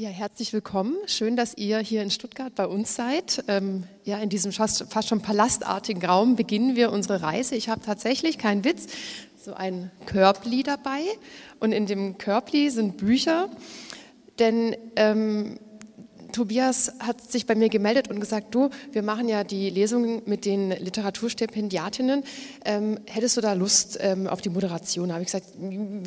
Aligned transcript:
Ja, 0.00 0.08
herzlich 0.08 0.54
willkommen. 0.54 0.96
Schön, 1.04 1.36
dass 1.36 1.58
ihr 1.58 1.78
hier 1.80 2.02
in 2.02 2.10
Stuttgart 2.10 2.54
bei 2.54 2.66
uns 2.66 2.94
seid. 2.94 3.44
Ähm, 3.48 3.84
ja, 4.02 4.16
in 4.16 4.30
diesem 4.30 4.50
fast, 4.50 4.90
fast 4.90 5.08
schon 5.08 5.20
palastartigen 5.20 6.02
Raum 6.02 6.36
beginnen 6.36 6.74
wir 6.74 6.90
unsere 6.90 7.20
Reise. 7.20 7.54
Ich 7.54 7.68
habe 7.68 7.82
tatsächlich, 7.82 8.38
kein 8.38 8.64
Witz, 8.64 8.86
so 9.36 9.52
ein 9.52 9.90
Körbli 10.06 10.62
dabei. 10.62 11.02
Und 11.58 11.72
in 11.72 11.84
dem 11.84 12.16
Körbli 12.16 12.70
sind 12.70 12.96
Bücher. 12.96 13.50
Denn 14.38 14.74
ähm, 14.96 15.58
Tobias 16.32 16.92
hat 16.98 17.20
sich 17.30 17.46
bei 17.46 17.54
mir 17.54 17.68
gemeldet 17.68 18.08
und 18.08 18.20
gesagt, 18.20 18.54
du, 18.54 18.70
wir 18.92 19.02
machen 19.02 19.28
ja 19.28 19.44
die 19.44 19.70
Lesungen 19.70 20.22
mit 20.26 20.44
den 20.44 20.70
Literaturstipendiatinnen. 20.70 22.24
Ähm, 22.64 22.98
hättest 23.06 23.36
du 23.36 23.40
da 23.40 23.52
Lust 23.52 23.98
ähm, 24.00 24.26
auf 24.26 24.40
die 24.40 24.48
Moderation? 24.48 25.08
Da 25.08 25.14
habe 25.14 25.22
ich 25.22 25.32
gesagt, 25.32 25.48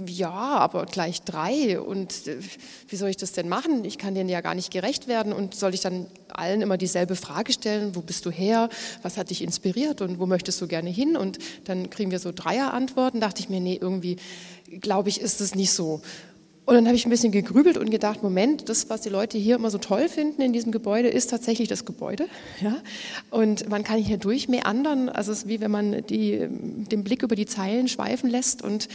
ja, 0.08 0.32
aber 0.32 0.86
gleich 0.86 1.22
drei. 1.24 1.80
Und 1.80 2.28
äh, 2.28 2.38
wie 2.88 2.96
soll 2.96 3.10
ich 3.10 3.18
das 3.18 3.32
denn 3.32 3.50
machen? 3.50 3.86
Ich 3.86 3.98
kann 3.98 4.16
denen 4.16 4.30
ja 4.30 4.42
gar 4.42 4.56
nicht 4.56 4.72
gerecht 4.72 5.08
werden. 5.08 5.34
Und 5.34 5.56
soll 5.56 5.74
ich 5.74 5.82
dann 5.82 6.08
allen 6.30 6.62
immer 6.62 6.78
dieselbe 6.78 7.16
Frage 7.16 7.54
stellen? 7.54 7.96
Wo 7.96 8.02
bist 8.02 8.26
du 8.26 8.32
her? 8.32 8.70
Was 9.02 9.18
hat 9.18 9.30
dich 9.30 9.42
inspiriert? 9.42 10.02
Und 10.02 10.20
wo 10.20 10.26
möchtest 10.26 10.62
du 10.62 10.68
gerne 10.68 10.90
hin? 10.90 11.18
Und 11.18 11.40
dann 11.66 11.90
kriegen 11.90 12.12
wir 12.12 12.20
so 12.20 12.32
Dreier-Antworten. 12.32 13.20
Dachte 13.20 13.42
ich 13.42 13.50
mir, 13.50 13.60
nee, 13.60 13.78
irgendwie 13.80 14.18
glaube 14.82 15.10
ich, 15.10 15.22
ist 15.22 15.42
es 15.42 15.56
nicht 15.56 15.72
so. 15.72 16.02
Und 16.66 16.76
dann 16.76 16.86
habe 16.86 16.96
ich 16.96 17.06
ein 17.06 17.10
bisschen 17.10 17.34
gegrübelt 17.34 17.78
und 17.78 17.90
gedacht, 17.90 18.24
Moment, 18.24 18.70
das, 18.70 18.90
was 18.90 19.02
die 19.02 19.10
Leute 19.10 19.38
hier 19.38 19.56
immer 19.56 19.70
so 19.70 19.80
toll 19.80 20.08
finden 20.08 20.42
in 20.42 20.54
diesem 20.54 20.72
Gebäude, 20.72 21.10
ist 21.10 21.30
tatsächlich 21.30 21.68
das 21.68 21.86
Gebäude. 21.86 22.28
Ja? 22.62 22.78
Und 23.30 23.68
man 23.70 23.84
kann 23.84 23.98
hier 23.98 24.18
durchmeandern. 24.18 25.10
Also 25.10 25.34
es 25.34 25.40
ist 25.40 25.48
wie 25.50 25.60
wenn 25.60 25.72
man 25.72 26.06
die, 26.08 26.48
den 26.50 27.04
Blick 27.04 27.24
über 27.24 27.36
die 27.36 27.46
Zeilen 27.46 27.90
schweifen 27.90 28.30
lässt. 28.30 28.62
Und 28.62 28.88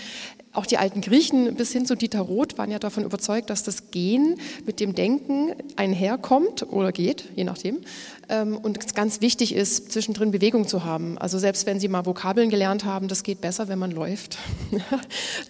auch 0.52 0.64
die 0.64 0.78
alten 0.78 1.02
Griechen 1.02 1.54
bis 1.54 1.72
hin 1.72 1.84
zu 1.84 1.94
Dieter 1.94 2.20
Roth 2.20 2.56
waren 2.56 2.70
ja 2.70 2.78
davon 2.78 3.04
überzeugt, 3.04 3.50
dass 3.50 3.62
das 3.62 3.90
Gehen 3.90 4.40
mit 4.64 4.80
dem 4.80 4.94
Denken 4.94 5.54
einherkommt 5.76 6.64
oder 6.72 6.92
geht, 6.92 7.28
je 7.36 7.44
nachdem. 7.44 7.78
Ähm, 8.28 8.56
und 8.56 8.82
es 8.82 8.94
ganz 8.94 9.20
wichtig 9.20 9.54
ist, 9.54 9.92
zwischendrin 9.92 10.30
Bewegung 10.30 10.66
zu 10.66 10.84
haben. 10.84 11.18
Also 11.18 11.38
selbst 11.38 11.66
wenn 11.66 11.80
Sie 11.80 11.88
mal 11.88 12.06
Vokabeln 12.06 12.48
gelernt 12.48 12.84
haben, 12.84 13.08
das 13.08 13.22
geht 13.22 13.40
besser, 13.40 13.68
wenn 13.68 13.78
man 13.78 13.90
läuft. 13.90 14.38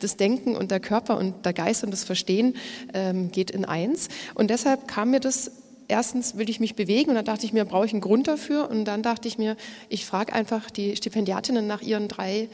Das 0.01 0.17
Denken 0.17 0.57
und 0.57 0.71
der 0.71 0.81
Körper 0.81 1.17
und 1.17 1.45
der 1.45 1.53
Geist 1.53 1.83
und 1.83 1.91
das 1.91 2.05
Verstehen 2.09 2.57
ähm, 2.93 3.31
geht 3.31 3.53
in 3.53 3.65
eins. 3.65 4.09
Und 4.35 4.51
deshalb 4.51 4.89
kam 4.89 5.13
mir 5.13 5.21
das 5.21 5.53
erstens 5.89 6.37
will 6.37 6.51
ich 6.51 6.61
mich 6.61 6.75
bewegen 6.75 7.09
und 7.09 7.17
dann 7.17 7.25
dachte 7.25 7.47
ich 7.47 7.55
mir, 7.55 7.65
brauche 7.65 7.87
ich 7.87 7.93
einen 7.93 8.03
Grund 8.03 8.29
dafür 8.29 8.71
und 8.71 8.85
dann 8.85 9.03
dachte 9.03 9.27
ich 9.27 9.39
mir, 9.39 9.57
ich 9.89 10.05
frage 10.05 10.35
einfach 10.35 10.71
die 10.71 10.95
Stipendiatinnen 10.95 11.67
nach 11.67 11.81
ihren 11.81 12.09
drei 12.09 12.49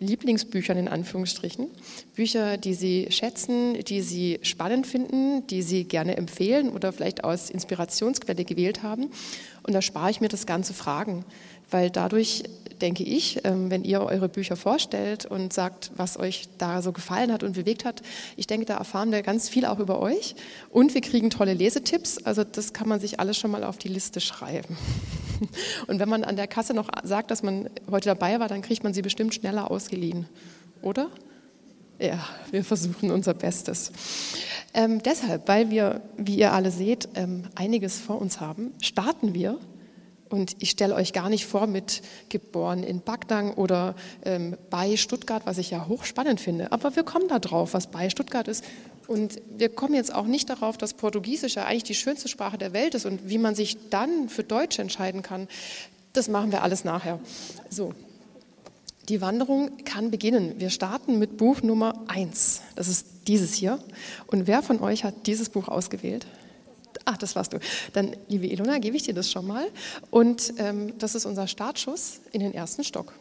Lieblingsbüchern 0.00 0.78
in 0.78 0.88
Anführungsstrichen. 0.88 1.68
Bücher, 2.14 2.56
die 2.56 2.74
Sie 2.74 3.08
schätzen, 3.10 3.74
die 3.84 4.00
Sie 4.00 4.40
spannend 4.42 4.86
finden, 4.86 5.46
die 5.46 5.62
Sie 5.62 5.84
gerne 5.84 6.16
empfehlen 6.16 6.70
oder 6.70 6.92
vielleicht 6.92 7.22
aus 7.22 7.50
Inspirationsquelle 7.50 8.44
gewählt 8.44 8.82
haben. 8.82 9.10
Und 9.62 9.74
da 9.74 9.82
spare 9.82 10.10
ich 10.10 10.22
mir 10.22 10.28
das 10.28 10.46
ganze 10.46 10.72
Fragen, 10.72 11.24
weil 11.70 11.90
dadurch 11.90 12.44
denke 12.80 13.02
ich, 13.02 13.44
ähm, 13.44 13.70
wenn 13.70 13.84
ihr 13.84 14.00
eure 14.02 14.28
Bücher 14.28 14.56
vorstellt 14.56 15.26
und 15.26 15.52
sagt, 15.52 15.92
was 15.96 16.18
euch 16.18 16.48
da 16.58 16.82
so 16.82 16.92
gefallen 16.92 17.32
hat 17.32 17.42
und 17.42 17.54
bewegt 17.54 17.84
hat, 17.84 18.02
ich 18.36 18.46
denke, 18.46 18.66
da 18.66 18.76
erfahren 18.76 19.12
wir 19.12 19.22
ganz 19.22 19.48
viel 19.48 19.64
auch 19.64 19.78
über 19.78 20.00
euch 20.00 20.34
und 20.70 20.94
wir 20.94 21.00
kriegen 21.00 21.30
tolle 21.30 21.54
Lesetipps. 21.54 22.18
Also 22.18 22.44
das 22.44 22.72
kann 22.72 22.88
man 22.88 23.00
sich 23.00 23.20
alles 23.20 23.36
schon 23.38 23.50
mal 23.50 23.64
auf 23.64 23.78
die 23.78 23.88
Liste 23.88 24.20
schreiben. 24.20 24.76
Und 25.86 25.98
wenn 25.98 26.08
man 26.08 26.22
an 26.22 26.36
der 26.36 26.46
Kasse 26.46 26.74
noch 26.74 26.88
sagt, 27.02 27.30
dass 27.30 27.42
man 27.42 27.70
heute 27.90 28.10
dabei 28.10 28.38
war, 28.40 28.48
dann 28.48 28.60
kriegt 28.60 28.84
man 28.84 28.92
sie 28.92 29.00
bestimmt 29.00 29.34
schneller 29.34 29.70
ausgeliehen, 29.70 30.26
oder? 30.82 31.08
Ja, 31.98 32.18
wir 32.50 32.64
versuchen 32.64 33.10
unser 33.10 33.34
Bestes. 33.34 33.92
Ähm, 34.72 35.02
deshalb, 35.02 35.48
weil 35.48 35.70
wir, 35.70 36.00
wie 36.16 36.36
ihr 36.36 36.52
alle 36.52 36.70
seht, 36.70 37.08
ähm, 37.14 37.44
einiges 37.54 37.98
vor 37.98 38.20
uns 38.20 38.40
haben, 38.40 38.72
starten 38.80 39.34
wir 39.34 39.58
und 40.30 40.56
ich 40.60 40.70
stelle 40.70 40.94
euch 40.94 41.12
gar 41.12 41.28
nicht 41.28 41.44
vor 41.44 41.66
mit 41.66 42.02
geboren 42.28 42.84
in 42.84 43.00
Bagdang 43.00 43.54
oder 43.54 43.94
ähm, 44.24 44.56
bei 44.70 44.96
Stuttgart, 44.96 45.42
was 45.44 45.58
ich 45.58 45.70
ja 45.70 45.88
hochspannend 45.88 46.40
finde. 46.40 46.72
Aber 46.72 46.94
wir 46.96 47.02
kommen 47.02 47.28
da 47.28 47.38
drauf, 47.40 47.74
was 47.74 47.88
bei 47.88 48.08
Stuttgart 48.08 48.48
ist. 48.48 48.64
Und 49.08 49.42
wir 49.58 49.68
kommen 49.68 49.94
jetzt 49.94 50.14
auch 50.14 50.26
nicht 50.26 50.48
darauf, 50.48 50.78
dass 50.78 50.94
Portugiesisch 50.94 51.56
ja 51.56 51.64
eigentlich 51.64 51.82
die 51.82 51.96
schönste 51.96 52.28
Sprache 52.28 52.58
der 52.58 52.72
Welt 52.72 52.94
ist 52.94 53.06
und 53.06 53.28
wie 53.28 53.38
man 53.38 53.56
sich 53.56 53.76
dann 53.90 54.28
für 54.28 54.44
Deutsch 54.44 54.78
entscheiden 54.78 55.22
kann. 55.22 55.48
Das 56.12 56.28
machen 56.28 56.52
wir 56.52 56.62
alles 56.62 56.84
nachher. 56.84 57.18
So. 57.68 57.92
Die 59.08 59.20
Wanderung 59.20 59.84
kann 59.84 60.12
beginnen. 60.12 60.54
Wir 60.58 60.70
starten 60.70 61.18
mit 61.18 61.36
Buch 61.36 61.62
Nummer 61.62 62.04
1. 62.06 62.62
Das 62.76 62.86
ist 62.86 63.06
dieses 63.26 63.54
hier. 63.54 63.80
Und 64.28 64.46
wer 64.46 64.62
von 64.62 64.80
euch 64.80 65.02
hat 65.02 65.26
dieses 65.26 65.48
Buch 65.48 65.66
ausgewählt? 65.66 66.28
Ach, 67.04 67.16
das 67.16 67.36
warst 67.36 67.52
du. 67.52 67.58
Dann, 67.92 68.16
liebe 68.28 68.46
Ilona, 68.46 68.78
gebe 68.78 68.96
ich 68.96 69.02
dir 69.02 69.14
das 69.14 69.30
schon 69.30 69.46
mal. 69.46 69.68
Und 70.10 70.54
ähm, 70.58 70.98
das 70.98 71.14
ist 71.14 71.24
unser 71.24 71.46
Startschuss 71.46 72.20
in 72.32 72.40
den 72.40 72.54
ersten 72.54 72.84
Stock. 72.84 73.12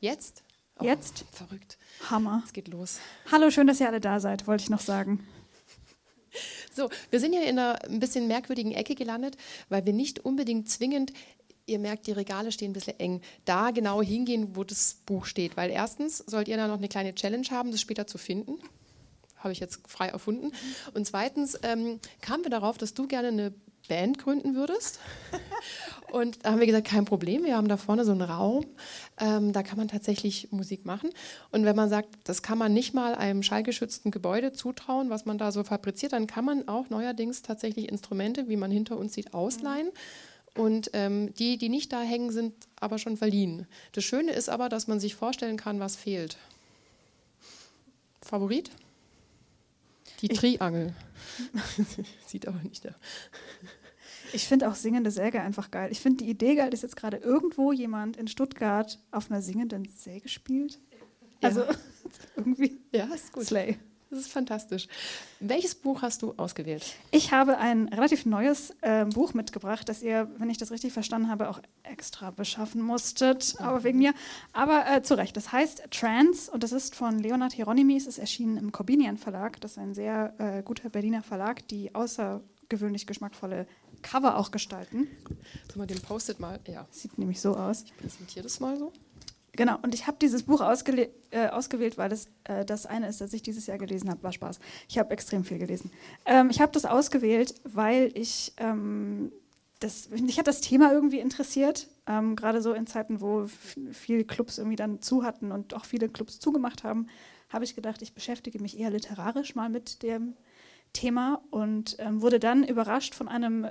Jetzt? 0.00 0.42
Oh, 0.78 0.84
Jetzt? 0.84 1.24
Verrückt. 1.32 1.78
Hammer. 2.10 2.42
Es 2.44 2.52
geht 2.52 2.68
los. 2.68 2.98
Hallo, 3.30 3.50
schön, 3.50 3.66
dass 3.66 3.80
ihr 3.80 3.88
alle 3.88 4.00
da 4.00 4.20
seid, 4.20 4.46
wollte 4.46 4.64
ich 4.64 4.70
noch 4.70 4.80
sagen. 4.80 5.26
So, 6.74 6.88
wir 7.10 7.20
sind 7.20 7.32
hier 7.32 7.42
in 7.46 7.58
einer 7.58 7.84
ein 7.84 8.00
bisschen 8.00 8.26
merkwürdigen 8.26 8.72
Ecke 8.72 8.94
gelandet, 8.94 9.36
weil 9.68 9.84
wir 9.84 9.92
nicht 9.92 10.20
unbedingt 10.24 10.70
zwingend 10.70 11.12
ihr 11.66 11.78
merkt, 11.78 12.06
die 12.06 12.12
Regale 12.12 12.50
stehen 12.50 12.70
ein 12.70 12.74
bisschen 12.74 12.98
eng. 12.98 13.20
Da 13.44 13.70
genau 13.70 14.02
hingehen, 14.02 14.56
wo 14.56 14.64
das 14.64 14.96
Buch 15.06 15.26
steht. 15.26 15.56
Weil 15.56 15.70
erstens 15.70 16.18
sollt 16.18 16.48
ihr 16.48 16.56
da 16.56 16.66
noch 16.66 16.78
eine 16.78 16.88
kleine 16.88 17.14
Challenge 17.14 17.46
haben, 17.50 17.70
das 17.70 17.80
später 17.80 18.06
zu 18.06 18.18
finden 18.18 18.58
habe 19.42 19.52
ich 19.52 19.60
jetzt 19.60 19.80
frei 19.88 20.08
erfunden. 20.08 20.52
Und 20.94 21.06
zweitens 21.06 21.58
ähm, 21.62 22.00
kamen 22.20 22.44
wir 22.44 22.50
darauf, 22.50 22.78
dass 22.78 22.94
du 22.94 23.06
gerne 23.06 23.28
eine 23.28 23.52
Band 23.88 24.18
gründen 24.18 24.54
würdest. 24.54 25.00
Und 26.12 26.44
da 26.44 26.52
haben 26.52 26.60
wir 26.60 26.66
gesagt, 26.66 26.86
kein 26.86 27.04
Problem, 27.04 27.44
wir 27.44 27.56
haben 27.56 27.68
da 27.68 27.76
vorne 27.76 28.04
so 28.04 28.12
einen 28.12 28.22
Raum, 28.22 28.66
ähm, 29.18 29.52
da 29.52 29.62
kann 29.62 29.78
man 29.78 29.88
tatsächlich 29.88 30.48
Musik 30.52 30.84
machen. 30.84 31.10
Und 31.50 31.64
wenn 31.64 31.74
man 31.74 31.88
sagt, 31.88 32.08
das 32.24 32.42
kann 32.42 32.58
man 32.58 32.72
nicht 32.72 32.92
mal 32.92 33.14
einem 33.14 33.42
schallgeschützten 33.42 34.10
Gebäude 34.10 34.52
zutrauen, 34.52 35.10
was 35.10 35.24
man 35.24 35.38
da 35.38 35.52
so 35.52 35.64
fabriziert, 35.64 36.12
dann 36.12 36.26
kann 36.26 36.44
man 36.44 36.68
auch 36.68 36.90
neuerdings 36.90 37.42
tatsächlich 37.42 37.88
Instrumente, 37.88 38.48
wie 38.48 38.56
man 38.56 38.70
hinter 38.70 38.98
uns 38.98 39.14
sieht, 39.14 39.32
ausleihen. 39.32 39.88
Und 40.54 40.90
ähm, 40.92 41.32
die, 41.34 41.56
die 41.56 41.70
nicht 41.70 41.92
da 41.94 42.02
hängen, 42.02 42.30
sind 42.30 42.52
aber 42.78 42.98
schon 42.98 43.16
verliehen. 43.16 43.66
Das 43.92 44.04
Schöne 44.04 44.32
ist 44.32 44.50
aber, 44.50 44.68
dass 44.68 44.86
man 44.86 45.00
sich 45.00 45.14
vorstellen 45.14 45.56
kann, 45.56 45.80
was 45.80 45.96
fehlt. 45.96 46.36
Favorit? 48.20 48.70
Die 50.22 50.28
Triangel. 50.28 50.94
Sieht 52.26 52.48
aber 52.48 52.58
nicht 52.62 52.84
da. 52.84 52.94
Ich 54.32 54.48
finde 54.48 54.68
auch 54.68 54.74
singende 54.74 55.10
Säge 55.10 55.40
einfach 55.40 55.70
geil. 55.70 55.90
Ich 55.92 56.00
finde 56.00 56.24
die 56.24 56.30
Idee 56.30 56.54
geil, 56.54 56.70
dass 56.70 56.82
jetzt 56.82 56.96
gerade 56.96 57.18
irgendwo 57.18 57.72
jemand 57.72 58.16
in 58.16 58.28
Stuttgart 58.28 58.98
auf 59.10 59.30
einer 59.30 59.42
singenden 59.42 59.84
Säge 59.84 60.28
spielt. 60.28 60.80
Also 61.42 61.62
ja. 61.62 61.70
irgendwie. 62.36 62.80
Ja, 62.92 63.04
ist 63.06 63.32
gut. 63.32 63.44
Slay. 63.44 63.78
Das 64.12 64.20
ist 64.20 64.30
fantastisch. 64.30 64.88
Welches 65.40 65.74
Buch 65.74 66.02
hast 66.02 66.20
du 66.20 66.34
ausgewählt? 66.36 66.84
Ich 67.12 67.32
habe 67.32 67.56
ein 67.56 67.88
relativ 67.88 68.26
neues 68.26 68.76
äh, 68.82 69.06
Buch 69.06 69.32
mitgebracht, 69.32 69.88
das 69.88 70.02
ihr, 70.02 70.30
wenn 70.36 70.50
ich 70.50 70.58
das 70.58 70.70
richtig 70.70 70.92
verstanden 70.92 71.30
habe, 71.30 71.48
auch 71.48 71.62
extra 71.82 72.30
beschaffen 72.30 72.82
musstet, 72.82 73.54
mhm. 73.58 73.64
aber 73.64 73.84
wegen 73.84 73.96
mir. 73.96 74.12
Aber 74.52 74.84
äh, 74.86 75.02
zu 75.02 75.14
Recht. 75.14 75.34
Das 75.34 75.50
heißt 75.50 75.84
Trans 75.90 76.50
und 76.50 76.62
das 76.62 76.72
ist 76.72 76.94
von 76.94 77.20
Leonard 77.20 77.54
Hieronymi. 77.54 77.96
Es 77.96 78.06
ist 78.06 78.18
erschienen 78.18 78.58
im 78.58 78.70
Corbinian 78.70 79.16
Verlag. 79.16 79.58
Das 79.62 79.72
ist 79.72 79.78
ein 79.78 79.94
sehr 79.94 80.34
äh, 80.36 80.62
guter 80.62 80.90
Berliner 80.90 81.22
Verlag, 81.22 81.66
die 81.68 81.94
außergewöhnlich 81.94 83.06
geschmackvolle 83.06 83.66
Cover 84.02 84.36
auch 84.36 84.50
gestalten. 84.50 85.08
Sollen 85.72 85.88
wir 85.88 85.94
den 85.94 86.02
Post-it 86.02 86.38
mal? 86.38 86.60
Ja. 86.68 86.86
Sieht 86.90 87.16
nämlich 87.16 87.40
so 87.40 87.56
aus. 87.56 87.84
Ich 87.84 87.96
präsentiere 87.96 88.42
das 88.42 88.60
mal 88.60 88.76
so. 88.76 88.92
Genau, 89.54 89.78
und 89.82 89.94
ich 89.94 90.06
habe 90.06 90.16
dieses 90.20 90.44
Buch 90.44 90.62
äh, 90.62 91.48
ausgewählt, 91.48 91.98
weil 91.98 92.10
es 92.10 92.28
äh, 92.44 92.64
das 92.64 92.86
eine 92.86 93.08
ist, 93.08 93.20
das 93.20 93.34
ich 93.34 93.42
dieses 93.42 93.66
Jahr 93.66 93.76
gelesen 93.76 94.08
habe. 94.08 94.22
War 94.22 94.32
Spaß. 94.32 94.58
Ich 94.88 94.98
habe 94.98 95.10
extrem 95.10 95.44
viel 95.44 95.58
gelesen. 95.58 95.90
Ähm, 96.24 96.48
ich 96.50 96.60
habe 96.60 96.72
das 96.72 96.86
ausgewählt, 96.86 97.54
weil 97.64 98.10
ich 98.14 98.54
ähm, 98.56 99.30
das, 99.82 100.08
mich 100.10 100.38
hat 100.38 100.46
das 100.46 100.60
Thema 100.60 100.92
irgendwie 100.92 101.18
interessiert, 101.18 101.88
ähm, 102.06 102.36
gerade 102.36 102.62
so 102.62 102.72
in 102.72 102.86
Zeiten, 102.86 103.20
wo 103.20 103.46
viele 103.92 104.24
Clubs 104.24 104.58
irgendwie 104.58 104.76
dann 104.76 105.02
zu 105.02 105.24
hatten 105.24 105.52
und 105.52 105.74
auch 105.74 105.84
viele 105.84 106.08
Clubs 106.08 106.38
zugemacht 106.38 106.84
haben, 106.84 107.08
habe 107.48 107.64
ich 107.64 107.74
gedacht, 107.74 108.00
ich 108.02 108.14
beschäftige 108.14 108.60
mich 108.60 108.78
eher 108.78 108.90
literarisch 108.90 109.54
mal 109.54 109.68
mit 109.68 110.02
dem 110.02 110.34
Thema 110.92 111.42
und 111.50 111.96
ähm, 111.98 112.22
wurde 112.22 112.38
dann 112.38 112.64
überrascht 112.64 113.14
von 113.14 113.28
einem 113.28 113.66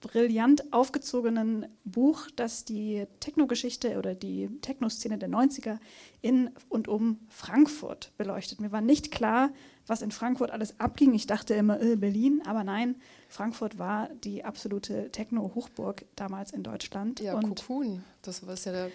brillant 0.00 0.72
aufgezogenen 0.72 1.66
Buch, 1.84 2.28
das 2.34 2.64
die 2.64 3.06
Techno-Geschichte 3.20 3.98
oder 3.98 4.14
die 4.14 4.48
Techno-Szene 4.62 5.18
der 5.18 5.28
90er 5.28 5.78
in 6.22 6.50
und 6.68 6.88
um 6.88 7.18
Frankfurt 7.28 8.12
beleuchtet. 8.16 8.60
Mir 8.60 8.72
war 8.72 8.80
nicht 8.80 9.10
klar, 9.10 9.50
was 9.86 10.02
in 10.02 10.10
Frankfurt 10.10 10.50
alles 10.50 10.80
abging. 10.80 11.14
Ich 11.14 11.26
dachte 11.26 11.54
immer 11.54 11.80
äh, 11.80 11.96
Berlin, 11.96 12.42
aber 12.46 12.64
nein, 12.64 12.96
Frankfurt 13.28 13.78
war 13.78 14.08
die 14.24 14.44
absolute 14.44 15.10
Techno-Hochburg 15.10 16.04
damals 16.16 16.52
in 16.52 16.62
Deutschland. 16.62 17.20
Ja, 17.20 17.34
und 17.34 17.56
Cocoon, 17.56 18.02
das 18.22 18.46
war 18.46 18.54
ja 18.54 18.72
der, 18.72 18.90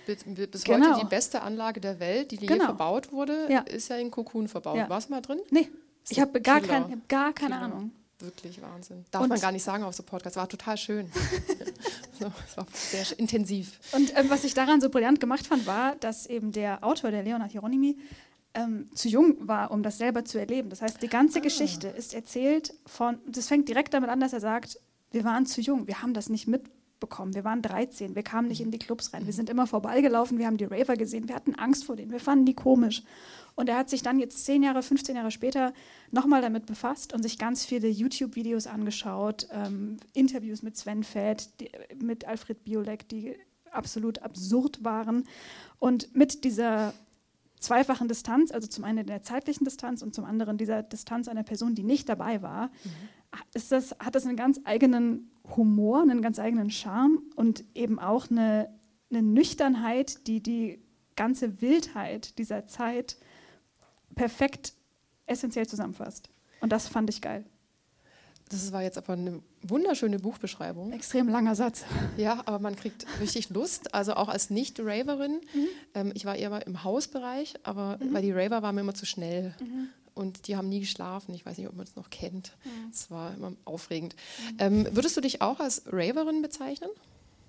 bis 0.47 0.63
genau. 0.63 0.91
heute 0.91 0.99
die 1.01 1.09
beste 1.09 1.41
Anlage 1.41 1.81
der 1.81 1.99
Welt, 1.99 2.31
die 2.31 2.37
genau. 2.37 2.53
je 2.53 2.59
verbaut 2.61 3.11
wurde, 3.11 3.47
ja. 3.49 3.59
ist 3.59 3.89
ja 3.89 3.97
in 3.97 4.09
Cocoon 4.09 4.47
verbaut. 4.47 4.77
Ja. 4.77 4.89
Warst 4.89 5.09
du 5.09 5.13
mal 5.13 5.21
drin? 5.21 5.39
Nee, 5.51 5.69
ich 6.09 6.19
habe 6.19 6.41
gar, 6.41 6.61
kein, 6.61 6.83
hab 6.83 7.09
gar 7.09 7.33
keine 7.33 7.55
Killer. 7.55 7.61
Ahnung. 7.61 7.91
Wirklich 8.19 8.61
Wahnsinn. 8.61 9.05
Darf 9.11 9.23
und 9.23 9.29
man 9.29 9.39
gar 9.39 9.51
nicht 9.51 9.63
sagen 9.63 9.83
auf 9.83 9.95
so 9.95 10.03
Podcast. 10.03 10.35
War 10.35 10.47
total 10.47 10.77
schön. 10.77 11.11
so, 12.19 12.31
es 12.47 12.57
war 12.57 12.67
sehr 12.73 13.19
intensiv. 13.19 13.79
Und 13.91 14.15
ähm, 14.17 14.29
was 14.29 14.43
ich 14.43 14.53
daran 14.53 14.81
so 14.81 14.89
brillant 14.89 15.19
gemacht 15.19 15.47
fand, 15.47 15.65
war, 15.65 15.95
dass 15.95 16.25
eben 16.25 16.51
der 16.51 16.83
Autor, 16.83 17.11
der 17.11 17.23
Leonard 17.23 17.51
Hieronymi, 17.51 17.97
ähm, 18.55 18.89
zu 18.95 19.09
jung 19.09 19.35
war, 19.47 19.71
um 19.71 19.83
das 19.83 19.97
selber 19.97 20.25
zu 20.25 20.39
erleben. 20.39 20.69
Das 20.69 20.81
heißt, 20.81 21.01
die 21.01 21.09
ganze 21.09 21.39
ah. 21.39 21.41
Geschichte 21.41 21.87
ist 21.87 22.13
erzählt 22.13 22.73
von, 22.85 23.19
das 23.27 23.47
fängt 23.47 23.67
direkt 23.67 23.93
damit 23.93 24.09
an, 24.09 24.19
dass 24.19 24.33
er 24.33 24.39
sagt, 24.39 24.79
wir 25.11 25.23
waren 25.23 25.45
zu 25.45 25.61
jung, 25.61 25.87
wir 25.87 26.01
haben 26.01 26.13
das 26.13 26.29
nicht 26.29 26.47
mitbekommen, 26.47 27.35
wir 27.35 27.43
waren 27.43 27.61
13, 27.61 28.15
wir 28.15 28.23
kamen 28.23 28.47
nicht 28.47 28.61
in 28.61 28.71
die 28.71 28.79
Clubs 28.79 29.13
rein, 29.13 29.25
wir 29.25 29.33
sind 29.33 29.49
immer 29.49 29.67
vorbeigelaufen, 29.67 30.39
wir 30.39 30.45
haben 30.45 30.57
die 30.57 30.65
Raver 30.65 30.95
gesehen, 30.95 31.27
wir 31.27 31.35
hatten 31.35 31.55
Angst 31.55 31.85
vor 31.85 31.95
denen, 31.95 32.11
wir 32.11 32.19
fanden 32.19 32.45
die 32.45 32.53
komisch. 32.53 33.03
Und 33.55 33.69
er 33.69 33.77
hat 33.77 33.89
sich 33.89 34.01
dann 34.01 34.19
jetzt 34.19 34.43
zehn 34.45 34.63
Jahre, 34.63 34.83
15 34.83 35.15
Jahre 35.15 35.31
später 35.31 35.73
nochmal 36.11 36.41
damit 36.41 36.65
befasst 36.65 37.13
und 37.13 37.23
sich 37.23 37.37
ganz 37.37 37.65
viele 37.65 37.87
YouTube-Videos 37.87 38.67
angeschaut, 38.67 39.47
ähm, 39.51 39.97
Interviews 40.13 40.61
mit 40.61 40.75
Sven 40.75 41.03
Fett, 41.03 41.49
die, 41.61 41.71
mit 42.03 42.25
Alfred 42.25 42.63
Biolek, 42.65 43.07
die 43.07 43.35
absolut 43.71 44.19
absurd 44.19 44.83
waren. 44.83 45.23
Und 45.79 46.13
mit 46.15 46.43
dieser 46.43 46.93
zweifachen 47.59 48.07
Distanz, 48.07 48.51
also 48.51 48.67
zum 48.67 48.83
einen 48.83 49.05
der 49.05 49.23
zeitlichen 49.23 49.63
Distanz 49.65 50.01
und 50.01 50.13
zum 50.13 50.25
anderen 50.25 50.57
dieser 50.57 50.83
Distanz 50.83 51.27
einer 51.27 51.43
Person, 51.43 51.75
die 51.75 51.83
nicht 51.83 52.09
dabei 52.09 52.41
war, 52.41 52.67
mhm. 52.67 52.91
ist 53.53 53.71
das, 53.71 53.95
hat 53.99 54.15
das 54.15 54.25
einen 54.25 54.37
ganz 54.37 54.59
eigenen 54.65 55.31
Humor, 55.55 56.01
einen 56.01 56.21
ganz 56.21 56.39
eigenen 56.39 56.69
Charme 56.69 57.23
und 57.35 57.63
eben 57.73 57.99
auch 57.99 58.29
eine, 58.29 58.69
eine 59.09 59.21
Nüchternheit, 59.21 60.27
die 60.27 60.41
die 60.41 60.81
ganze 61.15 61.61
Wildheit 61.61 62.37
dieser 62.37 62.67
Zeit 62.67 63.17
perfekt 64.15 64.73
essentiell 65.25 65.67
zusammenfasst. 65.67 66.29
Und 66.61 66.71
das 66.71 66.87
fand 66.87 67.09
ich 67.09 67.21
geil. 67.21 67.45
Das 68.49 68.71
war 68.71 68.83
jetzt 68.83 68.97
aber 68.97 69.13
eine 69.13 69.41
wunderschöne 69.63 70.19
Buchbeschreibung. 70.19 70.91
Extrem 70.91 71.27
langer 71.27 71.55
Satz. 71.55 71.83
Ja, 72.15 72.43
aber 72.45 72.59
man 72.59 72.75
kriegt 72.75 73.07
richtig 73.19 73.49
Lust. 73.49 73.95
Also 73.95 74.13
auch 74.13 74.29
als 74.29 74.51
Nicht-Raverin. 74.51 75.41
Mhm. 75.53 75.67
Ähm, 75.95 76.11
ich 76.13 76.25
war 76.25 76.35
eher 76.35 76.65
im 76.67 76.83
Hausbereich, 76.83 77.55
aber 77.63 77.97
mhm. 77.99 78.13
weil 78.13 78.21
die 78.21 78.31
Raver 78.31 78.61
waren 78.61 78.75
mir 78.75 78.81
immer 78.81 78.93
zu 78.93 79.07
schnell. 79.07 79.55
Mhm. 79.59 79.89
Und 80.13 80.47
die 80.47 80.55
haben 80.55 80.69
nie 80.69 80.79
geschlafen. 80.79 81.33
Ich 81.33 81.45
weiß 81.45 81.57
nicht, 81.57 81.67
ob 81.67 81.75
man 81.75 81.85
es 81.85 81.95
noch 81.95 82.09
kennt. 82.09 82.55
Es 82.91 83.09
war 83.11 83.33
immer 83.33 83.53
aufregend. 83.65 84.15
Mhm. 84.51 84.57
Ähm, 84.59 84.87
würdest 84.91 85.17
du 85.17 85.21
dich 85.21 85.41
auch 85.41 85.59
als 85.59 85.83
Raverin 85.87 86.41
bezeichnen? 86.41 86.89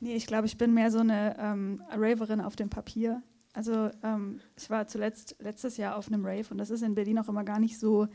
Nee, 0.00 0.14
ich 0.14 0.26
glaube, 0.26 0.46
ich 0.46 0.58
bin 0.58 0.74
mehr 0.74 0.90
so 0.90 0.98
eine 0.98 1.36
ähm, 1.38 1.82
Raverin 1.90 2.40
auf 2.40 2.56
dem 2.56 2.70
Papier. 2.70 3.22
Also 3.56 3.90
ähm, 4.02 4.40
ich 4.54 4.68
war 4.68 4.86
zuletzt 4.86 5.36
letztes 5.38 5.78
Jahr 5.78 5.96
auf 5.96 6.08
einem 6.08 6.26
Rave 6.26 6.44
und 6.50 6.58
das 6.58 6.68
ist 6.68 6.82
in 6.82 6.94
Berlin 6.94 7.18
auch 7.18 7.28
immer 7.28 7.42
gar 7.42 7.58
nicht 7.58 7.78
so 7.78 8.06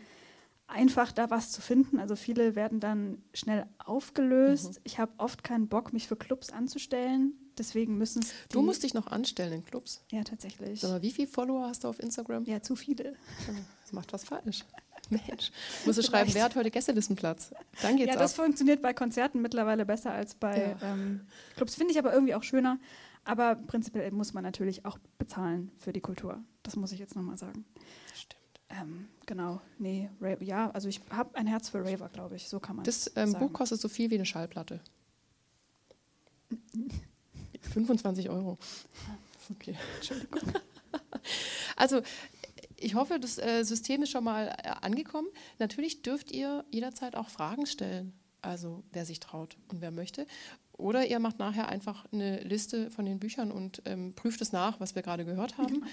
einfach, 0.67 1.11
da 1.11 1.31
was 1.31 1.51
zu 1.51 1.61
finden. 1.61 1.99
Also 1.99 2.15
viele 2.15 2.55
werden 2.55 2.79
dann 2.79 3.23
schnell 3.33 3.65
aufgelöst. 3.79 4.75
Mhm. 4.75 4.81
Ich 4.83 4.99
habe 4.99 5.11
oft 5.17 5.43
keinen 5.43 5.67
Bock, 5.67 5.93
mich 5.93 6.07
für 6.07 6.15
Clubs 6.15 6.51
anzustellen. 6.51 7.33
Deswegen 7.57 7.97
müssen 7.97 8.21
es. 8.21 8.33
Du 8.51 8.61
musst 8.61 8.83
dich 8.83 8.93
noch 8.93 9.07
anstellen 9.07 9.53
in 9.53 9.65
Clubs. 9.65 10.03
Ja, 10.11 10.23
tatsächlich. 10.23 10.85
Aber 10.85 11.01
wie 11.01 11.09
viele 11.11 11.27
Follower 11.27 11.67
hast 11.67 11.85
du 11.85 11.87
auf 11.87 11.99
Instagram? 11.99 12.45
Ja, 12.45 12.61
zu 12.61 12.75
viele. 12.75 13.15
Das 13.81 13.91
macht 13.94 14.13
was 14.13 14.23
falsch. 14.23 14.63
Mensch, 15.09 15.51
musst 15.85 15.97
du 15.97 16.03
schreiben, 16.03 16.31
wer 16.35 16.44
hat 16.44 16.55
heute 16.55 16.69
Gästelistenplatz? 16.69 17.51
Dann 17.81 17.97
geht's 17.97 18.13
Ja, 18.13 18.19
das 18.19 18.37
ab. 18.37 18.45
funktioniert 18.45 18.83
bei 18.83 18.94
Konzerten 18.94 19.41
mittlerweile 19.41 19.85
besser 19.87 20.11
als 20.11 20.35
bei 20.35 20.77
ja. 20.79 20.94
ähm, 20.94 21.21
Clubs. 21.55 21.73
Finde 21.75 21.91
ich 21.91 21.99
aber 21.99 22.13
irgendwie 22.13 22.35
auch 22.35 22.44
schöner. 22.44 22.77
Aber 23.31 23.56
prinzipiell 23.56 24.12
muss 24.12 24.33
man 24.33 24.44
natürlich 24.44 24.83
auch 24.83 24.98
bezahlen 25.18 25.72
für 25.78 25.94
die 25.94 26.01
Kultur. 26.01 26.44
Das 26.63 26.75
muss 26.75 26.92
ich 26.92 27.00
jetzt 27.00 27.16
nochmal 27.16 27.38
sagen. 27.38 27.63
Stimmt. 28.13 28.60
Ähm, 28.68 29.07
genau, 29.25 29.62
nee, 29.80 30.10
Ra 30.19 30.36
ja, 30.42 30.69
also 30.72 30.89
ich 30.89 31.00
habe 31.12 31.33
ein 31.38 31.48
Herz 31.48 31.69
für 31.69 31.80
Raver, 31.80 32.10
glaube 32.10 32.36
ich, 32.36 32.50
so 32.50 32.60
kann 32.60 32.75
man 32.75 32.83
Das 32.83 33.10
ähm, 33.16 33.31
Buch 33.31 33.54
kostet 33.54 33.80
so 33.80 33.88
viel 33.88 34.12
wie 34.12 34.16
eine 34.16 34.25
Schallplatte. 34.25 34.81
25 37.62 38.30
Euro. 38.30 38.57
Okay. 39.50 39.78
Entschuldigung. 39.95 40.42
Also, 41.78 42.01
ich 42.75 42.95
hoffe, 42.95 43.18
das 43.18 43.38
äh, 43.38 43.63
System 43.63 44.04
ist 44.04 44.10
schon 44.10 44.25
mal 44.25 44.48
äh, 44.48 44.74
angekommen. 44.81 45.30
Natürlich 45.57 46.01
dürft 46.01 46.31
ihr 46.31 46.66
jederzeit 46.69 47.16
auch 47.16 47.30
Fragen 47.30 47.66
stellen. 47.66 48.13
Also, 48.41 48.83
wer 48.91 49.05
sich 49.05 49.19
traut 49.19 49.55
und 49.69 49.81
wer 49.81 49.91
möchte. 49.91 50.25
Oder 50.73 51.05
ihr 51.05 51.19
macht 51.19 51.38
nachher 51.38 51.69
einfach 51.69 52.05
eine 52.11 52.39
Liste 52.41 52.89
von 52.89 53.05
den 53.05 53.19
Büchern 53.19 53.51
und 53.51 53.83
ähm, 53.85 54.13
prüft 54.15 54.41
es 54.41 54.51
nach, 54.51 54.79
was 54.79 54.95
wir 54.95 55.03
gerade 55.03 55.25
gehört 55.25 55.59
haben, 55.59 55.83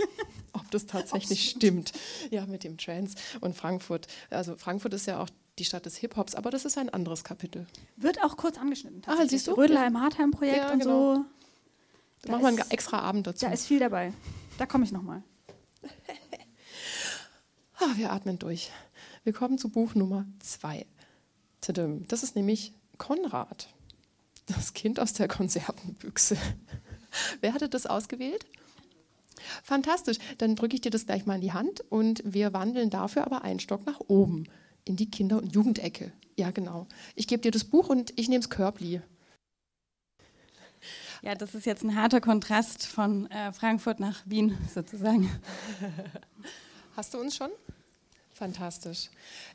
ob 0.52 0.70
das 0.70 0.86
tatsächlich 0.86 1.50
stimmt. 1.50 1.92
Ja, 2.30 2.46
mit 2.46 2.62
dem 2.62 2.78
Trans 2.78 3.16
und 3.40 3.56
Frankfurt. 3.56 4.06
Also 4.30 4.56
Frankfurt 4.56 4.94
ist 4.94 5.06
ja 5.06 5.20
auch 5.20 5.28
die 5.58 5.64
Stadt 5.64 5.86
des 5.86 5.96
Hip-Hops, 5.96 6.36
aber 6.36 6.50
das 6.50 6.64
ist 6.64 6.78
ein 6.78 6.88
anderes 6.88 7.24
Kapitel. 7.24 7.66
Wird 7.96 8.22
auch 8.22 8.36
kurz 8.36 8.58
angeschnitten. 8.58 9.02
Ah, 9.06 9.26
siehst 9.26 9.48
du? 9.48 9.54
Rödelheim-Hartheim-Projekt 9.54 10.56
ja, 10.56 10.72
und 10.72 10.80
genau. 10.80 11.14
so. 11.16 11.24
Da 12.22 12.32
machen 12.32 12.42
wir 12.42 12.48
einen 12.48 12.70
extra 12.70 13.00
Abend 13.00 13.26
dazu. 13.26 13.44
Da 13.46 13.52
ist 13.52 13.66
viel 13.66 13.80
dabei. 13.80 14.12
Da 14.56 14.66
komme 14.66 14.84
ich 14.84 14.92
nochmal. 14.92 15.22
ah, 17.78 17.92
wir 17.96 18.12
atmen 18.12 18.38
durch. 18.38 18.70
Wir 19.24 19.32
kommen 19.32 19.58
zu 19.58 19.68
Buch 19.68 19.94
Nummer 19.94 20.26
zwei. 20.38 20.86
Das 21.60 22.22
ist 22.22 22.36
nämlich 22.36 22.72
Konrad. 22.98 23.68
Das 24.46 24.74
Kind 24.74 25.00
aus 25.00 25.12
der 25.12 25.28
Konservenbüchse. 25.28 26.36
Wer 27.40 27.52
hatte 27.52 27.68
das 27.68 27.86
ausgewählt? 27.86 28.46
Fantastisch. 29.62 30.18
Dann 30.38 30.56
drücke 30.56 30.74
ich 30.74 30.80
dir 30.80 30.90
das 30.90 31.06
gleich 31.06 31.26
mal 31.26 31.36
in 31.36 31.40
die 31.40 31.52
Hand 31.52 31.82
und 31.90 32.22
wir 32.24 32.52
wandeln 32.52 32.90
dafür 32.90 33.24
aber 33.24 33.42
einen 33.42 33.60
Stock 33.60 33.86
nach 33.86 34.00
oben 34.08 34.44
in 34.84 34.96
die 34.96 35.10
Kinder- 35.10 35.38
und 35.38 35.54
Jugendecke. 35.54 36.12
Ja, 36.36 36.50
genau. 36.50 36.86
Ich 37.14 37.26
gebe 37.26 37.42
dir 37.42 37.50
das 37.50 37.64
Buch 37.64 37.88
und 37.88 38.12
ich 38.16 38.28
nehme 38.28 38.40
es 38.40 38.50
Körbli. 38.50 39.02
Ja, 41.22 41.34
das 41.34 41.54
ist 41.54 41.66
jetzt 41.66 41.82
ein 41.82 41.96
harter 41.96 42.20
Kontrast 42.20 42.86
von 42.86 43.30
äh, 43.30 43.52
Frankfurt 43.52 44.00
nach 44.00 44.22
Wien 44.24 44.56
sozusagen. 44.72 45.28
Hast 46.96 47.12
du 47.12 47.18
uns 47.18 47.36
schon? 47.36 47.50
Fantastisch. 48.38 49.08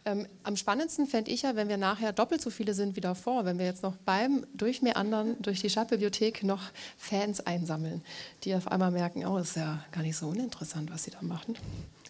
Ähm, 0.04 0.28
am 0.44 0.58
spannendsten 0.58 1.08
fände 1.08 1.32
ich 1.32 1.44
ja, 1.44 1.56
wenn 1.56 1.70
wir 1.70 1.78
nachher 1.78 2.12
doppelt 2.12 2.42
so 2.42 2.50
viele 2.50 2.74
sind 2.74 2.98
wie 2.98 3.02
davor, 3.02 3.46
wenn 3.46 3.58
wir 3.58 3.66
jetzt 3.66 3.82
noch 3.82 3.96
beim 3.96 4.46
Durchmeandern 4.54 5.38
durch 5.40 5.62
die 5.62 5.70
Stadtbibliothek 5.70 6.44
noch 6.44 6.60
Fans 6.98 7.40
einsammeln, 7.40 8.02
die 8.44 8.54
auf 8.54 8.68
einmal 8.68 8.92
merken, 8.92 9.26
oh, 9.26 9.38
ist 9.38 9.56
ja 9.56 9.86
gar 9.94 10.02
nicht 10.02 10.18
so 10.18 10.28
uninteressant, 10.28 10.92
was 10.92 11.06
sie 11.06 11.12
da 11.12 11.22
machen. 11.22 11.56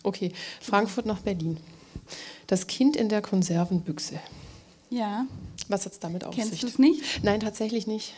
Okay, 0.02 0.32
Frankfurt 0.62 1.06
nach 1.06 1.20
Berlin. 1.20 1.58
Das 2.48 2.66
Kind 2.66 2.96
in 2.96 3.08
der 3.08 3.22
Konservenbüchse. 3.22 4.20
Ja. 4.90 5.28
Was 5.68 5.86
hat 5.86 5.94
es 5.94 6.00
damit 6.00 6.24
auf 6.24 6.34
Kennst 6.34 6.54
sich? 6.54 6.62
Kennst 6.62 6.80
du 6.80 6.84
es 6.84 6.90
nicht? 6.90 7.24
Nein, 7.24 7.40
tatsächlich 7.40 7.86
nicht. 7.86 8.16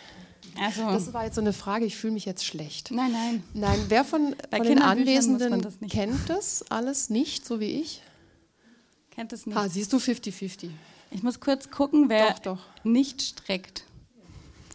Also. 0.58 0.84
Das 0.84 1.14
war 1.14 1.26
jetzt 1.26 1.36
so 1.36 1.42
eine 1.42 1.52
Frage, 1.52 1.84
ich 1.84 1.98
fühle 1.98 2.14
mich 2.14 2.24
jetzt 2.24 2.46
schlecht. 2.46 2.92
Nein, 2.92 3.12
nein. 3.12 3.44
Nein, 3.54 3.86
wer 3.90 4.06
von, 4.06 4.34
von 4.50 4.64
den 4.64 4.82
Anwesenden 4.82 5.62
das 5.62 5.74
kennt 5.90 6.30
das 6.30 6.64
alles 6.72 7.10
nicht, 7.10 7.46
so 7.46 7.60
wie 7.60 7.82
ich? 7.82 8.02
Kennt 9.16 9.32
es 9.34 9.46
nicht. 9.46 9.56
Ha, 9.56 9.70
siehst 9.70 9.94
du 9.94 9.98
50-50. 9.98 10.70
Ich 11.12 11.24
muss 11.24 11.40
kurz 11.40 11.72
gucken, 11.72 12.10
wer 12.10 12.32
doch, 12.32 12.40
doch. 12.40 12.60
nicht 12.84 13.22
streckt. 13.22 13.86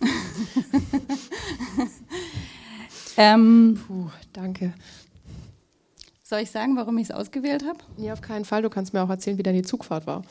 ähm, 3.18 3.78
Puh, 3.86 4.08
danke. 4.32 4.72
Soll 6.22 6.40
ich 6.40 6.50
sagen, 6.50 6.76
warum 6.76 6.96
ich 6.96 7.10
es 7.10 7.10
ausgewählt 7.10 7.64
habe? 7.66 7.80
Nee, 7.98 8.12
auf 8.12 8.22
keinen 8.22 8.44
Fall. 8.44 8.62
Du 8.62 8.70
kannst 8.70 8.94
mir 8.94 9.02
auch 9.02 9.10
erzählen, 9.10 9.36
wie 9.36 9.42
deine 9.42 9.62
Zugfahrt 9.62 10.06
war. 10.06 10.22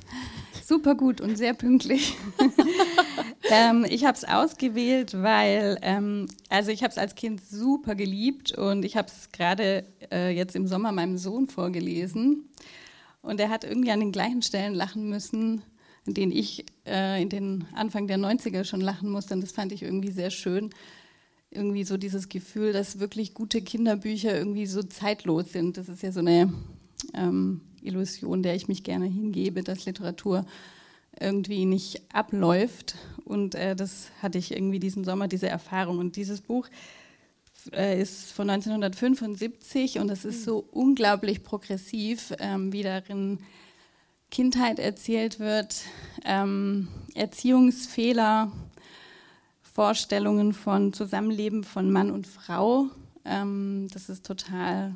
Super 0.64 0.94
gut 0.94 1.20
und 1.20 1.36
sehr 1.36 1.52
pünktlich. 1.52 2.16
ähm, 3.50 3.84
ich 3.88 4.06
habe 4.06 4.16
es 4.16 4.24
ausgewählt, 4.24 5.22
weil, 5.22 5.78
ähm, 5.82 6.26
also 6.48 6.70
ich 6.70 6.82
habe 6.82 6.90
es 6.90 6.96
als 6.96 7.14
Kind 7.14 7.42
super 7.46 7.94
geliebt 7.94 8.52
und 8.52 8.82
ich 8.82 8.96
habe 8.96 9.08
es 9.08 9.30
gerade 9.30 9.84
äh, 10.10 10.34
jetzt 10.34 10.56
im 10.56 10.66
Sommer 10.66 10.90
meinem 10.90 11.18
Sohn 11.18 11.46
vorgelesen. 11.46 12.48
Und 13.24 13.40
er 13.40 13.48
hat 13.48 13.64
irgendwie 13.64 13.90
an 13.90 14.00
den 14.00 14.12
gleichen 14.12 14.42
Stellen 14.42 14.74
lachen 14.74 15.08
müssen, 15.08 15.62
in 16.06 16.12
denen 16.12 16.30
ich 16.30 16.66
äh, 16.86 17.22
in 17.22 17.30
den 17.30 17.64
Anfang 17.74 18.06
der 18.06 18.18
90er 18.18 18.64
schon 18.64 18.82
lachen 18.82 19.10
musste. 19.10 19.32
Und 19.32 19.40
das 19.40 19.52
fand 19.52 19.72
ich 19.72 19.82
irgendwie 19.82 20.10
sehr 20.10 20.30
schön. 20.30 20.70
Irgendwie 21.50 21.84
so 21.84 21.96
dieses 21.96 22.28
Gefühl, 22.28 22.74
dass 22.74 23.00
wirklich 23.00 23.32
gute 23.32 23.62
Kinderbücher 23.62 24.36
irgendwie 24.36 24.66
so 24.66 24.82
zeitlos 24.82 25.52
sind. 25.52 25.78
Das 25.78 25.88
ist 25.88 26.02
ja 26.02 26.12
so 26.12 26.20
eine 26.20 26.52
ähm, 27.14 27.62
Illusion, 27.80 28.42
der 28.42 28.56
ich 28.56 28.68
mich 28.68 28.82
gerne 28.82 29.06
hingebe, 29.06 29.62
dass 29.62 29.86
Literatur 29.86 30.44
irgendwie 31.18 31.64
nicht 31.64 32.02
abläuft. 32.12 32.96
Und 33.24 33.54
äh, 33.54 33.74
das 33.74 34.10
hatte 34.20 34.36
ich 34.36 34.52
irgendwie 34.52 34.80
diesen 34.80 35.02
Sommer, 35.04 35.28
diese 35.28 35.48
Erfahrung. 35.48 35.98
Und 35.98 36.16
dieses 36.16 36.42
Buch 36.42 36.68
äh, 37.72 38.00
ist 38.00 38.32
von 38.32 38.50
1975 38.50 39.98
und 39.98 40.10
es 40.10 40.24
ist 40.24 40.44
so 40.44 40.64
unglaublich 40.72 41.42
progressiv, 41.42 42.32
ähm, 42.38 42.72
wie 42.72 42.82
darin 42.82 43.38
Kindheit 44.30 44.78
erzählt 44.78 45.38
wird, 45.38 45.82
ähm, 46.24 46.88
Erziehungsfehler, 47.14 48.50
Vorstellungen 49.62 50.52
von 50.52 50.92
Zusammenleben 50.92 51.64
von 51.64 51.90
Mann 51.90 52.10
und 52.10 52.26
Frau. 52.26 52.86
Ähm, 53.24 53.88
das 53.92 54.08
ist 54.08 54.26
total 54.26 54.94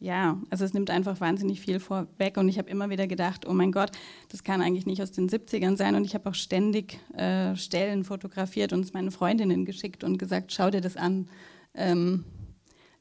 ja, 0.00 0.38
also 0.48 0.64
es 0.64 0.72
nimmt 0.72 0.90
einfach 0.90 1.20
wahnsinnig 1.20 1.60
viel 1.60 1.78
vorweg 1.78 2.38
und 2.38 2.48
ich 2.48 2.56
habe 2.58 2.70
immer 2.70 2.88
wieder 2.88 3.06
gedacht, 3.06 3.46
oh 3.46 3.52
mein 3.52 3.70
Gott, 3.70 3.90
das 4.30 4.42
kann 4.42 4.62
eigentlich 4.62 4.86
nicht 4.86 5.02
aus 5.02 5.12
den 5.12 5.28
70ern 5.28 5.76
sein 5.76 5.94
und 5.94 6.04
ich 6.04 6.14
habe 6.14 6.30
auch 6.30 6.34
ständig 6.34 6.98
äh, 7.14 7.54
Stellen 7.54 8.04
fotografiert 8.04 8.72
und 8.72 8.80
es 8.80 8.94
meinen 8.94 9.10
Freundinnen 9.10 9.66
geschickt 9.66 10.02
und 10.02 10.16
gesagt, 10.16 10.52
schau 10.52 10.70
dir 10.70 10.80
das 10.80 10.96
an. 10.96 11.28
Ähm, 11.74 12.24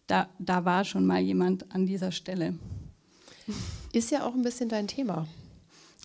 da, 0.08 0.30
da 0.40 0.66
war 0.66 0.86
schon 0.86 1.06
mal 1.06 1.20
jemand 1.20 1.72
an 1.72 1.86
dieser 1.86 2.12
Stelle. 2.12 2.56
Ist 3.94 4.12
ja 4.12 4.26
auch 4.26 4.34
ein 4.34 4.42
bisschen 4.42 4.70
dein 4.70 4.88
Thema. 4.88 5.28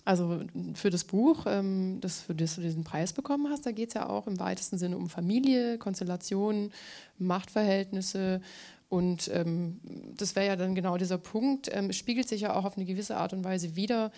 Also 0.04 0.40
für 0.74 0.90
das 0.90 1.04
Buch, 1.04 1.46
ähm, 1.46 1.98
das, 2.00 2.20
für 2.20 2.34
das 2.34 2.56
du 2.56 2.60
diesen 2.60 2.84
Preis 2.84 3.14
bekommen 3.14 3.48
hast, 3.50 3.64
da 3.64 3.72
geht 3.72 3.88
es 3.88 3.94
ja 3.94 4.08
auch 4.08 4.26
im 4.26 4.38
weitesten 4.38 4.76
Sinne 4.76 4.98
um 4.98 5.08
Familie, 5.08 5.78
Konstellationen, 5.78 6.72
Machtverhältnisse. 7.18 8.42
Und 8.90 9.30
ähm, 9.32 9.80
das 10.16 10.36
wäre 10.36 10.46
ja 10.46 10.56
dann 10.56 10.74
genau 10.74 10.98
dieser 10.98 11.16
Punkt. 11.16 11.70
Ähm, 11.72 11.92
spiegelt 11.92 12.28
sich 12.28 12.42
ja 12.42 12.54
auch 12.54 12.66
auf 12.66 12.76
eine 12.76 12.84
gewisse 12.84 13.16
Art 13.16 13.32
und 13.32 13.44
Weise 13.44 13.76
wieder. 13.76 14.12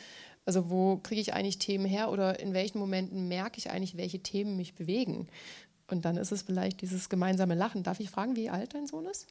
Also 0.45 0.71
wo 0.71 0.97
kriege 0.97 1.21
ich 1.21 1.35
eigentlich 1.35 1.59
Themen 1.59 1.87
her 1.87 2.11
oder 2.11 2.41
in 2.41 2.53
welchen 2.53 2.79
Momenten 2.79 3.29
merke 3.29 3.59
ich 3.59 3.71
eigentlich, 3.71 3.97
welche 3.97 4.21
Themen 4.21 4.57
mich 4.57 4.75
bewegen? 4.75 5.29
Und 5.89 6.05
dann 6.05 6.17
ist 6.17 6.33
es 6.33 6.43
vielleicht 6.43 6.81
dieses 6.83 7.09
gemeinsame 7.09 7.55
Lachen. 7.55 7.83
Darf 7.83 8.01
ich 8.01 8.11
fragen, 8.11 8.37
wie 8.37 8.51
alt 8.51 8.75
dein 8.75 8.87
Sohn 8.87 9.07
ist? 9.07 9.27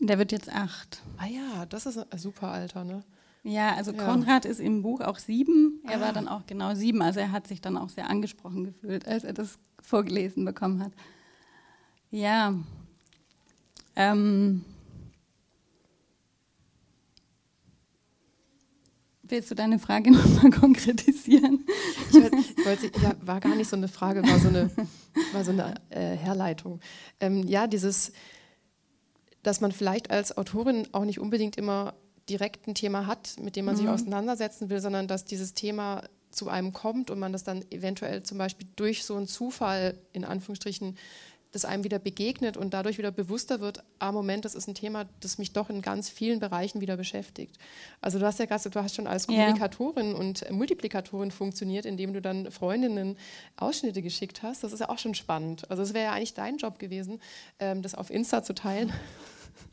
Der 0.00 0.18
wird 0.18 0.32
jetzt 0.32 0.52
acht. 0.52 1.02
Ah 1.16 1.26
ja, 1.26 1.66
das 1.66 1.86
ist 1.86 1.98
ein 1.98 2.18
super 2.18 2.48
Alter, 2.48 2.84
ne? 2.84 3.02
Ja, 3.42 3.74
also 3.76 3.92
ja. 3.92 4.04
Konrad 4.04 4.44
ist 4.44 4.60
im 4.60 4.82
Buch 4.82 5.00
auch 5.00 5.18
sieben. 5.18 5.80
Er 5.84 5.98
ah. 5.98 6.00
war 6.00 6.12
dann 6.12 6.28
auch 6.28 6.46
genau 6.46 6.74
sieben. 6.74 7.00
Also 7.00 7.20
er 7.20 7.32
hat 7.32 7.46
sich 7.46 7.60
dann 7.60 7.78
auch 7.78 7.88
sehr 7.88 8.10
angesprochen 8.10 8.64
gefühlt, 8.64 9.06
als 9.06 9.24
er 9.24 9.32
das 9.32 9.58
vorgelesen 9.80 10.44
bekommen 10.44 10.82
hat. 10.82 10.92
Ja. 12.10 12.54
Ähm. 13.94 14.64
Willst 19.28 19.50
du 19.50 19.54
deine 19.54 19.78
Frage 19.78 20.10
nochmal 20.12 20.50
konkretisieren? 20.50 21.66
Ich 22.10 22.14
wollte, 22.64 22.90
ja, 23.02 23.14
war 23.20 23.40
gar 23.40 23.54
nicht 23.54 23.68
so 23.68 23.76
eine 23.76 23.88
Frage, 23.88 24.22
war 24.22 24.38
so 24.38 24.48
eine, 24.48 24.70
war 25.32 25.44
so 25.44 25.50
eine 25.50 25.74
äh, 25.90 26.16
Herleitung. 26.16 26.80
Ähm, 27.20 27.42
ja, 27.46 27.66
dieses, 27.66 28.12
dass 29.42 29.60
man 29.60 29.72
vielleicht 29.72 30.10
als 30.10 30.36
Autorin 30.36 30.88
auch 30.92 31.04
nicht 31.04 31.20
unbedingt 31.20 31.56
immer 31.56 31.94
direkt 32.28 32.66
ein 32.66 32.74
Thema 32.74 33.06
hat, 33.06 33.36
mit 33.40 33.56
dem 33.56 33.64
man 33.64 33.74
mhm. 33.74 33.78
sich 33.78 33.88
auseinandersetzen 33.88 34.68
will, 34.70 34.80
sondern 34.80 35.08
dass 35.08 35.24
dieses 35.24 35.54
Thema 35.54 36.02
zu 36.30 36.48
einem 36.48 36.72
kommt 36.72 37.10
und 37.10 37.18
man 37.18 37.32
das 37.32 37.44
dann 37.44 37.64
eventuell 37.70 38.22
zum 38.22 38.38
Beispiel 38.38 38.68
durch 38.76 39.04
so 39.04 39.16
einen 39.16 39.26
Zufall 39.26 39.98
in 40.12 40.24
Anführungsstrichen 40.24 40.96
das 41.56 41.64
einem 41.64 41.84
wieder 41.84 41.98
begegnet 41.98 42.56
und 42.56 42.74
dadurch 42.74 42.98
wieder 42.98 43.10
bewusster 43.10 43.60
wird, 43.60 43.82
ah 43.98 44.12
Moment, 44.12 44.44
das 44.44 44.54
ist 44.54 44.68
ein 44.68 44.74
Thema, 44.74 45.06
das 45.20 45.38
mich 45.38 45.52
doch 45.52 45.70
in 45.70 45.82
ganz 45.82 46.08
vielen 46.08 46.38
Bereichen 46.38 46.80
wieder 46.80 46.96
beschäftigt. 46.96 47.56
Also 48.00 48.18
du 48.18 48.26
hast 48.26 48.38
ja 48.38 48.44
gerade, 48.44 48.68
du 48.68 48.82
hast 48.82 48.94
schon 48.94 49.06
als 49.06 49.26
Kommunikatorin 49.26 50.12
ja. 50.12 50.16
und 50.16 50.50
Multiplikatorin 50.50 51.30
funktioniert, 51.30 51.86
indem 51.86 52.12
du 52.12 52.20
dann 52.20 52.50
Freundinnen 52.50 53.16
Ausschnitte 53.56 54.02
geschickt 54.02 54.42
hast. 54.42 54.62
Das 54.62 54.72
ist 54.72 54.80
ja 54.80 54.88
auch 54.90 54.98
schon 54.98 55.14
spannend. 55.14 55.68
Also 55.70 55.82
es 55.82 55.94
wäre 55.94 56.04
ja 56.06 56.12
eigentlich 56.12 56.34
dein 56.34 56.58
Job 56.58 56.78
gewesen, 56.78 57.20
ähm, 57.58 57.82
das 57.82 57.94
auf 57.94 58.10
Insta 58.10 58.42
zu 58.42 58.54
teilen. 58.54 58.92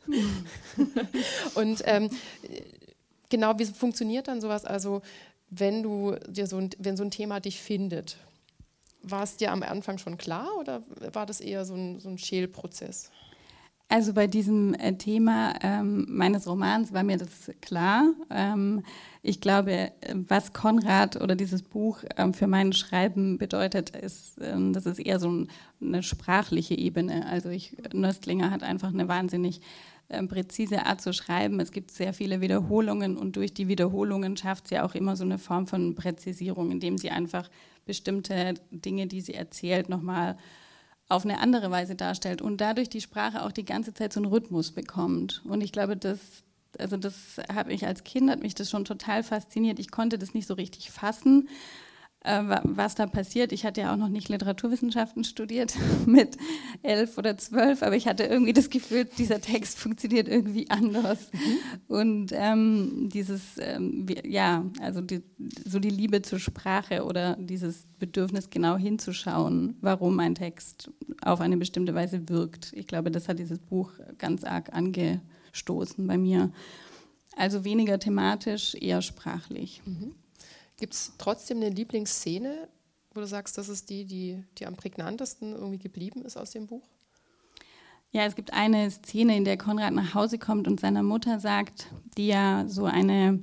und 1.56 1.82
ähm, 1.86 2.10
genau, 3.30 3.60
wie 3.60 3.66
funktioniert 3.66 4.28
dann 4.28 4.42
sowas? 4.42 4.64
Also 4.66 5.02
wenn 5.50 5.84
du 5.84 6.16
dir 6.28 6.48
so 6.48 6.58
ein, 6.58 6.70
wenn 6.80 6.98
so 6.98 7.04
ein 7.04 7.12
Thema 7.12 7.40
dich 7.40 7.62
findet, 7.62 8.18
war 9.04 9.24
es 9.24 9.38
dir 9.38 9.52
am 9.52 9.64
Anfang 9.64 9.98
schon 9.98 10.18
klar 10.18 10.48
oder 10.60 10.84
war 11.14 11.26
das 11.26 11.42
eher 11.42 11.66
so 11.66 11.76
ein, 11.76 12.00
so 12.00 12.10
ein 12.10 12.18
Schälprozess? 12.18 13.12
Also 13.90 14.14
bei 14.14 14.26
diesem 14.26 14.74
äh, 14.74 14.94
Thema 14.98 15.54
ähm, 15.62 16.08
meines 16.10 16.48
Romans 16.48 16.94
war 16.94 17.04
mir 17.04 17.18
das 17.18 17.52
klar. 17.62 18.12
Ähm, 18.32 18.82
ich 19.22 19.40
glaube, 19.40 19.92
was 20.28 20.52
Konrad 20.52 21.22
oder 21.22 21.36
dieses 21.36 21.62
Buch 21.62 22.00
ähm, 22.18 22.34
für 22.34 22.48
mein 22.48 22.74
Schreiben 22.74 23.38
bedeutet, 23.38 23.92
ist, 23.92 24.40
ähm, 24.42 24.74
das 24.74 24.88
ist 24.88 24.98
eher 24.98 25.20
so 25.20 25.30
ein, 25.30 25.48
eine 25.80 26.02
sprachliche 26.02 26.76
Ebene. 26.76 27.28
Also 27.28 27.50
ich, 27.50 27.78
Nöstlinger 27.94 28.50
hat 28.50 28.64
einfach 28.64 28.90
eine 28.90 29.08
wahnsinnig 29.08 29.62
ähm, 30.10 30.28
präzise 30.28 30.86
Art 30.86 31.02
zu 31.02 31.14
schreiben. 31.14 31.60
Es 31.60 31.72
gibt 31.72 31.92
sehr 31.92 32.14
viele 32.14 32.42
Wiederholungen 32.42 33.16
und 33.16 33.36
durch 33.36 33.54
die 33.54 33.68
Wiederholungen 33.68 34.38
schafft 34.38 34.70
sie 34.70 34.80
auch 34.80 34.96
immer 34.96 35.16
so 35.16 35.24
eine 35.24 35.38
Form 35.38 35.68
von 35.68 35.94
Präzisierung, 35.94 36.72
indem 36.72 36.98
sie 36.98 37.12
einfach 37.12 37.50
bestimmte 37.86 38.56
Dinge, 38.72 39.08
die 39.08 39.22
sie 39.22 39.34
erzählt, 39.34 39.90
nochmal 39.90 40.38
auf 41.10 41.26
eine 41.26 41.40
andere 41.40 41.70
Weise 41.70 41.96
darstellt 41.96 42.42
und 42.42 42.62
dadurch 42.62 42.90
die 42.90 43.02
Sprache 43.02 43.44
auch 43.44 43.52
die 43.52 43.66
ganze 43.66 43.94
Zeit 43.94 44.14
so 44.14 44.20
einen 44.20 44.32
Rhythmus 44.32 44.72
bekommt. 44.72 45.42
Und 45.46 45.62
ich 45.62 45.72
glaube, 45.72 45.98
das, 45.98 46.20
also 46.80 46.98
das 46.98 47.38
habe 47.54 47.74
ich 47.74 47.86
als 47.86 48.04
Kind, 48.04 48.30
hat 48.30 48.42
mich 48.42 48.56
das 48.56 48.70
schon 48.70 48.86
total 48.86 49.24
fasziniert. 49.24 49.80
Ich 49.80 49.92
konnte 49.92 50.18
das 50.18 50.34
nicht 50.34 50.48
so 50.48 50.54
richtig 50.54 50.92
fassen, 50.92 51.50
was 52.24 52.96
da 52.96 53.06
passiert. 53.06 53.52
Ich 53.52 53.66
hatte 53.66 53.82
ja 53.82 53.94
auch 53.94 53.98
noch 53.98 54.08
nicht 54.08 54.30
Literaturwissenschaften 54.30 55.26
studiert 55.26 55.76
mit 56.06 56.38
elf 56.82 57.18
oder 57.18 57.38
zwölf, 57.38 57.84
aber 57.84 57.96
ich 57.96 58.08
hatte 58.08 58.24
irgendwie 58.24 58.54
das 58.54 58.70
Gefühl, 58.70 59.06
dieser 59.18 59.42
Text 59.42 59.78
funktioniert 59.78 60.30
irgendwie 60.30 60.70
anders. 60.70 61.30
Mhm. 61.34 61.94
Und 61.94 62.32
ähm, 62.34 63.10
dieses, 63.12 63.58
ähm, 63.60 64.06
ja, 64.24 64.66
also 64.82 65.02
die, 65.02 65.22
so 65.66 65.80
die 65.80 65.90
Liebe 65.90 66.22
zur 66.22 66.40
Sprache 66.40 67.04
oder 67.04 67.36
dieses 67.38 67.84
Bedürfnis 68.00 68.50
genau 68.50 68.78
hinzuschauen, 68.78 69.76
warum 69.82 70.20
ein 70.20 70.36
Text 70.36 70.90
auf 71.22 71.42
eine 71.42 71.58
bestimmte 71.58 71.94
Weise 71.94 72.30
wirkt. 72.30 72.72
Ich 72.74 72.88
glaube, 72.88 73.12
das 73.12 73.28
hat 73.28 73.40
dieses 73.40 73.60
Buch 73.60 73.92
ganz 74.18 74.46
arg 74.46 74.72
angestoßen 74.74 76.08
bei 76.08 76.18
mir. 76.18 76.52
Also 77.36 77.66
weniger 77.66 78.00
thematisch, 78.00 78.76
eher 78.76 79.02
sprachlich. 79.02 79.82
Mhm. 79.86 80.14
Gibt 80.78 80.94
es 80.94 81.14
trotzdem 81.18 81.58
eine 81.58 81.70
Lieblingsszene, 81.70 82.68
wo 83.14 83.20
du 83.20 83.28
sagst, 83.28 83.58
das 83.58 83.70
ist 83.70 83.90
die, 83.90 84.06
die, 84.06 84.44
die 84.58 84.66
am 84.66 84.76
prägnantesten 84.76 85.54
irgendwie 85.54 85.78
geblieben 85.78 86.24
ist 86.24 86.38
aus 86.38 86.52
dem 86.52 86.68
Buch? 86.68 86.84
Ja, 88.12 88.26
es 88.26 88.36
gibt 88.36 88.54
eine 88.54 88.90
Szene, 88.92 89.36
in 89.36 89.44
der 89.44 89.58
Konrad 89.58 89.94
nach 89.94 90.14
Hause 90.14 90.38
kommt 90.38 90.68
und 90.68 90.80
seiner 90.80 91.02
Mutter 91.02 91.40
sagt, 91.40 91.88
die 92.18 92.28
ja 92.28 92.66
so 92.68 92.86
eine 92.86 93.40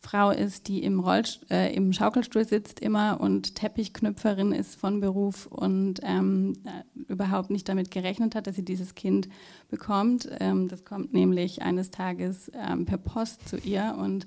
Frau 0.00 0.30
ist, 0.30 0.68
die 0.68 0.82
im, 0.82 1.00
Rollst 1.00 1.50
äh, 1.50 1.72
im 1.72 1.92
Schaukelstuhl 1.92 2.46
sitzt 2.46 2.80
immer 2.80 3.20
und 3.20 3.56
Teppichknüpferin 3.56 4.52
ist 4.52 4.76
von 4.76 5.00
Beruf 5.00 5.46
und 5.46 6.00
ähm, 6.02 6.52
äh, 6.64 7.12
überhaupt 7.12 7.50
nicht 7.50 7.68
damit 7.68 7.90
gerechnet 7.90 8.34
hat, 8.34 8.46
dass 8.46 8.56
sie 8.56 8.64
dieses 8.64 8.94
Kind 8.94 9.28
bekommt. 9.70 10.28
Ähm, 10.38 10.68
das 10.68 10.84
kommt 10.84 11.12
nämlich 11.12 11.62
eines 11.62 11.90
Tages 11.90 12.50
ähm, 12.54 12.86
per 12.86 12.98
Post 12.98 13.48
zu 13.48 13.56
ihr 13.56 13.96
und 13.98 14.26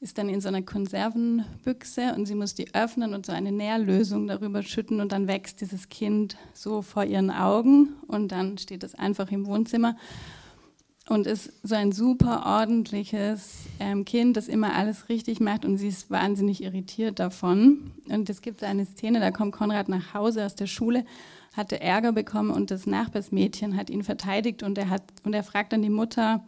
ist 0.00 0.16
dann 0.16 0.30
in 0.30 0.40
so 0.40 0.48
einer 0.48 0.62
Konservenbüchse 0.62 2.14
und 2.16 2.24
sie 2.24 2.34
muss 2.34 2.54
die 2.54 2.74
öffnen 2.74 3.12
und 3.12 3.26
so 3.26 3.32
eine 3.32 3.52
Nährlösung 3.52 4.26
darüber 4.26 4.62
schütten 4.62 5.00
und 5.00 5.12
dann 5.12 5.28
wächst 5.28 5.60
dieses 5.60 5.90
Kind 5.90 6.38
so 6.54 6.80
vor 6.80 7.04
ihren 7.04 7.30
Augen 7.30 7.90
und 8.06 8.32
dann 8.32 8.56
steht 8.56 8.82
es 8.82 8.94
einfach 8.94 9.30
im 9.30 9.46
Wohnzimmer 9.46 9.96
und 11.10 11.26
ist 11.26 11.52
so 11.62 11.74
ein 11.74 11.92
super 11.92 12.46
ordentliches 12.46 13.66
ähm, 13.78 14.06
Kind, 14.06 14.38
das 14.38 14.48
immer 14.48 14.74
alles 14.74 15.10
richtig 15.10 15.38
macht 15.38 15.66
und 15.66 15.76
sie 15.76 15.88
ist 15.88 16.10
wahnsinnig 16.10 16.62
irritiert 16.62 17.18
davon. 17.18 17.90
Und 18.08 18.30
es 18.30 18.40
gibt 18.40 18.62
eine 18.62 18.86
Szene, 18.86 19.20
da 19.20 19.32
kommt 19.32 19.52
Konrad 19.52 19.88
nach 19.88 20.14
Hause 20.14 20.46
aus 20.46 20.54
der 20.54 20.66
Schule, 20.66 21.04
hatte 21.52 21.80
Ärger 21.80 22.12
bekommen 22.12 22.50
und 22.50 22.70
das 22.70 22.86
Nachbarsmädchen 22.86 23.76
hat 23.76 23.90
ihn 23.90 24.04
verteidigt 24.04 24.62
und 24.62 24.78
er, 24.78 24.88
hat, 24.88 25.02
und 25.24 25.34
er 25.34 25.42
fragt 25.42 25.72
dann 25.72 25.82
die 25.82 25.90
Mutter, 25.90 26.44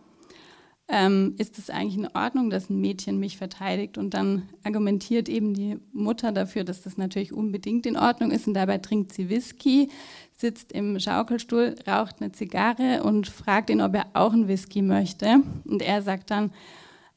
ähm, 0.88 1.34
ist 1.38 1.58
es 1.58 1.70
eigentlich 1.70 1.96
in 1.96 2.08
Ordnung, 2.14 2.50
dass 2.50 2.68
ein 2.68 2.80
Mädchen 2.80 3.18
mich 3.18 3.36
verteidigt? 3.36 3.98
Und 3.98 4.14
dann 4.14 4.48
argumentiert 4.64 5.28
eben 5.28 5.54
die 5.54 5.78
Mutter 5.92 6.32
dafür, 6.32 6.64
dass 6.64 6.82
das 6.82 6.96
natürlich 6.96 7.32
unbedingt 7.32 7.86
in 7.86 7.96
Ordnung 7.96 8.30
ist. 8.30 8.46
Und 8.46 8.54
dabei 8.54 8.78
trinkt 8.78 9.12
sie 9.12 9.28
Whisky, 9.28 9.88
sitzt 10.36 10.72
im 10.72 10.98
Schaukelstuhl, 10.98 11.76
raucht 11.86 12.16
eine 12.20 12.32
Zigarre 12.32 13.02
und 13.04 13.28
fragt 13.28 13.70
ihn, 13.70 13.80
ob 13.80 13.94
er 13.94 14.06
auch 14.14 14.32
einen 14.32 14.48
Whisky 14.48 14.82
möchte. 14.82 15.42
Und 15.64 15.82
er 15.82 16.02
sagt 16.02 16.30
dann, 16.30 16.52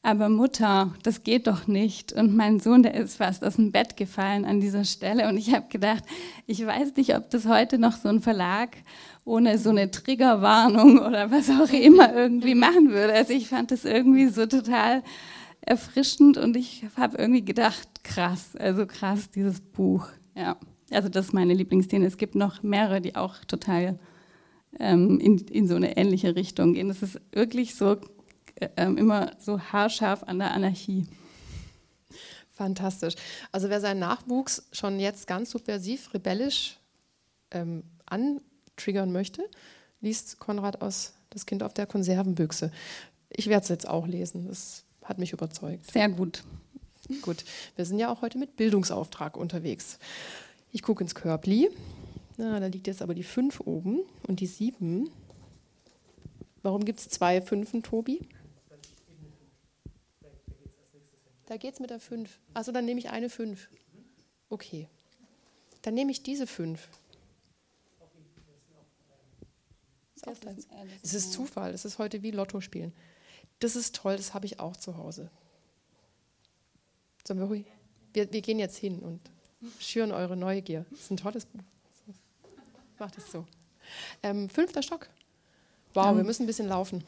aber 0.06 0.28
Mutter, 0.28 0.94
das 1.02 1.24
geht 1.24 1.48
doch 1.48 1.66
nicht. 1.66 2.12
Und 2.12 2.36
mein 2.36 2.60
Sohn, 2.60 2.84
der 2.84 2.94
ist 2.94 3.16
fast 3.16 3.44
aus 3.44 3.56
dem 3.56 3.72
Bett 3.72 3.96
gefallen 3.96 4.44
an 4.44 4.60
dieser 4.60 4.84
Stelle. 4.84 5.28
Und 5.28 5.36
ich 5.36 5.52
habe 5.52 5.66
gedacht, 5.68 6.04
ich 6.46 6.64
weiß 6.64 6.94
nicht, 6.94 7.16
ob 7.16 7.28
das 7.30 7.46
heute 7.46 7.76
noch 7.76 7.96
so 7.96 8.08
ein 8.08 8.20
Verlag 8.20 8.76
ohne 9.26 9.58
so 9.58 9.70
eine 9.70 9.90
Triggerwarnung 9.90 11.00
oder 11.00 11.30
was 11.30 11.50
auch 11.50 11.70
immer 11.72 12.14
irgendwie 12.14 12.54
machen 12.54 12.90
würde. 12.90 13.12
Also 13.12 13.32
ich 13.32 13.48
fand 13.48 13.72
das 13.72 13.84
irgendwie 13.84 14.28
so 14.28 14.46
total 14.46 15.02
erfrischend 15.60 16.38
und 16.38 16.56
ich 16.56 16.86
habe 16.96 17.18
irgendwie 17.18 17.44
gedacht, 17.44 18.04
krass, 18.04 18.54
also 18.56 18.86
krass, 18.86 19.30
dieses 19.30 19.60
Buch. 19.60 20.06
Ja, 20.36 20.56
also 20.92 21.08
das 21.08 21.26
ist 21.26 21.32
meine 21.32 21.54
Lieblingsszene. 21.54 22.06
Es 22.06 22.18
gibt 22.18 22.36
noch 22.36 22.62
mehrere, 22.62 23.00
die 23.00 23.16
auch 23.16 23.44
total 23.46 23.98
ähm, 24.78 25.18
in, 25.18 25.38
in 25.38 25.66
so 25.66 25.74
eine 25.74 25.96
ähnliche 25.96 26.36
Richtung 26.36 26.74
gehen. 26.74 26.86
Das 26.86 27.02
ist 27.02 27.20
wirklich 27.32 27.74
so 27.74 27.96
äh, 28.54 28.84
immer 28.84 29.32
so 29.40 29.58
haarscharf 29.58 30.22
an 30.22 30.38
der 30.38 30.52
Anarchie. 30.52 31.04
Fantastisch. 32.52 33.16
Also 33.50 33.70
wer 33.70 33.80
seinen 33.80 33.98
Nachwuchs 33.98 34.68
schon 34.70 35.00
jetzt 35.00 35.26
ganz 35.26 35.50
subversiv, 35.50 36.14
rebellisch 36.14 36.78
ähm, 37.50 37.82
an 38.06 38.40
triggern 38.76 39.12
möchte, 39.12 39.48
liest 40.00 40.38
Konrad 40.38 40.82
aus 40.82 41.14
Das 41.30 41.46
Kind 41.46 41.62
auf 41.62 41.74
der 41.74 41.86
Konservenbüchse. 41.86 42.70
ich 43.30 43.48
werde 43.48 43.62
es 43.62 43.68
jetzt 43.68 43.88
auch 43.88 44.06
lesen. 44.06 44.46
Das 44.48 44.84
hat 45.02 45.18
mich 45.18 45.32
überzeugt. 45.32 45.90
Sehr 45.90 46.08
gut. 46.08 46.44
Gut, 47.22 47.44
wir 47.76 47.84
sind 47.84 47.98
ja 47.98 48.12
auch 48.12 48.20
heute 48.22 48.38
mit 48.38 48.56
Bildungsauftrag 48.56 49.36
unterwegs. 49.36 49.98
Ich 50.72 50.82
gucke 50.82 51.04
ins 51.04 51.14
Körbli. 51.14 51.70
Na, 52.36 52.58
da 52.60 52.66
liegt 52.66 52.86
jetzt 52.86 53.00
aber 53.00 53.14
die 53.14 53.22
5 53.22 53.60
oben 53.60 54.00
und 54.26 54.40
die 54.40 54.46
7. 54.46 55.08
Warum 56.62 56.84
gibt 56.84 56.98
es 56.98 57.08
zwei 57.08 57.40
Fünfen, 57.40 57.82
Tobi? 57.82 58.20
Da 61.46 61.56
geht 61.56 61.74
es 61.74 61.80
mit 61.80 61.90
der 61.90 62.00
5. 62.00 62.38
Also 62.54 62.72
dann 62.72 62.84
nehme 62.84 62.98
ich 62.98 63.10
eine 63.10 63.30
5. 63.30 63.68
Okay. 64.50 64.88
Dann 65.82 65.94
nehme 65.94 66.10
ich 66.10 66.22
diese 66.22 66.46
5. 66.46 66.88
Es 71.02 71.14
ist 71.14 71.32
Zufall. 71.32 71.72
Es 71.72 71.84
ist 71.84 71.98
heute 71.98 72.22
wie 72.22 72.30
Lotto 72.30 72.60
spielen. 72.60 72.92
Das 73.60 73.76
ist 73.76 73.94
toll, 73.96 74.16
das 74.16 74.34
habe 74.34 74.46
ich 74.46 74.60
auch 74.60 74.76
zu 74.76 74.96
Hause. 74.96 75.30
Sollen 77.26 77.40
wir 77.40 77.46
ruhig? 77.46 77.66
Wir, 78.12 78.32
wir 78.32 78.40
gehen 78.40 78.58
jetzt 78.58 78.76
hin 78.76 79.00
und 79.00 79.20
schüren 79.78 80.12
eure 80.12 80.36
Neugier. 80.36 80.84
Das 80.90 81.00
ist 81.00 81.10
ein 81.10 81.16
tolles 81.16 81.46
Buch. 81.46 81.60
Macht 82.98 83.18
es 83.18 83.30
so. 83.30 83.46
Ähm, 84.22 84.48
fünfter 84.48 84.82
Stock. 84.82 85.08
Wow, 85.94 86.16
wir 86.16 86.24
müssen 86.24 86.44
ein 86.44 86.46
bisschen 86.46 86.68
laufen. 86.68 87.04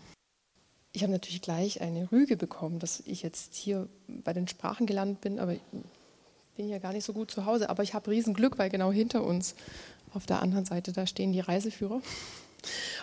Ich 0.92 1.02
habe 1.02 1.12
natürlich 1.12 1.42
gleich 1.42 1.80
eine 1.80 2.10
Rüge 2.10 2.36
bekommen, 2.36 2.78
dass 2.78 3.00
ich 3.00 3.22
jetzt 3.22 3.54
hier 3.54 3.88
bei 4.06 4.32
den 4.32 4.48
Sprachen 4.48 4.86
gelandet 4.86 5.20
bin, 5.20 5.38
aber 5.38 5.52
ich 5.52 5.60
bin 6.56 6.68
ja 6.68 6.78
gar 6.78 6.92
nicht 6.92 7.04
so 7.04 7.12
gut 7.12 7.30
zu 7.30 7.44
Hause. 7.44 7.68
Aber 7.68 7.82
ich 7.82 7.94
habe 7.94 8.10
Riesenglück, 8.10 8.58
weil 8.58 8.70
genau 8.70 8.90
hinter 8.90 9.22
uns 9.22 9.54
auf 10.14 10.26
der 10.26 10.40
anderen 10.40 10.64
Seite, 10.64 10.92
da 10.92 11.06
stehen 11.06 11.32
die 11.32 11.40
Reiseführer. 11.40 12.00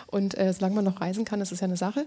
Und 0.06 0.36
äh, 0.36 0.52
solange 0.52 0.76
man 0.76 0.84
noch 0.84 1.00
reisen 1.00 1.24
kann, 1.24 1.40
das 1.40 1.52
ist 1.52 1.60
ja 1.60 1.66
eine 1.66 1.76
Sache. 1.76 2.06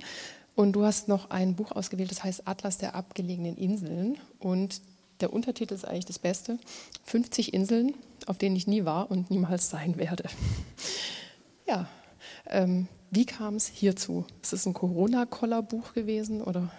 Und 0.55 0.73
du 0.73 0.83
hast 0.83 1.07
noch 1.07 1.29
ein 1.29 1.55
Buch 1.55 1.71
ausgewählt, 1.71 2.11
das 2.11 2.23
heißt 2.23 2.47
Atlas 2.47 2.77
der 2.77 2.95
abgelegenen 2.95 3.55
Inseln. 3.55 4.17
Und 4.39 4.81
der 5.21 5.33
Untertitel 5.33 5.73
ist 5.73 5.85
eigentlich 5.85 6.05
das 6.05 6.19
Beste. 6.19 6.59
50 7.05 7.53
Inseln, 7.53 7.93
auf 8.25 8.37
denen 8.37 8.55
ich 8.55 8.67
nie 8.67 8.85
war 8.85 9.09
und 9.09 9.29
niemals 9.31 9.69
sein 9.69 9.97
werde. 9.97 10.25
Ja, 11.67 11.87
ähm, 12.47 12.87
wie 13.11 13.25
kam 13.25 13.53
es 13.53 13.67
hierzu? 13.67 14.25
Ist 14.41 14.53
es 14.53 14.65
ein 14.65 14.73
Corona-Koller-Buch 14.73 15.93
gewesen 15.93 16.41
oder? 16.41 16.71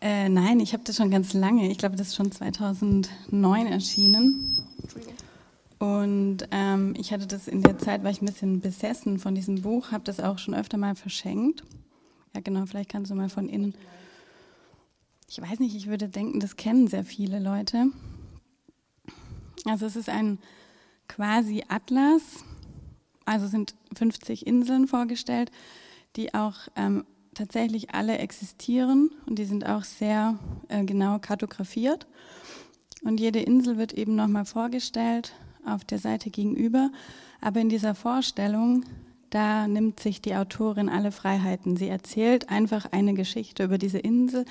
Äh, 0.00 0.28
nein, 0.30 0.60
ich 0.60 0.72
habe 0.72 0.82
das 0.84 0.96
schon 0.96 1.10
ganz 1.10 1.32
lange. 1.32 1.70
Ich 1.70 1.76
glaube, 1.76 1.96
das 1.96 2.08
ist 2.08 2.16
schon 2.16 2.32
2009 2.32 3.66
erschienen. 3.66 4.66
Und 5.82 6.46
ähm, 6.52 6.94
ich 6.96 7.12
hatte 7.12 7.26
das 7.26 7.48
in 7.48 7.60
der 7.60 7.76
Zeit, 7.76 8.04
war 8.04 8.10
ich 8.12 8.22
ein 8.22 8.26
bisschen 8.26 8.60
besessen 8.60 9.18
von 9.18 9.34
diesem 9.34 9.62
Buch, 9.62 9.90
habe 9.90 10.04
das 10.04 10.20
auch 10.20 10.38
schon 10.38 10.54
öfter 10.54 10.78
mal 10.78 10.94
verschenkt. 10.94 11.64
Ja, 12.36 12.40
genau, 12.40 12.66
vielleicht 12.66 12.88
kannst 12.88 13.10
du 13.10 13.16
mal 13.16 13.28
von 13.28 13.48
innen. 13.48 13.74
Ich 15.28 15.42
weiß 15.42 15.58
nicht, 15.58 15.74
ich 15.74 15.88
würde 15.88 16.08
denken, 16.08 16.38
das 16.38 16.54
kennen 16.54 16.86
sehr 16.86 17.04
viele 17.04 17.40
Leute. 17.40 17.86
Also 19.64 19.86
es 19.86 19.96
ist 19.96 20.08
ein 20.08 20.38
quasi 21.08 21.64
Atlas, 21.66 22.22
also 23.24 23.48
sind 23.48 23.74
50 23.96 24.46
Inseln 24.46 24.86
vorgestellt, 24.86 25.50
die 26.14 26.32
auch 26.32 26.58
ähm, 26.76 27.04
tatsächlich 27.34 27.92
alle 27.92 28.18
existieren 28.18 29.10
und 29.26 29.36
die 29.36 29.46
sind 29.46 29.66
auch 29.66 29.82
sehr 29.82 30.38
äh, 30.68 30.84
genau 30.84 31.18
kartografiert. 31.18 32.06
Und 33.02 33.18
jede 33.18 33.40
Insel 33.40 33.78
wird 33.78 33.92
eben 33.94 34.14
nochmal 34.14 34.44
vorgestellt 34.44 35.32
auf 35.66 35.84
der 35.84 35.98
Seite 35.98 36.30
gegenüber. 36.30 36.90
Aber 37.40 37.60
in 37.60 37.68
dieser 37.68 37.94
Vorstellung 37.94 38.84
da 39.32 39.66
nimmt 39.66 39.98
sich 39.98 40.20
die 40.20 40.36
Autorin 40.36 40.90
alle 40.90 41.10
Freiheiten. 41.10 41.76
Sie 41.76 41.88
erzählt 41.88 42.50
einfach 42.50 42.92
eine 42.92 43.14
Geschichte 43.14 43.64
über 43.64 43.78
diese 43.78 43.98
Insel 43.98 44.44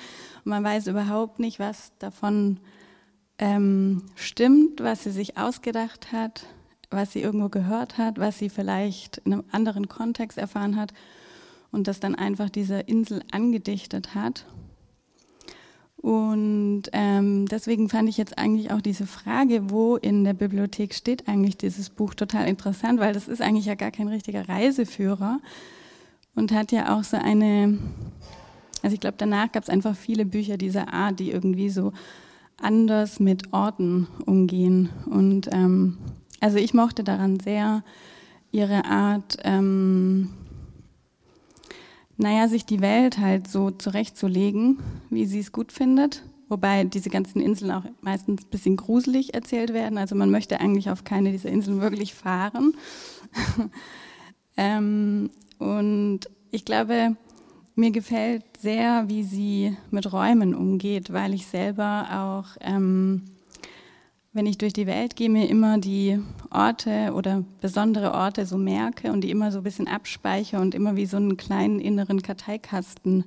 und 0.44 0.50
man 0.50 0.64
weiß 0.64 0.88
überhaupt 0.88 1.38
nicht, 1.38 1.60
was 1.60 1.92
davon 2.00 2.58
ähm, 3.38 4.02
stimmt, 4.16 4.80
was 4.80 5.04
sie 5.04 5.12
sich 5.12 5.38
ausgedacht 5.38 6.10
hat, 6.10 6.46
was 6.90 7.12
sie 7.12 7.22
irgendwo 7.22 7.48
gehört 7.48 7.96
hat, 7.96 8.18
was 8.18 8.38
sie 8.38 8.48
vielleicht 8.48 9.18
in 9.18 9.34
einem 9.34 9.44
anderen 9.52 9.88
Kontext 9.88 10.36
erfahren 10.36 10.74
hat 10.74 10.92
und 11.70 11.86
das 11.86 12.00
dann 12.00 12.16
einfach 12.16 12.50
diese 12.50 12.80
Insel 12.80 13.22
angedichtet 13.30 14.16
hat. 14.16 14.46
Und 16.02 16.82
ähm, 16.92 17.46
deswegen 17.46 17.88
fand 17.88 18.08
ich 18.08 18.16
jetzt 18.16 18.36
eigentlich 18.36 18.72
auch 18.72 18.80
diese 18.80 19.06
Frage, 19.06 19.70
wo 19.70 19.96
in 19.96 20.24
der 20.24 20.34
Bibliothek 20.34 20.94
steht 20.94 21.28
eigentlich 21.28 21.56
dieses 21.56 21.90
Buch, 21.90 22.14
total 22.14 22.48
interessant, 22.48 22.98
weil 22.98 23.12
das 23.12 23.28
ist 23.28 23.40
eigentlich 23.40 23.66
ja 23.66 23.76
gar 23.76 23.92
kein 23.92 24.08
richtiger 24.08 24.48
Reiseführer 24.48 25.38
und 26.34 26.50
hat 26.50 26.72
ja 26.72 26.98
auch 26.98 27.04
so 27.04 27.16
eine, 27.16 27.78
also 28.82 28.94
ich 28.94 29.00
glaube, 29.00 29.14
danach 29.16 29.52
gab 29.52 29.62
es 29.62 29.68
einfach 29.68 29.94
viele 29.94 30.26
Bücher 30.26 30.56
dieser 30.56 30.92
Art, 30.92 31.20
die 31.20 31.30
irgendwie 31.30 31.70
so 31.70 31.92
anders 32.60 33.20
mit 33.20 33.52
Orten 33.52 34.08
umgehen. 34.26 34.88
Und 35.06 35.50
ähm, 35.52 35.98
also 36.40 36.58
ich 36.58 36.74
mochte 36.74 37.04
daran 37.04 37.38
sehr 37.38 37.84
ihre 38.50 38.84
Art, 38.86 39.38
ähm, 39.44 40.30
naja, 42.22 42.48
sich 42.48 42.64
die 42.64 42.80
Welt 42.80 43.18
halt 43.18 43.48
so 43.48 43.70
zurechtzulegen, 43.70 44.78
wie 45.10 45.26
sie 45.26 45.40
es 45.40 45.52
gut 45.52 45.72
findet. 45.72 46.22
Wobei 46.48 46.84
diese 46.84 47.10
ganzen 47.10 47.40
Inseln 47.40 47.70
auch 47.70 47.84
meistens 48.02 48.44
ein 48.44 48.50
bisschen 48.50 48.76
gruselig 48.76 49.34
erzählt 49.34 49.72
werden. 49.72 49.98
Also 49.98 50.14
man 50.14 50.30
möchte 50.30 50.60
eigentlich 50.60 50.90
auf 50.90 51.04
keine 51.04 51.32
dieser 51.32 51.48
Inseln 51.48 51.80
wirklich 51.80 52.14
fahren. 52.14 52.74
ähm, 54.56 55.30
und 55.58 56.20
ich 56.50 56.64
glaube, 56.64 57.16
mir 57.74 57.90
gefällt 57.90 58.44
sehr, 58.58 59.08
wie 59.08 59.22
sie 59.22 59.76
mit 59.90 60.12
Räumen 60.12 60.54
umgeht, 60.54 61.12
weil 61.12 61.32
ich 61.32 61.46
selber 61.46 62.06
auch 62.12 62.56
ähm, 62.60 63.22
wenn 64.32 64.46
ich 64.46 64.56
durch 64.56 64.72
die 64.72 64.86
Welt 64.86 65.14
gehe, 65.16 65.28
mir 65.28 65.48
immer 65.48 65.78
die 65.78 66.18
Orte 66.50 67.12
oder 67.14 67.44
besondere 67.60 68.12
Orte 68.12 68.46
so 68.46 68.56
merke 68.56 69.12
und 69.12 69.22
die 69.22 69.30
immer 69.30 69.52
so 69.52 69.58
ein 69.58 69.64
bisschen 69.64 69.88
abspeichere 69.88 70.60
und 70.60 70.74
immer 70.74 70.96
wie 70.96 71.06
so 71.06 71.18
einen 71.18 71.36
kleinen 71.36 71.80
inneren 71.80 72.22
Karteikasten 72.22 73.24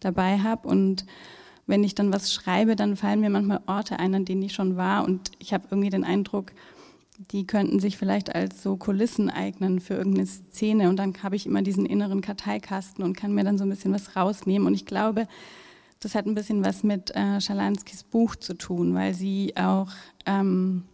dabei 0.00 0.38
habe. 0.38 0.66
Und 0.66 1.06
wenn 1.66 1.84
ich 1.84 1.94
dann 1.94 2.12
was 2.12 2.32
schreibe, 2.32 2.74
dann 2.74 2.96
fallen 2.96 3.20
mir 3.20 3.30
manchmal 3.30 3.60
Orte 3.66 4.00
ein, 4.00 4.14
an 4.14 4.24
denen 4.24 4.42
ich 4.42 4.52
schon 4.52 4.76
war. 4.76 5.04
Und 5.04 5.30
ich 5.38 5.52
habe 5.52 5.68
irgendwie 5.70 5.90
den 5.90 6.04
Eindruck, 6.04 6.52
die 7.30 7.46
könnten 7.46 7.78
sich 7.78 7.96
vielleicht 7.96 8.34
als 8.34 8.60
so 8.60 8.76
Kulissen 8.76 9.30
eignen 9.30 9.78
für 9.78 9.94
irgendeine 9.94 10.26
Szene. 10.26 10.88
Und 10.88 10.96
dann 10.96 11.14
habe 11.22 11.36
ich 11.36 11.46
immer 11.46 11.62
diesen 11.62 11.86
inneren 11.86 12.20
Karteikasten 12.20 13.04
und 13.04 13.16
kann 13.16 13.32
mir 13.32 13.44
dann 13.44 13.58
so 13.58 13.64
ein 13.64 13.70
bisschen 13.70 13.94
was 13.94 14.16
rausnehmen. 14.16 14.66
Und 14.66 14.74
ich 14.74 14.86
glaube, 14.86 15.28
das 16.00 16.14
hat 16.14 16.26
ein 16.26 16.34
bisschen 16.34 16.64
was 16.64 16.82
mit 16.82 17.14
äh, 17.14 17.40
Schalanskis 17.40 18.04
Buch 18.04 18.36
zu 18.36 18.54
tun, 18.54 18.94
weil 18.94 19.14
sie 19.14 19.54
auch 19.56 19.88
ähm, 20.26 20.84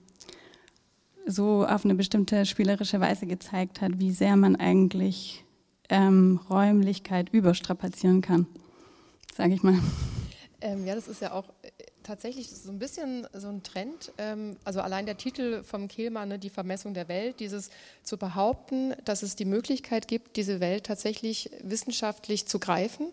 so 1.26 1.66
auf 1.66 1.84
eine 1.84 1.94
bestimmte 1.94 2.46
spielerische 2.46 3.00
Weise 3.00 3.26
gezeigt 3.26 3.80
hat, 3.80 3.98
wie 3.98 4.12
sehr 4.12 4.36
man 4.36 4.56
eigentlich 4.56 5.44
ähm, 5.88 6.40
Räumlichkeit 6.48 7.28
überstrapazieren 7.30 8.20
kann, 8.20 8.46
sage 9.34 9.54
ich 9.54 9.62
mal. 9.62 9.78
Ähm, 10.60 10.86
ja, 10.86 10.94
das 10.94 11.08
ist 11.08 11.20
ja 11.20 11.32
auch 11.32 11.50
äh, 11.62 11.70
tatsächlich 12.02 12.50
so 12.50 12.70
ein 12.70 12.78
bisschen 12.78 13.26
so 13.34 13.48
ein 13.48 13.62
Trend. 13.62 14.12
Ähm, 14.16 14.56
also 14.64 14.80
allein 14.80 15.04
der 15.04 15.18
Titel 15.18 15.62
vom 15.62 15.88
Kehlmann, 15.88 16.30
ne, 16.30 16.38
die 16.38 16.48
Vermessung 16.48 16.94
der 16.94 17.08
Welt, 17.08 17.40
dieses 17.40 17.68
zu 18.02 18.16
behaupten, 18.16 18.94
dass 19.04 19.22
es 19.22 19.36
die 19.36 19.44
Möglichkeit 19.44 20.08
gibt, 20.08 20.36
diese 20.36 20.60
Welt 20.60 20.86
tatsächlich 20.86 21.50
wissenschaftlich 21.62 22.46
zu 22.46 22.58
greifen, 22.58 23.08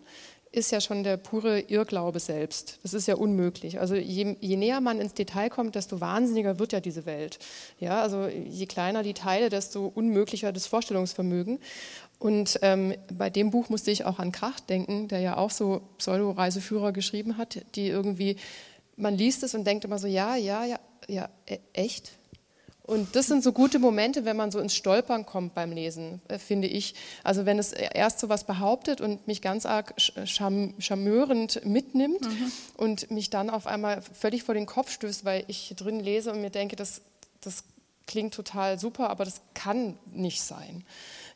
ist 0.52 0.70
ja 0.70 0.82
schon 0.82 1.02
der 1.02 1.16
pure 1.16 1.60
Irrglaube 1.60 2.20
selbst. 2.20 2.78
Das 2.82 2.92
ist 2.92 3.08
ja 3.08 3.14
unmöglich. 3.14 3.80
Also 3.80 3.94
je, 3.94 4.36
je, 4.38 4.56
näher 4.56 4.80
man 4.82 5.00
ins 5.00 5.14
Detail 5.14 5.48
kommt, 5.48 5.74
desto 5.74 6.00
wahnsinniger 6.02 6.58
wird 6.58 6.72
ja 6.72 6.80
diese 6.80 7.06
Welt. 7.06 7.38
Ja, 7.80 8.02
also 8.02 8.28
je 8.28 8.66
kleiner 8.66 9.02
die 9.02 9.14
Teile, 9.14 9.48
desto 9.48 9.86
unmöglicher 9.86 10.52
das 10.52 10.66
Vorstellungsvermögen. 10.66 11.58
Und 12.18 12.58
ähm, 12.62 12.94
bei 13.12 13.30
dem 13.30 13.50
Buch 13.50 13.70
musste 13.70 13.90
ich 13.90 14.04
auch 14.04 14.18
an 14.18 14.30
Kracht 14.30 14.68
denken, 14.68 15.08
der 15.08 15.20
ja 15.20 15.38
auch 15.38 15.50
so 15.50 15.80
Pseudo-Reiseführer 15.96 16.92
geschrieben 16.92 17.38
hat, 17.38 17.64
die 17.74 17.88
irgendwie, 17.88 18.36
man 18.96 19.16
liest 19.16 19.42
es 19.42 19.54
und 19.54 19.66
denkt 19.66 19.86
immer 19.86 19.98
so, 19.98 20.06
ja, 20.06 20.36
ja, 20.36 20.64
ja, 20.64 20.78
ja, 21.08 21.28
e, 21.46 21.58
echt? 21.72 22.12
Und 22.92 23.16
das 23.16 23.26
sind 23.26 23.42
so 23.42 23.52
gute 23.52 23.78
Momente, 23.78 24.26
wenn 24.26 24.36
man 24.36 24.50
so 24.50 24.58
ins 24.58 24.74
Stolpern 24.74 25.24
kommt 25.24 25.54
beim 25.54 25.72
Lesen, 25.72 26.20
äh, 26.28 26.38
finde 26.38 26.68
ich. 26.68 26.94
Also 27.24 27.46
wenn 27.46 27.58
es 27.58 27.72
erst 27.72 28.20
so 28.20 28.28
was 28.28 28.44
behauptet 28.44 29.00
und 29.00 29.26
mich 29.26 29.40
ganz 29.40 29.64
arg 29.64 29.94
scham 29.96 30.74
charmörend 30.78 31.64
mitnimmt 31.64 32.20
mhm. 32.20 32.52
und 32.76 33.10
mich 33.10 33.30
dann 33.30 33.48
auf 33.48 33.66
einmal 33.66 34.02
völlig 34.02 34.42
vor 34.42 34.54
den 34.54 34.66
Kopf 34.66 34.90
stößt, 34.90 35.24
weil 35.24 35.44
ich 35.48 35.72
drin 35.74 36.00
lese 36.00 36.32
und 36.32 36.42
mir 36.42 36.50
denke, 36.50 36.76
das, 36.76 37.00
das 37.40 37.64
klingt 38.06 38.34
total 38.34 38.78
super, 38.78 39.08
aber 39.08 39.24
das 39.24 39.40
kann 39.54 39.96
nicht 40.12 40.42
sein. 40.42 40.84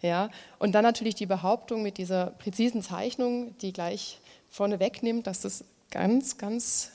Ja? 0.02 0.28
Und 0.58 0.72
dann 0.72 0.82
natürlich 0.82 1.14
die 1.14 1.24
Behauptung 1.24 1.82
mit 1.82 1.96
dieser 1.96 2.26
präzisen 2.32 2.82
Zeichnung, 2.82 3.56
die 3.62 3.72
gleich 3.72 4.20
vorne 4.50 4.78
wegnimmt, 4.78 5.26
dass 5.26 5.40
das 5.40 5.64
ganz, 5.90 6.36
ganz 6.36 6.90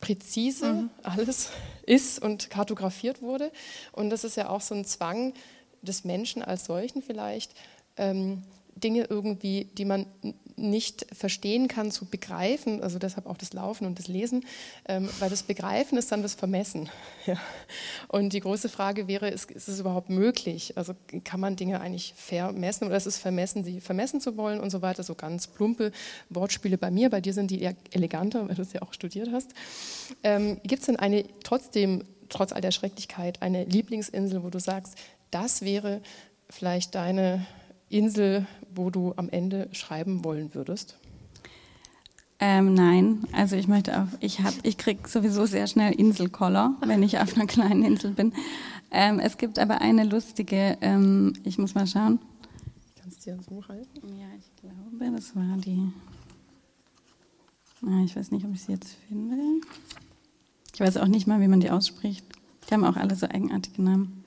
präzise 0.00 0.72
mhm. 0.72 0.90
alles 1.02 1.50
ist 1.86 2.20
und 2.20 2.50
kartografiert 2.50 3.22
wurde. 3.22 3.52
Und 3.92 4.10
das 4.10 4.24
ist 4.24 4.36
ja 4.36 4.48
auch 4.48 4.60
so 4.60 4.74
ein 4.74 4.84
Zwang 4.84 5.34
des 5.82 6.04
Menschen 6.04 6.42
als 6.42 6.66
solchen 6.66 7.02
vielleicht, 7.02 7.54
ähm, 7.96 8.42
Dinge 8.80 9.06
irgendwie, 9.08 9.66
die 9.76 9.84
man 9.84 10.06
nicht 10.60 11.06
verstehen 11.12 11.68
kann, 11.68 11.90
zu 11.90 12.04
begreifen, 12.04 12.82
also 12.82 12.98
deshalb 12.98 13.26
auch 13.26 13.36
das 13.36 13.52
Laufen 13.52 13.86
und 13.86 13.98
das 13.98 14.08
Lesen, 14.08 14.44
ähm, 14.86 15.08
weil 15.18 15.30
das 15.30 15.42
Begreifen 15.42 15.98
ist 15.98 16.12
dann 16.12 16.22
das 16.22 16.34
Vermessen. 16.34 16.88
Ja. 17.26 17.36
Und 18.08 18.32
die 18.32 18.40
große 18.40 18.70
Frage 18.70 19.06
wäre, 19.06 19.28
ist, 19.28 19.50
ist, 19.50 19.68
es 19.68 19.78
überhaupt 19.78 20.08
möglich? 20.08 20.76
Also 20.76 20.94
kann 21.22 21.38
man 21.38 21.54
Dinge 21.54 21.80
eigentlich 21.80 22.14
vermessen 22.16 22.86
oder 22.86 22.96
ist 22.96 23.06
es 23.06 23.18
vermessen, 23.18 23.62
sie 23.62 23.80
vermessen 23.80 24.22
zu 24.22 24.38
wollen 24.38 24.58
und 24.58 24.70
so 24.70 24.80
weiter, 24.80 25.02
so 25.02 25.14
ganz 25.14 25.46
plumpe 25.46 25.92
Wortspiele 26.30 26.78
bei 26.78 26.90
mir, 26.90 27.10
bei 27.10 27.20
dir 27.20 27.34
sind 27.34 27.50
die 27.50 27.60
eher 27.60 27.76
eleganter, 27.92 28.48
weil 28.48 28.54
du 28.54 28.62
es 28.62 28.72
ja 28.72 28.80
auch 28.80 28.94
studiert 28.94 29.28
hast. 29.30 29.50
Ähm, 30.22 30.60
Gibt 30.64 30.80
es 30.80 30.86
denn 30.86 30.96
eine, 30.96 31.24
trotzdem, 31.44 32.04
trotz 32.30 32.52
all 32.52 32.62
der 32.62 32.72
Schrecklichkeit, 32.72 33.42
eine 33.42 33.64
Lieblingsinsel, 33.64 34.42
wo 34.42 34.48
du 34.48 34.58
sagst, 34.58 34.96
das 35.30 35.60
wäre 35.60 36.00
vielleicht 36.48 36.94
deine 36.94 37.46
Insel, 37.90 38.46
wo 38.74 38.88
du 38.88 39.12
am 39.16 39.28
Ende 39.28 39.68
schreiben 39.72 40.24
wollen 40.24 40.54
würdest? 40.54 40.96
Ähm, 42.38 42.72
nein, 42.72 43.26
also 43.32 43.54
ich 43.54 43.68
möchte 43.68 44.00
auch, 44.00 44.06
ich 44.20 44.40
habe, 44.40 44.56
ich 44.62 44.78
kriege 44.78 45.06
sowieso 45.06 45.44
sehr 45.44 45.66
schnell 45.66 45.92
Inselkoller, 45.92 46.74
wenn 46.86 47.02
ich 47.02 47.18
auf 47.18 47.36
einer 47.36 47.46
kleinen 47.46 47.84
Insel 47.84 48.12
bin. 48.12 48.32
Ähm, 48.90 49.20
es 49.20 49.36
gibt 49.36 49.58
aber 49.58 49.82
eine 49.82 50.04
lustige, 50.04 50.78
ähm, 50.80 51.34
ich 51.44 51.58
muss 51.58 51.74
mal 51.74 51.86
schauen. 51.86 52.18
Kannst 53.02 53.26
du 53.26 53.32
dir 53.32 53.42
so 53.42 53.62
halten? 53.68 54.08
Ja, 54.18 54.26
ich 54.38 54.56
glaube, 54.56 55.16
das 55.16 55.36
war 55.36 55.56
die. 55.58 55.92
Ah, 57.86 58.02
ich 58.04 58.16
weiß 58.16 58.30
nicht, 58.30 58.46
ob 58.46 58.54
ich 58.54 58.62
sie 58.62 58.72
jetzt 58.72 58.96
finde. 59.08 59.36
Ich 60.72 60.80
weiß 60.80 60.96
auch 60.96 61.08
nicht 61.08 61.26
mal, 61.26 61.40
wie 61.40 61.48
man 61.48 61.60
die 61.60 61.70
ausspricht. 61.70 62.24
Die 62.68 62.74
haben 62.74 62.84
auch 62.84 62.96
alle 62.96 63.16
so 63.16 63.26
eigenartige 63.26 63.82
Namen. 63.82 64.19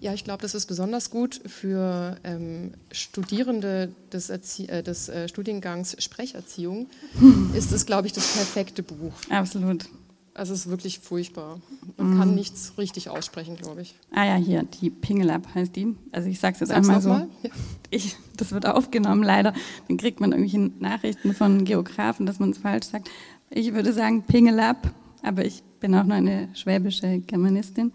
Ja, 0.00 0.14
ich 0.14 0.24
glaube, 0.24 0.40
das 0.40 0.54
ist 0.54 0.66
besonders 0.66 1.10
gut 1.10 1.42
für 1.44 2.16
ähm, 2.24 2.72
Studierende 2.90 3.94
des, 4.12 4.30
Erzie 4.30 4.68
äh, 4.68 4.82
des 4.82 5.10
äh, 5.10 5.28
Studiengangs 5.28 6.02
Sprecherziehung. 6.02 6.88
ist 7.54 7.70
es, 7.70 7.84
glaube 7.84 8.06
ich, 8.06 8.14
das 8.14 8.32
perfekte 8.32 8.82
Buch. 8.82 9.12
Absolut. 9.28 9.84
Also 10.32 10.54
es 10.54 10.60
ist 10.60 10.70
wirklich 10.70 11.00
furchtbar. 11.00 11.60
Man 11.98 12.14
mm. 12.14 12.18
kann 12.18 12.34
nichts 12.34 12.72
richtig 12.78 13.10
aussprechen, 13.10 13.56
glaube 13.56 13.82
ich. 13.82 13.94
Ah 14.10 14.24
ja, 14.24 14.36
hier, 14.36 14.62
die 14.62 14.88
Pingelab 14.88 15.54
heißt 15.54 15.76
die. 15.76 15.94
Also 16.12 16.28
ich 16.28 16.40
sage 16.40 16.54
es 16.54 16.60
jetzt 16.60 16.72
einmal 16.72 17.02
so. 17.02 17.10
Mal? 17.10 17.28
Ja. 17.42 17.50
Ich, 17.92 18.16
das 18.36 18.52
wird 18.52 18.66
aufgenommen, 18.66 19.24
leider. 19.24 19.52
Dann 19.88 19.96
kriegt 19.96 20.20
man 20.20 20.30
irgendwelche 20.30 20.70
Nachrichten 20.78 21.34
von 21.34 21.64
Geografen, 21.64 22.24
dass 22.24 22.38
man 22.38 22.50
es 22.50 22.58
falsch 22.58 22.86
sagt. 22.86 23.10
Ich 23.50 23.74
würde 23.74 23.92
sagen 23.92 24.22
Pingelab, 24.22 24.94
aber 25.24 25.44
ich 25.44 25.64
bin 25.80 25.96
auch 25.96 26.04
nur 26.04 26.14
eine 26.14 26.50
schwäbische 26.54 27.18
Germanistin. 27.18 27.92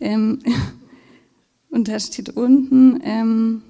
Ähm, 0.00 0.38
und 1.74 1.88
da 1.88 1.98
steht 1.98 2.30
unten 2.30 3.00
ähm, 3.02 3.62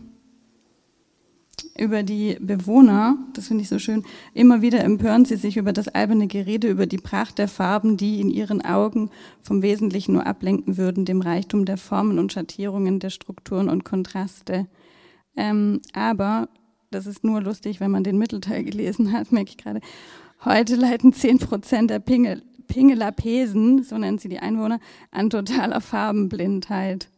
über 1.78 2.02
die 2.02 2.36
Bewohner, 2.38 3.16
das 3.32 3.48
finde 3.48 3.62
ich 3.62 3.70
so 3.70 3.78
schön, 3.78 4.04
immer 4.34 4.60
wieder 4.60 4.84
empören 4.84 5.24
sie 5.24 5.36
sich 5.36 5.56
über 5.56 5.72
das 5.72 5.88
alberne 5.88 6.26
Gerede, 6.26 6.68
über 6.68 6.86
die 6.86 6.98
Pracht 6.98 7.38
der 7.38 7.48
Farben, 7.48 7.96
die 7.96 8.20
in 8.20 8.28
ihren 8.28 8.62
Augen 8.62 9.10
vom 9.40 9.62
Wesentlichen 9.62 10.12
nur 10.12 10.26
ablenken 10.26 10.76
würden, 10.76 11.06
dem 11.06 11.22
Reichtum 11.22 11.64
der 11.64 11.78
Formen 11.78 12.18
und 12.18 12.30
Schattierungen, 12.30 13.00
der 13.00 13.08
Strukturen 13.08 13.70
und 13.70 13.84
Kontraste. 13.84 14.66
Ähm, 15.34 15.80
aber, 15.94 16.50
das 16.90 17.06
ist 17.06 17.24
nur 17.24 17.40
lustig, 17.40 17.80
wenn 17.80 17.90
man 17.90 18.04
den 18.04 18.18
Mittelteil 18.18 18.64
gelesen 18.64 19.12
hat, 19.12 19.32
merke 19.32 19.50
ich 19.50 19.56
gerade, 19.56 19.80
heute 20.44 20.76
leiten 20.76 21.14
10 21.14 21.38
Prozent 21.38 21.90
der 21.90 22.00
Pingel, 22.00 22.42
Pingelapesen, 22.66 23.82
so 23.82 23.96
nennen 23.96 24.18
sie 24.18 24.28
die 24.28 24.40
Einwohner, 24.40 24.78
an 25.10 25.30
totaler 25.30 25.80
Farbenblindheit. 25.80 27.08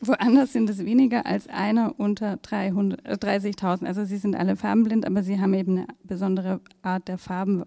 Woanders 0.00 0.52
sind 0.52 0.70
es 0.70 0.84
weniger 0.84 1.26
als 1.26 1.46
einer 1.48 1.94
unter 1.98 2.34
30.000. 2.34 3.84
Äh, 3.84 3.86
also 3.86 4.04
sie 4.04 4.16
sind 4.16 4.34
alle 4.34 4.56
farbenblind, 4.56 5.06
aber 5.06 5.22
sie 5.22 5.38
haben 5.40 5.52
eben 5.54 5.78
eine 5.78 5.86
besondere 6.04 6.60
Art 6.82 7.08
der 7.08 7.18
Farben 7.18 7.64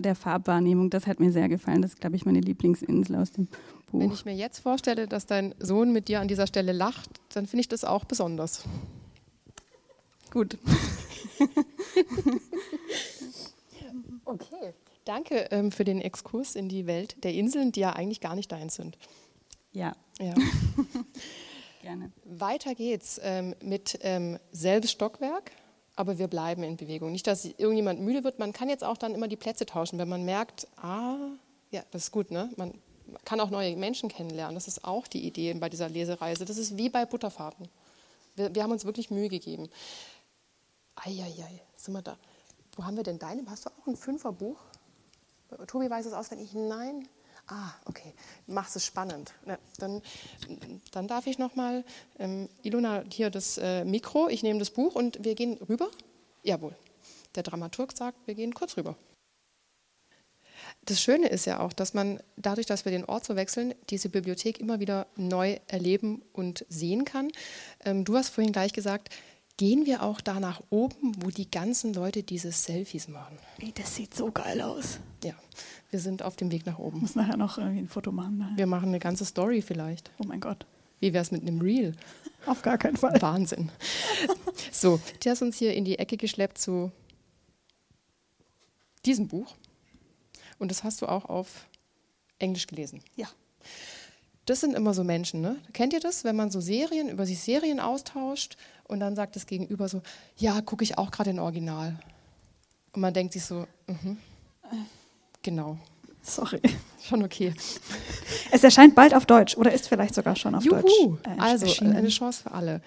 der 0.00 0.14
Farbwahrnehmung. 0.14 0.90
Das 0.90 1.06
hat 1.06 1.20
mir 1.20 1.30
sehr 1.30 1.48
gefallen. 1.48 1.82
Das 1.82 1.92
ist, 1.92 2.00
glaube 2.00 2.16
ich, 2.16 2.24
meine 2.24 2.40
Lieblingsinsel 2.40 3.14
aus 3.16 3.30
dem 3.32 3.46
Buch. 3.86 4.00
Wenn 4.00 4.10
ich 4.12 4.24
mir 4.24 4.34
jetzt 4.34 4.58
vorstelle, 4.58 5.06
dass 5.06 5.26
dein 5.26 5.54
Sohn 5.60 5.92
mit 5.92 6.08
dir 6.08 6.20
an 6.20 6.28
dieser 6.28 6.46
Stelle 6.46 6.72
lacht, 6.72 7.10
dann 7.32 7.46
finde 7.46 7.60
ich 7.60 7.68
das 7.68 7.84
auch 7.84 8.04
besonders. 8.04 8.64
Gut. 10.30 10.58
okay. 14.24 14.74
Danke 15.04 15.48
ähm, 15.50 15.70
für 15.70 15.84
den 15.84 16.00
Exkurs 16.00 16.54
in 16.54 16.68
die 16.68 16.86
Welt 16.86 17.22
der 17.24 17.32
Inseln, 17.34 17.72
die 17.72 17.80
ja 17.80 17.92
eigentlich 17.94 18.20
gar 18.20 18.34
nicht 18.34 18.52
deins 18.52 18.74
sind. 18.74 18.98
Ja. 19.72 19.92
ja. 20.20 20.34
Gerne. 21.80 22.12
Weiter 22.24 22.74
geht's 22.74 23.20
ähm, 23.22 23.54
mit 23.62 23.98
ähm, 24.02 24.38
selbes 24.52 24.90
Stockwerk, 24.90 25.52
aber 25.96 26.18
wir 26.18 26.28
bleiben 26.28 26.62
in 26.62 26.76
Bewegung. 26.76 27.12
Nicht, 27.12 27.26
dass 27.26 27.44
irgendjemand 27.44 28.00
müde 28.00 28.24
wird. 28.24 28.38
Man 28.38 28.52
kann 28.52 28.68
jetzt 28.68 28.84
auch 28.84 28.96
dann 28.96 29.14
immer 29.14 29.28
die 29.28 29.36
Plätze 29.36 29.66
tauschen, 29.66 29.98
wenn 29.98 30.08
man 30.08 30.24
merkt, 30.24 30.66
ah, 30.76 31.16
ja, 31.70 31.82
das 31.90 32.04
ist 32.04 32.12
gut, 32.12 32.30
ne? 32.30 32.50
Man 32.56 32.74
kann 33.24 33.40
auch 33.40 33.50
neue 33.50 33.76
Menschen 33.76 34.08
kennenlernen. 34.08 34.54
Das 34.54 34.68
ist 34.68 34.84
auch 34.84 35.06
die 35.06 35.26
Idee 35.26 35.54
bei 35.54 35.68
dieser 35.68 35.88
Lesereise. 35.88 36.44
Das 36.44 36.58
ist 36.58 36.76
wie 36.76 36.88
bei 36.88 37.06
Butterfahrten. 37.06 37.68
Wir, 38.36 38.54
wir 38.54 38.62
haben 38.62 38.72
uns 38.72 38.84
wirklich 38.84 39.10
Mühe 39.10 39.28
gegeben. 39.28 39.68
Eieiei, 40.96 41.62
sind 41.76 41.94
wir 41.94 42.02
da. 42.02 42.18
Wo 42.76 42.84
haben 42.84 42.96
wir 42.96 43.04
denn 43.04 43.18
deine? 43.18 43.44
Hast 43.48 43.66
du 43.66 43.70
auch 43.70 43.86
ein 43.86 43.96
Fünferbuch? 43.96 44.58
Tobi 45.66 45.88
weiß 45.88 46.06
es 46.06 46.12
auswendig. 46.12 46.52
Nein. 46.54 47.08
Ah, 47.48 47.72
okay. 47.86 48.12
Machst 48.46 48.76
es 48.76 48.84
spannend. 48.84 49.32
Na, 49.46 49.58
dann, 49.78 50.02
dann 50.92 51.08
darf 51.08 51.26
ich 51.26 51.38
nochmal, 51.38 51.82
ähm, 52.18 52.48
Ilona, 52.62 53.04
hier 53.10 53.30
das 53.30 53.56
äh, 53.56 53.84
Mikro, 53.84 54.28
ich 54.28 54.42
nehme 54.42 54.58
das 54.58 54.70
Buch 54.70 54.94
und 54.94 55.24
wir 55.24 55.34
gehen 55.34 55.54
rüber. 55.68 55.90
Jawohl. 56.42 56.76
Der 57.34 57.42
Dramaturg 57.42 57.96
sagt, 57.96 58.26
wir 58.26 58.34
gehen 58.34 58.52
kurz 58.52 58.76
rüber. 58.76 58.96
Das 60.84 61.00
Schöne 61.00 61.28
ist 61.28 61.46
ja 61.46 61.60
auch, 61.60 61.72
dass 61.72 61.94
man 61.94 62.20
dadurch, 62.36 62.66
dass 62.66 62.84
wir 62.84 62.92
den 62.92 63.04
Ort 63.04 63.24
so 63.24 63.36
wechseln, 63.36 63.74
diese 63.88 64.08
Bibliothek 64.10 64.58
immer 64.58 64.80
wieder 64.80 65.06
neu 65.16 65.58
erleben 65.68 66.22
und 66.32 66.66
sehen 66.68 67.04
kann. 67.04 67.30
Ähm, 67.84 68.04
du 68.04 68.16
hast 68.16 68.28
vorhin 68.30 68.52
gleich 68.52 68.72
gesagt, 68.72 69.08
gehen 69.58 69.84
wir 69.84 70.02
auch 70.02 70.22
da 70.22 70.40
nach 70.40 70.62
oben, 70.70 71.12
wo 71.22 71.30
die 71.30 71.50
ganzen 71.50 71.92
Leute 71.92 72.22
diese 72.22 72.50
Selfies 72.52 73.08
machen. 73.08 73.36
Ey, 73.58 73.72
das 73.74 73.94
sieht 73.94 74.14
so 74.14 74.30
geil 74.32 74.62
aus. 74.62 75.00
Ja, 75.22 75.34
wir 75.90 76.00
sind 76.00 76.22
auf 76.22 76.36
dem 76.36 76.50
Weg 76.50 76.64
nach 76.64 76.78
oben. 76.78 77.00
Muss 77.00 77.14
nachher 77.14 77.36
noch 77.36 77.58
irgendwie 77.58 77.80
ein 77.80 77.88
Foto 77.88 78.10
machen. 78.12 78.38
Nachher. 78.38 78.56
Wir 78.56 78.66
machen 78.66 78.88
eine 78.88 79.00
ganze 79.00 79.26
Story 79.26 79.60
vielleicht. 79.60 80.10
Oh 80.18 80.24
mein 80.26 80.40
Gott. 80.40 80.64
Wie 81.00 81.12
wäre 81.12 81.22
es 81.22 81.30
mit 81.30 81.42
einem 81.42 81.60
Reel? 81.60 81.94
Auf 82.46 82.62
gar 82.62 82.78
keinen 82.78 82.96
Fall. 82.96 83.20
Wahnsinn. 83.20 83.70
So, 84.72 85.00
der 85.24 85.32
hast 85.32 85.42
uns 85.42 85.56
hier 85.56 85.74
in 85.74 85.84
die 85.84 85.98
Ecke 85.98 86.16
geschleppt 86.16 86.58
zu 86.58 86.92
diesem 89.06 89.26
Buch. 89.26 89.56
Und 90.58 90.70
das 90.70 90.84
hast 90.84 91.02
du 91.02 91.06
auch 91.06 91.24
auf 91.24 91.68
Englisch 92.38 92.66
gelesen. 92.66 93.02
Ja. 93.16 93.28
Das 94.48 94.60
sind 94.60 94.74
immer 94.74 94.94
so 94.94 95.04
Menschen, 95.04 95.42
ne? 95.42 95.56
Kennt 95.74 95.92
ihr 95.92 96.00
das, 96.00 96.24
wenn 96.24 96.34
man 96.34 96.50
so 96.50 96.60
Serien, 96.60 97.10
über 97.10 97.26
sich 97.26 97.38
Serien 97.38 97.80
austauscht 97.80 98.56
und 98.84 98.98
dann 98.98 99.14
sagt 99.14 99.36
das 99.36 99.44
Gegenüber 99.44 99.90
so, 99.90 100.00
ja, 100.36 100.62
gucke 100.62 100.84
ich 100.84 100.96
auch 100.96 101.10
gerade 101.10 101.28
in 101.28 101.38
Original. 101.38 101.98
Und 102.92 103.02
man 103.02 103.12
denkt 103.12 103.34
sich 103.34 103.44
so, 103.44 103.66
mhm. 103.86 104.16
Genau. 105.42 105.76
Sorry. 106.22 106.62
Schon 107.02 107.22
okay. 107.24 107.52
Es 108.50 108.64
erscheint 108.64 108.94
bald 108.94 109.12
auf 109.14 109.26
Deutsch 109.26 109.54
oder 109.56 109.70
ist 109.70 109.86
vielleicht 109.86 110.14
sogar 110.14 110.34
schon 110.34 110.54
auf 110.54 110.64
Juhu. 110.64 110.76
Deutsch. 110.76 111.26
Äh, 111.26 111.40
also 111.40 111.84
eine 111.84 112.08
Chance 112.08 112.42
für 112.42 112.52
alle. 112.52 112.80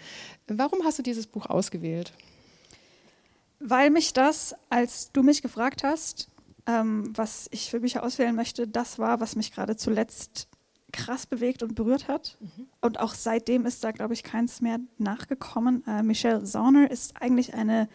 Warum 0.48 0.84
hast 0.84 0.98
du 0.98 1.04
dieses 1.04 1.28
Buch 1.28 1.46
ausgewählt? 1.46 2.12
Weil 3.60 3.92
mich 3.92 4.14
das, 4.14 4.56
als 4.70 5.12
du 5.12 5.22
mich 5.22 5.42
gefragt 5.44 5.84
hast, 5.84 6.28
ähm, 6.68 7.16
was 7.16 7.48
ich 7.52 7.70
für 7.70 7.80
Bücher 7.80 8.04
auswählen 8.04 8.36
möchte, 8.36 8.68
das 8.68 9.00
war, 9.00 9.20
was 9.20 9.36
mich 9.36 9.52
gerade 9.52 9.78
zuletzt 9.78 10.48
krass 10.92 11.26
bewegt 11.26 11.64
und 11.64 11.76
berührt 11.76 12.08
hat. 12.08 12.38
Mhm. 12.40 12.68
Und 12.82 13.00
auch 13.00 13.14
seitdem 13.14 13.66
ist 13.66 13.84
da, 13.84 13.92
glaube 13.92 14.14
ich, 14.14 14.24
keins 14.24 14.62
mehr 14.62 14.80
nachgekommen. 14.98 15.84
Äh, 15.88 16.04
Michelle 16.04 16.44
Zauner 16.44 16.90
ist 16.90 17.22
eigentlich 17.22 17.54
eine 17.54 17.88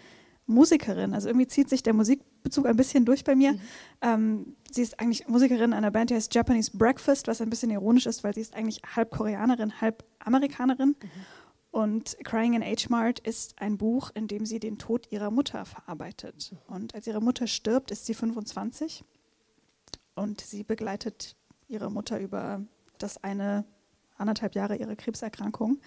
Musikerin. 0.47 1.13
Also 1.13 1.29
irgendwie 1.29 1.49
zieht 1.49 1.69
sich 1.69 1.83
der 1.83 1.93
Musikbezug 1.93 2.67
ein 2.67 2.77
bisschen 2.77 3.05
durch 3.05 3.25
bei 3.25 3.35
mir. 3.35 3.53
Mhm. 3.53 3.61
Ähm, 4.01 4.57
sie 4.71 4.83
ist 4.83 5.01
eigentlich 5.01 5.27
Musikerin 5.29 5.73
einer 5.73 5.91
Band, 5.91 6.11
die 6.11 6.15
heißt 6.15 6.35
Japanese 6.35 6.71
Breakfast, 6.75 7.27
was 7.27 7.41
ein 7.41 7.51
bisschen 7.51 7.71
ironisch 7.71 8.07
ist, 8.07 8.25
weil 8.25 8.35
sie 8.35 8.41
ist 8.41 8.55
eigentlich 8.55 8.81
halb 8.95 9.11
Koreanerin, 9.11 9.81
halb 9.81 10.05
Amerikanerin. 10.21 10.91
Mhm. 10.91 11.11
Und 11.73 12.17
Crying 12.25 12.55
in 12.55 12.63
H-Mart 12.63 13.19
ist 13.19 13.61
ein 13.61 13.77
Buch, 13.77 14.11
in 14.15 14.29
dem 14.29 14.47
sie 14.47 14.61
den 14.61 14.79
Tod 14.79 15.13
ihrer 15.13 15.31
Mutter 15.31 15.65
verarbeitet. 15.65 16.53
Mhm. 16.53 16.75
Und 16.75 16.95
als 16.95 17.07
ihre 17.07 17.21
Mutter 17.21 17.47
stirbt, 17.47 17.91
ist 17.91 18.07
sie 18.07 18.15
25 18.15 19.05
und 20.15 20.41
sie 20.41 20.63
begleitet 20.63 21.37
ihre 21.69 21.91
Mutter 21.91 22.21
über 22.21 22.63
das 22.99 23.23
eine 23.23 23.65
anderthalb 24.17 24.55
Jahre 24.55 24.77
ihre 24.77 24.97
Krebserkrankung. 24.97 25.79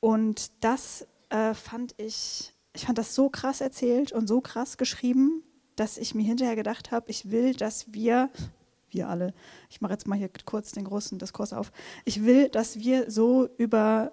Und 0.00 0.50
das 0.62 1.06
äh, 1.30 1.54
fand 1.54 1.94
ich 1.98 2.54
ich 2.78 2.86
fand 2.86 2.98
das 2.98 3.14
so 3.14 3.28
krass 3.28 3.60
erzählt 3.60 4.12
und 4.12 4.28
so 4.28 4.40
krass 4.40 4.76
geschrieben, 4.76 5.42
dass 5.74 5.98
ich 5.98 6.14
mir 6.14 6.22
hinterher 6.22 6.54
gedacht 6.54 6.92
habe, 6.92 7.10
ich 7.10 7.30
will, 7.30 7.54
dass 7.54 7.92
wir, 7.92 8.30
wir 8.90 9.08
alle, 9.08 9.34
ich 9.68 9.80
mache 9.80 9.92
jetzt 9.92 10.06
mal 10.06 10.16
hier 10.16 10.30
kurz 10.44 10.70
den 10.72 10.84
großen 10.84 11.18
Diskurs 11.18 11.52
auf, 11.52 11.72
ich 12.04 12.24
will, 12.24 12.48
dass 12.48 12.78
wir 12.78 13.10
so 13.10 13.48
über 13.58 14.12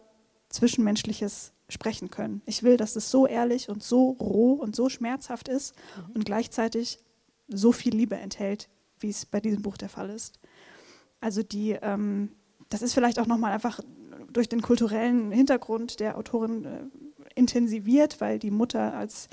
Zwischenmenschliches 0.49 1.53
sprechen 1.69 2.09
können. 2.09 2.41
Ich 2.45 2.63
will, 2.63 2.77
dass 2.77 2.95
es 2.95 3.11
so 3.11 3.27
ehrlich 3.27 3.69
und 3.69 3.83
so 3.83 4.11
roh 4.11 4.53
und 4.53 4.75
so 4.75 4.89
schmerzhaft 4.89 5.47
ist 5.47 5.75
mhm. 5.95 6.15
und 6.15 6.25
gleichzeitig 6.25 6.99
so 7.47 7.71
viel 7.71 7.95
Liebe 7.95 8.15
enthält, 8.15 8.69
wie 8.99 9.09
es 9.09 9.27
bei 9.27 9.39
diesem 9.39 9.61
Buch 9.61 9.77
der 9.77 9.89
Fall 9.89 10.09
ist. 10.09 10.39
Also 11.21 11.43
die, 11.43 11.71
ähm, 11.81 12.29
das 12.69 12.81
ist 12.81 12.93
vielleicht 12.93 13.19
auch 13.19 13.27
nochmal 13.27 13.51
einfach 13.51 13.79
durch 14.31 14.49
den 14.49 14.61
kulturellen 14.61 15.31
Hintergrund 15.31 15.99
der 15.99 16.17
Autorin 16.17 16.65
äh, 16.65 16.79
intensiviert, 17.35 18.21
weil 18.21 18.39
die 18.39 18.51
Mutter 18.51 18.93
als 18.93 19.29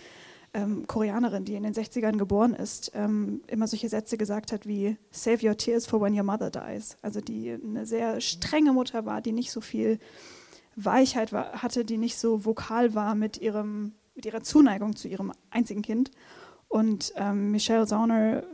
ähm, 0.55 0.87
Koreanerin, 0.87 1.45
die 1.45 1.55
in 1.55 1.62
den 1.62 1.75
60ern 1.75 2.18
geboren 2.18 2.55
ist, 2.55 2.92
ähm, 2.95 3.42
immer 3.47 3.66
solche 3.66 3.88
Sätze 3.88 4.18
gesagt 4.18 4.53
hat 4.53 4.66
wie 4.66 4.97
Save 5.11 5.49
your 5.49 5.57
tears 5.57 5.87
for 5.87 6.01
when 6.01 6.16
your 6.16 6.25
mother 6.25 6.51
dies. 6.51 6.97
Also 7.03 7.21
die 7.21 7.53
eine 7.53 7.87
sehr 7.87 8.21
strenge 8.21 8.73
Mutter 8.73 9.07
war, 9.07 9.23
die 9.23 9.33
nicht 9.33 9.51
so 9.51 9.61
viel 9.61 9.99
Weichheit 10.77 11.33
war, 11.33 11.62
hatte, 11.62 11.85
die 11.85 11.99
nicht 11.99 12.18
so 12.18 12.45
vokal 12.45 12.95
war 12.95 13.14
mit, 13.14 13.38
ihrem, 13.38 13.92
mit 14.14 14.27
ihrer 14.27 14.42
Zuneigung 14.42 14.97
zu 14.97 15.09
ihrem 15.09 15.33
einzigen 15.51 15.83
Kind. 15.83 16.11
Und 16.68 17.12
ähm, 17.16 17.51
Michelle 17.51 17.87
Zauner 17.87 18.45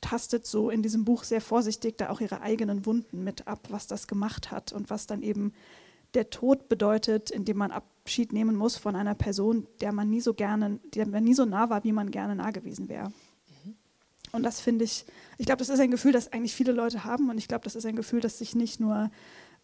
tastet 0.00 0.46
so 0.46 0.70
in 0.70 0.82
diesem 0.82 1.04
Buch 1.04 1.24
sehr 1.24 1.40
vorsichtig 1.40 1.98
da 1.98 2.10
auch 2.10 2.20
ihre 2.20 2.40
eigenen 2.40 2.86
Wunden 2.86 3.24
mit 3.24 3.46
ab, 3.46 3.68
was 3.70 3.86
das 3.86 4.06
gemacht 4.06 4.50
hat 4.50 4.72
und 4.72 4.90
was 4.90 5.06
dann 5.06 5.22
eben 5.22 5.52
der 6.14 6.30
Tod 6.30 6.68
bedeutet, 6.68 7.30
indem 7.30 7.58
man 7.58 7.70
Abschied 7.70 8.32
nehmen 8.32 8.56
muss 8.56 8.76
von 8.76 8.96
einer 8.96 9.14
Person, 9.14 9.66
der 9.80 9.92
man 9.92 10.08
nie 10.08 10.20
so 10.20 10.34
gerne, 10.34 10.80
der 10.94 11.06
man 11.06 11.24
nie 11.24 11.34
so 11.34 11.44
nah 11.44 11.68
war, 11.68 11.84
wie 11.84 11.92
man 11.92 12.10
gerne 12.10 12.34
nah 12.34 12.50
gewesen 12.50 12.88
wäre. 12.88 13.08
Mhm. 13.64 13.74
Und 14.32 14.42
das 14.42 14.60
finde 14.60 14.84
ich, 14.84 15.04
ich 15.36 15.46
glaube, 15.46 15.58
das 15.58 15.68
ist 15.68 15.80
ein 15.80 15.90
Gefühl, 15.90 16.12
das 16.12 16.32
eigentlich 16.32 16.54
viele 16.54 16.72
Leute 16.72 17.04
haben 17.04 17.28
und 17.28 17.38
ich 17.38 17.48
glaube, 17.48 17.64
das 17.64 17.76
ist 17.76 17.84
ein 17.84 17.96
Gefühl, 17.96 18.20
das 18.20 18.38
sich 18.38 18.54
nicht 18.54 18.80
nur 18.80 19.10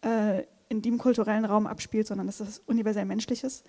äh, 0.01 0.43
in 0.69 0.81
dem 0.81 0.97
kulturellen 0.97 1.45
Raum 1.45 1.67
abspielt, 1.67 2.07
sondern 2.07 2.27
das 2.27 2.41
ist 2.41 2.61
universell 2.67 3.05
menschliches. 3.05 3.63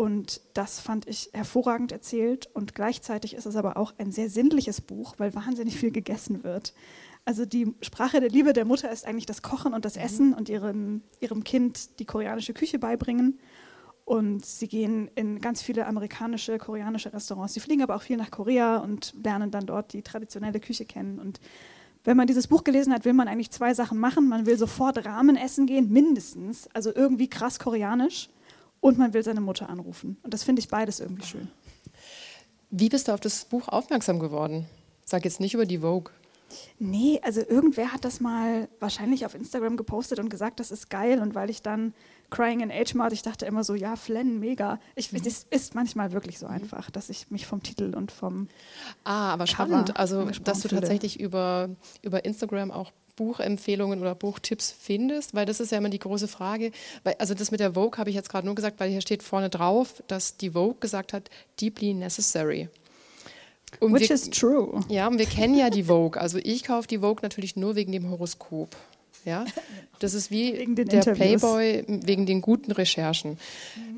Und 0.00 0.40
das 0.54 0.80
fand 0.80 1.06
ich 1.06 1.28
hervorragend 1.34 1.92
erzählt 1.92 2.48
und 2.54 2.74
gleichzeitig 2.74 3.34
ist 3.34 3.44
es 3.44 3.54
aber 3.54 3.76
auch 3.76 3.92
ein 3.98 4.12
sehr 4.12 4.30
sinnliches 4.30 4.80
Buch, 4.80 5.16
weil 5.18 5.34
wahnsinnig 5.34 5.76
viel 5.76 5.90
gegessen 5.90 6.42
wird. 6.42 6.72
Also 7.26 7.44
die 7.44 7.74
Sprache 7.82 8.18
der 8.18 8.30
Liebe 8.30 8.54
der 8.54 8.64
Mutter 8.64 8.90
ist 8.90 9.04
eigentlich 9.04 9.26
das 9.26 9.42
Kochen 9.42 9.74
und 9.74 9.84
das 9.84 9.96
mhm. 9.96 10.00
Essen 10.00 10.32
und 10.32 10.48
ihrem, 10.48 11.02
ihrem 11.20 11.44
Kind 11.44 12.00
die 12.00 12.06
koreanische 12.06 12.54
Küche 12.54 12.78
beibringen. 12.78 13.40
Und 14.06 14.46
sie 14.46 14.68
gehen 14.68 15.10
in 15.16 15.38
ganz 15.38 15.60
viele 15.60 15.86
amerikanische, 15.86 16.56
koreanische 16.56 17.12
Restaurants. 17.12 17.52
Sie 17.52 17.60
fliegen 17.60 17.82
aber 17.82 17.94
auch 17.94 18.02
viel 18.02 18.16
nach 18.16 18.30
Korea 18.30 18.78
und 18.78 19.14
lernen 19.22 19.50
dann 19.50 19.66
dort 19.66 19.92
die 19.92 20.00
traditionelle 20.00 20.60
Küche 20.60 20.86
kennen. 20.86 21.18
Und 21.18 21.40
wenn 22.04 22.16
man 22.16 22.26
dieses 22.26 22.46
Buch 22.46 22.64
gelesen 22.64 22.94
hat, 22.94 23.04
will 23.04 23.12
man 23.12 23.28
eigentlich 23.28 23.50
zwei 23.50 23.74
Sachen 23.74 23.98
machen. 23.98 24.30
Man 24.30 24.46
will 24.46 24.56
sofort 24.56 25.04
Ramen 25.04 25.36
essen 25.36 25.66
gehen, 25.66 25.92
mindestens, 25.92 26.68
also 26.72 26.90
irgendwie 26.94 27.28
krass 27.28 27.58
koreanisch. 27.58 28.30
Und 28.80 28.98
man 28.98 29.12
will 29.12 29.22
seine 29.22 29.40
Mutter 29.40 29.68
anrufen. 29.68 30.16
Und 30.22 30.32
das 30.32 30.42
finde 30.42 30.60
ich 30.60 30.68
beides 30.68 31.00
irgendwie 31.00 31.26
schön. 31.26 31.48
Wie 32.70 32.88
bist 32.88 33.08
du 33.08 33.12
auf 33.12 33.20
das 33.20 33.44
Buch 33.44 33.68
aufmerksam 33.68 34.18
geworden? 34.18 34.66
Sag 35.04 35.24
jetzt 35.24 35.40
nicht 35.40 35.54
über 35.54 35.66
die 35.66 35.78
Vogue. 35.78 36.12
Nee, 36.78 37.20
also 37.22 37.40
irgendwer 37.40 37.92
hat 37.92 38.04
das 38.04 38.20
mal 38.20 38.68
wahrscheinlich 38.80 39.26
auf 39.26 39.34
Instagram 39.34 39.76
gepostet 39.76 40.18
und 40.18 40.28
gesagt, 40.28 40.60
das 40.60 40.70
ist 40.70 40.90
geil. 40.90 41.20
Und 41.20 41.34
weil 41.34 41.50
ich 41.50 41.62
dann 41.62 41.94
Crying 42.30 42.60
in 42.60 42.70
Age 42.70 42.94
Mode, 42.94 43.14
ich 43.14 43.22
dachte 43.22 43.46
immer 43.46 43.64
so, 43.64 43.74
ja, 43.74 43.96
Flenn, 43.96 44.38
mega. 44.38 44.78
Ich, 44.94 45.12
mhm. 45.12 45.20
Es 45.24 45.46
ist 45.50 45.74
manchmal 45.74 46.12
wirklich 46.12 46.38
so 46.38 46.46
einfach, 46.46 46.90
dass 46.90 47.10
ich 47.10 47.30
mich 47.30 47.46
vom 47.46 47.62
Titel 47.62 47.94
und 47.94 48.12
vom. 48.12 48.48
Ah, 49.04 49.32
aber 49.32 49.46
spannend. 49.46 49.96
Also, 49.96 50.24
dass 50.24 50.60
du 50.60 50.68
tatsächlich 50.68 51.20
über, 51.20 51.70
über 52.02 52.24
Instagram 52.24 52.70
auch 52.70 52.92
Buchempfehlungen 53.16 54.00
oder 54.00 54.14
Buchtipps 54.14 54.74
findest, 54.78 55.34
weil 55.34 55.46
das 55.46 55.60
ist 55.60 55.72
ja 55.72 55.78
immer 55.78 55.88
die 55.88 55.98
große 55.98 56.28
Frage. 56.28 56.72
Also 57.18 57.34
das 57.34 57.50
mit 57.50 57.60
der 57.60 57.74
Vogue 57.74 57.98
habe 57.98 58.10
ich 58.10 58.16
jetzt 58.16 58.28
gerade 58.30 58.46
nur 58.46 58.54
gesagt, 58.54 58.80
weil 58.80 58.90
hier 58.90 59.00
steht 59.00 59.22
vorne 59.22 59.50
drauf, 59.50 60.02
dass 60.06 60.36
die 60.36 60.50
Vogue 60.50 60.76
gesagt 60.80 61.12
hat, 61.12 61.30
deeply 61.60 61.94
necessary. 61.94 62.68
Und 63.78 63.94
Which 63.94 64.08
wir, 64.08 64.14
is 64.14 64.28
true. 64.30 64.80
Ja, 64.88 65.06
und 65.06 65.18
wir 65.18 65.26
kennen 65.26 65.56
ja 65.56 65.70
die 65.70 65.84
Vogue. 65.84 66.20
Also 66.20 66.38
ich 66.42 66.64
kaufe 66.64 66.88
die 66.88 66.98
Vogue 66.98 67.22
natürlich 67.22 67.54
nur 67.54 67.76
wegen 67.76 67.92
dem 67.92 68.10
Horoskop. 68.10 68.74
Ja, 69.24 69.44
das 69.98 70.14
ist 70.14 70.30
wie 70.30 70.52
der 70.74 70.78
Interviews. 70.78 71.16
Playboy 71.16 71.84
wegen 71.86 72.26
den 72.26 72.40
guten 72.40 72.72
Recherchen. 72.72 73.38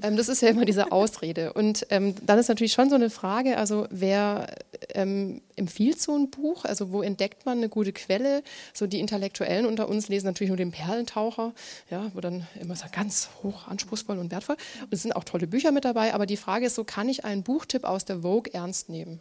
Ähm, 0.03 0.17
das 0.17 0.29
ist 0.29 0.43
ja 0.43 0.49
immer 0.49 0.65
diese 0.65 0.93
Ausrede. 0.93 1.53
Und 1.53 1.87
ähm, 1.91 2.15
dann 2.27 2.39
ist 2.39 2.49
natürlich 2.49 2.73
schon 2.73 2.91
so 2.91 2.97
eine 2.97 3.11
Frage, 3.11 3.57
also 3.57 3.87
wer 3.91 4.49
ähm, 4.95 5.41
empfiehlt 5.57 6.01
so 6.01 6.17
ein 6.17 6.31
Buch? 6.31 6.65
Also 6.65 6.91
wo 6.93 7.03
entdeckt 7.03 7.47
man 7.47 7.59
eine 7.59 7.69
gute 7.69 7.93
Quelle? 7.93 8.43
So 8.73 8.87
die 8.87 9.01
Intellektuellen 9.01 9.67
unter 9.67 9.89
uns 9.89 10.09
lesen 10.09 10.27
natürlich 10.27 10.49
nur 10.49 10.57
den 10.57 10.73
Perlentaucher, 10.73 11.53
ja, 11.91 12.11
wo 12.15 12.21
dann 12.21 12.47
immer 12.61 12.77
so 12.77 12.87
ganz 12.93 13.31
hoch 13.43 13.69
anspruchsvoll 13.69 14.19
und 14.19 14.31
wertvoll. 14.31 14.57
Und 14.83 14.93
es 14.93 15.03
sind 15.03 15.15
auch 15.15 15.25
tolle 15.25 15.47
Bücher 15.47 15.73
mit 15.73 15.85
dabei, 15.85 16.15
aber 16.15 16.27
die 16.27 16.37
Frage 16.37 16.67
ist 16.67 16.75
so, 16.75 16.85
kann 16.85 17.09
ich 17.09 17.25
einen 17.25 17.43
Buchtipp 17.43 17.85
aus 17.85 18.05
der 18.05 18.21
Vogue 18.21 18.53
ernst 18.53 18.89
nehmen? 18.89 19.21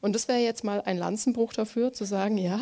Und 0.00 0.14
das 0.14 0.28
wäre 0.28 0.38
jetzt 0.38 0.64
mal 0.64 0.82
ein 0.82 0.98
Lanzenbruch 0.98 1.52
dafür, 1.52 1.92
zu 1.92 2.04
sagen, 2.04 2.38
ja, 2.38 2.60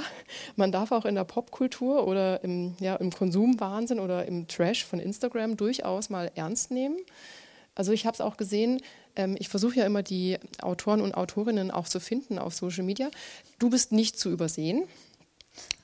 man 0.56 0.72
darf 0.72 0.92
auch 0.92 1.04
in 1.04 1.14
der 1.14 1.24
Popkultur 1.24 2.06
oder 2.06 2.42
im, 2.44 2.74
ja, 2.80 2.96
im 2.96 3.10
Konsumwahnsinn 3.10 4.00
oder 4.00 4.26
im 4.26 4.48
Trash 4.48 4.84
von 4.84 5.00
Instagram 5.00 5.56
durchaus 5.56 6.10
mal 6.10 6.30
ernst 6.34 6.70
nehmen. 6.70 6.96
Also 7.74 7.92
ich 7.92 8.06
habe 8.06 8.14
es 8.14 8.20
auch 8.20 8.36
gesehen, 8.36 8.82
ähm, 9.16 9.36
ich 9.38 9.48
versuche 9.48 9.76
ja 9.76 9.86
immer 9.86 10.02
die 10.02 10.38
Autoren 10.60 11.00
und 11.00 11.14
Autorinnen 11.14 11.70
auch 11.70 11.88
zu 11.88 12.00
finden 12.00 12.38
auf 12.38 12.54
Social 12.54 12.84
Media. 12.84 13.10
Du 13.58 13.70
bist 13.70 13.92
nicht 13.92 14.18
zu 14.18 14.30
übersehen. 14.30 14.84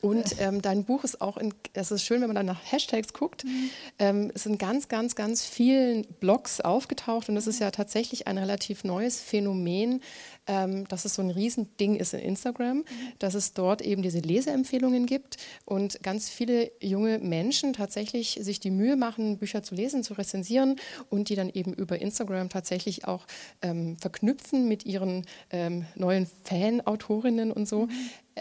Und 0.06 0.36
ähm, 0.38 0.62
dein 0.62 0.84
Buch 0.84 1.02
ist 1.02 1.20
auch, 1.20 1.36
in, 1.36 1.52
es 1.72 1.90
ist 1.90 2.04
schön, 2.04 2.20
wenn 2.20 2.28
man 2.28 2.36
dann 2.36 2.46
nach 2.46 2.60
Hashtags 2.70 3.12
guckt, 3.12 3.44
mhm. 3.44 3.70
ähm, 3.98 4.30
es 4.36 4.44
sind 4.44 4.56
ganz, 4.56 4.86
ganz, 4.86 5.16
ganz 5.16 5.44
vielen 5.44 6.06
Blogs 6.20 6.60
aufgetaucht 6.60 7.28
und 7.28 7.34
das 7.34 7.48
ist 7.48 7.58
ja 7.58 7.72
tatsächlich 7.72 8.28
ein 8.28 8.38
relativ 8.38 8.84
neues 8.84 9.20
Phänomen, 9.20 10.00
ähm, 10.46 10.86
dass 10.86 11.06
es 11.06 11.16
so 11.16 11.22
ein 11.22 11.30
Riesending 11.30 11.96
ist 11.96 12.14
in 12.14 12.20
Instagram, 12.20 12.76
mhm. 12.76 12.84
dass 13.18 13.34
es 13.34 13.52
dort 13.52 13.82
eben 13.82 14.02
diese 14.02 14.20
Leseempfehlungen 14.20 15.06
gibt 15.06 15.38
und 15.64 16.00
ganz 16.04 16.28
viele 16.28 16.70
junge 16.80 17.18
Menschen 17.18 17.72
tatsächlich 17.72 18.38
sich 18.40 18.60
die 18.60 18.70
Mühe 18.70 18.94
machen, 18.94 19.38
Bücher 19.38 19.64
zu 19.64 19.74
lesen, 19.74 20.04
zu 20.04 20.14
rezensieren 20.14 20.76
und 21.10 21.30
die 21.30 21.34
dann 21.34 21.50
eben 21.50 21.74
über 21.74 22.00
Instagram 22.00 22.48
tatsächlich 22.48 23.08
auch 23.08 23.26
ähm, 23.60 23.96
verknüpfen 23.98 24.68
mit 24.68 24.86
ihren 24.86 25.26
ähm, 25.50 25.84
neuen 25.96 26.28
Fan-Autorinnen 26.44 27.50
und 27.50 27.66
so. 27.66 27.86
Mhm. 27.86 27.90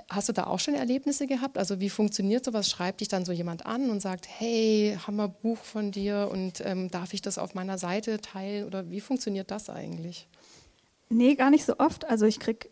Hast 0.09 0.27
du 0.27 0.33
da 0.33 0.47
auch 0.47 0.59
schon 0.59 0.73
Erlebnisse 0.73 1.25
gehabt? 1.25 1.54
Also 1.57 1.79
wie 1.79 1.89
funktioniert 1.89 2.45
sowas? 2.45 2.69
Schreibt 2.69 3.01
dich 3.01 3.07
dann 3.07 3.25
so 3.25 3.31
jemand 3.31 3.65
an 3.65 3.89
und 3.89 4.01
sagt, 4.01 4.27
hey, 4.27 4.97
Hammer 5.05 5.27
Buch 5.27 5.57
von 5.57 5.91
dir 5.91 6.29
und 6.31 6.61
ähm, 6.65 6.89
darf 6.89 7.13
ich 7.13 7.21
das 7.21 7.37
auf 7.37 7.55
meiner 7.55 7.77
Seite 7.77 8.19
teilen? 8.19 8.65
Oder 8.65 8.89
wie 8.89 9.01
funktioniert 9.01 9.51
das 9.51 9.69
eigentlich? 9.69 10.27
Nee, 11.09 11.35
gar 11.35 11.49
nicht 11.49 11.65
so 11.65 11.77
oft. 11.77 12.05
Also 12.05 12.25
ich 12.25 12.39
kriege 12.39 12.69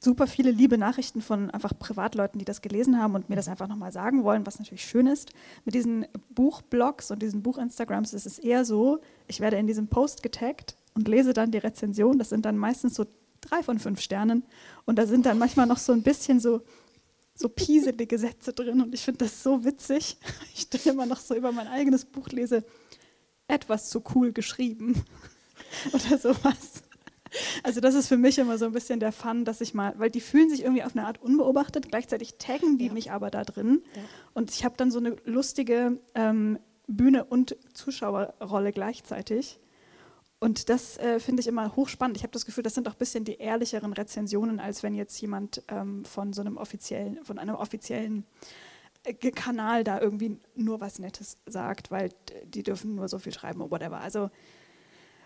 super 0.00 0.26
viele 0.26 0.50
liebe 0.50 0.78
Nachrichten 0.78 1.22
von 1.22 1.50
einfach 1.50 1.72
Privatleuten, 1.78 2.38
die 2.38 2.44
das 2.44 2.62
gelesen 2.62 2.98
haben 2.98 3.14
und 3.14 3.28
mir 3.28 3.36
das 3.36 3.48
einfach 3.48 3.68
nochmal 3.68 3.92
sagen 3.92 4.22
wollen, 4.22 4.46
was 4.46 4.58
natürlich 4.58 4.84
schön 4.84 5.06
ist. 5.06 5.32
Mit 5.64 5.74
diesen 5.74 6.06
Buchblogs 6.30 7.10
und 7.10 7.22
diesen 7.22 7.42
Buch-Instagrams 7.42 8.12
ist 8.12 8.26
es 8.26 8.38
eher 8.38 8.64
so, 8.64 9.00
ich 9.26 9.40
werde 9.40 9.56
in 9.56 9.66
diesem 9.66 9.88
Post 9.88 10.22
getaggt 10.22 10.76
und 10.94 11.08
lese 11.08 11.32
dann 11.32 11.50
die 11.50 11.58
Rezension. 11.58 12.18
Das 12.18 12.28
sind 12.28 12.44
dann 12.44 12.58
meistens 12.58 12.94
so 12.94 13.06
drei 13.40 13.62
von 13.62 13.78
fünf 13.78 14.00
Sternen. 14.00 14.44
Und 14.84 14.98
da 14.98 15.06
sind 15.06 15.26
dann 15.26 15.38
manchmal 15.38 15.66
noch 15.66 15.78
so 15.78 15.92
ein 15.92 16.02
bisschen 16.02 16.40
so, 16.40 16.62
so 17.34 17.48
pieselige 17.48 18.18
Sätze 18.18 18.52
drin. 18.52 18.80
Und 18.80 18.94
ich 18.94 19.02
finde 19.02 19.24
das 19.24 19.42
so 19.42 19.64
witzig. 19.64 20.16
Ich 20.54 20.70
dann 20.70 20.80
immer 20.84 21.06
noch 21.06 21.20
so 21.20 21.34
über 21.34 21.52
mein 21.52 21.66
eigenes 21.66 22.04
Buch 22.04 22.28
lese, 22.28 22.64
etwas 23.48 23.90
zu 23.90 24.02
cool 24.14 24.32
geschrieben. 24.32 25.04
Oder 25.92 26.18
sowas. 26.18 26.82
Also 27.64 27.80
das 27.80 27.94
ist 27.94 28.08
für 28.08 28.16
mich 28.16 28.38
immer 28.38 28.58
so 28.58 28.66
ein 28.66 28.72
bisschen 28.72 29.00
der 29.00 29.10
Fun, 29.12 29.44
dass 29.44 29.60
ich 29.60 29.74
mal, 29.74 29.94
weil 29.98 30.10
die 30.10 30.20
fühlen 30.20 30.48
sich 30.48 30.62
irgendwie 30.62 30.84
auf 30.84 30.96
eine 30.96 31.06
Art 31.06 31.20
unbeobachtet, 31.20 31.88
gleichzeitig 31.88 32.38
taggen 32.38 32.78
die 32.78 32.86
ja. 32.86 32.92
mich 32.92 33.10
aber 33.10 33.30
da 33.30 33.42
drin. 33.42 33.82
Ja. 33.96 34.02
Und 34.34 34.52
ich 34.52 34.64
habe 34.64 34.76
dann 34.76 34.92
so 34.92 34.98
eine 35.00 35.16
lustige 35.24 35.98
ähm, 36.14 36.58
Bühne- 36.86 37.24
und 37.24 37.56
Zuschauerrolle 37.72 38.72
gleichzeitig. 38.72 39.58
Und 40.44 40.68
das 40.68 40.98
äh, 40.98 41.20
finde 41.20 41.40
ich 41.40 41.46
immer 41.46 41.74
hochspannend. 41.74 42.18
Ich 42.18 42.22
habe 42.22 42.32
das 42.32 42.44
Gefühl, 42.44 42.62
das 42.62 42.74
sind 42.74 42.86
auch 42.86 42.92
ein 42.92 42.98
bisschen 42.98 43.24
die 43.24 43.38
ehrlicheren 43.38 43.94
Rezensionen, 43.94 44.60
als 44.60 44.82
wenn 44.82 44.94
jetzt 44.94 45.18
jemand 45.22 45.62
ähm, 45.68 46.04
von 46.04 46.34
so 46.34 46.42
einem 46.42 46.58
offiziellen, 46.58 47.24
von 47.24 47.38
einem 47.38 47.54
offiziellen 47.54 48.26
äh, 49.04 49.14
Kanal 49.14 49.84
da 49.84 49.98
irgendwie 49.98 50.38
nur 50.54 50.82
was 50.82 50.98
Nettes 50.98 51.38
sagt, 51.46 51.90
weil 51.90 52.10
die 52.44 52.62
dürfen 52.62 52.94
nur 52.94 53.08
so 53.08 53.18
viel 53.18 53.32
schreiben 53.32 53.62
oder 53.62 53.70
whatever. 53.70 54.02
Also 54.02 54.28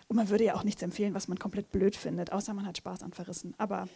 und 0.07 0.15
man 0.15 0.29
würde 0.29 0.45
ja 0.45 0.55
auch 0.55 0.63
nichts 0.63 0.81
empfehlen, 0.83 1.13
was 1.13 1.27
man 1.27 1.37
komplett 1.37 1.69
blöd 1.69 1.97
findet, 1.97 2.31
außer 2.31 2.53
man 2.53 2.65
hat 2.65 2.77
Spaß 2.77 3.03
an 3.03 3.11
Verrissen. 3.11 3.53
Aber 3.57 3.89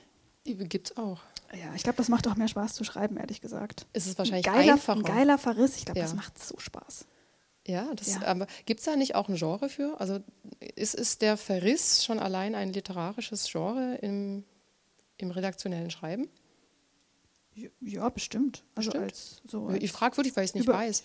Gibt 0.43 0.91
es 0.91 0.97
auch. 0.97 1.21
Ja, 1.53 1.73
ich 1.73 1.83
glaube, 1.83 1.95
das 1.95 2.09
macht 2.09 2.27
auch 2.27 2.35
mehr 2.35 2.49
Spaß 2.49 2.73
zu 2.73 2.83
schreiben, 2.83 3.15
ehrlich 3.15 3.39
gesagt. 3.39 3.87
Es 3.93 4.07
ist 4.07 4.17
wahrscheinlich 4.17 4.49
ein 4.49 4.55
geiler, 4.55 4.73
einfacher. 4.73 4.99
Ein 4.99 5.03
geiler 5.03 5.37
Verriss, 5.37 5.77
ich 5.77 5.85
glaube, 5.85 5.99
ja. 5.99 6.05
das 6.05 6.15
macht 6.15 6.37
so 6.37 6.59
Spaß. 6.59 7.05
Ja, 7.65 7.93
das, 7.95 8.15
ja. 8.15 8.23
aber 8.25 8.47
gibt 8.65 8.81
es 8.81 8.85
da 8.85 8.97
nicht 8.97 9.15
auch 9.15 9.29
ein 9.29 9.35
Genre 9.35 9.69
für? 9.69 9.99
Also 9.99 10.19
ist, 10.75 10.95
ist 10.95 11.21
der 11.21 11.37
Verriss 11.37 12.03
schon 12.03 12.19
allein 12.19 12.55
ein 12.55 12.73
literarisches 12.73 13.49
Genre 13.51 13.95
im, 14.01 14.43
im 15.17 15.31
redaktionellen 15.31 15.91
Schreiben? 15.91 16.29
Ja, 17.81 18.09
bestimmt. 18.09 18.63
Also 18.75 18.91
bestimmt. 18.91 19.11
Als, 19.11 19.41
so 19.45 19.67
als 19.67 19.83
ich 19.83 19.91
frage 19.91 20.17
wirklich, 20.17 20.35
weil 20.35 20.45
ich 20.45 20.51
es 20.51 20.55
nicht 20.55 20.67
weiß. 20.67 21.03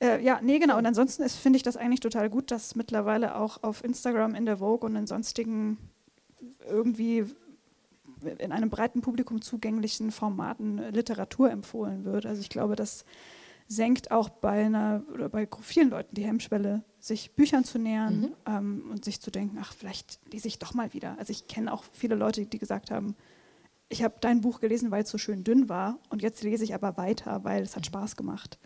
Äh, 0.00 0.22
ja, 0.22 0.40
nee, 0.40 0.58
genau. 0.58 0.78
Und 0.78 0.86
ansonsten 0.86 1.28
finde 1.28 1.56
ich 1.56 1.64
das 1.64 1.76
eigentlich 1.76 2.00
total 2.00 2.30
gut, 2.30 2.50
dass 2.50 2.76
mittlerweile 2.76 3.34
auch 3.34 3.62
auf 3.62 3.82
Instagram, 3.82 4.34
in 4.34 4.46
der 4.46 4.58
Vogue 4.58 4.88
und 4.88 4.94
in 4.94 5.06
sonstigen 5.06 5.78
irgendwie 6.68 7.24
in 8.38 8.52
einem 8.52 8.70
breiten 8.70 9.00
Publikum 9.00 9.42
zugänglichen 9.42 10.10
Formaten 10.10 10.78
Literatur 10.92 11.50
empfohlen 11.50 12.04
wird. 12.04 12.26
Also 12.26 12.40
ich 12.40 12.48
glaube, 12.48 12.76
das 12.76 13.04
senkt 13.68 14.10
auch 14.10 14.30
bei 14.30 14.64
einer 14.64 15.04
oder 15.12 15.28
bei 15.28 15.46
vielen 15.60 15.90
Leuten 15.90 16.14
die 16.14 16.24
Hemmschwelle, 16.24 16.82
sich 16.98 17.36
Büchern 17.36 17.64
zu 17.64 17.78
nähern 17.78 18.20
mhm. 18.20 18.34
ähm, 18.46 18.84
und 18.90 19.04
sich 19.04 19.20
zu 19.20 19.30
denken, 19.30 19.58
ach, 19.60 19.74
vielleicht 19.74 20.18
lese 20.32 20.48
ich 20.48 20.58
doch 20.58 20.74
mal 20.74 20.94
wieder. 20.94 21.16
Also 21.18 21.30
ich 21.30 21.46
kenne 21.46 21.72
auch 21.72 21.84
viele 21.92 22.14
Leute, 22.14 22.44
die 22.46 22.58
gesagt 22.58 22.90
haben, 22.90 23.14
ich 23.90 24.02
habe 24.02 24.16
dein 24.20 24.40
Buch 24.40 24.60
gelesen, 24.60 24.90
weil 24.90 25.02
es 25.02 25.10
so 25.10 25.18
schön 25.18 25.44
dünn 25.44 25.68
war 25.68 25.98
und 26.08 26.22
jetzt 26.22 26.42
lese 26.42 26.64
ich 26.64 26.74
aber 26.74 26.96
weiter, 26.96 27.44
weil 27.44 27.62
es 27.62 27.76
hat 27.76 27.82
mhm. 27.82 27.88
Spaß 27.88 28.16
gemacht. 28.16 28.58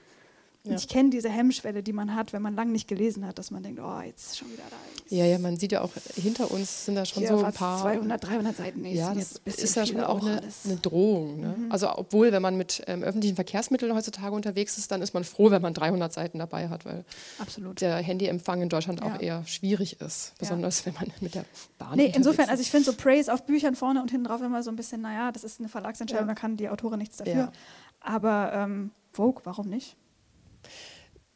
Ja. 0.65 0.77
Ich 0.77 0.87
kenne 0.87 1.11
diese 1.11 1.29
Hemmschwelle, 1.29 1.83
die 1.83 1.93
man 1.93 2.15
hat, 2.15 2.33
wenn 2.33 2.41
man 2.41 2.55
lange 2.55 2.71
nicht 2.71 2.87
gelesen 2.87 3.27
hat, 3.27 3.37
dass 3.37 3.51
man 3.51 3.65
denkt, 3.65 3.81
oh, 3.83 4.01
jetzt 4.01 4.39
schon 4.39 4.49
wieder 4.53 4.63
da. 4.71 4.77
Ja, 5.15 5.25
ja, 5.25 5.39
man 5.41 5.57
sieht 5.57 5.73
ja 5.73 5.81
auch, 5.81 5.91
hinter 6.15 6.53
uns 6.53 6.85
sind 6.87 6.95
da 6.95 7.05
schon 7.05 7.27
so 7.27 7.45
ein 7.45 7.53
paar... 7.53 7.81
200, 7.81 8.25
300 8.25 8.57
Seiten. 8.57 8.85
Ja, 8.85 9.13
das 9.13 9.41
ist 9.45 9.75
ja 9.75 9.85
schon 9.85 10.01
auch 10.01 10.23
eine, 10.23 10.41
eine 10.65 10.77
Drohung. 10.77 11.41
Ne? 11.41 11.55
Mhm. 11.59 11.73
Also 11.73 11.89
obwohl, 11.97 12.31
wenn 12.31 12.43
man 12.43 12.57
mit 12.57 12.81
ähm, 12.87 13.03
öffentlichen 13.03 13.35
Verkehrsmitteln 13.35 13.93
heutzutage 13.93 14.37
unterwegs 14.37 14.79
ist, 14.79 14.93
dann 14.93 15.03
ist 15.03 15.15
man 15.15 15.25
froh, 15.25 15.51
wenn 15.51 15.63
man 15.63 15.75
300 15.75 16.13
Seiten 16.13 16.39
dabei 16.39 16.69
hat, 16.69 16.85
weil 16.85 17.05
Absolut. 17.41 17.81
der 17.81 17.97
Handyempfang 17.97 18.63
in 18.63 18.69
Deutschland 18.69 19.01
ja. 19.01 19.07
auch 19.07 19.21
eher 19.21 19.45
schwierig 19.47 20.01
ist, 20.01 20.35
besonders 20.39 20.85
ja. 20.85 20.87
wenn 20.87 20.95
man 20.95 21.13
mit 21.21 21.35
der 21.35 21.45
Bahn 21.79 21.97
Nee, 21.97 22.13
insofern, 22.15 22.49
also 22.49 22.63
ich 22.63 22.71
finde 22.71 22.85
so 22.85 22.97
Praise 22.97 23.35
auf 23.35 23.47
Büchern 23.47 23.75
vorne 23.75 24.01
und 24.01 24.13
hinten 24.13 24.29
drauf 24.29 24.41
immer 24.41 24.63
so 24.63 24.71
ein 24.71 24.77
bisschen, 24.77 25.01
naja, 25.01 25.33
das 25.33 25.43
ist 25.43 25.59
eine 25.59 25.69
Verlagsentscheidung, 25.69 26.29
da 26.29 26.35
kann 26.35 26.57
die 26.57 26.69
Autorin 26.69 27.01
nichts 27.01 27.17
dafür. 27.17 27.51
Aber 28.01 28.53
ähm, 28.55 28.93
Vogue, 29.13 29.43
warum 29.45 29.69
nicht? 29.69 29.97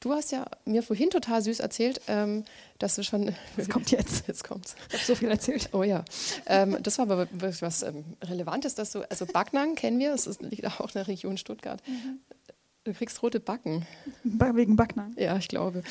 Du 0.06 0.12
hast 0.12 0.30
ja 0.30 0.46
mir 0.64 0.84
vorhin 0.84 1.10
total 1.10 1.42
süß 1.42 1.58
erzählt, 1.58 2.00
ähm, 2.06 2.44
dass 2.78 2.94
du 2.94 3.02
schon. 3.02 3.34
Was 3.56 3.68
kommt 3.68 3.90
jetzt? 3.90 4.24
Jetzt 4.28 4.44
kommt's. 4.44 4.76
Ich 4.90 4.94
habe 4.94 5.04
so 5.04 5.14
viel 5.16 5.28
erzählt. 5.28 5.70
Oh 5.72 5.82
ja. 5.82 6.04
Ähm, 6.46 6.78
das 6.80 6.98
war 6.98 7.10
aber 7.10 7.26
wirklich 7.32 7.60
was 7.60 7.82
ähm, 7.82 8.04
Relevantes, 8.22 8.76
dass 8.76 8.92
du. 8.92 9.02
Also 9.10 9.26
Backnang 9.26 9.74
kennen 9.74 9.98
wir, 9.98 10.12
das 10.12 10.28
ist, 10.28 10.42
liegt 10.42 10.64
auch 10.64 10.86
in 10.86 10.92
der 10.92 11.08
Region 11.08 11.38
Stuttgart. 11.38 11.82
Mhm. 11.88 12.20
Du 12.86 12.94
kriegst 12.94 13.20
rote 13.20 13.40
Backen. 13.40 13.84
Wegen 14.22 14.76
Backnang. 14.76 15.12
Ja, 15.18 15.36
ich 15.36 15.48
glaube. 15.48 15.82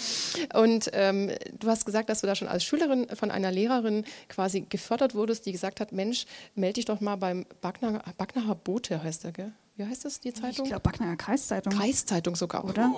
Und 0.53 0.89
ähm, 0.93 1.29
du 1.60 1.67
hast 1.67 1.86
gesagt, 1.86 2.08
dass 2.08 2.21
du 2.21 2.27
da 2.27 2.36
schon 2.36 2.47
als 2.47 2.63
Schülerin 2.63 3.08
von 3.13 3.31
einer 3.31 3.51
Lehrerin 3.51 4.05
quasi 4.29 4.62
gefördert 4.62 5.13
wurdest, 5.13 5.45
die 5.45 5.51
gesagt 5.51 5.81
hat: 5.81 5.91
Mensch, 5.91 6.25
melde 6.55 6.75
dich 6.75 6.86
doch 6.86 7.01
mal 7.01 7.17
beim 7.17 7.45
Backnanger, 7.60 8.01
Backnacher 8.17 8.55
Bote, 8.55 9.03
heißt 9.03 9.25
der, 9.25 9.34
gell? 9.34 9.51
wie 9.75 9.86
heißt 9.86 10.05
das, 10.05 10.21
die 10.21 10.31
Zeitung? 10.31 10.65
Ich 10.65 10.71
glaube, 10.71 10.84
Backnanger 10.84 11.17
Kreiszeitung. 11.17 11.73
Kreiszeitung 11.73 12.36
sogar, 12.38 12.63
oder? 12.63 12.95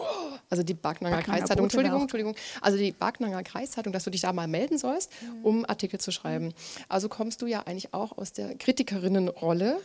Also 0.49 0.61
die 0.61 0.75
Backnanger, 0.75 1.15
Backnanger 1.15 1.39
Kreiszeitung. 1.39 1.65
Entschuldigung, 1.65 2.01
Entschuldigung. 2.01 2.35
Also 2.61 2.77
die 2.77 2.91
Backnanger 2.91 3.41
Kreiszeitung, 3.41 3.93
dass 3.93 4.03
du 4.03 4.11
dich 4.11 4.21
da 4.21 4.31
mal 4.31 4.47
melden 4.47 4.77
sollst, 4.77 5.11
mhm. 5.21 5.43
um 5.45 5.65
Artikel 5.65 5.99
zu 5.99 6.11
schreiben. 6.11 6.53
Also 6.87 7.09
kommst 7.09 7.41
du 7.41 7.47
ja 7.47 7.61
eigentlich 7.61 7.95
auch 7.95 8.15
aus 8.15 8.31
der 8.31 8.55
Kritikerinnenrolle 8.55 9.79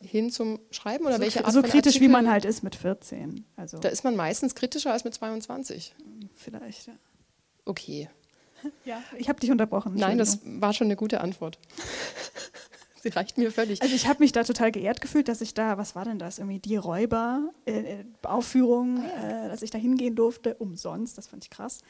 hin 0.00 0.30
zum 0.30 0.60
Schreiben 0.70 1.06
oder 1.06 1.16
so, 1.16 1.22
welche 1.22 1.44
Art 1.44 1.52
So 1.52 1.62
kritisch, 1.62 2.00
wie 2.00 2.08
man 2.08 2.30
halt 2.30 2.44
ist 2.44 2.62
mit 2.62 2.74
14. 2.74 3.44
Also 3.56 3.78
da 3.78 3.88
ist 3.88 4.04
man 4.04 4.16
meistens 4.16 4.54
kritischer 4.54 4.92
als 4.92 5.04
mit 5.04 5.14
22. 5.14 5.94
Vielleicht, 6.34 6.86
ja. 6.86 6.94
Okay. 7.64 8.08
Ja, 8.86 9.02
ich 9.18 9.28
habe 9.28 9.38
dich 9.38 9.50
unterbrochen. 9.50 9.92
Nein, 9.94 10.16
das 10.16 10.40
war 10.44 10.72
schon 10.72 10.86
eine 10.86 10.96
gute 10.96 11.20
Antwort. 11.20 11.58
Sie 13.02 13.10
reicht 13.10 13.36
mir 13.36 13.52
völlig. 13.52 13.82
Also 13.82 13.94
ich 13.94 14.08
habe 14.08 14.22
mich 14.22 14.32
da 14.32 14.42
total 14.44 14.72
geehrt 14.72 15.02
gefühlt, 15.02 15.28
dass 15.28 15.42
ich 15.42 15.52
da, 15.52 15.76
was 15.76 15.94
war 15.94 16.06
denn 16.06 16.18
das, 16.18 16.38
irgendwie 16.38 16.60
die 16.60 16.76
Räuber-Aufführung, 16.76 19.04
äh, 19.04 19.46
äh, 19.46 19.48
dass 19.50 19.60
ich 19.60 19.70
da 19.70 19.76
hingehen 19.76 20.16
durfte, 20.16 20.54
umsonst, 20.54 21.18
das 21.18 21.26
fand 21.26 21.44
ich 21.44 21.50
krass. 21.50 21.80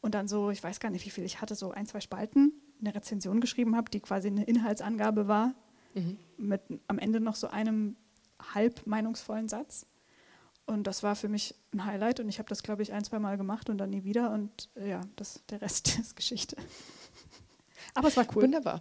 Und 0.00 0.14
dann 0.14 0.28
so, 0.28 0.50
ich 0.50 0.62
weiß 0.62 0.78
gar 0.78 0.90
nicht, 0.90 1.04
wie 1.04 1.10
viel 1.10 1.24
ich 1.24 1.40
hatte, 1.40 1.56
so 1.56 1.72
ein, 1.72 1.86
zwei 1.86 2.00
Spalten, 2.00 2.52
eine 2.80 2.94
Rezension 2.94 3.40
geschrieben 3.40 3.74
habe, 3.74 3.90
die 3.90 3.98
quasi 3.98 4.28
eine 4.28 4.44
Inhaltsangabe 4.44 5.26
war, 5.26 5.54
mhm. 5.94 6.16
Mit 6.40 6.62
am 6.86 6.98
Ende 6.98 7.20
noch 7.20 7.36
so 7.36 7.48
einem 7.48 7.96
halb 8.54 8.86
meinungsvollen 8.86 9.48
Satz. 9.48 9.86
Und 10.66 10.84
das 10.84 11.02
war 11.02 11.16
für 11.16 11.28
mich 11.28 11.54
ein 11.72 11.84
Highlight 11.84 12.20
und 12.20 12.28
ich 12.28 12.38
habe 12.38 12.48
das, 12.48 12.62
glaube 12.62 12.82
ich, 12.82 12.92
ein, 12.92 13.04
zwei 13.04 13.18
Mal 13.18 13.36
gemacht 13.36 13.68
und 13.68 13.78
dann 13.78 13.90
nie 13.90 14.04
wieder. 14.04 14.30
Und 14.30 14.68
äh, 14.76 14.90
ja, 14.90 15.00
das, 15.16 15.42
der 15.50 15.60
Rest 15.60 15.98
ist 16.00 16.16
Geschichte. 16.16 16.56
Aber 17.94 18.08
es 18.08 18.16
war 18.16 18.26
cool. 18.34 18.44
Wunderbar. 18.44 18.78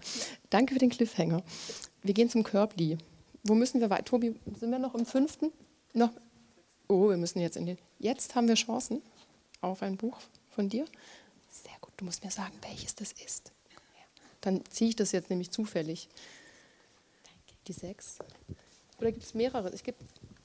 Danke 0.50 0.74
für 0.74 0.80
den 0.80 0.90
Cliffhanger. 0.90 1.42
Wir 2.04 2.14
gehen 2.14 2.30
zum 2.30 2.44
Körbli. 2.44 2.98
Wo 3.44 3.56
müssen 3.56 3.82
wir 3.82 3.90
weiter? 3.90 4.06
Tobi, 4.06 4.36
sind 4.60 4.70
wir 4.72 4.80
noch 4.80 4.94
im 4.94 5.06
fünften? 5.06 5.52
Noch? 5.94 6.12
Oh, 6.88 7.10
wir 7.10 7.18
müssen 7.18 7.40
jetzt 7.40 7.58
in 7.58 7.66
den. 7.66 7.78
Jetzt 7.98 8.36
haben 8.36 8.48
wir 8.48 8.56
Chancen 8.56 9.02
auf 9.62 9.82
ein 9.82 9.98
Buch 9.98 10.20
von 10.52 10.70
dir. 10.70 10.86
Sehr 11.50 11.78
gut. 11.82 11.94
Du 11.98 12.06
musst 12.06 12.24
mir 12.24 12.32
sagen, 12.32 12.54
welches 12.62 12.96
das 12.96 13.14
ist. 13.14 13.52
Dann 14.42 14.64
ziehe 14.70 14.90
ich 14.90 14.96
das 14.96 15.12
jetzt 15.12 15.30
nämlich 15.30 15.52
zufällig. 15.52 16.08
Die 17.70 17.74
sechs. 17.74 18.18
Oder 18.98 19.12
gibt 19.12 19.24
es 19.24 19.36
mehrere? 19.36 19.72
Ich 19.76 19.84
geb, 19.84 19.96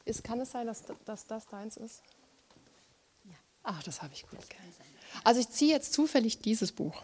ist, 0.05 0.23
kann 0.23 0.39
es 0.41 0.51
sein, 0.51 0.67
dass, 0.67 0.85
dass 1.07 1.27
das 1.27 1.47
deins 1.47 1.79
ist? 1.79 2.03
Ja. 3.25 3.33
Ach, 3.63 3.83
das 3.83 4.03
habe 4.03 4.13
ich 4.13 4.27
gut. 4.29 4.41
Also 5.25 5.41
ich 5.41 5.49
ziehe 5.49 5.73
jetzt 5.73 5.95
zufällig 5.95 6.41
dieses 6.41 6.73
Buch. 6.73 7.03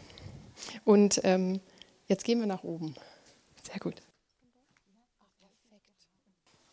Und 0.85 1.21
ähm, 1.23 1.59
jetzt 2.05 2.23
gehen 2.23 2.39
wir 2.39 2.45
nach 2.45 2.63
oben. 2.63 2.93
Sehr 3.63 3.79
gut. 3.79 4.03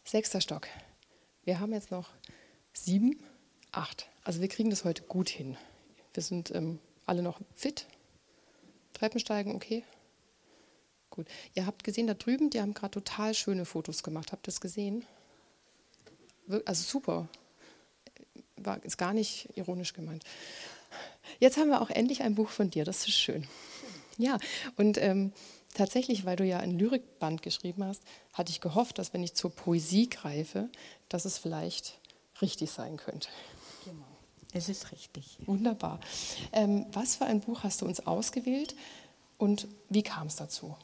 Sechster 0.05 0.43
Stock. 0.43 0.69
Wir 1.45 1.59
haben 1.59 1.73
jetzt 1.73 1.91
noch 1.91 2.11
sieben, 2.75 3.19
acht. 3.73 4.11
Also 4.25 4.43
wir 4.43 4.49
kriegen 4.49 4.69
das 4.69 4.85
heute 4.85 5.05
gut 5.05 5.31
hin. 5.31 5.57
Wir 6.13 6.23
sind 6.23 6.55
ähm, 6.55 6.81
alle 7.07 7.23
noch 7.23 7.41
fit. 7.55 7.87
Treppensteigen, 8.93 9.55
okay. 9.55 9.85
Gut. 11.19 11.27
Ihr 11.57 11.67
habt 11.67 11.83
gesehen, 11.83 12.07
da 12.07 12.15
drüben, 12.15 12.49
die 12.49 12.61
haben 12.61 12.75
gerade 12.75 12.93
total 12.93 13.35
schöne 13.35 13.65
Fotos 13.65 14.05
gemacht. 14.05 14.31
Habt 14.31 14.45
ihr 14.47 14.53
das 14.53 14.61
gesehen? 14.61 15.05
Also 16.65 16.85
super. 16.85 17.29
War, 18.55 18.81
ist 18.85 18.99
gar 18.99 19.13
nicht 19.13 19.49
ironisch 19.57 19.95
gemeint. 19.95 20.23
Jetzt 21.41 21.57
haben 21.57 21.71
wir 21.71 21.83
auch 21.83 21.91
endlich 21.91 22.23
ein 22.23 22.37
Buch 22.37 22.51
von 22.51 22.71
dir. 22.71 22.85
Das 22.85 23.09
ist 23.09 23.17
schön. 23.17 23.49
Ja, 24.17 24.39
und 24.77 24.97
ähm, 24.99 25.33
tatsächlich, 25.75 26.25
weil 26.25 26.37
du 26.37 26.45
ja 26.45 26.61
ein 26.61 26.79
Lyrikband 26.79 27.43
geschrieben 27.43 27.83
hast, 27.83 28.05
hatte 28.33 28.53
ich 28.53 28.61
gehofft, 28.61 28.99
dass 28.99 29.13
wenn 29.13 29.25
ich 29.25 29.35
zur 29.35 29.51
Poesie 29.51 30.09
greife, 30.09 30.69
dass 31.09 31.25
es 31.25 31.37
vielleicht 31.37 31.99
richtig 32.41 32.71
sein 32.71 32.97
könnte. 32.97 33.29
Genau, 33.85 34.07
es 34.53 34.69
ist 34.69 34.93
richtig. 34.93 35.37
Wunderbar. 35.47 35.99
Ähm, 36.53 36.87
was 36.93 37.17
für 37.17 37.25
ein 37.25 37.41
Buch 37.41 37.65
hast 37.65 37.83
du 37.83 37.87
uns 37.87 38.07
ausgewählt 38.07 38.77
und 39.37 39.67
wie 39.89 40.05
kam 40.05 40.29
es 40.29 40.37
dazu? 40.37 40.77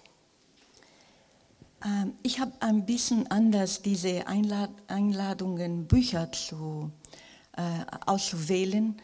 Ähm, 1.85 2.15
ich 2.23 2.41
habe 2.41 2.53
ein 2.61 2.87
bisschen 2.87 3.31
anders 3.31 3.83
diese 3.83 4.27
Einlad 4.27 4.71
Einladungen, 4.89 5.87
Bücher 5.87 6.33
zu, 6.33 6.91
äh, 7.57 7.63
auszuwählen, 8.07 9.01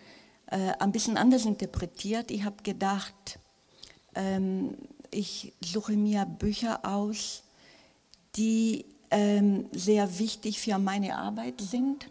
äh, 0.46 0.72
ein 0.78 0.92
bisschen 0.92 1.16
anders 1.16 1.44
interpretiert. 1.44 2.30
Ich 2.30 2.44
habe 2.44 2.62
gedacht, 2.62 3.38
ähm, 4.14 4.76
ich 5.10 5.52
suche 5.60 5.92
mir 5.92 6.24
Bücher 6.24 6.84
aus, 6.84 7.42
die 8.36 8.86
ähm, 9.10 9.66
sehr 9.72 10.18
wichtig 10.18 10.60
für 10.60 10.78
meine 10.78 11.16
Arbeit 11.16 11.60
sind 11.60 12.08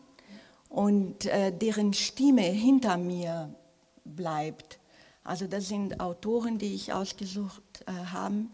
und 0.70 1.26
äh, 1.26 1.52
deren 1.52 1.94
Stimme 1.94 2.42
hinter 2.42 2.98
mir 2.98 3.54
bleibt. 4.04 4.80
Also 5.24 5.48
das 5.48 5.68
sind 5.68 6.00
Autoren, 6.00 6.58
die 6.58 6.74
ich 6.74 6.92
ausgesucht 6.92 7.62
äh, 7.86 7.92
habe, 7.92 8.46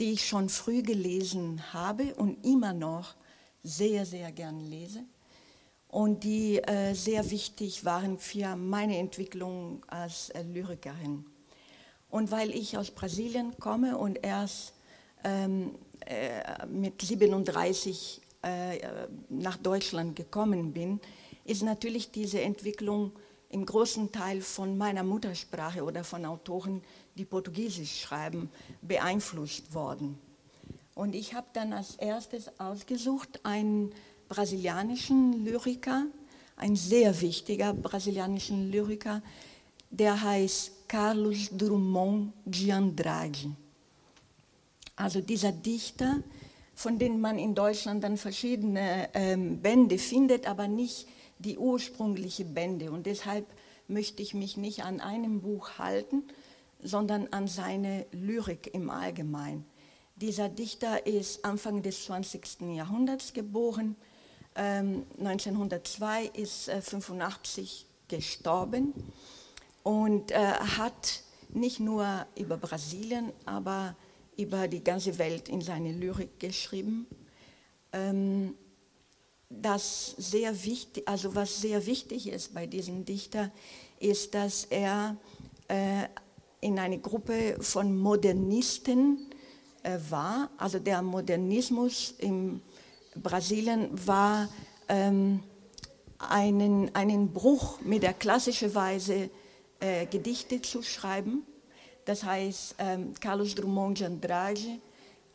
die 0.00 0.12
ich 0.12 0.26
schon 0.26 0.48
früh 0.48 0.82
gelesen 0.82 1.62
habe 1.72 2.14
und 2.14 2.44
immer 2.44 2.72
noch 2.72 3.14
sehr, 3.62 4.06
sehr 4.06 4.32
gern 4.32 4.60
lese 4.60 5.04
und 5.88 6.24
die 6.24 6.58
äh, 6.58 6.94
sehr 6.94 7.30
wichtig 7.30 7.84
waren 7.84 8.18
für 8.18 8.56
meine 8.56 8.96
Entwicklung 8.96 9.84
als 9.88 10.30
äh, 10.30 10.42
Lyrikerin. 10.42 11.26
Und 12.08 12.30
weil 12.30 12.50
ich 12.50 12.78
aus 12.78 12.90
Brasilien 12.90 13.56
komme 13.58 13.98
und 13.98 14.24
erst 14.24 14.72
ähm, 15.22 15.74
äh, 16.06 16.66
mit 16.66 17.02
37 17.02 18.22
äh, 18.42 18.78
nach 19.28 19.58
Deutschland 19.58 20.16
gekommen 20.16 20.72
bin, 20.72 21.00
ist 21.44 21.62
natürlich 21.62 22.10
diese 22.10 22.40
Entwicklung 22.40 23.12
im 23.50 23.66
großen 23.66 24.12
Teil 24.12 24.40
von 24.40 24.78
meiner 24.78 25.02
Muttersprache 25.02 25.84
oder 25.84 26.04
von 26.04 26.24
Autoren, 26.24 26.82
die 27.16 27.24
Portugiesisch 27.24 28.00
schreiben, 28.00 28.50
beeinflusst 28.82 29.74
worden. 29.74 30.18
Und 30.94 31.14
ich 31.14 31.34
habe 31.34 31.46
dann 31.52 31.72
als 31.72 31.96
erstes 31.96 32.58
ausgesucht 32.58 33.40
einen 33.42 33.92
brasilianischen 34.28 35.44
Lyriker, 35.44 36.06
ein 36.56 36.76
sehr 36.76 37.20
wichtiger 37.20 37.72
brasilianischen 37.72 38.70
Lyriker, 38.70 39.22
der 39.90 40.22
heißt 40.22 40.88
Carlos 40.88 41.50
Drummond 41.56 42.32
de 42.44 42.72
Andrade. 42.72 43.56
Also 44.94 45.20
dieser 45.20 45.52
Dichter, 45.52 46.22
von 46.74 46.98
dem 46.98 47.20
man 47.20 47.38
in 47.38 47.54
Deutschland 47.54 48.04
dann 48.04 48.16
verschiedene 48.16 49.08
ähm, 49.14 49.60
Bände 49.60 49.98
findet, 49.98 50.46
aber 50.46 50.68
nicht 50.68 51.08
die 51.38 51.58
ursprünglichen 51.58 52.52
Bände. 52.54 52.90
Und 52.90 53.06
deshalb 53.06 53.46
möchte 53.88 54.22
ich 54.22 54.34
mich 54.34 54.56
nicht 54.56 54.84
an 54.84 55.00
einem 55.00 55.40
Buch 55.40 55.78
halten, 55.78 56.24
sondern 56.82 57.28
an 57.32 57.48
seine 57.48 58.06
Lyrik 58.12 58.72
im 58.74 58.90
Allgemeinen. 58.90 59.64
Dieser 60.16 60.48
Dichter 60.48 61.06
ist 61.06 61.44
Anfang 61.44 61.82
des 61.82 62.04
20. 62.04 62.60
Jahrhunderts 62.74 63.32
geboren. 63.32 63.96
Ähm, 64.54 65.06
1902 65.18 66.26
ist 66.26 66.68
äh, 66.68 66.82
85 66.82 67.86
gestorben 68.08 68.92
und 69.82 70.30
äh, 70.32 70.36
hat 70.36 71.22
nicht 71.48 71.80
nur 71.80 72.26
über 72.36 72.56
Brasilien, 72.56 73.32
aber 73.46 73.96
über 74.36 74.68
die 74.68 74.84
ganze 74.84 75.18
Welt 75.18 75.48
in 75.48 75.60
seine 75.60 75.92
Lyrik 75.92 76.38
geschrieben. 76.38 77.06
Ähm, 77.92 78.54
das 79.48 80.14
sehr 80.16 80.64
wichtig, 80.64 81.08
also 81.08 81.34
was 81.34 81.60
sehr 81.60 81.86
wichtig 81.86 82.28
ist 82.28 82.54
bei 82.54 82.66
diesem 82.66 83.04
Dichter, 83.04 83.50
ist, 83.98 84.34
dass 84.34 84.64
er 84.64 85.16
äh, 85.68 86.04
in 86.60 86.78
eine 86.78 86.98
Gruppe 86.98 87.56
von 87.60 87.96
Modernisten 87.96 89.30
äh, 89.82 89.98
war. 90.10 90.50
Also 90.58 90.78
der 90.78 91.02
Modernismus 91.02 92.14
in 92.18 92.60
Brasilien 93.16 93.90
war 94.06 94.48
ähm, 94.88 95.42
einen, 96.18 96.94
einen 96.94 97.32
Bruch 97.32 97.80
mit 97.80 98.02
der 98.02 98.12
klassischen 98.12 98.74
Weise, 98.74 99.30
äh, 99.80 100.06
Gedichte 100.06 100.60
zu 100.60 100.82
schreiben. 100.82 101.46
Das 102.04 102.24
heißt, 102.24 102.76
ähm, 102.78 103.14
Carlos 103.20 103.54
Drummond 103.54 104.00
de 104.00 104.06
Andrade 104.06 104.80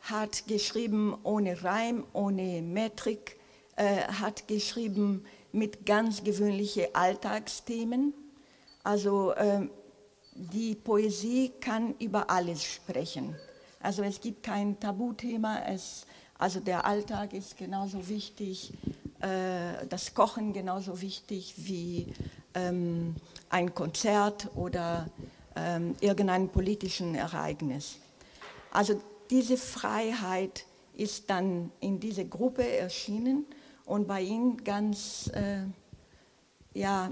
hat 0.02 0.48
geschrieben 0.48 1.18
ohne 1.24 1.64
Reim, 1.64 2.06
ohne 2.14 2.62
Metrik, 2.62 3.38
äh, 3.76 4.02
hat 4.04 4.48
geschrieben 4.48 5.26
mit 5.52 5.86
ganz 5.86 6.24
gewöhnlichen 6.24 6.86
Alltagsthemen. 6.94 8.14
Also 8.84 9.32
äh, 9.32 9.68
die 10.36 10.76
Poesie 10.76 11.54
kann 11.60 11.96
über 12.00 12.30
alles 12.30 12.64
sprechen. 12.64 13.36
Also 13.80 14.04
es 14.04 14.20
gibt 14.20 14.44
kein 14.44 14.80
Tabuthema, 14.80 15.60
es, 15.68 16.06
also 16.38 16.60
der 16.60 16.86
Alltag 16.86 17.34
ist 17.34 17.58
genauso 17.58 18.08
wichtig, 18.10 18.74
äh, 19.22 19.86
das 19.88 20.14
Kochen 20.14 20.54
genauso 20.54 21.02
wichtig 21.02 21.54
wie 21.58 22.14
ähm, 22.54 23.16
ein 23.50 23.74
Konzert 23.74 24.50
oder 24.56 25.08
ähm, 25.56 25.96
irgendein 26.02 26.50
politischen 26.50 27.16
Ereignis. 27.16 27.98
Also 28.72 29.02
diese 29.30 29.58
Freiheit 29.58 30.66
ist 30.98 31.30
dann 31.30 31.72
in 31.80 32.00
diese 32.00 32.26
Gruppe 32.26 32.68
erschienen 32.68 33.46
und 33.86 34.08
bei 34.08 34.22
ihm 34.22 34.64
ganz, 34.64 35.30
äh, 35.34 35.64
ja, 36.74 37.12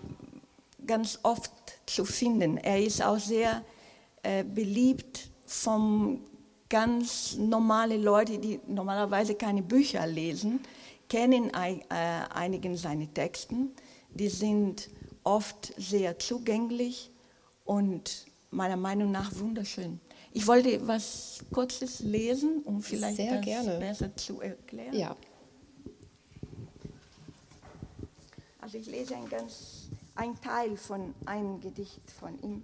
ganz 0.86 1.20
oft 1.24 1.52
zu 1.86 2.06
finden. 2.06 2.58
Er 2.58 2.82
ist 2.82 3.02
auch 3.04 3.20
sehr 3.20 3.64
äh, 4.24 4.44
beliebt 4.44 5.30
von 5.46 6.22
ganz 6.70 7.36
normalen 7.38 8.02
Leuten, 8.02 8.42
die 8.42 8.60
normalerweise 8.68 9.36
keine 9.36 9.62
Bücher 9.62 10.08
lesen, 10.08 10.60
kennen 11.10 11.52
äh, 11.54 11.80
einigen 12.34 12.76
seiner 12.76 13.14
Texten. 13.14 13.72
Die 14.10 14.30
sind 14.30 14.90
oft 15.24 15.74
sehr 15.78 16.18
zugänglich 16.20 17.12
und 17.66 18.26
meiner 18.50 18.78
Meinung 18.78 19.12
nach 19.12 19.36
wunderschön. 19.36 20.00
Ich 20.32 20.48
wollte 20.48 20.88
was 20.88 21.46
Kurzes 21.52 22.00
lesen, 22.00 22.64
um 22.64 22.82
vielleicht 22.82 23.18
Sehr 23.18 23.36
das 23.36 23.46
gerne. 23.46 23.80
besser 23.80 24.16
zu 24.16 24.42
erklären. 24.42 24.96
Ja. 24.96 25.16
Also 28.60 28.78
ich 28.78 28.88
lese 28.88 29.16
ein 29.16 29.30
ganz 29.30 29.83
ein 30.16 30.40
Teil 30.42 30.78
von 30.78 31.14
einem 31.26 31.60
Gedicht 31.60 32.10
von 32.12 32.40
ihm. 32.42 32.62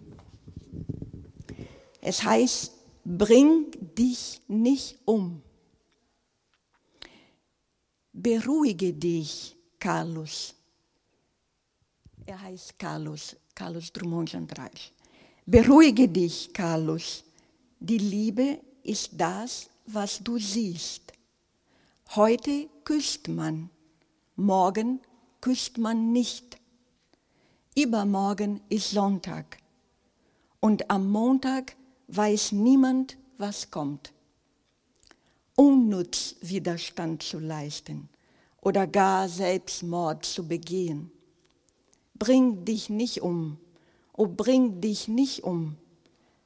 Es 2.02 2.24
heißt: 2.24 2.74
Bring 3.06 3.72
dich 3.97 4.41
nicht 4.47 5.00
um. 5.06 5.41
Beruhige 8.14 8.93
dich, 8.93 9.56
Carlos. 9.80 10.54
Er 12.26 12.41
heißt 12.41 12.78
Carlos, 12.78 13.36
Carlos 13.56 13.91
Drummond 13.91 14.36
Andrade. 14.36 14.78
Beruhige 15.45 16.08
dich, 16.08 16.54
Carlos. 16.54 17.24
Die 17.80 17.97
Liebe 17.97 18.60
ist 18.84 19.12
das, 19.14 19.70
was 19.88 20.20
du 20.24 20.38
siehst. 20.38 21.14
Heute 22.16 22.70
küsst 22.84 23.28
man, 23.28 23.70
morgen 24.36 25.00
küsst 25.41 25.78
man 25.78 26.12
nicht. 26.12 26.59
Übermorgen 27.82 28.59
ist 28.67 28.91
Sonntag 28.91 29.57
und 30.59 30.91
am 30.91 31.09
Montag 31.09 31.77
weiß 32.09 32.51
niemand, 32.51 33.15
was 33.38 33.71
kommt. 33.71 34.11
Unnütz 35.55 36.36
Widerstand 36.41 37.23
zu 37.23 37.39
leisten 37.39 38.09
oder 38.59 38.86
gar 38.86 39.30
Selbstmord 39.30 40.25
zu 40.25 40.45
begehen. 40.45 41.09
Bring 42.15 42.65
dich 42.65 42.89
nicht 42.89 43.21
um, 43.21 43.57
oh 44.11 44.27
bring 44.27 44.82
dich 44.82 45.07
nicht 45.07 45.45
um. 45.45 45.77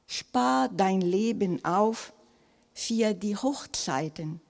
Spar 0.06 0.68
dein 0.68 1.00
Leben 1.00 1.64
auf 1.64 2.12
für 2.72 3.12
die 3.12 3.36
Hochzeiten, 3.36 4.40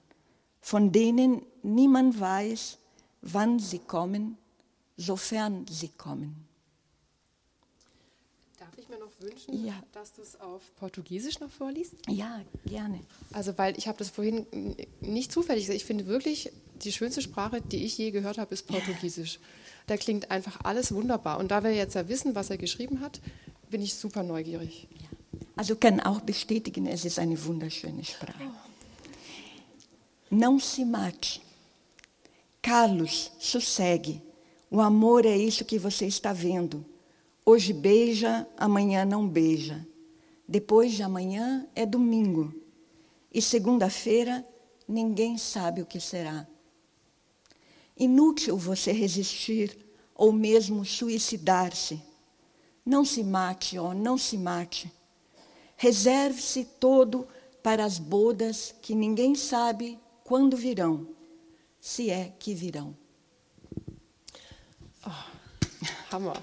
von 0.61 0.91
denen 0.91 1.47
niemand 1.63 2.19
weiß, 2.19 2.77
wann 3.23 3.57
sie 3.57 3.79
kommen, 3.79 4.37
sofern 4.97 5.65
sie 5.67 5.89
kommen. 5.89 6.45
Mir 8.97 9.05
noch 9.05 9.11
wünschen, 9.19 9.65
Ja. 9.65 9.73
dass 9.93 10.13
du 10.13 10.21
es 10.21 10.39
auf 10.39 10.61
Portugiesisch 10.79 11.39
noch 11.39 11.49
vorliest? 11.49 11.93
Ja, 12.09 12.41
gerne. 12.65 12.99
Also, 13.33 13.57
weil 13.57 13.77
ich 13.77 13.87
habe 13.87 13.97
das 13.97 14.09
vorhin 14.09 14.45
nicht 15.01 15.31
zufällig 15.31 15.63
gesagt. 15.65 15.77
Ich 15.77 15.85
finde 15.85 16.05
wirklich, 16.07 16.51
die 16.83 16.91
schönste 16.93 17.21
Sprache, 17.21 17.61
die 17.61 17.83
ich 17.83 17.97
je 17.97 18.11
gehört 18.11 18.37
habe, 18.37 18.53
ist 18.53 18.67
Portugiesisch. 18.67 19.39
Da 19.87 19.97
klingt 19.97 20.31
einfach 20.31 20.59
alles 20.63 20.93
wunderbar. 20.93 21.39
Und 21.39 21.49
da 21.51 21.63
wir 21.63 21.73
jetzt 21.73 21.95
ja 21.95 22.07
wissen, 22.07 22.35
was 22.35 22.49
er 22.49 22.57
geschrieben 22.57 23.01
hat, 23.01 23.19
bin 23.69 23.81
ich 23.81 23.93
super 23.95 24.23
neugierig. 24.23 24.87
Also 25.57 25.75
kann 25.75 25.99
auch 25.99 26.21
bestätigen, 26.21 26.87
es 26.87 27.03
ist 27.05 27.19
eine 27.19 27.43
wunderschöne 27.45 28.03
Sprache. 28.03 28.49
Não 30.29 30.59
se 30.59 30.85
mate. 30.85 31.39
Carlos, 32.61 33.31
sossegue. 33.39 34.21
O 34.71 34.79
amor 34.81 35.23
é 35.25 35.37
isso 35.37 35.63
que 35.65 35.77
você 35.79 36.07
está 36.07 36.33
vendo. 36.33 36.83
Hoje 37.47 37.73
beija, 37.73 38.47
amanhã 38.57 39.05
não 39.05 39.27
beija. 39.27 39.87
Depois 40.47 40.93
de 40.93 41.03
amanhã 41.03 41.67
é 41.75 41.85
domingo. 41.85 42.51
E 43.31 43.39
segunda-feira 43.39 44.43
ninguém 44.87 45.37
sabe 45.37 45.79
o 45.81 45.85
que 45.85 45.99
será. 45.99 46.47
Inútil 47.95 48.57
você 48.57 48.91
resistir 48.91 49.77
ou 50.15 50.31
mesmo 50.31 50.83
suicidar-se. 50.83 52.01
Não 52.83 53.05
se 53.05 53.23
mate, 53.23 53.77
ó, 53.77 53.93
não 53.93 54.17
se 54.17 54.37
mate. 54.37 54.91
Reserve-se 55.77 56.65
todo 56.65 57.27
para 57.61 57.85
as 57.85 57.99
bodas 57.99 58.73
que 58.81 58.95
ninguém 58.95 59.35
sabe 59.35 59.99
quando 60.23 60.57
virão, 60.57 61.07
se 61.79 62.09
é 62.09 62.33
que 62.39 62.55
virão. 62.55 62.95
Hammer. 66.11 66.41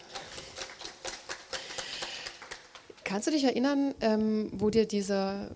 Kannst 3.13 3.27
du 3.27 3.31
dich 3.31 3.45
erinnern, 3.45 3.95
ähm, 4.01 4.51
wo 4.55 4.71
dir 4.71 4.87
dieser 4.87 5.51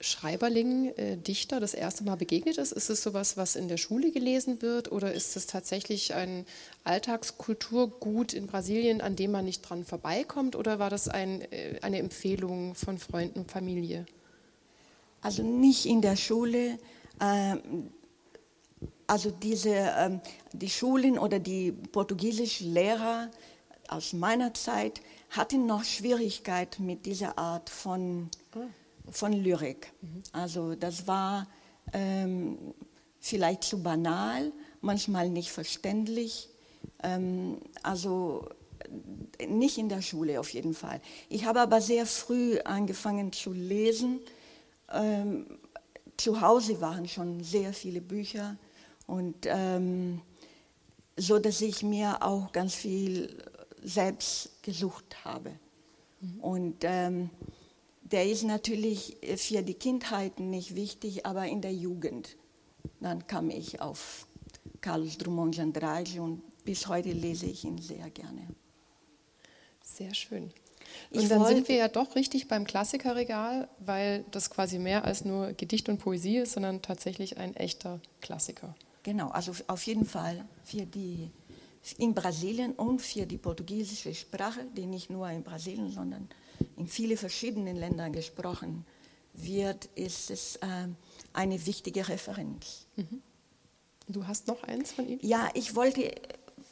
Schreiberling, 0.00 0.92
äh, 0.96 1.16
Dichter, 1.16 1.58
das 1.58 1.72
erste 1.72 2.04
Mal 2.04 2.16
begegnet 2.16 2.58
ist? 2.58 2.72
Ist 2.72 2.90
es 2.90 3.02
sowas, 3.02 3.38
was 3.38 3.56
in 3.56 3.68
der 3.68 3.78
Schule 3.78 4.10
gelesen 4.10 4.60
wird 4.60 4.92
oder 4.92 5.14
ist 5.14 5.34
es 5.34 5.46
tatsächlich 5.46 6.12
ein 6.12 6.44
Alltagskulturgut 6.84 8.34
in 8.34 8.46
Brasilien, 8.46 9.00
an 9.00 9.16
dem 9.16 9.30
man 9.30 9.46
nicht 9.46 9.62
dran 9.62 9.86
vorbeikommt 9.86 10.56
oder 10.56 10.78
war 10.78 10.90
das 10.90 11.08
ein, 11.08 11.40
äh, 11.52 11.78
eine 11.80 12.00
Empfehlung 12.00 12.74
von 12.74 12.98
Freunden 12.98 13.38
und 13.38 13.50
Familie? 13.50 14.04
Also 15.22 15.42
nicht 15.42 15.86
in 15.86 16.02
der 16.02 16.16
Schule. 16.16 16.78
Ähm, 17.18 17.92
also 19.06 19.30
diese, 19.30 19.70
ähm, 19.70 20.20
die 20.52 20.68
Schulen 20.68 21.18
oder 21.18 21.38
die 21.38 21.72
portugiesischen 21.72 22.74
Lehrer 22.74 23.30
aus 23.88 24.12
meiner 24.12 24.52
Zeit 24.52 25.00
hatten 25.36 25.66
noch 25.66 25.84
Schwierigkeit 25.84 26.78
mit 26.78 27.06
dieser 27.06 27.38
Art 27.38 27.68
von, 27.70 28.30
von 29.10 29.32
Lyrik. 29.32 29.92
Also 30.32 30.74
das 30.74 31.06
war 31.06 31.46
ähm, 31.92 32.58
vielleicht 33.20 33.64
zu 33.64 33.82
banal, 33.82 34.52
manchmal 34.80 35.30
nicht 35.30 35.50
verständlich. 35.50 36.48
Ähm, 37.02 37.58
also 37.82 38.48
äh, 39.38 39.46
nicht 39.46 39.78
in 39.78 39.88
der 39.88 40.02
Schule 40.02 40.38
auf 40.38 40.50
jeden 40.50 40.74
Fall. 40.74 41.00
Ich 41.28 41.44
habe 41.46 41.60
aber 41.60 41.80
sehr 41.80 42.06
früh 42.06 42.58
angefangen 42.60 43.32
zu 43.32 43.52
lesen. 43.52 44.20
Ähm, 44.92 45.46
zu 46.16 46.40
Hause 46.40 46.80
waren 46.80 47.08
schon 47.08 47.42
sehr 47.42 47.72
viele 47.72 48.00
Bücher 48.00 48.56
und 49.06 49.34
ähm, 49.46 50.20
so, 51.16 51.38
dass 51.38 51.60
ich 51.60 51.82
mir 51.82 52.22
auch 52.22 52.52
ganz 52.52 52.74
viel 52.74 53.36
selbst 53.84 54.62
gesucht 54.62 55.24
habe. 55.24 55.52
Mhm. 56.20 56.40
Und 56.40 56.76
ähm, 56.82 57.30
der 58.02 58.26
ist 58.26 58.42
natürlich 58.42 59.16
für 59.36 59.62
die 59.62 59.74
Kindheit 59.74 60.40
nicht 60.40 60.74
wichtig, 60.74 61.26
aber 61.26 61.46
in 61.46 61.60
der 61.60 61.72
Jugend. 61.72 62.36
Dann 63.00 63.26
kam 63.26 63.50
ich 63.50 63.80
auf 63.80 64.26
Carlos 64.80 65.16
Drummond 65.18 65.56
de 65.56 65.62
Andrade 65.62 66.20
und 66.20 66.42
bis 66.64 66.86
heute 66.88 67.12
lese 67.12 67.46
ich 67.46 67.64
ihn 67.64 67.78
sehr 67.78 68.10
gerne. 68.10 68.48
Sehr 69.82 70.14
schön. 70.14 70.52
Und 71.10 71.22
ich 71.22 71.28
dann 71.28 71.44
sind 71.46 71.68
wir 71.68 71.76
ja 71.76 71.88
doch 71.88 72.14
richtig 72.14 72.48
beim 72.48 72.66
Klassikerregal, 72.66 73.68
weil 73.78 74.24
das 74.30 74.50
quasi 74.50 74.78
mehr 74.78 75.04
als 75.04 75.24
nur 75.24 75.52
Gedicht 75.52 75.88
und 75.88 75.98
Poesie 75.98 76.38
ist, 76.38 76.52
sondern 76.52 76.82
tatsächlich 76.82 77.38
ein 77.38 77.54
echter 77.56 78.00
Klassiker. 78.20 78.74
Genau, 79.02 79.28
also 79.28 79.52
auf 79.66 79.82
jeden 79.84 80.06
Fall 80.06 80.44
für 80.64 80.86
die 80.86 81.30
in 81.98 82.14
Brasilien 82.14 82.72
und 82.72 83.00
für 83.02 83.26
die 83.26 83.38
portugiesische 83.38 84.14
Sprache, 84.14 84.66
die 84.76 84.86
nicht 84.86 85.10
nur 85.10 85.28
in 85.28 85.42
Brasilien, 85.42 85.90
sondern 85.90 86.28
in 86.76 86.86
vielen 86.86 87.16
verschiedenen 87.16 87.76
Ländern 87.76 88.12
gesprochen 88.12 88.84
wird, 89.34 89.86
ist 89.94 90.30
es 90.30 90.56
äh, 90.56 90.88
eine 91.32 91.66
wichtige 91.66 92.08
Referenz. 92.08 92.86
Mhm. 92.96 93.22
Du 94.08 94.26
hast 94.26 94.46
noch 94.48 94.62
eins 94.64 94.92
von 94.92 95.08
ihm? 95.08 95.18
Ja, 95.22 95.48
ich 95.54 95.74
wollte, 95.74 96.14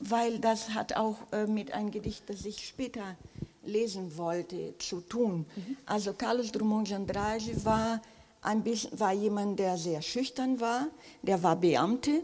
weil 0.00 0.38
das 0.38 0.70
hat 0.70 0.96
auch 0.96 1.16
äh, 1.32 1.46
mit 1.46 1.72
einem 1.72 1.90
Gedicht, 1.90 2.22
das 2.28 2.44
ich 2.44 2.66
später 2.66 3.16
lesen 3.64 4.16
wollte, 4.16 4.74
zu 4.78 5.00
tun. 5.00 5.46
Mhm. 5.56 5.76
Also 5.86 6.12
Carlos 6.12 6.52
Drummond 6.52 6.88
de 6.88 6.96
Andrade 6.96 7.64
war, 7.64 8.02
ein 8.42 8.62
bisschen, 8.62 8.98
war 8.98 9.12
jemand, 9.12 9.58
der 9.58 9.76
sehr 9.76 10.02
schüchtern 10.02 10.60
war, 10.60 10.88
der 11.22 11.42
war 11.42 11.56
Beamte, 11.56 12.22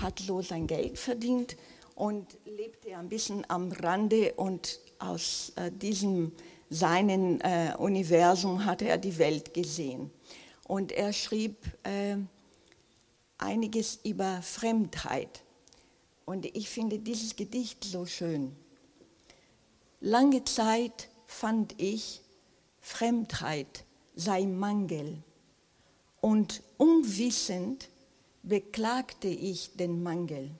hat 0.00 0.18
so 0.18 0.42
sein 0.42 0.66
Geld 0.66 0.98
verdient 0.98 1.56
und 1.96 2.36
lebte 2.44 2.96
ein 2.96 3.08
bisschen 3.08 3.44
am 3.48 3.72
Rande 3.72 4.34
und 4.34 4.78
aus 4.98 5.52
äh, 5.56 5.72
diesem 5.72 6.30
seinen 6.68 7.40
äh, 7.40 7.74
Universum 7.78 8.64
hatte 8.64 8.86
er 8.86 8.98
die 8.98 9.18
Welt 9.18 9.54
gesehen. 9.54 10.10
Und 10.68 10.92
er 10.92 11.12
schrieb 11.12 11.56
äh, 11.84 12.16
einiges 13.38 14.00
über 14.04 14.42
Fremdheit. 14.42 15.42
Und 16.24 16.44
ich 16.44 16.68
finde 16.68 16.98
dieses 16.98 17.34
Gedicht 17.34 17.84
so 17.84 18.04
schön. 18.04 18.54
Lange 20.00 20.44
Zeit 20.44 21.08
fand 21.26 21.80
ich, 21.80 22.20
Fremdheit 22.80 23.84
sei 24.14 24.44
Mangel. 24.44 25.22
Und 26.20 26.62
unwissend 26.76 27.88
beklagte 28.42 29.28
ich 29.28 29.76
den 29.76 30.02
Mangel. 30.02 30.50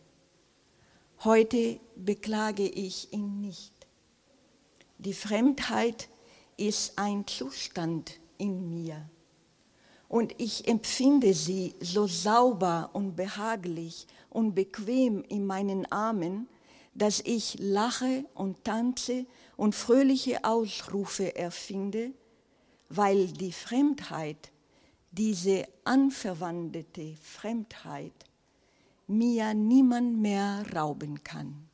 Heute 1.25 1.81
beklage 1.97 2.69
ich 2.69 3.11
ihn 3.13 3.41
nicht. 3.41 3.73
Die 4.99 5.15
Fremdheit 5.15 6.11
ist 6.59 6.99
ein 6.99 7.27
Zustand 7.27 8.21
in 8.37 8.69
mir. 8.69 9.09
Und 10.09 10.35
ich 10.39 10.69
empfinde 10.69 11.33
sie 11.33 11.75
so 11.81 12.07
sauber 12.07 12.91
und 12.93 13.17
behaglich 13.17 14.07
und 14.29 14.55
bequem 14.55 15.25
in 15.29 15.47
meinen 15.47 15.91
Armen, 15.91 16.49
dass 16.95 17.21
ich 17.21 17.57
lache 17.59 18.27
und 18.35 18.63
tanze 18.65 19.25
und 19.57 19.75
fröhliche 19.75 20.45
Ausrufe 20.45 21.35
erfinde, 21.35 22.13
weil 22.91 23.27
die 23.29 23.53
Fremdheit, 23.53 24.53
diese 25.13 25.67
anverwandte 25.85 27.17
Fremdheit, 27.23 28.26
mir 29.07 29.55
niemand 29.55 30.19
mehr 30.19 30.65
rauben 30.75 31.23
kann. 31.23 31.69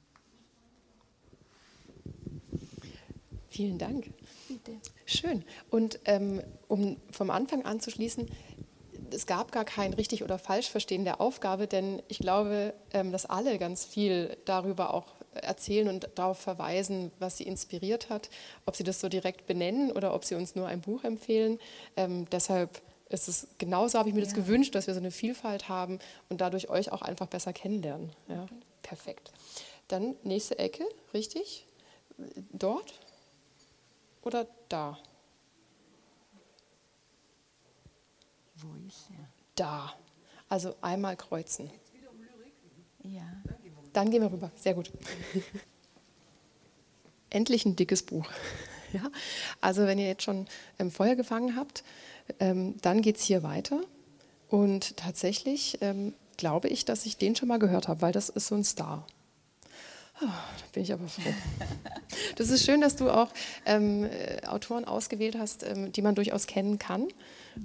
Vielen 3.48 3.78
Dank. 3.78 4.10
Bitte. 4.48 4.72
Schön. 5.04 5.44
Und 5.70 6.00
ähm, 6.06 6.42
um 6.68 6.96
vom 7.10 7.30
Anfang 7.30 7.64
an 7.64 7.80
zu 7.80 7.90
schließen, 7.90 8.28
es 9.10 9.26
gab 9.26 9.52
gar 9.52 9.64
kein 9.64 9.92
richtig 9.92 10.22
oder 10.22 10.38
falsch 10.38 10.70
Verstehen 10.70 11.04
der 11.04 11.20
Aufgabe, 11.20 11.66
denn 11.66 12.02
ich 12.08 12.18
glaube, 12.18 12.72
ähm, 12.92 13.12
dass 13.12 13.26
alle 13.26 13.58
ganz 13.58 13.84
viel 13.84 14.36
darüber 14.46 14.94
auch 14.94 15.06
erzählen 15.34 15.88
und 15.88 16.08
darauf 16.14 16.38
verweisen, 16.38 17.10
was 17.18 17.38
sie 17.38 17.44
inspiriert 17.44 18.10
hat, 18.10 18.30
ob 18.66 18.76
sie 18.76 18.84
das 18.84 19.00
so 19.00 19.08
direkt 19.08 19.46
benennen 19.46 19.92
oder 19.92 20.14
ob 20.14 20.24
sie 20.24 20.34
uns 20.34 20.54
nur 20.54 20.66
ein 20.66 20.80
Buch 20.80 21.04
empfehlen. 21.04 21.58
Ähm, 21.96 22.26
deshalb 22.30 22.80
ist 23.12 23.28
es 23.28 23.46
genauso, 23.58 23.98
habe 23.98 24.08
ich 24.08 24.14
mir 24.14 24.20
ja. 24.20 24.26
das 24.26 24.34
gewünscht, 24.34 24.74
dass 24.74 24.86
wir 24.86 24.94
so 24.94 25.00
eine 25.00 25.10
Vielfalt 25.10 25.68
haben 25.68 25.98
und 26.28 26.40
dadurch 26.40 26.68
euch 26.70 26.92
auch 26.92 27.02
einfach 27.02 27.26
besser 27.26 27.52
kennenlernen. 27.52 28.10
Ja, 28.28 28.44
okay. 28.44 28.54
Perfekt. 28.82 29.32
Dann 29.88 30.16
nächste 30.22 30.58
Ecke, 30.58 30.84
richtig? 31.12 31.66
Dort? 32.52 32.94
oder 34.22 34.46
da? 34.68 34.98
Wo 38.56 38.68
ist 38.86 39.08
er? 39.10 39.28
Da. 39.54 39.94
Also 40.48 40.74
einmal 40.80 41.16
kreuzen. 41.16 41.70
Ja. 43.02 43.26
Dann 43.92 44.10
gehen 44.10 44.22
wir 44.22 44.32
rüber. 44.32 44.50
Sehr 44.56 44.74
gut. 44.74 44.90
Endlich 47.30 47.64
ein 47.64 47.76
dickes 47.76 48.02
Buch. 48.02 48.28
Ja? 49.02 49.10
Also 49.60 49.86
wenn 49.86 49.98
ihr 49.98 50.06
jetzt 50.06 50.22
schon 50.22 50.46
ähm, 50.78 50.90
Feuer 50.90 51.16
gefangen 51.16 51.56
habt, 51.56 51.84
ähm, 52.40 52.74
dann 52.82 53.02
geht 53.02 53.16
es 53.16 53.22
hier 53.22 53.42
weiter. 53.42 53.80
Und 54.48 54.96
tatsächlich 54.96 55.78
ähm, 55.80 56.14
glaube 56.36 56.68
ich, 56.68 56.84
dass 56.84 57.06
ich 57.06 57.16
den 57.16 57.34
schon 57.36 57.48
mal 57.48 57.58
gehört 57.58 57.88
habe, 57.88 58.02
weil 58.02 58.12
das 58.12 58.28
ist 58.28 58.48
so 58.48 58.54
ein 58.54 58.64
Star. 58.64 59.06
Oh, 60.24 60.28
bin 60.72 60.84
ich 60.84 60.92
aber 60.92 61.08
froh. 61.08 61.22
Das 62.36 62.50
ist 62.50 62.64
schön, 62.64 62.80
dass 62.80 62.96
du 62.96 63.10
auch 63.10 63.28
ähm, 63.66 64.04
äh, 64.04 64.46
Autoren 64.46 64.84
ausgewählt 64.84 65.36
hast, 65.38 65.64
ähm, 65.64 65.92
die 65.92 66.02
man 66.02 66.14
durchaus 66.14 66.46
kennen 66.46 66.78
kann. 66.78 67.08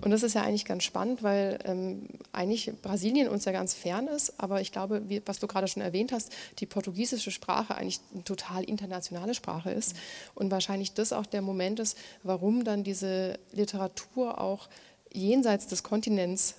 Und 0.02 0.12
das 0.12 0.24
ist 0.24 0.34
ja 0.34 0.42
eigentlich 0.42 0.66
ganz 0.66 0.84
spannend, 0.84 1.24
weil 1.24 1.60
ähm, 1.66 2.08
eigentlich 2.34 2.72
Brasilien 2.82 3.30
uns 3.30 3.46
ja 3.46 3.52
ganz 3.52 3.74
fern 3.74 4.08
ist. 4.08 4.34
Aber 4.40 4.60
ich 4.62 4.72
glaube, 4.72 5.08
wie, 5.08 5.22
was 5.26 5.40
du 5.40 5.48
gerade 5.48 5.68
schon 5.68 5.84
erwähnt 5.84 6.12
hast, 6.12 6.32
die 6.60 6.66
portugiesische 6.66 7.32
Sprache 7.32 7.76
eigentlich 7.76 8.00
eine 8.14 8.24
total 8.24 8.64
internationale 8.64 9.34
Sprache 9.34 9.72
ist. 9.72 9.96
Und 10.34 10.52
wahrscheinlich 10.52 10.94
das 10.94 11.14
auch 11.14 11.26
der 11.26 11.42
Moment 11.42 11.80
ist, 11.80 11.98
warum 12.24 12.64
dann 12.64 12.84
diese 12.84 13.40
Literatur 13.52 14.42
auch 14.42 14.68
jenseits 15.14 15.68
des 15.68 15.84
Kontinents 15.84 16.56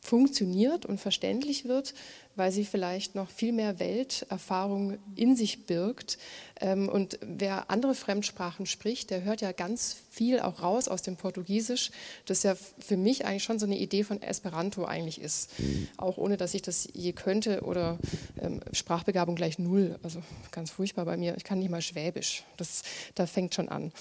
funktioniert 0.00 0.84
und 0.84 1.00
verständlich 1.00 1.64
wird, 1.64 1.94
weil 2.36 2.52
sie 2.52 2.64
vielleicht 2.64 3.14
noch 3.14 3.30
viel 3.30 3.52
mehr 3.52 3.78
Welterfahrung 3.78 4.98
in 5.14 5.36
sich 5.36 5.66
birgt. 5.66 6.18
Ähm, 6.60 6.88
und 6.88 7.18
wer 7.20 7.70
andere 7.70 7.94
Fremdsprachen 7.94 8.66
spricht, 8.66 9.10
der 9.10 9.22
hört 9.22 9.40
ja 9.40 9.52
ganz 9.52 9.96
viel 10.10 10.40
auch 10.40 10.62
raus 10.62 10.88
aus 10.88 11.02
dem 11.02 11.16
Portugiesisch, 11.16 11.90
das 12.26 12.42
ja 12.42 12.54
für 12.78 12.96
mich 12.96 13.24
eigentlich 13.24 13.44
schon 13.44 13.58
so 13.58 13.66
eine 13.66 13.78
Idee 13.78 14.04
von 14.04 14.22
Esperanto 14.22 14.84
eigentlich 14.84 15.20
ist. 15.20 15.50
Auch 15.96 16.16
ohne, 16.16 16.36
dass 16.36 16.54
ich 16.54 16.62
das 16.62 16.88
je 16.92 17.12
könnte 17.12 17.62
oder 17.62 17.98
ähm, 18.40 18.60
Sprachbegabung 18.72 19.34
gleich 19.34 19.58
null. 19.58 19.98
Also 20.02 20.22
ganz 20.50 20.70
furchtbar 20.70 21.04
bei 21.04 21.16
mir. 21.16 21.36
Ich 21.36 21.44
kann 21.44 21.58
nicht 21.58 21.70
mal 21.70 21.82
Schwäbisch. 21.82 22.44
Das, 22.56 22.82
da 23.14 23.26
fängt 23.26 23.54
schon 23.54 23.68
an. 23.68 23.92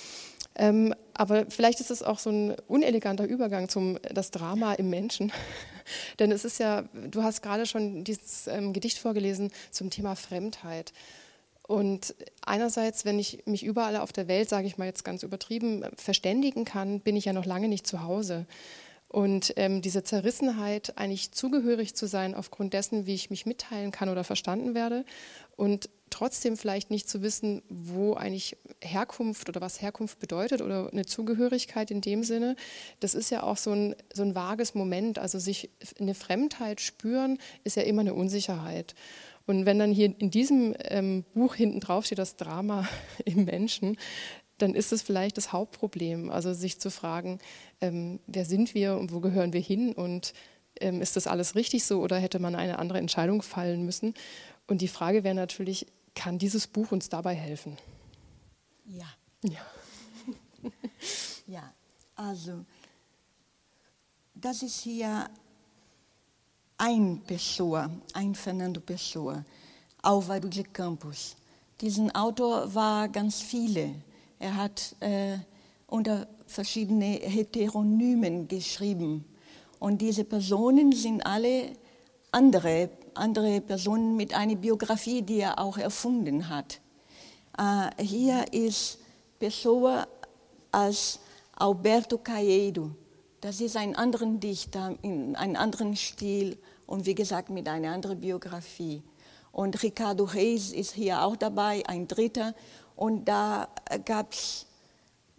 Ähm, 0.56 0.94
aber 1.14 1.46
vielleicht 1.50 1.80
ist 1.80 1.92
es 1.92 2.04
auch 2.04 2.20
so 2.20 2.30
ein 2.30 2.56
uneleganter 2.68 3.26
Übergang 3.26 3.70
zum 3.70 3.98
das 4.14 4.32
Drama 4.32 4.74
im 4.74 4.90
Menschen. 4.90 5.32
Denn 6.20 6.32
es 6.32 6.46
ist 6.46 6.60
ja, 6.60 6.84
du 6.94 7.24
hast 7.24 7.42
gerade 7.42 7.66
schon 7.66 8.04
dieses 8.04 8.48
ähm, 8.48 8.74
Gedicht 8.74 8.98
vorgelesen 8.98 9.52
zum 9.72 9.90
Thema 9.90 10.16
Fremdheit. 10.16 10.94
Und 11.66 12.14
einerseits, 12.46 13.06
wenn 13.06 13.20
ich 13.20 13.44
mich 13.46 13.64
überall 13.64 13.96
auf 13.96 14.12
der 14.12 14.28
Welt, 14.28 14.50
sage 14.50 14.68
ich 14.68 14.78
mal 14.78 14.86
jetzt 14.86 15.06
ganz 15.06 15.24
übertrieben, 15.24 15.86
verständigen 15.96 16.66
kann, 16.66 17.00
bin 17.00 17.16
ich 17.16 17.26
ja 17.26 17.34
noch 17.34 17.46
lange 17.46 17.70
nicht 17.70 17.88
zu 17.88 18.04
Hause. 18.04 18.46
Und 19.08 19.54
ähm, 19.58 19.82
diese 19.82 20.04
Zerrissenheit, 20.04 20.98
eigentlich 20.98 21.32
zugehörig 21.32 21.96
zu 21.96 22.08
sein 22.08 22.34
aufgrund 22.34 22.74
dessen, 22.74 23.06
wie 23.06 23.14
ich 23.14 23.30
mich 23.30 23.46
mitteilen 23.46 23.92
kann 23.92 24.10
oder 24.10 24.24
verstanden 24.24 24.74
werde 24.74 25.06
und 25.56 25.88
trotzdem 26.14 26.58
vielleicht 26.58 26.92
nicht 26.92 27.10
zu 27.10 27.22
wissen, 27.22 27.64
wo 27.70 28.14
eigentlich 28.14 28.56
Herkunft 28.82 29.50
oder 29.50 29.62
was 29.62 29.82
Herkunft 29.82 30.20
bedeutet 30.20 30.62
oder 30.62 30.90
eine 30.92 31.06
Zugehörigkeit 31.06 31.90
in 31.90 32.02
dem 32.02 32.24
Sinne, 32.24 32.56
das 33.00 33.16
ist 33.16 33.32
ja 33.32 33.44
auch 33.44 33.58
so 33.58 33.72
ein, 33.72 33.96
so 34.14 34.22
ein 34.22 34.36
vages 34.36 34.76
Moment. 34.76 35.18
Also 35.18 35.40
sich 35.40 35.72
eine 36.00 36.14
Fremdheit 36.14 36.82
spüren, 36.82 37.40
ist 37.64 37.78
ja 37.78 37.84
immer 37.84 38.02
eine 38.02 38.14
Unsicherheit. 38.14 38.94
Und 39.46 39.66
wenn 39.66 39.80
dann 39.80 39.92
hier 39.92 40.14
in 40.18 40.30
diesem 40.30 40.76
ähm, 40.80 41.26
Buch 41.34 41.56
hinten 41.56 41.80
drauf 41.80 42.06
steht, 42.06 42.20
das 42.20 42.38
Drama 42.38 42.88
im 43.26 43.46
Menschen, 43.46 43.98
dann 44.60 44.76
ist 44.76 44.94
es 44.94 45.02
vielleicht 45.02 45.38
das 45.38 45.52
Hauptproblem. 45.52 46.30
Also 46.30 46.54
sich 46.54 46.80
zu 46.80 46.92
fragen, 46.92 47.40
ähm, 47.82 48.20
wer 48.28 48.46
sind 48.46 48.76
wir 48.76 48.98
und 48.98 49.12
wo 49.12 49.20
gehören 49.20 49.52
wir 49.52 49.62
hin 49.62 49.94
und 49.94 50.34
ähm, 50.80 51.02
ist 51.02 51.16
das 51.16 51.28
alles 51.28 51.56
richtig 51.56 51.84
so 51.86 52.02
oder 52.02 52.18
hätte 52.18 52.40
man 52.40 52.56
eine 52.56 52.78
andere 52.78 53.00
Entscheidung 53.00 53.42
fallen 53.42 53.84
müssen? 53.84 54.14
Und 54.68 54.82
die 54.82 54.88
Frage 54.88 55.24
wäre 55.24 55.36
natürlich, 55.36 55.88
kann 56.16 56.38
dieses 56.38 56.68
Buch 56.68 56.92
uns 56.92 57.10
dabei 57.10 57.36
helfen? 57.36 57.78
Ja. 58.86 59.08
Ja, 59.44 59.60
ja 61.48 61.74
also 62.16 62.66
das 64.36 64.64
ist 64.64 64.82
hier 64.82 65.30
ein 66.78 67.22
Pessoa, 67.26 67.90
ein 68.14 68.36
Fernando 68.36 68.80
Pessoa, 68.80 69.44
Álvaro 70.02 70.48
de 70.48 70.64
Campos, 70.64 71.36
Diesen 71.82 72.14
Autor 72.16 72.74
war 72.74 73.10
ganz 73.10 73.42
viele. 73.42 73.96
Er 74.40 74.56
hat 74.56 74.96
äh, 75.00 75.38
unter 75.88 76.28
verschiedene 76.48 77.06
Heteronymen 77.06 78.48
geschrieben. 78.48 79.26
Und 79.80 80.00
diese 80.02 80.24
Personen 80.24 80.94
sind 80.94 81.26
alle 81.26 81.74
andere, 82.32 82.90
andere 83.16 83.62
Personen 83.62 84.16
mit 84.16 84.34
einer 84.34 84.56
Biografie, 84.56 85.22
die 85.22 85.40
er 85.40 85.60
auch 85.60 85.78
erfunden 85.78 86.50
hat. 86.50 86.80
Äh, 87.58 88.04
hier 88.04 88.46
ist 88.52 89.00
Pessoa 89.40 90.08
als 90.72 91.20
Alberto 91.56 92.18
Caedo. 92.18 92.92
Das 93.42 93.62
ist 93.62 93.76
ein 93.76 93.96
anderer 93.96 94.26
Dichter 94.26 94.96
in 95.02 95.36
einem 95.36 95.56
anderen 95.56 95.96
Stil 95.96 96.58
und 96.86 97.06
wie 97.06 97.16
gesagt 97.16 97.50
mit 97.50 97.68
einer 97.68 97.92
anderen 97.92 98.20
Biografie. 98.20 99.04
Und 99.52 99.82
Ricardo 99.84 100.24
Reis 100.24 100.72
ist 100.72 100.94
hier 100.94 101.22
auch 101.22 101.36
dabei, 101.36 101.84
ein 101.88 102.08
Dritter. 102.08 102.56
Und 102.96 103.26
da 103.26 103.68
gab 104.06 104.34
es 104.34 104.66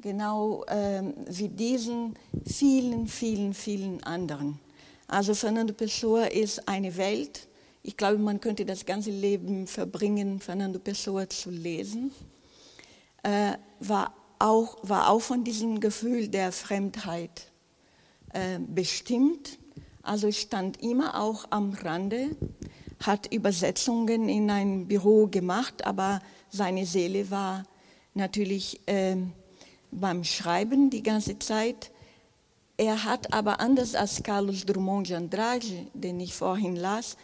genau 0.01 0.65
ähm, 0.69 1.15
wie 1.27 1.49
diesen 1.49 2.17
vielen, 2.47 3.09
vielen, 3.09 3.55
vielen 3.55 4.03
anderen. 4.05 4.61
Also 5.09 5.35
Fernando 5.35 5.73
Pessoa 5.73 6.27
ist 6.27 6.69
eine 6.69 6.97
Welt. 6.97 7.49
Ich 7.87 7.99
glaube, 7.99 8.17
man 8.17 8.41
könnte 8.41 8.65
das 8.65 8.87
ganze 8.87 9.11
Leben 9.11 9.67
verbringen, 9.67 10.41
Fernando 10.41 10.79
Pessoa 10.79 11.29
zu 11.29 11.51
lesen. 11.51 12.13
Äh, 13.23 13.59
war, 13.79 14.15
auch, 14.39 14.79
war 14.81 15.11
auch 15.11 15.21
von 15.21 15.45
diesem 15.45 15.81
Gefühl 15.81 16.29
der 16.29 16.51
Fremdheit 16.51 17.53
äh, 18.33 18.59
bestimmt. 18.59 19.59
Also 20.03 20.33
stand 20.33 20.83
immer 20.83 21.21
auch 21.21 21.45
am 21.51 21.75
Rande, 21.75 22.35
hat 23.03 23.31
Übersetzungen 23.31 24.31
in 24.31 24.51
ein 24.51 24.89
Büro 24.89 25.27
gemacht, 25.27 25.85
aber 25.85 26.23
seine 26.49 26.87
Seele 26.87 27.31
war 27.31 27.65
natürlich 28.15 28.81
äh, 28.87 29.17
beim 29.91 30.25
Schreiben 30.25 30.89
die 30.89 31.03
ganze 31.03 31.39
Zeit. 31.39 31.91
Er 32.79 33.05
hat 33.05 33.35
aber 33.35 33.61
anders 33.61 33.95
als 33.95 34.23
Carlos 34.23 34.65
Drummond 34.65 35.11
de 35.11 35.17
Andrade, 35.17 35.87
den 35.93 36.19
ich 36.19 36.33
vorhin 36.33 36.77
las, 36.77 37.19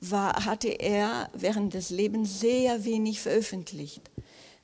war, 0.00 0.44
hatte 0.44 0.68
er 0.68 1.30
während 1.34 1.74
des 1.74 1.90
Lebens 1.90 2.40
sehr 2.40 2.84
wenig 2.84 3.20
veröffentlicht. 3.20 4.10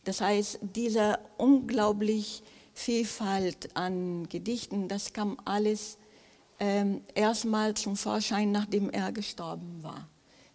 Das 0.05 0.21
heißt, 0.21 0.61
diese 0.63 1.19
unglaublich 1.37 2.43
Vielfalt 2.75 3.75
an 3.75 4.29
Gedichten, 4.29 4.89
das 4.89 5.13
kam 5.13 5.39
alles 5.45 5.99
ähm, 6.61 7.01
erstmal 7.15 7.75
zum 7.75 7.97
Vorschein, 7.97 8.53
nachdem 8.53 8.91
er 8.91 9.13
gestorben 9.13 9.83
war. 9.83 10.09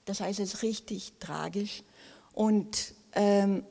Das 0.05 0.19
heißt, 0.19 0.39
es 0.39 0.55
ist 0.55 0.63
richtig 0.63 1.13
tragisch. 1.19 1.83
Und 2.33 2.93
ähm, 3.13 3.63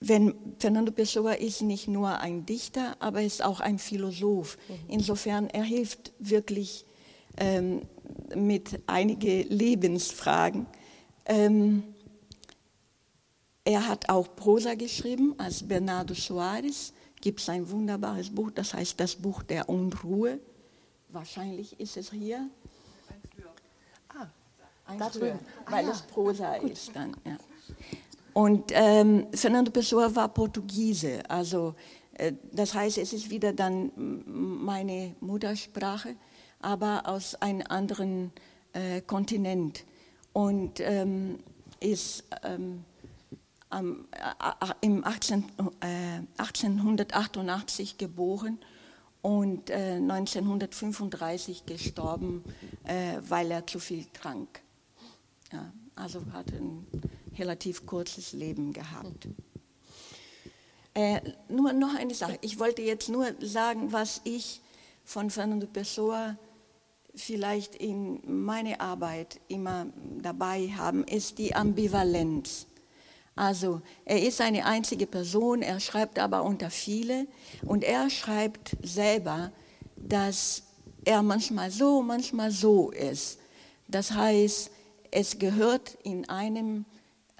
wenn 0.00 0.34
Fernando 0.58 0.92
Pessoa 0.92 1.32
ist 1.32 1.62
nicht 1.62 1.88
nur 1.88 2.18
ein 2.18 2.46
Dichter, 2.46 2.96
aber 3.00 3.22
ist 3.22 3.44
auch 3.44 3.60
ein 3.60 3.78
Philosoph. 3.78 4.56
Mhm. 4.68 4.74
Insofern 4.88 5.50
er 5.50 5.64
hilft 5.64 6.12
wirklich 6.18 6.84
ähm, 7.36 7.82
mit 8.34 8.80
einigen 8.86 9.48
Lebensfragen. 9.48 10.66
Ähm, 11.26 11.82
er 13.64 13.86
hat 13.86 14.08
auch 14.08 14.34
Prosa 14.34 14.74
geschrieben 14.74 15.34
als 15.38 15.66
Bernardo 15.66 16.14
Soares. 16.14 16.92
Gibt 17.20 17.40
es 17.40 17.48
ein 17.48 17.70
wunderbares 17.70 18.30
Buch, 18.30 18.50
das 18.50 18.72
heißt 18.72 18.98
das 18.98 19.14
Buch 19.14 19.42
der 19.42 19.68
Unruhe. 19.68 20.40
Wahrscheinlich 21.10 21.78
ist 21.78 21.96
es 21.96 22.10
hier. 22.10 22.48
Ah, 24.08 24.26
eins 24.86 25.16
früher, 25.16 25.38
weil 25.68 25.86
ah, 25.86 25.92
es 25.92 26.02
Prosa 26.02 26.58
Gut. 26.58 26.70
ist 26.70 26.90
dann. 26.94 27.16
Ja. 27.24 27.36
Und 28.32 28.70
ähm, 28.72 29.26
Fernando 29.32 29.70
Pessoa 29.70 30.14
war 30.14 30.28
Portugiese, 30.28 31.28
also 31.28 31.74
äh, 32.14 32.32
das 32.52 32.74
heißt, 32.74 32.98
es 32.98 33.12
ist 33.12 33.30
wieder 33.30 33.52
dann 33.52 33.90
meine 34.26 35.14
Muttersprache, 35.20 36.16
aber 36.60 37.06
aus 37.06 37.34
einem 37.36 37.66
anderen 37.68 38.32
äh, 38.72 39.00
Kontinent 39.00 39.84
und 40.32 40.80
ähm, 40.80 41.38
ist 41.80 42.24
ähm, 42.42 42.84
am, 43.68 44.06
äh, 44.12 44.74
im 44.80 45.04
18, 45.04 45.44
1888 46.38 47.98
geboren 47.98 48.58
und 49.22 49.70
1935 49.70 51.66
gestorben, 51.66 52.42
weil 53.28 53.50
er 53.50 53.66
zu 53.66 53.78
viel 53.78 54.06
trank. 54.14 54.62
Ja, 55.52 55.70
also 55.94 56.22
hatte 56.32 56.56
ein 56.56 56.86
relativ 57.36 57.84
kurzes 57.84 58.32
Leben 58.32 58.72
gehabt. 58.72 59.28
Äh, 60.94 61.20
nur 61.48 61.72
noch 61.72 61.94
eine 61.94 62.14
Sache. 62.14 62.38
Ich 62.40 62.58
wollte 62.58 62.82
jetzt 62.82 63.08
nur 63.08 63.26
sagen, 63.40 63.92
was 63.92 64.20
ich 64.24 64.60
von 65.04 65.30
Fernando 65.30 65.66
Pessoa 65.66 66.36
vielleicht 67.20 67.74
in 67.76 68.20
meiner 68.44 68.80
Arbeit 68.80 69.40
immer 69.48 69.86
dabei 70.20 70.68
haben, 70.76 71.04
ist 71.04 71.38
die 71.38 71.54
Ambivalenz. 71.54 72.66
Also 73.36 73.80
er 74.04 74.22
ist 74.22 74.40
eine 74.40 74.66
einzige 74.66 75.06
Person, 75.06 75.62
er 75.62 75.80
schreibt 75.80 76.18
aber 76.18 76.44
unter 76.44 76.70
viele 76.70 77.26
und 77.64 77.84
er 77.84 78.10
schreibt 78.10 78.76
selber, 78.82 79.52
dass 79.96 80.64
er 81.04 81.22
manchmal 81.22 81.70
so, 81.70 82.02
manchmal 82.02 82.50
so 82.50 82.90
ist. 82.90 83.38
Das 83.88 84.12
heißt, 84.12 84.70
es 85.10 85.38
gehört 85.38 85.96
in 86.02 86.28
einem 86.28 86.84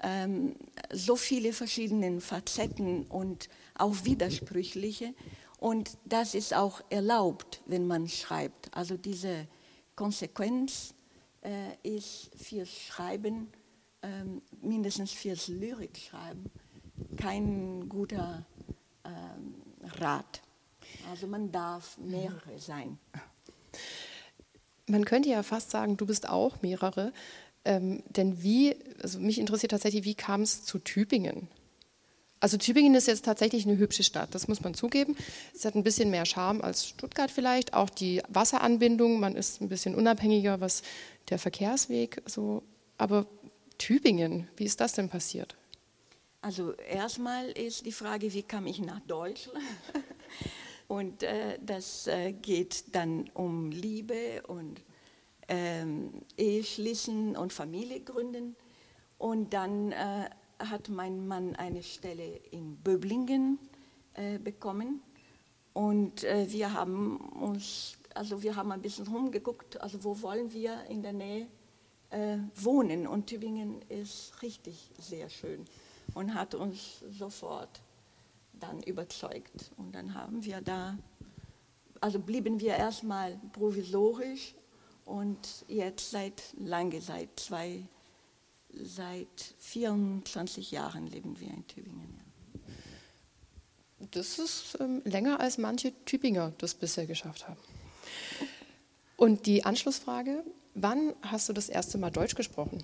ähm, 0.01 0.55
so 0.91 1.15
viele 1.15 1.53
verschiedene 1.53 2.19
Facetten 2.19 3.03
und 3.03 3.49
auch 3.77 3.95
widersprüchliche. 4.03 5.13
Und 5.59 5.91
das 6.05 6.33
ist 6.33 6.55
auch 6.55 6.81
erlaubt, 6.89 7.61
wenn 7.67 7.85
man 7.85 8.07
schreibt. 8.07 8.75
Also 8.75 8.97
diese 8.97 9.47
Konsequenz 10.01 10.95
äh, 11.43 11.75
ist 11.83 12.31
fürs 12.35 12.69
Schreiben, 12.69 13.51
ähm, 14.01 14.41
mindestens 14.59 15.11
fürs 15.11 15.47
Lyrikschreiben, 15.47 16.49
kein 17.17 17.87
guter 17.87 18.43
ähm, 19.05 19.61
Rat. 19.99 20.41
Also 21.07 21.27
man 21.27 21.51
darf 21.51 21.99
mehrere 21.99 22.57
sein. 22.57 22.97
Man 24.87 25.05
könnte 25.05 25.29
ja 25.29 25.43
fast 25.43 25.69
sagen, 25.69 25.97
du 25.97 26.07
bist 26.07 26.27
auch 26.27 26.63
mehrere. 26.63 27.13
Ähm, 27.63 28.01
denn 28.09 28.41
wie, 28.41 28.75
also 29.03 29.19
mich 29.19 29.37
interessiert 29.37 29.69
tatsächlich, 29.69 30.03
wie 30.03 30.15
kam 30.15 30.41
es 30.41 30.63
zu 30.63 30.79
Tübingen? 30.79 31.47
Also 32.41 32.57
Tübingen 32.57 32.95
ist 32.95 33.07
jetzt 33.07 33.23
tatsächlich 33.23 33.67
eine 33.67 33.77
hübsche 33.77 34.03
Stadt, 34.03 34.33
das 34.33 34.47
muss 34.47 34.61
man 34.61 34.73
zugeben. 34.73 35.15
Es 35.53 35.63
hat 35.63 35.75
ein 35.75 35.83
bisschen 35.83 36.09
mehr 36.09 36.25
Charme 36.25 36.61
als 36.61 36.87
Stuttgart 36.87 37.29
vielleicht, 37.29 37.75
auch 37.75 37.89
die 37.89 38.21
Wasseranbindung, 38.29 39.19
man 39.19 39.35
ist 39.35 39.61
ein 39.61 39.69
bisschen 39.69 39.93
unabhängiger, 39.93 40.59
was 40.59 40.81
der 41.29 41.37
Verkehrsweg 41.37 42.23
so. 42.25 42.63
Aber 42.97 43.27
Tübingen, 43.77 44.47
wie 44.57 44.65
ist 44.65 44.81
das 44.81 44.93
denn 44.93 45.07
passiert? 45.07 45.55
Also 46.41 46.73
erstmal 46.73 47.51
ist 47.51 47.85
die 47.85 47.91
Frage, 47.91 48.33
wie 48.33 48.41
kam 48.41 48.65
ich 48.65 48.79
nach 48.79 48.99
Deutschland? 49.01 49.63
Und 50.87 51.21
äh, 51.21 51.59
das 51.61 52.07
äh, 52.07 52.33
geht 52.33 52.95
dann 52.95 53.29
um 53.33 53.71
Liebe 53.71 54.43
und 54.47 54.81
ähm, 55.47 56.11
Ehe 56.35 56.65
schließen 56.65 57.37
und 57.37 57.53
Familie 57.53 58.01
gründen. 58.01 58.57
Und 59.17 59.53
dann 59.53 59.93
äh, 59.93 60.29
hat 60.69 60.89
mein 60.89 61.27
Mann 61.27 61.55
eine 61.55 61.83
Stelle 61.83 62.37
in 62.51 62.77
Böblingen 62.77 63.59
äh, 64.13 64.37
bekommen. 64.37 65.01
Und 65.73 66.23
äh, 66.23 66.51
wir 66.51 66.73
haben 66.73 67.17
uns, 67.17 67.97
also 68.13 68.43
wir 68.43 68.55
haben 68.55 68.71
ein 68.71 68.81
bisschen 68.81 69.07
rumgeguckt, 69.07 69.79
also 69.81 70.03
wo 70.03 70.21
wollen 70.21 70.51
wir 70.51 70.83
in 70.89 71.01
der 71.01 71.13
Nähe 71.13 71.47
äh, 72.09 72.37
wohnen. 72.55 73.07
Und 73.07 73.27
Tübingen 73.27 73.81
ist 73.89 74.41
richtig 74.41 74.91
sehr 74.99 75.29
schön 75.29 75.65
und 76.13 76.33
hat 76.33 76.55
uns 76.55 77.03
sofort 77.09 77.81
dann 78.53 78.81
überzeugt. 78.83 79.71
Und 79.77 79.95
dann 79.95 80.13
haben 80.13 80.43
wir 80.43 80.61
da, 80.61 80.97
also 81.99 82.19
blieben 82.19 82.59
wir 82.59 82.75
erstmal 82.75 83.39
provisorisch 83.53 84.55
und 85.05 85.65
jetzt 85.67 86.11
seit 86.11 86.53
lange, 86.57 87.01
seit 87.01 87.39
zwei, 87.39 87.83
seit 88.73 89.55
24 89.59 90.71
Jahren 90.71 91.07
leben 91.07 91.39
wir 91.39 91.49
in 91.49 91.65
Tübingen. 91.67 92.13
Ja. 92.13 92.21
Das 94.11 94.39
ist 94.39 94.77
ähm, 94.79 95.01
länger 95.05 95.39
als 95.39 95.57
manche 95.57 95.93
Tübinger 96.05 96.53
das 96.57 96.73
bisher 96.73 97.05
geschafft 97.05 97.47
haben. 97.47 97.59
Und 99.15 99.45
die 99.45 99.63
Anschlussfrage, 99.63 100.43
wann 100.73 101.13
hast 101.21 101.47
du 101.47 101.53
das 101.53 101.69
erste 101.69 101.97
Mal 101.97 102.09
Deutsch 102.09 102.35
gesprochen? 102.35 102.83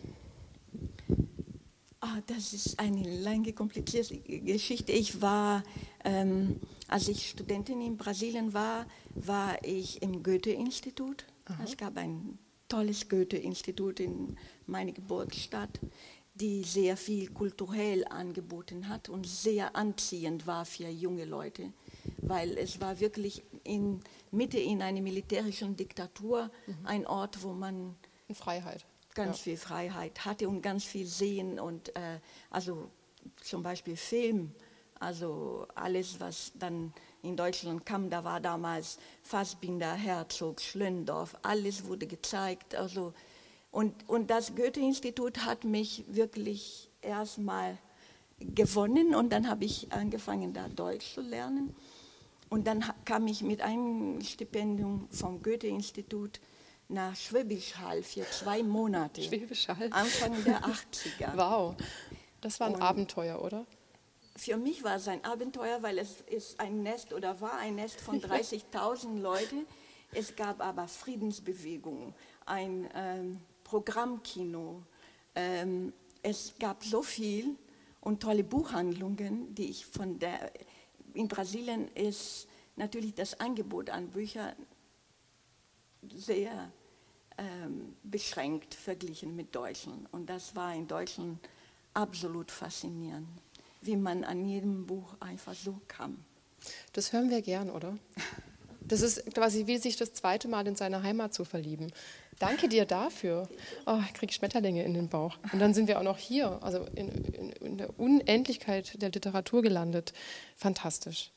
Oh, 2.02 2.22
das 2.28 2.54
ist 2.54 2.80
eine 2.80 3.22
lange, 3.22 3.54
komplizierte 3.54 4.18
Geschichte. 4.20 4.92
Ich 4.92 5.22
war, 5.22 5.64
ähm, 6.04 6.60
als 6.88 7.08
ich 7.08 7.30
Studentin 7.30 7.82
in 7.82 7.98
Brasilien 7.98 8.54
war, 8.54 8.86
war 9.16 9.58
ich 9.66 10.02
im 10.04 10.22
Goethe-Institut. 10.22 11.26
Es 11.64 11.76
gab 11.76 11.98
ein 11.98 12.38
tolles 12.68 13.10
Goethe-Institut 13.10 14.00
in 14.00 14.38
meiner 14.66 14.92
Geburtsstadt. 14.92 15.80
die 16.40 16.64
sehr 16.64 16.98
viel 16.98 17.30
kulturell 17.32 18.06
angeboten 18.06 18.90
hat 18.90 19.10
und 19.10 19.26
sehr 19.26 19.76
anziehend 19.76 20.46
war 20.46 20.66
für 20.66 20.88
junge 20.88 21.26
Leute, 21.26 21.74
weil 22.18 22.60
es 22.60 22.80
war 22.80 23.00
wirklich 23.00 23.44
in 23.64 24.02
Mitte 24.30 24.60
in 24.60 24.84
einer 24.84 25.02
militärischen 25.02 25.76
Diktatur 25.76 26.52
mhm. 26.68 26.86
ein 26.86 27.08
Ort, 27.08 27.42
wo 27.42 27.54
man 27.54 27.96
in 28.28 28.36
Freiheit 28.36 28.86
ganz 29.16 29.38
ja. 29.38 29.44
viel 29.44 29.58
Freiheit 29.58 30.26
hatte 30.26 30.48
und 30.48 30.62
ganz 30.62 30.86
viel 30.86 31.08
sehen 31.08 31.60
und 31.60 31.96
äh, 31.96 32.20
also 32.52 32.92
zum 33.42 33.64
Beispiel 33.64 33.98
Film, 33.98 34.52
also 35.00 35.68
alles 35.76 36.20
was 36.20 36.52
dann 36.56 36.94
in 37.24 37.36
Deutschland 37.36 37.86
kam, 37.86 38.10
da 38.10 38.24
war 38.24 38.40
damals 38.40 38.98
Fassbinder, 39.24 39.94
Herzog, 39.94 40.62
Schlöndorff, 40.62 41.36
alles 41.42 41.86
wurde 41.86 42.08
gezeigt, 42.08 42.76
also 42.76 43.14
und, 43.72 44.10
und 44.10 44.30
das 44.32 44.56
Goethe-Institut 44.56 45.46
hat 45.46 45.64
mich 45.64 46.04
wirklich 46.08 46.90
erstmal 47.02 47.78
gewonnen 48.40 49.16
und 49.16 49.32
dann 49.32 49.50
habe 49.50 49.66
ich 49.66 49.92
angefangen, 49.92 50.54
da 50.54 50.68
Deutsch 50.68 51.14
zu 51.14 51.22
lernen. 51.22 51.76
Und 52.50 52.66
dann 52.66 52.84
kam 53.04 53.28
ich 53.28 53.42
mit 53.42 53.62
einem 53.62 54.22
Stipendium 54.22 55.08
vom 55.12 55.42
Goethe-Institut 55.44 56.40
nach 56.88 57.16
Schwäbisch 57.16 57.76
Hall 57.78 58.02
für 58.04 58.28
zwei 58.30 58.64
Monate. 58.64 59.22
Schwäbisch 59.22 59.68
Hall? 59.68 59.90
Anfang 59.92 60.44
der 60.44 60.62
80er. 60.62 61.36
Wow, 61.36 61.76
das 62.40 62.60
war 62.60 62.68
ein 62.68 62.76
und 62.76 62.82
Abenteuer, 62.82 63.42
oder? 63.42 63.66
Für 64.38 64.58
mich 64.58 64.84
war 64.84 64.98
es 64.98 65.08
ein 65.08 65.24
Abenteuer, 65.26 65.82
weil 65.82 65.98
es 65.98 66.22
ist 66.22 66.60
ein 66.60 66.84
Nest 66.84 67.12
oder 67.12 67.42
war 67.42 67.58
ein 67.58 67.76
Nest 67.76 68.00
von 68.00 68.22
30.000 68.22 69.20
Leuten. 69.20 69.66
Es 70.14 70.36
gab 70.36 70.62
aber 70.62 70.88
Friedensbewegungen, 70.88 72.14
ein 72.46 72.90
ähm, 72.94 73.40
Programmkino. 73.64 74.84
Ähm, 75.36 75.92
es 76.22 76.54
gab 76.60 76.84
so 76.84 77.02
viel 77.02 77.56
und 78.02 78.22
tolle 78.22 78.44
Buchhandlungen, 78.44 79.54
die 79.56 79.70
ich 79.70 79.86
von 79.86 80.20
der. 80.20 80.52
In 81.14 81.28
Brasilien 81.28 81.88
ist 81.96 82.48
natürlich 82.76 83.16
das 83.16 83.40
Angebot 83.40 83.90
an 83.90 84.10
Büchern 84.10 84.56
sehr 86.14 86.72
ähm, 87.38 87.96
beschränkt 88.04 88.76
verglichen 88.76 89.36
mit 89.36 89.54
Deutschland. 89.56 90.08
Und 90.14 90.30
das 90.30 90.56
war 90.56 90.74
in 90.76 90.88
Deutschland 90.88 91.40
absolut 91.94 92.52
faszinierend, 92.52 93.28
wie 93.82 93.96
man 93.96 94.24
an 94.24 94.46
jedem 94.46 94.86
Buch 94.86 95.16
einfach 95.20 95.54
so 95.54 95.80
kam. 95.88 96.24
Das 96.94 97.14
hören 97.14 97.30
wir 97.30 97.42
gern, 97.42 97.70
oder? 97.70 97.98
Das 98.82 99.02
ist 99.02 99.34
quasi 99.34 99.68
wie 99.68 99.78
sich 99.78 99.98
das 99.98 100.14
zweite 100.14 100.48
Mal 100.48 100.66
in 100.66 100.76
seine 100.76 101.04
Heimat 101.04 101.34
zu 101.34 101.44
verlieben. 101.44 101.92
Danke 102.40 102.70
dir 102.70 102.86
dafür. 102.86 103.50
Oh, 103.86 104.00
ich 104.06 104.14
kriege 104.14 104.32
Schmetterlinge 104.32 104.84
in 104.84 104.94
den 104.94 105.10
Bauch. 105.10 105.38
Und 105.52 105.60
dann 105.60 105.74
sind 105.74 105.88
wir 105.88 106.00
auch 106.00 106.04
noch 106.04 106.18
hier, 106.18 106.62
also 106.64 106.86
in, 106.96 107.10
in, 107.10 107.50
in 107.52 107.78
der 107.78 108.00
Unendlichkeit 108.00 109.02
der 109.02 109.10
Literatur 109.10 109.62
gelandet. 109.62 110.14
Fantastisch. 110.56 111.32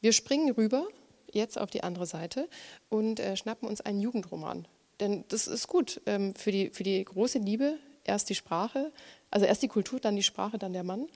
Wir 0.00 0.12
springen 0.12 0.52
rüber 0.52 0.86
jetzt 1.32 1.58
auf 1.58 1.70
die 1.70 1.82
andere 1.82 2.06
Seite 2.06 2.48
und 2.88 3.18
äh, 3.18 3.36
schnappen 3.36 3.68
uns 3.68 3.80
einen 3.80 4.00
Jugendroman. 4.00 4.68
Denn 5.00 5.24
das 5.28 5.46
ist 5.46 5.68
gut 5.68 6.00
ähm, 6.06 6.34
für, 6.34 6.52
die, 6.52 6.70
für 6.70 6.82
die 6.82 7.02
große 7.04 7.38
Liebe. 7.38 7.78
Erst 8.04 8.28
die 8.30 8.34
Sprache, 8.34 8.92
also 9.30 9.46
erst 9.46 9.62
die 9.62 9.68
Kultur, 9.68 10.00
dann 10.00 10.16
die 10.16 10.24
Sprache, 10.24 10.58
dann 10.58 10.72
der 10.72 10.82
Mann. 10.82 11.06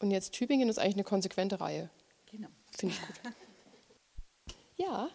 Und 0.00 0.10
jetzt 0.10 0.32
Tübingen 0.32 0.68
ist 0.68 0.78
eigentlich 0.78 0.94
eine 0.94 1.04
konsequente 1.04 1.60
Reihe. 1.60 1.90
Genau. 2.30 2.48
Finde 2.76 2.94
ich 2.94 3.00
gut. 3.00 3.32
Ja. 4.80 5.08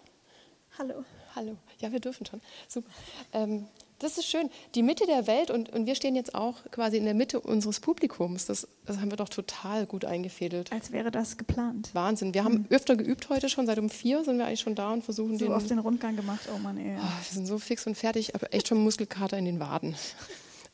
Hallo. 0.78 1.06
Hallo. 1.36 1.56
Ja, 1.80 1.94
wir 1.94 2.02
dürfen 2.02 2.26
schon. 2.26 2.42
Super. 2.68 2.90
Ähm, 3.32 3.68
das 4.00 4.18
ist 4.18 4.26
schön. 4.26 4.50
Die 4.76 4.84
Mitte 4.84 5.06
der 5.06 5.26
Welt 5.26 5.50
und, 5.50 5.70
und 5.70 5.86
wir 5.86 5.96
stehen 5.96 6.16
jetzt 6.16 6.36
auch 6.36 6.58
quasi 6.72 6.98
in 6.98 7.06
der 7.06 7.14
Mitte 7.14 7.40
unseres 7.40 7.80
Publikums. 7.80 8.46
Das, 8.46 8.68
das 8.86 8.98
haben 8.98 9.10
wir 9.10 9.16
doch 9.16 9.30
total 9.30 9.86
gut 9.86 10.04
eingefädelt. 10.04 10.74
Als 10.74 10.92
wäre 10.92 11.12
das 11.12 11.38
geplant. 11.38 11.92
Wahnsinn. 11.94 12.34
Wir 12.34 12.44
haben 12.44 12.56
mhm. 12.56 12.66
öfter 12.72 12.98
geübt 12.98 13.30
heute 13.30 13.48
schon. 13.48 13.66
Seit 13.66 13.80
um 13.80 13.90
vier 13.90 14.26
sind 14.26 14.38
wir 14.38 14.46
eigentlich 14.46 14.60
schon 14.60 14.76
da 14.76 14.92
und 14.92 15.06
versuchen 15.06 15.40
so 15.40 15.46
den. 15.46 15.54
auf 15.54 15.66
den 15.66 15.80
Rundgang 15.80 16.18
gemacht. 16.18 16.42
Oh 16.54 16.58
Mann, 16.58 16.78
ey. 16.78 16.98
Oh, 16.98 17.02
wir 17.02 17.32
sind 17.32 17.46
so 17.46 17.58
fix 17.58 17.88
und 17.88 17.96
fertig, 17.96 18.36
aber 18.36 18.54
echt 18.54 18.68
schon 18.68 18.84
Muskelkater 18.84 19.38
in 19.38 19.46
den 19.46 19.62
Waden. 19.62 19.96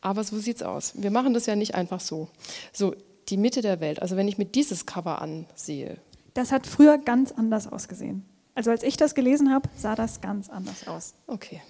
Aber 0.02 0.24
so 0.24 0.40
sieht's 0.40 0.64
aus. 0.64 0.94
Wir 0.96 1.12
machen 1.12 1.34
das 1.34 1.46
ja 1.46 1.58
nicht 1.58 1.76
einfach 1.76 2.00
so. 2.00 2.30
So, 2.72 2.96
die 3.30 3.38
Mitte 3.38 3.62
der 3.62 3.80
Welt. 3.80 4.02
Also 4.02 4.16
wenn 4.16 4.28
ich 4.28 4.38
mir 4.38 4.46
dieses 4.46 4.86
Cover 4.86 5.22
ansehe. 5.22 5.98
Das 6.34 6.52
hat 6.52 6.68
früher 6.68 6.98
ganz 6.98 7.32
anders 7.32 7.68
ausgesehen. 7.68 8.26
Also 8.56 8.72
als 8.72 8.84
ich 8.84 8.98
das 8.98 9.16
gelesen 9.16 9.54
habe, 9.54 9.70
sah 9.78 9.96
das 9.96 10.22
ganz 10.22 10.50
anders 10.50 10.88
aus. 10.88 11.14
Okay. 11.28 11.62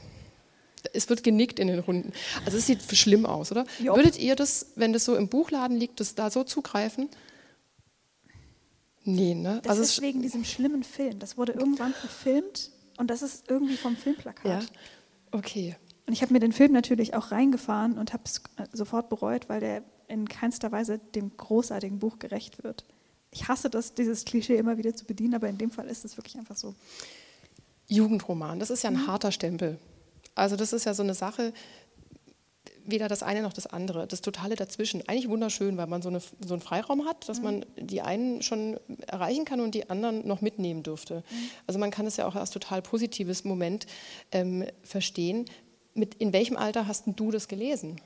Es 0.94 1.10
wird 1.10 1.24
genickt 1.24 1.60
in 1.60 1.68
den 1.68 1.80
Runden. 1.80 2.14
Also 2.46 2.58
es 2.58 2.66
sieht 2.66 2.82
schlimm 2.96 3.26
aus, 3.26 3.52
oder? 3.52 3.66
Jo. 3.80 3.96
Würdet 3.96 4.18
ihr 4.18 4.36
das, 4.36 4.68
wenn 4.76 4.94
das 4.94 5.06
so 5.06 5.16
im 5.16 5.28
Buchladen 5.28 5.78
liegt, 5.78 6.00
das 6.00 6.16
da 6.16 6.32
so 6.32 6.44
zugreifen? 6.44 7.10
Nee, 9.04 9.36
ne? 9.36 9.60
Das 9.64 9.72
also 9.72 9.84
ist 9.84 10.02
wegen 10.02 10.22
diesem 10.22 10.46
schlimmen 10.46 10.84
Film. 10.84 11.20
Das 11.20 11.38
wurde 11.38 11.54
irgendwann 11.54 11.94
verfilmt 11.94 12.72
und 12.98 13.10
das 13.10 13.22
ist 13.22 13.50
irgendwie 13.50 13.78
vom 13.78 13.96
Filmplakat. 13.96 14.46
Ja, 14.46 14.62
okay. 15.32 15.76
Und 16.06 16.14
ich 16.14 16.22
habe 16.22 16.34
mir 16.34 16.40
den 16.40 16.54
Film 16.54 16.72
natürlich 16.72 17.14
auch 17.14 17.32
reingefahren 17.32 17.98
und 17.98 18.14
habe 18.14 18.24
es 18.26 18.42
äh, 18.58 18.66
sofort 18.74 19.10
bereut, 19.10 19.48
weil 19.48 19.60
der 19.60 19.84
in 20.10 20.28
keinster 20.28 20.72
Weise 20.72 21.00
dem 21.00 21.38
großartigen 21.38 22.00
Buch 22.00 22.20
gerecht 22.20 22.64
wird 22.64 22.84
ich 23.32 23.48
hasse 23.48 23.70
das, 23.70 23.94
dieses 23.94 24.26
Klischee 24.26 24.56
immer 24.56 24.78
wieder 24.78 24.96
zu 24.96 25.06
bedienen, 25.06 25.36
aber 25.36 25.50
in 25.50 25.58
dem 25.58 25.72
Fall 25.72 25.88
ist 25.88 26.06
es 26.06 26.18
wirklich 26.18 26.38
einfach 26.38 26.56
so. 26.56 26.74
Jugendroman, 27.88 28.60
das 28.60 28.70
ist 28.70 28.84
ja 28.84 28.90
ein 28.90 28.96
mhm. 28.96 29.08
harter 29.08 29.32
Stempel. 29.32 29.78
Also 30.36 30.56
das 30.56 30.74
ist 30.74 30.86
ja 30.86 30.94
so 30.94 31.04
eine 31.04 31.14
Sache, 31.14 31.54
weder 32.86 33.08
das 33.08 33.24
eine 33.24 33.42
noch 33.42 33.54
das 33.54 33.68
andere. 33.68 34.08
Das 34.08 34.22
Totale 34.22 34.56
dazwischen. 34.56 35.08
Eigentlich 35.08 35.30
wunderschön, 35.30 35.78
weil 35.78 35.88
man 35.88 36.02
so, 36.02 36.10
eine, 36.10 36.20
so 36.20 36.54
einen 36.54 36.62
Freiraum 36.62 37.06
hat, 37.06 37.30
dass 37.30 37.40
mhm. 37.40 37.44
man 37.44 37.66
die 37.78 38.02
einen 38.02 38.42
schon 38.42 38.80
erreichen 39.08 39.46
kann 39.46 39.60
und 39.60 39.76
die 39.76 39.90
anderen 39.90 40.28
noch 40.28 40.42
mitnehmen 40.42 40.82
dürfte. 40.82 41.24
Mhm. 41.30 41.50
Also 41.68 41.80
man 41.80 41.92
kann 41.92 42.08
es 42.08 42.18
ja 42.18 42.28
auch 42.28 42.36
als 42.36 42.52
total 42.52 42.82
positives 42.82 43.44
Moment 43.44 43.86
ähm, 44.32 44.66
verstehen. 44.84 45.46
Mit, 45.94 46.16
in 46.16 46.34
welchem 46.34 46.58
Alter 46.58 46.88
hast 46.88 47.06
du 47.08 47.32
das 47.32 47.48
gelesen? 47.48 48.00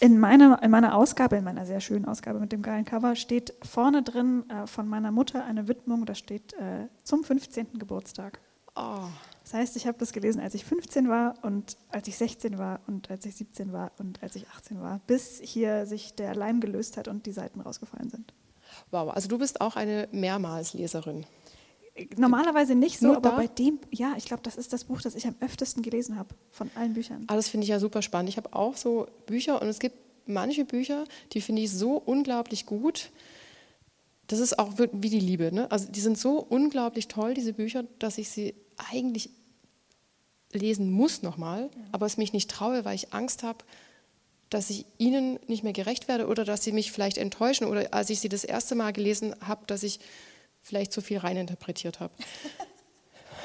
In 0.00 0.18
meiner, 0.18 0.62
in 0.62 0.70
meiner 0.70 0.94
Ausgabe, 0.94 1.36
in 1.36 1.44
meiner 1.44 1.66
sehr 1.66 1.80
schönen 1.80 2.06
Ausgabe 2.06 2.40
mit 2.40 2.52
dem 2.52 2.62
geilen 2.62 2.84
Cover, 2.84 3.16
steht 3.16 3.54
vorne 3.62 4.02
drin 4.02 4.48
äh, 4.48 4.66
von 4.66 4.88
meiner 4.88 5.10
Mutter 5.10 5.44
eine 5.44 5.68
Widmung, 5.68 6.06
da 6.06 6.14
steht 6.14 6.54
äh, 6.54 6.88
zum 7.02 7.24
15. 7.24 7.78
Geburtstag. 7.78 8.40
Oh. 8.76 9.08
Das 9.42 9.54
heißt, 9.54 9.76
ich 9.76 9.86
habe 9.86 9.98
das 9.98 10.12
gelesen, 10.12 10.40
als 10.40 10.54
ich 10.54 10.64
15 10.64 11.08
war 11.08 11.34
und 11.42 11.76
als 11.88 12.06
ich 12.08 12.16
16 12.16 12.56
war 12.56 12.80
und 12.86 13.10
als 13.10 13.26
ich 13.26 13.34
17 13.34 13.72
war 13.72 13.90
und 13.98 14.22
als 14.22 14.36
ich 14.36 14.48
18 14.48 14.80
war, 14.80 15.00
bis 15.06 15.40
hier 15.42 15.86
sich 15.86 16.14
der 16.14 16.34
Leim 16.34 16.60
gelöst 16.60 16.96
hat 16.96 17.08
und 17.08 17.26
die 17.26 17.32
Seiten 17.32 17.60
rausgefallen 17.60 18.10
sind. 18.10 18.32
Wow, 18.90 19.10
also 19.12 19.28
du 19.28 19.38
bist 19.38 19.60
auch 19.60 19.76
eine 19.76 20.08
Mehrmalsleserin. 20.12 21.26
Normalerweise 22.16 22.74
nicht 22.74 22.98
so, 22.98 23.08
Nur 23.08 23.16
aber 23.16 23.30
da? 23.30 23.36
bei 23.36 23.46
dem, 23.46 23.78
ja, 23.90 24.14
ich 24.16 24.24
glaube, 24.24 24.42
das 24.42 24.56
ist 24.56 24.72
das 24.72 24.84
Buch, 24.84 25.02
das 25.02 25.14
ich 25.14 25.26
am 25.26 25.34
öftesten 25.40 25.82
gelesen 25.82 26.16
habe 26.16 26.34
von 26.50 26.70
allen 26.74 26.94
Büchern. 26.94 27.24
Ah, 27.26 27.36
das 27.36 27.48
finde 27.48 27.64
ich 27.64 27.70
ja 27.70 27.78
super 27.78 28.00
spannend. 28.02 28.28
Ich 28.30 28.36
habe 28.36 28.54
auch 28.54 28.76
so 28.76 29.06
Bücher 29.26 29.60
und 29.60 29.68
es 29.68 29.78
gibt 29.78 29.96
manche 30.26 30.64
Bücher, 30.64 31.04
die 31.32 31.40
finde 31.40 31.62
ich 31.62 31.70
so 31.70 31.96
unglaublich 31.96 32.66
gut. 32.66 33.10
Das 34.28 34.38
ist 34.38 34.58
auch 34.58 34.74
wie 34.92 35.10
die 35.10 35.20
Liebe. 35.20 35.52
Ne? 35.52 35.70
Also 35.70 35.90
die 35.90 36.00
sind 36.00 36.16
so 36.16 36.38
unglaublich 36.38 37.08
toll, 37.08 37.34
diese 37.34 37.52
Bücher, 37.52 37.84
dass 37.98 38.16
ich 38.16 38.30
sie 38.30 38.54
eigentlich 38.76 39.30
lesen 40.52 40.90
muss 40.90 41.22
nochmal, 41.22 41.70
ja. 41.74 41.82
aber 41.92 42.06
es 42.06 42.16
mich 42.16 42.32
nicht 42.32 42.50
traue, 42.50 42.84
weil 42.84 42.94
ich 42.94 43.12
Angst 43.12 43.42
habe, 43.42 43.58
dass 44.48 44.68
ich 44.68 44.84
ihnen 44.98 45.38
nicht 45.46 45.62
mehr 45.62 45.72
gerecht 45.72 46.08
werde 46.08 46.26
oder 46.26 46.44
dass 46.44 46.64
sie 46.64 46.72
mich 46.72 46.90
vielleicht 46.90 47.18
enttäuschen 47.18 47.66
oder 47.66 47.94
als 47.94 48.10
ich 48.10 48.18
sie 48.20 48.28
das 48.28 48.42
erste 48.42 48.74
Mal 48.74 48.92
gelesen 48.92 49.34
habe, 49.46 49.64
dass 49.66 49.84
ich 49.84 50.00
vielleicht 50.62 50.92
zu 50.92 51.00
viel 51.00 51.18
reininterpretiert 51.18 52.00
habe. 52.00 52.12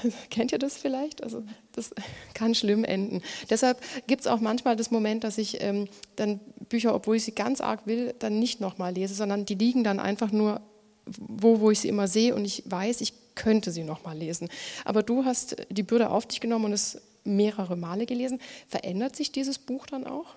Kennt 0.30 0.52
ihr 0.52 0.60
das 0.60 0.78
vielleicht? 0.78 1.24
Also 1.24 1.44
das 1.72 1.92
kann 2.34 2.56
schlimm 2.56 2.84
enden. 2.84 3.22
Deshalb 3.50 3.80
gibt 4.08 4.22
es 4.22 4.28
auch 4.28 4.40
manchmal 4.40 4.76
das 4.76 4.92
Moment, 4.92 5.24
dass 5.24 5.38
ich 5.38 5.62
ähm, 5.62 5.88
dann 6.16 6.40
Bücher, 6.70 6.94
obwohl 6.94 7.16
ich 7.16 7.24
sie 7.24 7.34
ganz 7.34 7.62
arg 7.62 7.88
will, 7.88 8.14
dann 8.20 8.40
nicht 8.40 8.62
nochmal 8.62 8.94
lese, 8.94 9.14
sondern 9.14 9.46
die 9.46 9.56
liegen 9.56 9.84
dann 9.84 10.00
einfach 10.00 10.32
nur 10.32 10.62
wo, 11.06 11.60
wo 11.60 11.72
ich 11.72 11.80
sie 11.80 11.88
immer 11.88 12.08
sehe 12.08 12.34
und 12.36 12.46
ich 12.46 12.64
weiß, 12.66 13.02
ich 13.02 13.14
könnte 13.36 13.72
sie 13.72 13.84
nochmal 13.84 14.18
lesen. 14.18 14.50
Aber 14.86 15.04
du 15.04 15.26
hast 15.26 15.56
die 15.70 15.84
Bürde 15.84 16.10
auf 16.10 16.26
dich 16.26 16.42
genommen 16.42 16.66
und 16.66 16.74
es 16.74 17.02
mehrere 17.24 17.76
Male 17.76 18.06
gelesen. 18.06 18.40
Verändert 18.68 19.16
sich 19.16 19.32
dieses 19.32 19.60
Buch 19.60 19.86
dann 19.88 20.08
auch? 20.08 20.36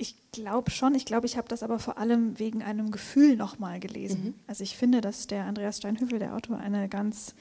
Ich 0.00 0.14
glaube 0.30 0.70
schon. 0.70 0.94
Ich 0.94 1.04
glaube, 1.04 1.26
ich 1.26 1.36
habe 1.36 1.48
das 1.48 1.64
aber 1.64 1.80
vor 1.80 1.98
allem 1.98 2.38
wegen 2.38 2.62
einem 2.62 2.92
Gefühl 2.92 3.36
nochmal 3.36 3.80
gelesen. 3.80 4.24
Mhm. 4.24 4.34
Also 4.46 4.62
ich 4.62 4.76
finde, 4.76 5.00
dass 5.00 5.26
der 5.26 5.44
Andreas 5.44 5.78
Steinhöfel, 5.78 6.20
der 6.20 6.34
Autor, 6.34 6.58
eine 6.58 6.88
ganz 6.88 7.34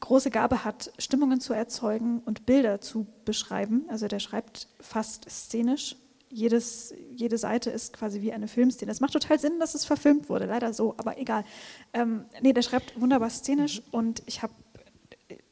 große 0.00 0.30
Gabe 0.30 0.64
hat, 0.64 0.92
Stimmungen 0.98 1.40
zu 1.40 1.52
erzeugen 1.52 2.20
und 2.24 2.46
Bilder 2.46 2.80
zu 2.80 3.06
beschreiben. 3.24 3.84
Also 3.88 4.08
der 4.08 4.20
schreibt 4.20 4.68
fast 4.80 5.28
szenisch. 5.30 5.96
Jedes, 6.28 6.94
jede 7.14 7.38
Seite 7.38 7.70
ist 7.70 7.92
quasi 7.92 8.20
wie 8.20 8.32
eine 8.32 8.48
Filmszene. 8.48 8.90
Es 8.90 9.00
macht 9.00 9.12
total 9.12 9.38
Sinn, 9.38 9.60
dass 9.60 9.74
es 9.74 9.84
verfilmt 9.84 10.28
wurde, 10.28 10.46
leider 10.46 10.72
so, 10.72 10.94
aber 10.96 11.18
egal. 11.18 11.44
Ähm, 11.92 12.24
nee, 12.42 12.52
der 12.52 12.62
schreibt 12.62 13.00
wunderbar 13.00 13.30
szenisch 13.30 13.80
mhm. 13.80 13.86
und 13.92 14.22
ich 14.26 14.42
habe 14.42 14.52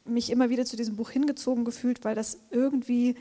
mich 0.05 0.31
immer 0.31 0.51
wieder 0.51 0.65
zu 0.65 0.77
diesem 0.77 0.97
Buch 0.97 1.11
hingezogen 1.11 1.65
gefühlt, 1.65 2.05
weil 2.05 2.15
das 2.15 2.39
irgendwie 2.51 3.17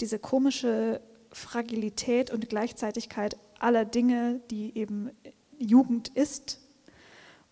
diese 0.00 0.18
komische 0.18 1.00
Fragilität 1.32 2.30
und 2.30 2.48
Gleichzeitigkeit 2.48 3.36
aller 3.58 3.84
Dinge, 3.84 4.40
die 4.50 4.76
eben 4.76 5.10
Jugend 5.58 6.08
ist 6.08 6.60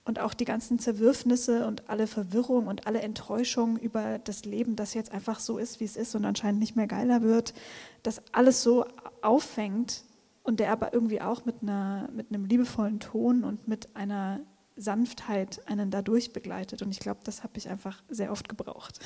und 0.05 0.21
auch 0.21 0.35
die 0.35 0.45
ganzen 0.45 0.79
Zerwürfnisse 0.79 1.67
und 1.67 1.91
alle 1.91 2.07
Verwirrung 2.07 2.69
und 2.69 2.87
alle 2.87 3.01
Enttäuschung 3.01 3.77
über 3.77 4.19
das 4.21 4.45
Leben, 4.45 4.77
das 4.77 4.95
jetzt 4.95 5.13
einfach 5.13 5.41
so 5.41 5.59
ist, 5.59 5.81
wie 5.81 5.85
es 5.85 5.97
ist 5.97 6.15
und 6.15 6.25
anscheinend 6.25 6.61
nicht 6.61 6.77
mehr 6.77 6.87
geiler 6.87 7.23
wird, 7.23 7.55
das 8.03 8.23
alles 8.33 8.63
so 8.63 8.87
auffängt 9.21 10.05
und 10.45 10.61
der 10.61 10.71
aber 10.71 10.95
irgendwie 10.95 11.21
auch 11.21 11.45
mit, 11.45 11.57
einer, 11.63 12.09
mit 12.15 12.31
einem 12.31 12.45
liebevollen 12.45 13.01
Ton 13.01 13.43
und 13.43 13.67
mit 13.67 13.95
einer 13.97 14.41
Sanftheit 14.77 15.61
einen 15.67 15.91
dadurch 15.91 16.33
begleitet. 16.33 16.83
Und 16.83 16.93
ich 16.93 17.01
glaube, 17.01 17.21
das 17.25 17.43
habe 17.43 17.55
ich 17.57 17.69
einfach 17.69 18.03
sehr 18.09 18.31
oft 18.31 18.49
gebraucht. 18.49 19.01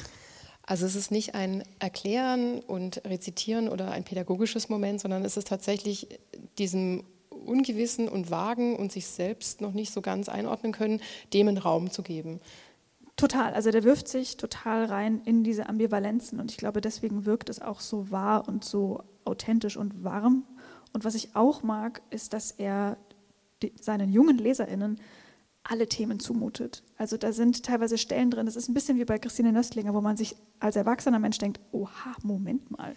Also 0.71 0.87
es 0.87 0.95
ist 0.95 1.11
nicht 1.11 1.35
ein 1.35 1.65
Erklären 1.81 2.61
und 2.61 3.05
Rezitieren 3.05 3.69
oder 3.69 3.91
ein 3.91 4.05
pädagogisches 4.05 4.69
Moment, 4.69 5.01
sondern 5.01 5.25
es 5.25 5.37
ist 5.37 5.49
tatsächlich 5.49 6.07
diesem 6.59 7.03
Ungewissen 7.29 8.09
und 8.09 8.31
Wagen 8.31 8.77
und 8.77 8.93
sich 8.93 9.09
selbst 9.09 9.61
noch 9.61 9.73
nicht 9.73 9.93
so 9.93 10.01
ganz 10.01 10.29
einordnen 10.29 10.71
können, 10.71 11.01
dem 11.33 11.49
einen 11.49 11.59
Raum 11.59 11.91
zu 11.91 12.05
geben. 12.05 12.39
Total, 13.17 13.53
also 13.53 13.73
der 13.73 13.83
wirft 13.83 14.07
sich 14.07 14.37
total 14.37 14.85
rein 14.85 15.23
in 15.25 15.43
diese 15.43 15.69
Ambivalenzen 15.69 16.39
und 16.39 16.53
ich 16.53 16.57
glaube, 16.57 16.81
deswegen 16.81 17.27
wirkt 17.27 17.51
es 17.51 17.61
auch 17.61 17.81
so 17.81 18.13
wahr 18.13 18.47
und 18.47 18.65
so 18.65 19.03
authentisch 19.25 19.77
und 19.77 20.05
warm. 20.05 20.45
Und 20.93 21.05
was 21.05 21.17
ich 21.17 21.35
auch 21.35 21.65
mag, 21.65 22.01
ist, 22.11 22.33
dass 22.33 22.53
er 22.53 22.97
seinen 23.81 24.13
jungen 24.13 24.39
LeserInnen 24.39 25.01
alle 25.63 25.89
Themen 25.89 26.21
zumutet. 26.21 26.83
Also 26.97 27.17
da 27.17 27.33
sind 27.33 27.65
teilweise 27.65 27.99
Stellen 27.99 28.31
drin, 28.31 28.47
das 28.47 28.57
ist 28.57 28.69
ein 28.69 28.75
bisschen 28.75 28.99
wie 28.99 29.05
bei 29.05 29.19
Christine 29.19 29.53
Nöstlinger, 29.53 29.95
wo 29.95 30.01
man 30.01 30.17
sich 30.17 30.37
als 30.59 30.77
erwachsener 30.77 31.19
Mensch 31.19 31.39
denkt, 31.39 31.61
oha, 31.73 32.17
Moment 32.23 32.71
mal, 32.71 32.95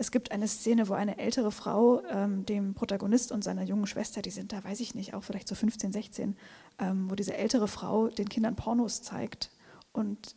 es 0.00 0.10
gibt 0.10 0.32
eine 0.32 0.48
Szene, 0.48 0.88
wo 0.88 0.94
eine 0.94 1.18
ältere 1.18 1.52
Frau 1.52 2.02
ähm, 2.06 2.46
dem 2.46 2.72
Protagonist 2.72 3.32
und 3.32 3.44
seiner 3.44 3.64
jungen 3.64 3.86
Schwester, 3.86 4.22
die 4.22 4.30
sind 4.30 4.50
da, 4.50 4.64
weiß 4.64 4.80
ich 4.80 4.94
nicht, 4.94 5.12
auch 5.12 5.22
vielleicht 5.22 5.46
so 5.46 5.54
15, 5.54 5.92
16, 5.92 6.36
ähm, 6.78 7.10
wo 7.10 7.14
diese 7.14 7.36
ältere 7.36 7.68
Frau 7.68 8.08
den 8.08 8.30
Kindern 8.30 8.56
Pornos 8.56 9.02
zeigt. 9.02 9.50
Und 9.92 10.36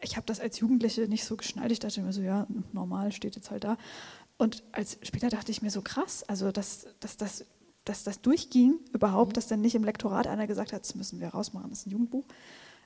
ich 0.00 0.16
habe 0.16 0.24
das 0.24 0.40
als 0.40 0.58
Jugendliche 0.58 1.02
nicht 1.02 1.26
so 1.26 1.36
geschnallt. 1.36 1.70
Ich 1.70 1.80
dachte 1.80 2.00
mir 2.00 2.14
so, 2.14 2.22
ja, 2.22 2.46
normal 2.72 3.12
steht 3.12 3.36
jetzt 3.36 3.50
halt 3.50 3.64
da. 3.64 3.76
Und 4.38 4.62
als 4.72 4.98
später 5.02 5.28
dachte 5.28 5.52
ich 5.52 5.60
mir 5.60 5.70
so 5.70 5.82
krass, 5.82 6.22
also 6.22 6.50
dass, 6.50 6.86
dass, 7.00 7.18
dass, 7.18 7.44
dass 7.84 8.04
das 8.04 8.20
durchging 8.20 8.78
überhaupt, 8.92 9.30
mhm. 9.30 9.34
dass 9.34 9.46
dann 9.46 9.60
nicht 9.60 9.74
im 9.74 9.84
Lektorat 9.84 10.26
einer 10.26 10.46
gesagt 10.46 10.72
hat, 10.72 10.82
das 10.82 10.94
müssen 10.94 11.20
wir 11.20 11.28
rausmachen, 11.28 11.70
das 11.70 11.80
ist 11.80 11.86
ein 11.86 11.90
Jugendbuch. 11.90 12.24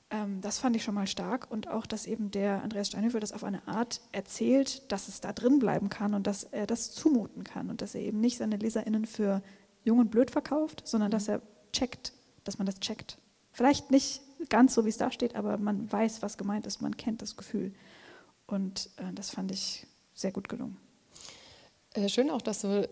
Ähm, 0.09 0.41
das 0.41 0.59
fand 0.59 0.75
ich 0.75 0.83
schon 0.83 0.95
mal 0.95 1.07
stark 1.07 1.49
und 1.51 1.67
auch, 1.67 1.85
dass 1.85 2.05
eben 2.05 2.31
der 2.31 2.63
Andreas 2.63 2.87
Steinhöfel 2.87 3.19
das 3.19 3.31
auf 3.31 3.43
eine 3.43 3.67
Art 3.67 4.01
erzählt, 4.11 4.91
dass 4.91 5.07
es 5.07 5.21
da 5.21 5.33
drin 5.33 5.59
bleiben 5.59 5.89
kann 5.89 6.13
und 6.13 6.27
dass 6.27 6.43
er 6.43 6.67
das 6.67 6.91
zumuten 6.91 7.43
kann 7.43 7.69
und 7.69 7.81
dass 7.81 7.95
er 7.95 8.01
eben 8.01 8.19
nicht 8.19 8.37
seine 8.37 8.57
LeserInnen 8.57 9.05
für 9.05 9.41
jung 9.83 9.99
und 9.99 10.11
blöd 10.11 10.31
verkauft, 10.31 10.83
sondern 10.85 11.11
dass 11.11 11.27
mhm. 11.27 11.33
er 11.33 11.41
checkt, 11.71 12.13
dass 12.43 12.57
man 12.57 12.65
das 12.65 12.79
checkt. 12.79 13.17
Vielleicht 13.51 13.91
nicht 13.91 14.21
ganz 14.49 14.73
so, 14.73 14.85
wie 14.85 14.89
es 14.89 14.97
da 14.97 15.11
steht, 15.11 15.35
aber 15.35 15.57
man 15.57 15.91
weiß, 15.91 16.21
was 16.21 16.37
gemeint 16.37 16.65
ist, 16.65 16.81
man 16.81 16.97
kennt 16.97 17.21
das 17.21 17.37
Gefühl. 17.37 17.73
Und 18.47 18.89
äh, 18.97 19.13
das 19.13 19.29
fand 19.29 19.51
ich 19.51 19.85
sehr 20.13 20.31
gut 20.31 20.49
gelungen. 20.49 20.77
Äh, 21.93 22.09
schön 22.09 22.29
auch, 22.29 22.41
dass 22.41 22.61
du 22.61 22.83
äh, 22.83 22.87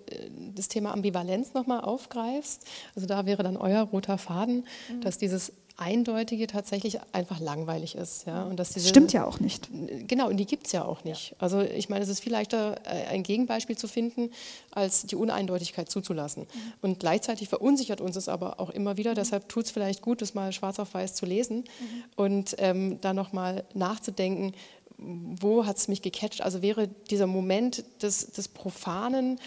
das 0.56 0.68
Thema 0.68 0.92
Ambivalenz 0.92 1.54
nochmal 1.54 1.82
aufgreifst. 1.82 2.66
Also 2.96 3.08
da 3.08 3.26
wäre 3.26 3.44
dann 3.44 3.58
euer 3.58 3.84
roter 3.84 4.18
Faden, 4.18 4.66
mhm. 4.90 5.02
dass 5.02 5.18
dieses 5.18 5.54
Eindeutige 5.80 6.48
tatsächlich 6.48 6.98
einfach 7.12 7.40
langweilig 7.40 7.94
ist. 7.94 8.26
Ja? 8.26 8.46
Und 8.46 8.58
dass 8.58 8.70
diese, 8.70 8.90
Stimmt 8.90 9.14
ja 9.14 9.26
auch 9.26 9.40
nicht. 9.40 9.70
Genau, 10.08 10.28
und 10.28 10.38
die 10.38 10.48
gibt 10.48 10.66
es 10.66 10.74
ja 10.74 10.84
auch 10.84 11.04
nicht. 11.04 11.32
Ja. 11.32 11.38
Also 11.38 11.62
ich 11.62 11.88
meine, 11.88 12.04
es 12.04 12.10
ist 12.10 12.22
viel 12.22 12.32
leichter, 12.32 12.78
äh, 12.86 13.06
ein 13.10 13.22
Gegenbeispiel 13.22 13.78
zu 13.78 13.88
finden, 13.88 14.32
als 14.72 15.06
die 15.06 15.16
Uneindeutigkeit 15.16 15.88
zuzulassen. 15.92 16.44
Mhm. 16.44 16.74
Und 16.82 17.00
gleichzeitig 17.00 17.48
verunsichert 17.48 18.02
uns 18.02 18.16
es 18.16 18.28
aber 18.28 18.60
auch 18.60 18.72
immer 18.72 18.98
wieder. 18.98 19.12
Mhm. 19.12 19.16
Deshalb 19.16 19.48
tut 19.50 19.66
es 19.66 19.72
vielleicht 19.72 20.02
gut, 20.02 20.24
das 20.24 20.34
mal 20.34 20.52
schwarz 20.52 20.80
auf 20.80 20.96
weiß 20.96 21.14
zu 21.14 21.28
lesen 21.28 21.58
mhm. 21.58 22.04
und 22.16 22.56
ähm, 22.58 23.00
da 23.02 23.14
nochmal 23.14 23.64
nachzudenken, 23.76 24.54
wo 24.98 25.66
hat 25.66 25.78
es 25.78 25.88
mich 25.88 26.02
gecatcht? 26.02 26.42
Also 26.42 26.62
wäre 26.62 26.88
dieser 27.10 27.28
Moment 27.28 27.84
des, 28.02 28.32
des 28.32 28.48
profanen, 28.48 29.40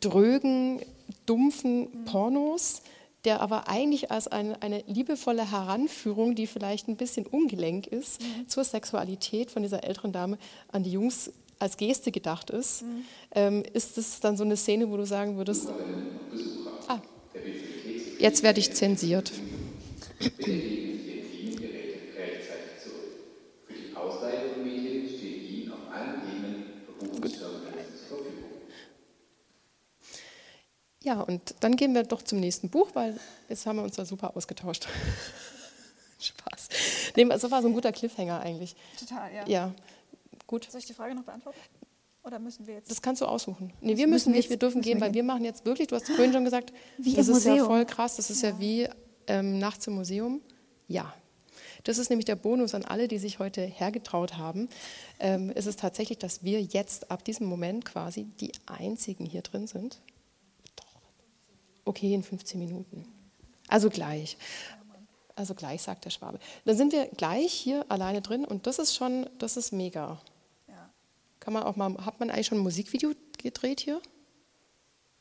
drögen, 0.00 0.80
dumpfen. 1.26 2.04
Pornos 2.04 2.82
der 3.26 3.40
aber 3.40 3.68
eigentlich 3.68 4.12
als 4.12 4.28
eine, 4.28 4.62
eine 4.62 4.84
liebevolle 4.86 5.50
Heranführung, 5.50 6.36
die 6.36 6.46
vielleicht 6.46 6.86
ein 6.86 6.96
bisschen 6.96 7.26
ungelenk 7.26 7.88
ist, 7.88 8.22
mhm. 8.22 8.48
zur 8.48 8.62
Sexualität 8.62 9.50
von 9.50 9.62
dieser 9.62 9.82
älteren 9.82 10.12
Dame 10.12 10.38
an 10.68 10.84
die 10.84 10.92
Jungs 10.92 11.32
als 11.58 11.76
Geste 11.76 12.12
gedacht 12.12 12.50
ist, 12.50 12.82
mhm. 12.82 13.04
ähm, 13.32 13.62
ist 13.72 13.98
das 13.98 14.20
dann 14.20 14.36
so 14.36 14.44
eine 14.44 14.56
Szene, 14.56 14.88
wo 14.90 14.96
du 14.96 15.04
sagen 15.04 15.36
würdest, 15.36 15.68
ah, 16.86 17.00
jetzt 18.20 18.44
werde 18.44 18.60
ich 18.60 18.72
zensiert. 18.72 19.32
Ja, 31.06 31.20
und 31.20 31.54
dann 31.60 31.76
gehen 31.76 31.94
wir 31.94 32.02
doch 32.02 32.20
zum 32.20 32.40
nächsten 32.40 32.68
Buch, 32.68 32.88
weil 32.94 33.16
jetzt 33.48 33.64
haben 33.64 33.76
wir 33.76 33.84
uns 33.84 33.94
da 33.94 34.04
super 34.04 34.36
ausgetauscht. 34.36 34.88
Spaß. 36.18 36.68
Nee, 37.14 37.26
das 37.26 37.48
war 37.48 37.62
so 37.62 37.68
ein 37.68 37.74
guter 37.74 37.92
Cliffhanger 37.92 38.40
eigentlich. 38.40 38.74
Total, 38.98 39.32
ja. 39.32 39.46
Ja, 39.46 39.74
gut. 40.48 40.66
Soll 40.68 40.80
ich 40.80 40.86
die 40.86 40.94
Frage 40.94 41.14
noch 41.14 41.22
beantworten? 41.22 41.58
Oder 42.24 42.40
müssen 42.40 42.66
wir 42.66 42.74
jetzt? 42.74 42.90
Das 42.90 43.00
kannst 43.00 43.22
du 43.22 43.26
aussuchen. 43.26 43.72
Nee, 43.80 43.96
wir 43.96 44.08
müssen, 44.08 44.08
müssen 44.08 44.32
nicht, 44.32 44.50
wir 44.50 44.56
dürfen 44.56 44.82
gehen, 44.82 45.00
weil 45.00 45.14
wir 45.14 45.22
machen 45.22 45.44
jetzt 45.44 45.64
wirklich, 45.64 45.86
du 45.86 45.94
hast 45.94 46.08
vorhin 46.08 46.32
schon 46.32 46.44
gesagt, 46.44 46.72
wie 46.98 47.14
das 47.14 47.28
ist 47.28 47.34
Museum. 47.34 47.56
ja 47.56 47.64
voll 47.66 47.84
krass, 47.86 48.16
das 48.16 48.28
ist 48.30 48.42
ja, 48.42 48.48
ja 48.48 48.58
wie 48.58 48.88
ähm, 49.28 49.60
nachts 49.60 49.86
im 49.86 49.94
Museum. 49.94 50.40
Ja. 50.88 51.14
Das 51.84 51.98
ist 51.98 52.10
nämlich 52.10 52.24
der 52.24 52.34
Bonus 52.34 52.74
an 52.74 52.84
alle, 52.84 53.06
die 53.06 53.18
sich 53.18 53.38
heute 53.38 53.60
hergetraut 53.60 54.38
haben. 54.38 54.68
Ähm, 55.20 55.52
es 55.54 55.66
ist 55.66 55.78
tatsächlich, 55.78 56.18
dass 56.18 56.42
wir 56.42 56.60
jetzt 56.60 57.12
ab 57.12 57.22
diesem 57.22 57.46
Moment 57.46 57.84
quasi 57.84 58.24
die 58.40 58.50
einzigen 58.66 59.24
hier 59.24 59.42
drin 59.42 59.68
sind, 59.68 60.00
okay, 61.86 62.12
in 62.14 62.22
15 62.22 62.58
Minuten. 62.58 63.06
Also 63.68 63.90
gleich. 63.90 64.36
Also 65.34 65.54
gleich, 65.54 65.82
sagt 65.82 66.04
der 66.04 66.10
Schwabe. 66.10 66.38
Dann 66.64 66.76
sind 66.76 66.92
wir 66.92 67.06
gleich 67.06 67.52
hier 67.52 67.84
alleine 67.88 68.22
drin 68.22 68.44
und 68.44 68.66
das 68.66 68.78
ist 68.78 68.94
schon, 68.94 69.28
das 69.38 69.56
ist 69.56 69.72
mega. 69.72 70.20
Ja. 70.68 70.90
Kann 71.40 71.52
man 71.52 71.62
auch 71.62 71.76
mal, 71.76 71.94
hat 72.04 72.20
man 72.20 72.30
eigentlich 72.30 72.46
schon 72.46 72.58
ein 72.58 72.62
Musikvideo 72.62 73.12
gedreht 73.38 73.80
hier? 73.80 74.00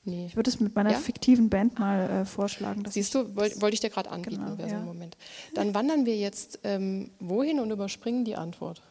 Nee. 0.06 0.28
Ich 0.28 0.36
würde 0.36 0.50
es 0.50 0.60
mit 0.60 0.76
meiner 0.76 0.92
ja? 0.92 0.98
fiktiven 0.98 1.50
Band 1.50 1.80
mal 1.80 2.10
äh, 2.10 2.26
vorschlagen. 2.26 2.84
Siehst 2.88 3.16
du, 3.16 3.36
wollte 3.36 3.60
wollt 3.62 3.74
ich 3.74 3.80
dir 3.80 3.90
gerade 3.90 4.12
anbieten, 4.12 4.46
genau, 4.46 4.58
wäre 4.58 4.70
ja. 4.70 4.76
so 4.76 4.82
ein 4.82 4.86
Moment. 4.86 5.18
Dann 5.56 5.74
wandern 5.74 6.06
wir 6.06 6.16
jetzt 6.16 6.60
ähm, 6.64 7.12
wohin 7.20 7.60
und 7.60 7.72
überspringen 7.72 8.24
die 8.24 8.36
Antwort. 8.36 8.84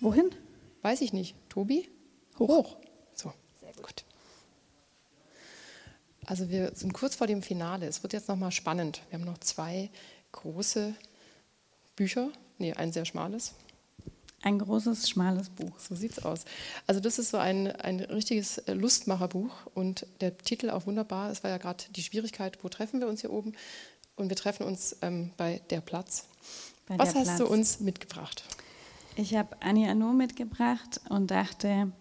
Wohin? 0.00 0.30
Weiß 0.82 1.00
ich 1.00 1.12
nicht. 1.12 1.36
Tobi? 1.48 1.88
Hoch. 2.40 2.48
Hoch. 2.48 2.76
So, 3.14 3.32
Sehr 3.60 3.72
gut. 3.74 3.86
gut. 3.86 4.04
Also 6.26 6.48
wir 6.50 6.72
sind 6.74 6.92
kurz 6.92 7.16
vor 7.16 7.26
dem 7.26 7.42
Finale. 7.42 7.86
Es 7.86 8.02
wird 8.02 8.12
jetzt 8.12 8.28
nochmal 8.28 8.52
spannend. 8.52 9.02
Wir 9.10 9.18
haben 9.18 9.26
noch 9.26 9.38
zwei 9.38 9.90
große 10.32 10.94
Bücher. 11.96 12.30
Nee, 12.58 12.72
ein 12.74 12.92
sehr 12.92 13.04
schmales. 13.04 13.54
Ein 14.42 14.58
großes, 14.58 15.08
schmales 15.08 15.50
Buch. 15.50 15.78
So 15.78 15.94
sieht 15.94 16.12
es 16.12 16.24
aus. 16.24 16.44
Also 16.86 17.00
das 17.00 17.18
ist 17.18 17.30
so 17.30 17.38
ein, 17.38 17.70
ein 17.70 18.00
richtiges 18.00 18.60
Lustmacherbuch 18.66 19.52
und 19.74 20.06
der 20.20 20.36
Titel 20.36 20.70
auch 20.70 20.86
wunderbar. 20.86 21.30
Es 21.30 21.44
war 21.44 21.50
ja 21.50 21.58
gerade 21.58 21.84
die 21.90 22.02
Schwierigkeit, 22.02 22.58
wo 22.62 22.68
treffen 22.68 23.00
wir 23.00 23.08
uns 23.08 23.20
hier 23.20 23.32
oben? 23.32 23.54
Und 24.16 24.28
wir 24.28 24.36
treffen 24.36 24.66
uns 24.66 24.96
ähm, 25.00 25.30
bei 25.36 25.62
Der 25.70 25.80
Platz. 25.80 26.26
Bei 26.86 26.98
Was 26.98 27.12
der 27.12 27.20
hast 27.20 27.28
Platz. 27.28 27.38
du 27.38 27.46
uns 27.46 27.80
mitgebracht? 27.80 28.44
Ich 29.16 29.34
habe 29.34 29.56
Annie 29.60 29.88
Arnaud 29.88 30.16
mitgebracht 30.16 31.00
und 31.08 31.30
dachte, 31.30 31.92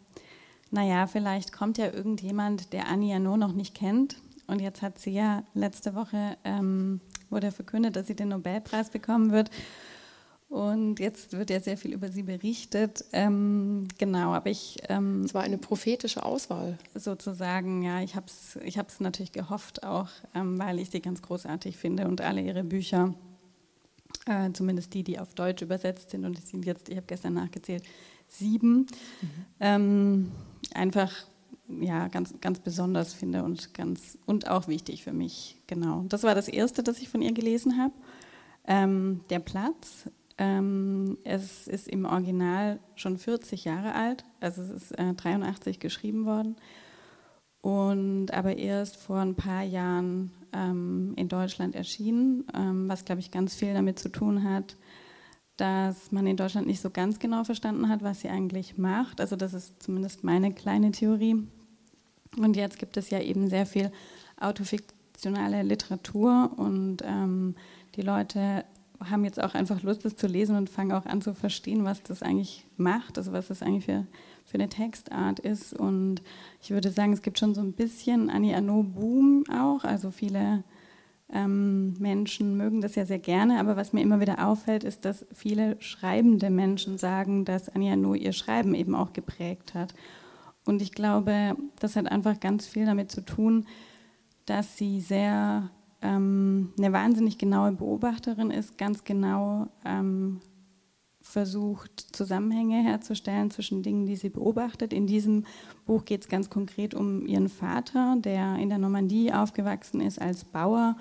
naja, 0.72 1.06
vielleicht 1.06 1.52
kommt 1.52 1.78
ja 1.78 1.92
irgendjemand, 1.92 2.74
der 2.74 2.88
Annie 2.88 3.16
Arnaud 3.16 3.40
noch 3.40 3.54
nicht 3.54 3.76
kennt. 3.76 4.18
Und 4.48 4.62
jetzt 4.62 4.82
hat 4.82 5.00
sie 5.00 5.12
ja 5.12 5.44
letzte 5.54 5.96
Woche, 5.96 6.38
ähm, 6.44 7.00
wurde 7.30 7.52
verkündet, 7.52 7.96
dass 7.96 8.08
sie 8.08 8.16
den 8.16 8.30
Nobelpreis 8.30 8.90
bekommen 8.90 9.32
wird. 9.32 9.50
Und 10.50 11.00
jetzt 11.00 11.32
wird 11.32 11.50
ja 11.50 11.62
sehr 11.62 11.78
viel 11.78 11.94
über 11.94 12.10
sie 12.10 12.24
berichtet. 12.24 13.06
Ähm, 13.14 13.88
genau, 13.98 14.34
aber 14.34 14.50
ich. 14.50 14.80
Ähm, 14.90 15.22
es 15.24 15.34
war 15.34 15.44
eine 15.44 15.58
prophetische 15.58 16.26
Auswahl. 16.26 16.78
Sozusagen, 16.94 17.84
ja. 17.84 18.02
Ich 18.02 18.18
habe 18.18 18.26
es 18.26 18.60
ich 18.62 18.78
natürlich 19.00 19.32
gehofft, 19.32 19.84
auch 19.84 20.10
ähm, 20.36 20.60
weil 20.60 20.80
ich 20.80 20.90
sie 20.90 21.02
ganz 21.02 21.22
großartig 21.22 21.78
finde 21.78 22.06
und 22.06 22.20
alle 22.20 22.42
ihre 22.42 22.66
Bücher, 22.66 23.14
äh, 24.26 24.52
zumindest 24.52 24.94
die, 24.94 25.04
die 25.04 25.20
auf 25.20 25.34
Deutsch 25.36 25.62
übersetzt 25.62 26.10
sind, 26.10 26.26
und 26.26 26.38
es 26.38 26.50
sind 26.50 26.66
jetzt, 26.66 26.90
ich 26.90 26.98
habe 26.98 27.08
gestern 27.08 27.34
nachgezählt, 27.34 27.84
sieben. 28.28 28.88
Mhm. 29.60 30.32
Einfach 30.74 31.12
ja, 31.80 32.08
ganz, 32.08 32.34
ganz 32.42 32.60
besonders 32.60 33.14
finde 33.14 33.44
und, 33.44 33.74
ganz, 33.74 34.18
und 34.26 34.50
auch 34.50 34.68
wichtig 34.68 35.04
für 35.04 35.14
mich. 35.14 35.58
Genau. 35.68 36.04
Das 36.10 36.24
war 36.24 36.36
das 36.36 36.48
Erste, 36.48 36.84
das 36.84 37.00
ich 37.00 37.10
von 37.10 37.22
ihr 37.22 37.34
gelesen 37.34 37.78
habe. 37.78 37.94
Ähm, 38.68 39.22
der 39.30 39.40
Platz. 39.40 40.10
Ähm, 40.38 41.18
es 41.24 41.68
ist 41.68 41.88
im 41.88 42.06
Original 42.06 42.80
schon 42.96 43.18
40 43.18 43.66
Jahre 43.66 43.94
alt, 43.94 44.24
also 44.40 44.62
es 44.64 44.70
ist 44.72 44.92
äh, 44.98 45.14
83 45.14 45.80
geschrieben 45.80 46.26
worden. 46.26 46.56
und 47.62 48.34
aber 48.34 48.58
erst 48.58 48.98
vor 48.98 49.20
ein 49.20 49.36
paar 49.36 49.62
Jahren 49.62 50.32
ähm, 50.52 51.14
in 51.16 51.28
Deutschland 51.28 51.76
erschienen, 51.76 52.46
ähm, 52.56 52.90
was 52.90 53.06
glaube 53.06 53.22
ich 53.22 53.30
ganz 53.30 53.54
viel 53.54 53.74
damit 53.74 54.00
zu 54.00 54.10
tun 54.10 54.44
hat, 54.44 54.78
dass 55.62 56.12
man 56.12 56.26
in 56.26 56.38
Deutschland 56.38 56.66
nicht 56.66 56.82
so 56.82 56.90
ganz 56.90 57.20
genau 57.20 57.44
verstanden 57.44 57.88
hat, 57.88 58.02
was 58.02 58.22
sie 58.22 58.30
eigentlich 58.30 58.80
macht. 58.80 59.22
Also 59.22 59.36
das 59.36 59.54
ist 59.54 59.84
zumindest 59.84 60.24
meine 60.24 60.52
kleine 60.52 60.92
Theorie. 60.92 61.48
Und 62.36 62.56
jetzt 62.56 62.80
gibt 62.80 62.98
es 62.98 63.12
ja 63.12 63.20
eben 63.20 63.48
sehr 63.48 63.68
viel 63.68 63.92
autofiktionale 64.40 65.62
Literatur 65.62 66.50
und 66.58 67.04
ähm, 67.06 67.54
die 67.96 68.02
Leute 68.02 68.66
haben 69.08 69.24
jetzt 69.24 69.40
auch 69.40 69.54
einfach 69.54 69.84
Lust, 69.84 70.04
das 70.04 70.16
zu 70.16 70.26
lesen 70.26 70.56
und 70.56 70.68
fangen 70.68 70.94
auch 70.94 71.06
an 71.06 71.22
zu 71.22 71.36
verstehen, 71.36 71.84
was 71.84 72.02
das 72.02 72.24
eigentlich 72.24 72.66
macht, 72.78 73.20
also 73.20 73.32
was 73.32 73.50
das 73.50 73.62
eigentlich 73.62 73.86
für, 73.86 74.08
für 74.46 74.56
eine 74.56 74.68
Textart 74.68 75.40
ist. 75.40 75.74
Und 75.74 76.24
ich 76.64 76.72
würde 76.72 76.90
sagen, 76.90 77.14
es 77.14 77.22
gibt 77.22 77.38
schon 77.38 77.54
so 77.54 77.62
ein 77.62 77.74
bisschen 77.74 78.32
Annie 78.32 78.56
Arnaud-Boom 78.56 79.44
auch, 79.52 79.84
also 79.84 80.10
viele 80.10 80.64
ähm, 81.34 81.94
Menschen 82.00 82.58
mögen 82.58 82.82
das 82.82 82.96
ja 82.96 83.06
sehr 83.06 83.20
gerne, 83.20 83.60
aber 83.60 83.76
was 83.76 83.94
mir 83.94 84.02
immer 84.02 84.20
wieder 84.20 84.48
auffällt, 84.48 84.84
ist, 84.84 85.06
dass 85.06 85.26
viele 85.34 85.82
schreibende 85.82 86.50
Menschen 86.50 86.98
sagen, 86.98 87.46
dass 87.46 87.70
Annie 87.70 87.92
Arnaud 87.92 88.20
ihr 88.20 88.34
Schreiben 88.34 88.76
eben 88.76 88.96
auch 88.96 89.14
geprägt 89.14 89.74
hat. 89.74 89.94
Und 90.66 90.82
ich 90.82 90.92
glaube, 90.92 91.56
das 91.80 91.96
hat 91.96 92.12
einfach 92.12 92.40
ganz 92.40 92.68
viel 92.68 92.86
damit 92.86 93.12
zu 93.12 93.24
tun, 93.24 93.66
dass 94.46 94.78
sie 94.78 95.00
sehr 95.00 95.70
ähm, 96.02 96.74
eine 96.78 96.94
wahnsinnig 96.94 97.38
genaue 97.38 97.72
Beobachterin 97.72 98.52
ist, 98.52 98.78
ganz 98.78 99.04
genau 99.04 99.68
ähm, 99.86 100.40
versucht, 101.22 102.16
Zusammenhänge 102.16 102.84
herzustellen 102.84 103.52
zwischen 103.52 103.84
Dingen, 103.84 104.06
die 104.06 104.16
sie 104.16 104.30
beobachtet. 104.30 104.92
In 104.92 105.08
diesem 105.08 105.46
Buch 105.86 106.04
geht 106.04 106.22
es 106.22 106.30
ganz 106.30 106.50
konkret 106.50 106.94
um 106.94 107.26
ihren 107.26 107.50
Vater, 107.50 108.18
der 108.20 108.58
in 108.58 108.70
der 108.70 108.80
Normandie 108.80 109.32
aufgewachsen 109.32 110.02
ist 110.02 110.20
als 110.20 110.44
Bauer 110.44 110.98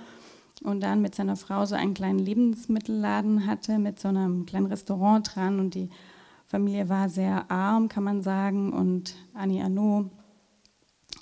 und 0.62 0.80
dann 0.80 1.02
mit 1.02 1.14
seiner 1.14 1.36
Frau 1.36 1.64
so 1.64 1.74
einen 1.74 1.94
kleinen 1.94 2.18
Lebensmittelladen 2.18 3.46
hatte 3.46 3.78
mit 3.78 3.98
so 3.98 4.08
einem 4.08 4.46
kleinen 4.46 4.66
Restaurant 4.66 5.34
dran 5.34 5.58
und 5.58 5.74
die 5.74 5.90
Familie 6.46 6.88
war 6.88 7.08
sehr 7.08 7.50
arm, 7.50 7.88
kann 7.88 8.04
man 8.04 8.22
sagen 8.22 8.72
und 8.72 9.14
Annie 9.34 9.62
Arnaud 9.62 10.10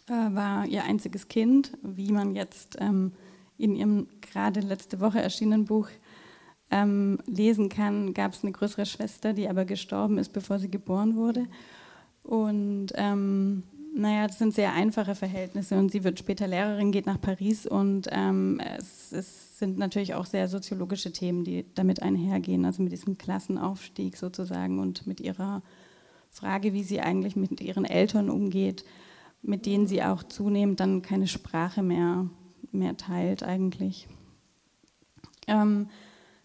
äh, 0.09 0.13
war 0.13 0.67
ihr 0.67 0.85
einziges 0.85 1.29
Kind, 1.29 1.73
wie 1.83 2.13
man 2.13 2.35
jetzt 2.35 2.77
ähm, 2.81 3.13
in 3.59 3.75
ihrem 3.75 4.09
gerade 4.21 4.61
letzte 4.61 5.01
Woche 5.01 5.21
erschienenen 5.21 5.67
Buch 5.67 5.89
ähm, 6.71 7.19
lesen 7.27 7.69
kann, 7.69 8.15
gab 8.15 8.33
es 8.33 8.43
eine 8.43 8.53
größere 8.53 8.87
Schwester, 8.87 9.33
die 9.33 9.49
aber 9.49 9.65
gestorben 9.65 10.19
ist, 10.19 10.33
bevor 10.33 10.59
sie 10.59 10.71
geboren 10.71 11.17
wurde. 11.17 11.47
Und 12.23 12.89
ähm, 12.95 13.63
naja, 13.99 14.29
das 14.29 14.39
sind 14.39 14.55
sehr 14.55 14.73
einfache 14.75 15.17
Verhältnisse 15.17 15.77
und 15.77 15.91
sie 15.91 16.05
wird 16.05 16.21
später 16.21 16.47
Lehrerin, 16.47 16.93
geht 16.93 17.07
nach 17.07 17.21
Paris 17.21 17.67
und 17.67 18.09
ähm, 18.13 18.61
es, 18.79 19.13
es, 19.13 19.59
sind 19.59 19.77
natürlich 19.77 20.15
auch 20.15 20.25
sehr 20.25 20.47
soziologische 20.47 21.11
Themen, 21.11 21.43
die 21.43 21.67
damit 21.75 22.01
einhergehen, 22.01 22.65
also 22.65 22.81
mit 22.81 22.93
diesem 22.93 23.19
Klassenaufstieg 23.19 24.17
sozusagen 24.17 24.79
und 24.79 25.09
mit 25.09 25.21
ihrer 25.21 25.65
Frage, 26.31 26.75
wie 26.75 26.85
sie 26.85 27.01
eigentlich 27.01 27.35
mit 27.35 27.61
ihren 27.61 27.85
Eltern 27.85 28.31
umgeht, 28.31 28.85
mit 29.43 29.67
denen 29.67 29.89
sie 29.89 30.05
auch 30.05 30.23
zunehmend 30.23 30.79
dann 30.79 31.03
keine 31.03 31.27
Sprache 31.27 31.83
mehr, 31.83 32.31
mehr 32.71 32.97
teilt 32.97 33.43
eigentlich. 33.43 34.07
Ähm, 35.49 35.89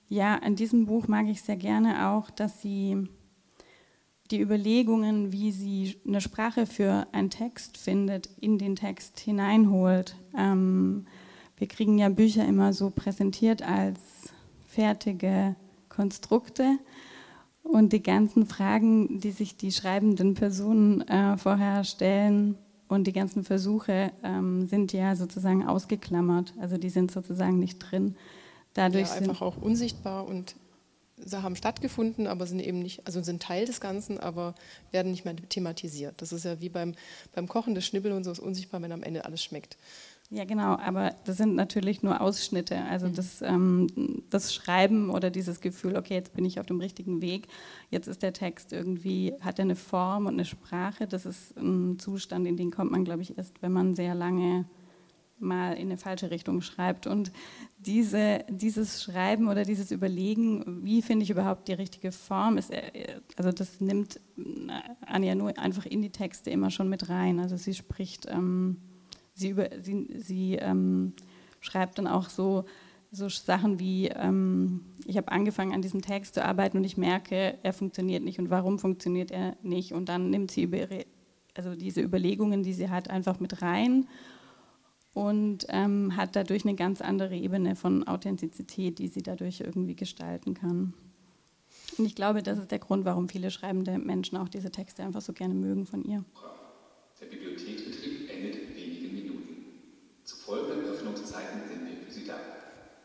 ja, 0.09 0.33
in 0.37 0.55
diesem 0.55 0.87
Buch 0.87 1.07
mag 1.07 1.27
ich 1.27 1.43
sehr 1.43 1.57
gerne 1.57 2.09
auch, 2.09 2.31
dass 2.31 2.63
sie 2.63 3.07
die 4.31 4.39
Überlegungen, 4.39 5.31
wie 5.31 5.51
sie 5.51 5.97
eine 6.07 6.21
Sprache 6.21 6.65
für 6.65 7.07
einen 7.11 7.29
Text 7.29 7.77
findet, 7.77 8.29
in 8.39 8.57
den 8.57 8.75
Text 8.75 9.19
hineinholt. 9.19 10.15
Ähm, 10.37 11.05
wir 11.57 11.67
kriegen 11.67 11.97
ja 11.97 12.09
Bücher 12.09 12.45
immer 12.45 12.73
so 12.73 12.89
präsentiert 12.89 13.61
als 13.61 13.99
fertige 14.67 15.55
Konstrukte 15.89 16.79
und 17.63 17.93
die 17.93 18.03
ganzen 18.03 18.45
Fragen, 18.45 19.19
die 19.19 19.31
sich 19.31 19.55
die 19.55 19.71
schreibenden 19.71 20.33
Personen 20.33 21.01
äh, 21.01 21.37
vorher 21.37 21.83
stellen 21.83 22.57
und 22.87 23.07
die 23.07 23.13
ganzen 23.13 23.43
Versuche 23.43 24.11
ähm, 24.23 24.67
sind 24.67 24.93
ja 24.93 25.15
sozusagen 25.15 25.65
ausgeklammert, 25.65 26.53
also 26.59 26.77
die 26.77 26.89
sind 26.89 27.11
sozusagen 27.11 27.59
nicht 27.59 27.79
drin. 27.79 28.15
Dadurch 28.73 29.09
ja, 29.09 29.15
einfach 29.15 29.41
auch 29.41 29.57
unsichtbar 29.57 30.27
und 30.27 30.55
haben 31.31 31.55
stattgefunden, 31.55 32.27
aber 32.27 32.45
sind 32.45 32.59
eben 32.59 32.79
nicht, 32.79 33.05
also 33.07 33.21
sind 33.21 33.41
Teil 33.41 33.65
des 33.65 33.79
Ganzen, 33.81 34.19
aber 34.19 34.55
werden 34.91 35.11
nicht 35.11 35.25
mehr 35.25 35.35
thematisiert. 35.35 36.21
Das 36.21 36.31
ist 36.31 36.45
ja 36.45 36.59
wie 36.61 36.69
beim, 36.69 36.93
beim 37.33 37.47
Kochen, 37.47 37.75
das 37.75 37.85
Schnibbeln 37.85 38.15
und 38.15 38.23
so 38.23 38.31
ist 38.31 38.39
unsichtbar, 38.39 38.81
wenn 38.81 38.91
am 38.91 39.03
Ende 39.03 39.25
alles 39.25 39.43
schmeckt. 39.43 39.77
Ja, 40.29 40.45
genau, 40.45 40.77
aber 40.77 41.13
das 41.25 41.37
sind 41.37 41.53
natürlich 41.53 42.01
nur 42.01 42.19
Ausschnitte. 42.19 42.81
Also 42.85 43.07
mhm. 43.07 43.13
das, 43.13 43.41
ähm, 43.43 44.23
das 44.31 44.53
Schreiben 44.53 45.11
oder 45.11 45.29
dieses 45.29 45.61
Gefühl, 45.61 45.95
okay, 45.95 46.15
jetzt 46.15 46.33
bin 46.33 46.43
ich 46.43 46.59
auf 46.59 46.65
dem 46.65 46.79
richtigen 46.79 47.21
Weg, 47.21 47.47
jetzt 47.91 48.07
ist 48.07 48.23
der 48.23 48.33
Text 48.33 48.73
irgendwie, 48.73 49.35
hat 49.41 49.59
er 49.59 49.65
eine 49.65 49.75
Form 49.75 50.25
und 50.25 50.33
eine 50.33 50.45
Sprache, 50.45 51.05
das 51.07 51.27
ist 51.27 51.55
ein 51.57 51.99
Zustand, 51.99 52.47
in 52.47 52.57
den 52.57 52.71
kommt 52.71 52.91
man, 52.91 53.05
glaube 53.05 53.21
ich, 53.21 53.37
erst, 53.37 53.61
wenn 53.61 53.73
man 53.73 53.95
sehr 53.95 54.15
lange 54.15 54.65
mal 55.43 55.73
in 55.73 55.87
eine 55.87 55.97
falsche 55.97 56.31
Richtung 56.31 56.61
schreibt. 56.61 57.07
Und 57.07 57.31
diese, 57.77 58.45
dieses 58.49 59.03
Schreiben 59.03 59.47
oder 59.47 59.63
dieses 59.63 59.91
Überlegen, 59.91 60.83
wie 60.83 61.01
finde 61.01 61.23
ich 61.23 61.29
überhaupt 61.29 61.67
die 61.67 61.73
richtige 61.73 62.11
Form, 62.11 62.57
ist, 62.57 62.71
äh, 62.71 63.19
also 63.35 63.51
das 63.51 63.81
nimmt 63.81 64.19
Anja 65.05 65.35
nur 65.35 65.57
einfach 65.57 65.85
in 65.85 66.01
die 66.01 66.11
Texte 66.11 66.49
immer 66.49 66.71
schon 66.71 66.89
mit 66.89 67.09
rein. 67.09 67.39
Also 67.39 67.57
sie 67.57 67.73
spricht, 67.73 68.27
ähm, 68.29 68.77
sie, 69.33 69.49
über, 69.49 69.69
sie, 69.81 70.07
sie 70.17 70.55
ähm, 70.55 71.13
schreibt 71.59 71.97
dann 71.97 72.07
auch 72.07 72.29
so, 72.29 72.65
so 73.11 73.29
Sachen 73.29 73.79
wie, 73.79 74.07
ähm, 74.07 74.81
ich 75.05 75.17
habe 75.17 75.31
angefangen 75.31 75.73
an 75.73 75.83
diesem 75.83 76.01
Text 76.01 76.33
zu 76.33 76.43
arbeiten 76.43 76.77
und 76.77 76.83
ich 76.83 76.97
merke, 76.97 77.59
er 77.61 77.73
funktioniert 77.73 78.23
nicht 78.23 78.39
und 78.39 78.49
warum 78.49 78.79
funktioniert 78.79 79.29
er 79.29 79.55
nicht. 79.61 79.93
Und 79.93 80.09
dann 80.09 80.31
nimmt 80.31 80.49
sie 80.49 80.63
über 80.63 80.87
also 81.55 81.75
diese 81.75 82.01
Überlegungen, 82.01 82.63
die 82.63 82.73
sie 82.73 82.89
hat, 82.89 83.09
einfach 83.09 83.39
mit 83.39 83.61
rein 83.61 84.07
und 85.13 85.65
ähm, 85.69 86.15
hat 86.17 86.35
dadurch 86.35 86.65
eine 86.65 86.75
ganz 86.75 87.01
andere 87.01 87.35
Ebene 87.35 87.75
von 87.75 88.07
Authentizität, 88.07 88.99
die 88.99 89.07
sie 89.07 89.21
dadurch 89.21 89.61
irgendwie 89.61 89.95
gestalten 89.95 90.53
kann. 90.55 90.93
Und 91.97 92.05
ich 92.05 92.15
glaube, 92.15 92.41
das 92.41 92.57
ist 92.57 92.71
der 92.71 92.79
Grund, 92.79 93.05
warum 93.05 93.29
viele 93.29 93.51
schreibende 93.51 93.97
Menschen 93.99 94.37
auch 94.37 94.49
diese 94.49 94.71
Texte 94.71 95.03
einfach 95.03 95.21
so 95.21 95.33
gerne 95.33 95.53
mögen 95.53 95.85
von 95.85 96.03
ihr. 96.03 96.23
Der 97.21 97.27
Bibliotheksbetrieb 97.27 98.29
endet 98.29 98.55
in 98.55 98.75
wenigen 98.75 99.15
Minuten. 99.15 99.65
Zu 100.23 100.35
folgenden 100.37 100.85
Öffnungszeiten 100.85 101.61
sind 101.69 101.85
wir 101.85 102.05
für 102.05 102.11
Sie 102.11 102.25
da. 102.25 102.35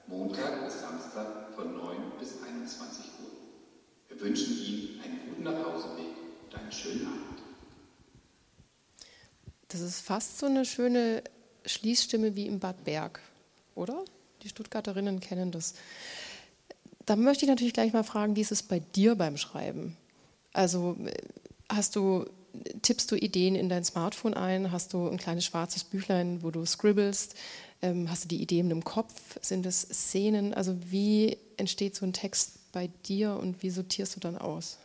Montag 0.07 0.65
bis 0.65 0.81
Samstag 0.81 1.53
von 1.55 1.77
9 1.77 1.97
bis 2.19 2.43
21 2.43 3.05
Uhr. 3.23 3.31
Wir 4.09 4.21
wünschen 4.21 4.57
Ihnen 4.57 5.01
einen 5.03 5.21
guten 5.29 5.43
Nachhauseweg 5.43 6.07
und 6.47 6.59
einen 6.59 6.73
schönen 6.73 7.07
Abend. 7.07 7.43
Das 9.69 9.83
ist 9.83 10.01
fast 10.01 10.39
so 10.39 10.47
eine 10.47 10.65
schöne 10.65 11.23
Schließstimme 11.65 12.37
wie 12.37 12.47
im 12.47 12.59
Bad 12.61 12.85
Berg, 12.85 13.21
oder? 13.75 14.05
Die 14.43 14.49
Stuttgarterinnen 14.49 15.21
kennen 15.21 15.51
das. 15.51 15.75
Da 17.07 17.17
möchte 17.17 17.45
ich 17.45 17.49
natürlich 17.49 17.73
gleich 17.73 17.93
mal 17.93 18.05
fragen, 18.05 18.37
wie 18.37 18.41
ist 18.41 18.53
es 18.53 18.63
bei 18.63 18.81
dir 18.81 19.15
beim 19.15 19.37
Schreiben? 19.37 19.97
Also 20.53 20.97
hast 21.69 21.97
du, 21.97 22.27
tippst 22.83 23.11
du 23.11 23.17
Ideen 23.17 23.55
in 23.55 23.69
dein 23.69 23.85
Smartphone 23.85 24.35
ein? 24.35 24.73
Hast 24.73 24.93
du 24.93 25.09
ein 25.09 25.19
kleines 25.19 25.45
schwarzes 25.45 25.85
Büchlein, 25.85 26.43
wo 26.43 26.51
du 26.51 26.65
scribbelst? 26.65 27.35
Ähm, 27.81 28.11
hast 28.11 28.25
du 28.25 28.29
die 28.29 28.43
Ideen 28.43 28.71
im 28.71 28.85
Kopf? 28.85 29.39
Sind 29.41 29.67
es 29.67 29.83
Szenen? 29.83 30.53
Also 30.53 30.77
wie 30.91 31.39
entsteht 31.57 31.95
so 31.97 32.05
ein 32.05 32.13
Text 32.13 32.73
bei 32.73 32.91
dir 33.07 33.35
und 33.35 33.63
wie 33.63 33.71
sortierst 33.71 34.17
du 34.17 34.21
dann 34.21 34.37
aus? 34.37 34.79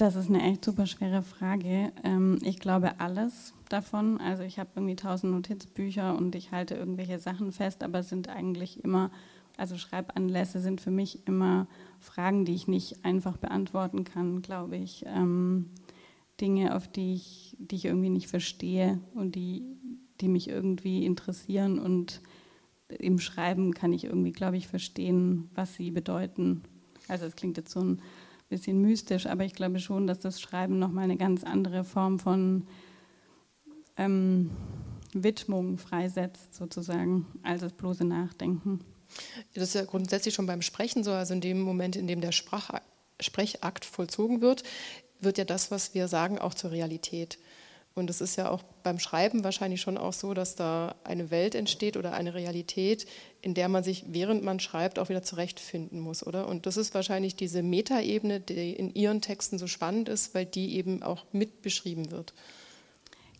Das 0.00 0.16
ist 0.16 0.30
eine 0.30 0.42
echt 0.42 0.64
super 0.64 0.86
schwere 0.86 1.20
Frage. 1.20 1.92
Ähm, 2.04 2.38
ich 2.42 2.58
glaube 2.58 2.98
alles 3.00 3.52
davon. 3.68 4.18
Also 4.18 4.42
ich 4.42 4.58
habe 4.58 4.70
irgendwie 4.74 4.96
tausend 4.96 5.34
Notizbücher 5.34 6.16
und 6.16 6.34
ich 6.34 6.52
halte 6.52 6.74
irgendwelche 6.74 7.18
Sachen 7.18 7.52
fest, 7.52 7.82
aber 7.84 7.98
es 7.98 8.08
sind 8.08 8.30
eigentlich 8.30 8.82
immer, 8.82 9.10
also 9.58 9.76
Schreibanlässe 9.76 10.60
sind 10.60 10.80
für 10.80 10.90
mich 10.90 11.26
immer 11.26 11.66
Fragen, 11.98 12.46
die 12.46 12.54
ich 12.54 12.66
nicht 12.66 13.04
einfach 13.04 13.36
beantworten 13.36 14.04
kann, 14.04 14.40
glaube 14.40 14.78
ich. 14.78 15.04
Ähm, 15.06 15.68
Dinge, 16.40 16.74
auf 16.74 16.88
die 16.88 17.12
ich, 17.12 17.54
die 17.58 17.76
ich 17.76 17.84
irgendwie 17.84 18.08
nicht 18.08 18.28
verstehe 18.28 19.00
und 19.12 19.34
die, 19.34 19.66
die 20.22 20.28
mich 20.28 20.48
irgendwie 20.48 21.04
interessieren 21.04 21.78
und 21.78 22.22
im 22.88 23.18
Schreiben 23.18 23.74
kann 23.74 23.92
ich 23.92 24.04
irgendwie, 24.04 24.32
glaube 24.32 24.56
ich, 24.56 24.66
verstehen, 24.66 25.50
was 25.54 25.74
sie 25.74 25.90
bedeuten. 25.90 26.62
Also 27.06 27.26
es 27.26 27.36
klingt 27.36 27.58
jetzt 27.58 27.72
so 27.72 27.80
ein 27.80 28.00
bisschen 28.50 28.82
mystisch, 28.82 29.26
aber 29.26 29.44
ich 29.44 29.54
glaube 29.54 29.78
schon, 29.78 30.06
dass 30.06 30.18
das 30.18 30.40
Schreiben 30.40 30.78
nochmal 30.78 31.04
eine 31.04 31.16
ganz 31.16 31.44
andere 31.44 31.84
Form 31.84 32.18
von 32.18 32.66
ähm, 33.96 34.50
Widmung 35.14 35.78
freisetzt, 35.78 36.54
sozusagen, 36.54 37.26
als 37.42 37.62
das 37.62 37.72
bloße 37.72 38.04
Nachdenken. 38.04 38.80
Das 39.54 39.64
ist 39.64 39.74
ja 39.74 39.84
grundsätzlich 39.84 40.34
schon 40.34 40.46
beim 40.46 40.62
Sprechen 40.62 41.02
so, 41.02 41.12
also 41.12 41.32
in 41.32 41.40
dem 41.40 41.60
Moment, 41.60 41.96
in 41.96 42.06
dem 42.06 42.20
der 42.20 42.32
Sprach 42.32 42.80
Sprechakt 43.20 43.84
vollzogen 43.84 44.40
wird, 44.40 44.62
wird 45.20 45.38
ja 45.38 45.44
das, 45.44 45.70
was 45.70 45.94
wir 45.94 46.08
sagen, 46.08 46.38
auch 46.38 46.54
zur 46.54 46.70
Realität. 46.70 47.38
Und 47.94 48.08
es 48.08 48.20
ist 48.20 48.36
ja 48.36 48.50
auch 48.50 48.62
beim 48.82 48.98
Schreiben 48.98 49.42
wahrscheinlich 49.42 49.80
schon 49.80 49.98
auch 49.98 50.12
so, 50.12 50.32
dass 50.32 50.54
da 50.54 50.94
eine 51.04 51.30
Welt 51.30 51.54
entsteht 51.54 51.96
oder 51.96 52.12
eine 52.12 52.34
Realität, 52.34 53.06
in 53.42 53.54
der 53.54 53.68
man 53.68 53.82
sich, 53.82 54.04
während 54.08 54.44
man 54.44 54.60
schreibt, 54.60 54.98
auch 54.98 55.08
wieder 55.08 55.22
zurechtfinden 55.22 56.00
muss, 56.00 56.24
oder? 56.24 56.48
Und 56.48 56.66
das 56.66 56.76
ist 56.76 56.94
wahrscheinlich 56.94 57.34
diese 57.34 57.62
Metaebene, 57.62 58.40
die 58.40 58.72
in 58.72 58.94
Ihren 58.94 59.20
Texten 59.20 59.58
so 59.58 59.66
spannend 59.66 60.08
ist, 60.08 60.34
weil 60.34 60.46
die 60.46 60.76
eben 60.76 61.02
auch 61.02 61.24
mit 61.32 61.62
beschrieben 61.62 62.10
wird. 62.10 62.32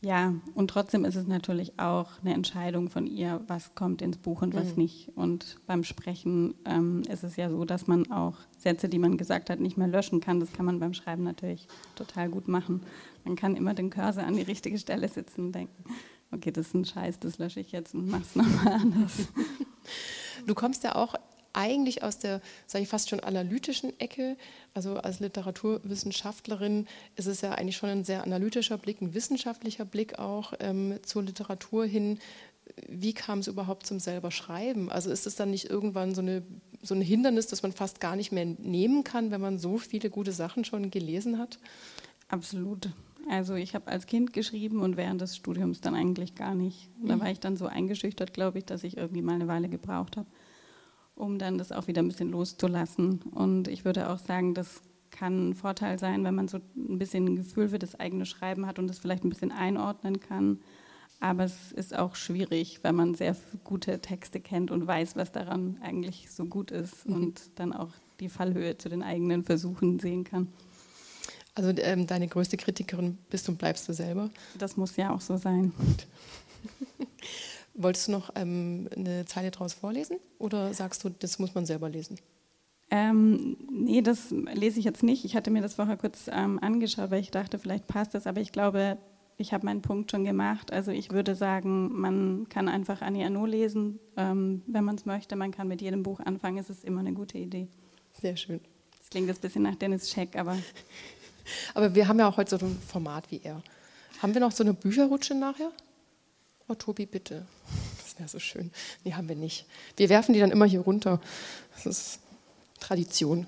Ja, 0.03 0.35
und 0.55 0.69
trotzdem 0.69 1.05
ist 1.05 1.17
es 1.17 1.27
natürlich 1.27 1.79
auch 1.79 2.09
eine 2.23 2.33
Entscheidung 2.33 2.89
von 2.89 3.07
ihr, 3.07 3.43
was 3.49 3.75
kommt 3.75 4.01
ins 4.01 4.17
Buch 4.17 4.41
und 4.41 4.55
was 4.55 4.75
mhm. 4.75 4.83
nicht. 4.83 5.11
Und 5.15 5.59
beim 5.67 5.85
Sprechen 5.85 6.55
ähm, 6.65 7.03
ist 7.03 7.23
es 7.23 7.37
ja 7.37 7.51
so, 7.51 7.67
dass 7.67 7.87
man 7.87 8.11
auch 8.11 8.37
Sätze, 8.59 8.89
die 8.89 8.99
man 8.99 9.19
gesagt 9.19 9.51
hat, 9.51 9.61
nicht 9.61 9.77
mehr 9.77 9.89
löschen 9.89 10.21
kann. 10.21 10.41
Das 10.41 10.55
kann 10.55 10.65
man 10.65 10.81
beim 10.81 10.95
Schreiben 10.95 11.23
natürlich 11.23 11.69
total 11.97 12.31
gut 12.31 12.49
machen. 12.49 12.81
Man 13.25 13.37
kann 13.37 13.57
immer 13.57 13.75
den 13.75 13.91
Cursor 13.91 14.25
an 14.25 14.37
die 14.37 14.43
richtige 14.43 14.79
Stelle 14.79 15.09
sitzen 15.09 15.47
und 15.47 15.53
denken, 15.53 15.85
okay, 16.33 16.51
das 16.51 16.69
ist 16.69 16.75
ein 16.75 16.85
Scheiß, 16.85 17.19
das 17.19 17.39
lösche 17.39 17.61
ich 17.61 17.73
jetzt 17.73 17.95
und 17.95 18.09
mache 18.09 18.23
es 18.23 18.37
nochmal 18.37 18.75
anders. 18.75 19.13
Du 20.47 20.55
kommst 20.55 20.85
ja 20.85 20.95
auch 20.95 21.17
eigentlich 21.53 22.03
aus 22.03 22.19
der, 22.19 22.41
sage 22.67 22.85
ich 22.85 22.89
fast 22.89 23.09
schon 23.09 23.21
analytischen 23.21 23.99
Ecke. 23.99 24.37
Also 24.75 24.97
als 24.97 25.21
Literaturwissenschaftlerin 25.21 26.87
ist 27.17 27.27
es 27.27 27.41
ja 27.41 27.53
eigentlich 27.53 27.77
schon 27.77 27.91
ein 27.91 28.05
sehr 28.05 28.23
analytischer 28.23 28.79
Blick, 28.79 29.01
ein 29.01 29.15
wissenschaftlicher 29.15 29.85
Blick 29.85 30.19
auch 30.19 30.53
ähm, 30.61 30.99
zur 31.03 31.23
Literatur 31.23 31.85
hin. 31.85 32.19
Wie 32.89 33.13
kam 33.13 33.41
es 33.41 33.49
überhaupt 33.49 33.87
zum 33.87 33.99
selber 33.99 34.31
Schreiben? 34.31 34.91
Also 34.91 35.11
ist 35.11 35.27
es 35.27 35.35
dann 35.35 35.51
nicht 35.51 35.69
irgendwann 35.69 36.15
so, 36.15 36.23
eine, 36.23 36.43
so 36.83 36.95
ein 36.95 37.03
Hindernis, 37.03 37.49
das 37.49 37.63
man 37.63 37.73
fast 37.73 38.01
gar 38.01 38.17
nicht 38.17 38.33
mehr 38.33 38.47
nehmen 38.47 39.03
kann, 39.03 39.31
wenn 39.31 39.41
man 39.41 39.59
so 39.59 39.79
viele 39.79 40.09
gute 40.09 40.33
Sachen 40.33 40.65
schon 40.65 40.91
gelesen 40.91 41.39
hat? 41.39 41.59
Absolut. 42.29 42.91
Also 43.29 43.55
ich 43.55 43.75
habe 43.75 43.89
als 43.89 44.07
Kind 44.07 44.33
geschrieben 44.33 44.81
und 44.81 44.97
während 44.97 45.21
des 45.21 45.37
Studiums 45.37 45.81
dann 45.81 45.95
eigentlich 45.95 46.35
gar 46.35 46.55
nicht. 46.55 46.91
Da 47.03 47.17
mhm. 47.17 47.21
war 47.21 47.31
ich 47.31 47.41
dann 47.41 47.57
so 47.57 47.67
eingeschüchtert, 47.67 48.33
glaube 48.33 48.59
ich, 48.59 48.65
dass 48.65 48.85
ich 48.85 48.97
irgendwie 48.97 49.23
mal 49.23 49.35
eine 49.35 49.49
Weile 49.49 49.69
gebraucht 49.69 50.17
habe 50.17 50.27
um 51.21 51.39
dann 51.39 51.59
das 51.59 51.71
auch 51.71 51.87
wieder 51.87 52.03
ein 52.03 52.09
bisschen 52.09 52.31
loszulassen. 52.31 53.21
Und 53.23 53.69
ich 53.69 53.85
würde 53.85 54.09
auch 54.11 54.19
sagen, 54.19 54.55
das 54.55 54.83
kann 55.11 55.51
ein 55.51 55.55
Vorteil 55.55 55.99
sein, 55.99 56.25
wenn 56.25 56.35
man 56.35 56.49
so 56.49 56.59
ein 56.77 56.99
bisschen 56.99 57.27
ein 57.27 57.37
Gefühl 57.37 57.69
für 57.69 57.79
das 57.79 57.99
eigene 57.99 58.27
Schreiben 58.27 58.67
hat 58.67 58.79
und 58.79 58.89
das 58.89 58.99
vielleicht 58.99 59.25
ein 59.25 59.29
bisschen 59.29 59.53
einordnen 59.53 60.21
kann. 60.21 60.61
Aber 61.21 61.45
es 61.45 61.73
ist 61.73 61.97
auch 61.97 62.15
schwierig, 62.15 62.81
wenn 62.83 62.95
man 62.95 63.15
sehr 63.15 63.37
gute 63.63 64.01
Texte 64.01 64.41
kennt 64.41 64.71
und 64.71 64.87
weiß, 64.87 65.17
was 65.17 65.33
daran 65.33 65.77
eigentlich 65.83 66.31
so 66.31 66.47
gut 66.47 66.71
ist 66.71 67.07
mhm. 67.07 67.15
und 67.15 67.41
dann 67.57 67.73
auch 67.75 67.91
die 68.21 68.31
Fallhöhe 68.31 68.79
zu 68.79 68.89
den 68.89 69.03
eigenen 69.03 69.45
Versuchen 69.45 69.99
sehen 69.99 70.25
kann. 70.25 70.49
Also 71.55 71.71
ähm, 71.77 72.07
deine 72.07 72.29
größte 72.29 72.57
Kritikerin 72.57 73.19
bist 73.29 73.49
und 73.49 73.59
bleibst 73.59 73.89
du 73.89 73.93
selber? 73.93 74.31
Das 74.59 74.77
muss 74.77 74.97
ja 74.97 75.11
auch 75.13 75.21
so 75.21 75.37
sein. 75.37 75.73
Wolltest 77.75 78.09
du 78.09 78.13
noch 78.13 78.31
ähm, 78.35 78.89
eine 78.95 79.25
Zeile 79.27 79.51
daraus 79.51 79.73
vorlesen 79.73 80.19
oder 80.39 80.73
sagst 80.75 81.05
du, 81.05 81.09
das 81.09 81.39
muss 81.39 81.55
man 81.55 81.67
selber 81.67 81.89
lesen? 81.89 82.19
Ähm, 82.91 83.57
nee, 83.71 84.03
das 84.03 84.31
lese 84.31 84.81
ich 84.81 84.85
jetzt 84.85 85.03
nicht. 85.03 85.25
Ich 85.25 85.37
hatte 85.37 85.51
mir 85.51 85.63
das 85.63 85.75
vorher 85.75 85.97
kurz 85.97 86.29
ähm, 86.33 86.59
angeschaut, 86.61 87.11
weil 87.11 87.21
ich 87.21 87.31
dachte, 87.31 87.59
vielleicht 87.59 87.87
passt 87.87 88.15
das, 88.15 88.27
aber 88.27 88.41
ich 88.41 88.51
glaube, 88.51 88.99
ich 89.37 89.53
habe 89.53 89.65
meinen 89.65 89.81
Punkt 89.81 90.11
schon 90.11 90.25
gemacht. 90.25 90.73
Also 90.73 90.91
ich 90.91 91.11
würde 91.11 91.35
sagen, 91.35 91.93
man 91.99 92.49
kann 92.49 92.69
einfach 92.69 93.01
Annie 93.01 93.25
Arnaud 93.25 93.49
lesen, 93.49 94.01
ähm, 94.17 94.63
wenn 94.67 94.85
man 94.85 94.97
es 94.97 95.07
möchte. 95.07 95.37
Man 95.37 95.53
kann 95.53 95.69
mit 95.69 95.81
jedem 95.81 96.03
Buch 96.03 96.21
anfangen. 96.21 96.59
Es 96.59 96.69
ist 96.69 96.85
immer 96.85 97.01
eine 97.01 97.13
gute 97.13 97.39
Idee. 97.39 97.69
Sehr 98.13 98.37
schön. 98.37 98.61
Das 98.99 99.09
klingt 99.09 99.29
jetzt 99.29 99.39
ein 99.39 99.43
bisschen 99.43 99.63
nach 99.63 99.77
Dennis 99.77 100.11
Scheck, 100.11 100.37
aber... 100.37 100.57
aber 101.75 101.95
wir 101.95 102.09
haben 102.09 102.19
ja 102.19 102.29
auch 102.29 102.37
heute 102.37 102.59
so 102.59 102.67
ein 102.67 102.81
Format 102.87 103.31
wie 103.31 103.41
er. 103.43 103.63
Haben 104.21 104.35
wir 104.35 104.41
noch 104.41 104.53
so 104.53 104.63
eine 104.63 104.75
Bücherrutsche 104.75 105.35
nachher? 105.35 105.71
Oh, 106.69 106.75
Tobi, 106.75 107.07
bitte. 107.07 107.47
Das 108.03 108.19
wäre 108.19 108.29
so 108.29 108.39
schön. 108.41 108.71
Nee, 109.05 109.15
haben 109.15 109.29
wir 109.29 109.37
nicht. 109.37 109.67
Wir 109.97 110.09
werfen 110.09 110.33
die 110.35 110.41
dann 110.41 110.51
immer 110.51 110.67
hier 110.67 110.81
runter. 110.81 111.21
Das 111.73 111.87
ist 111.87 112.21
Tradition. 112.81 113.47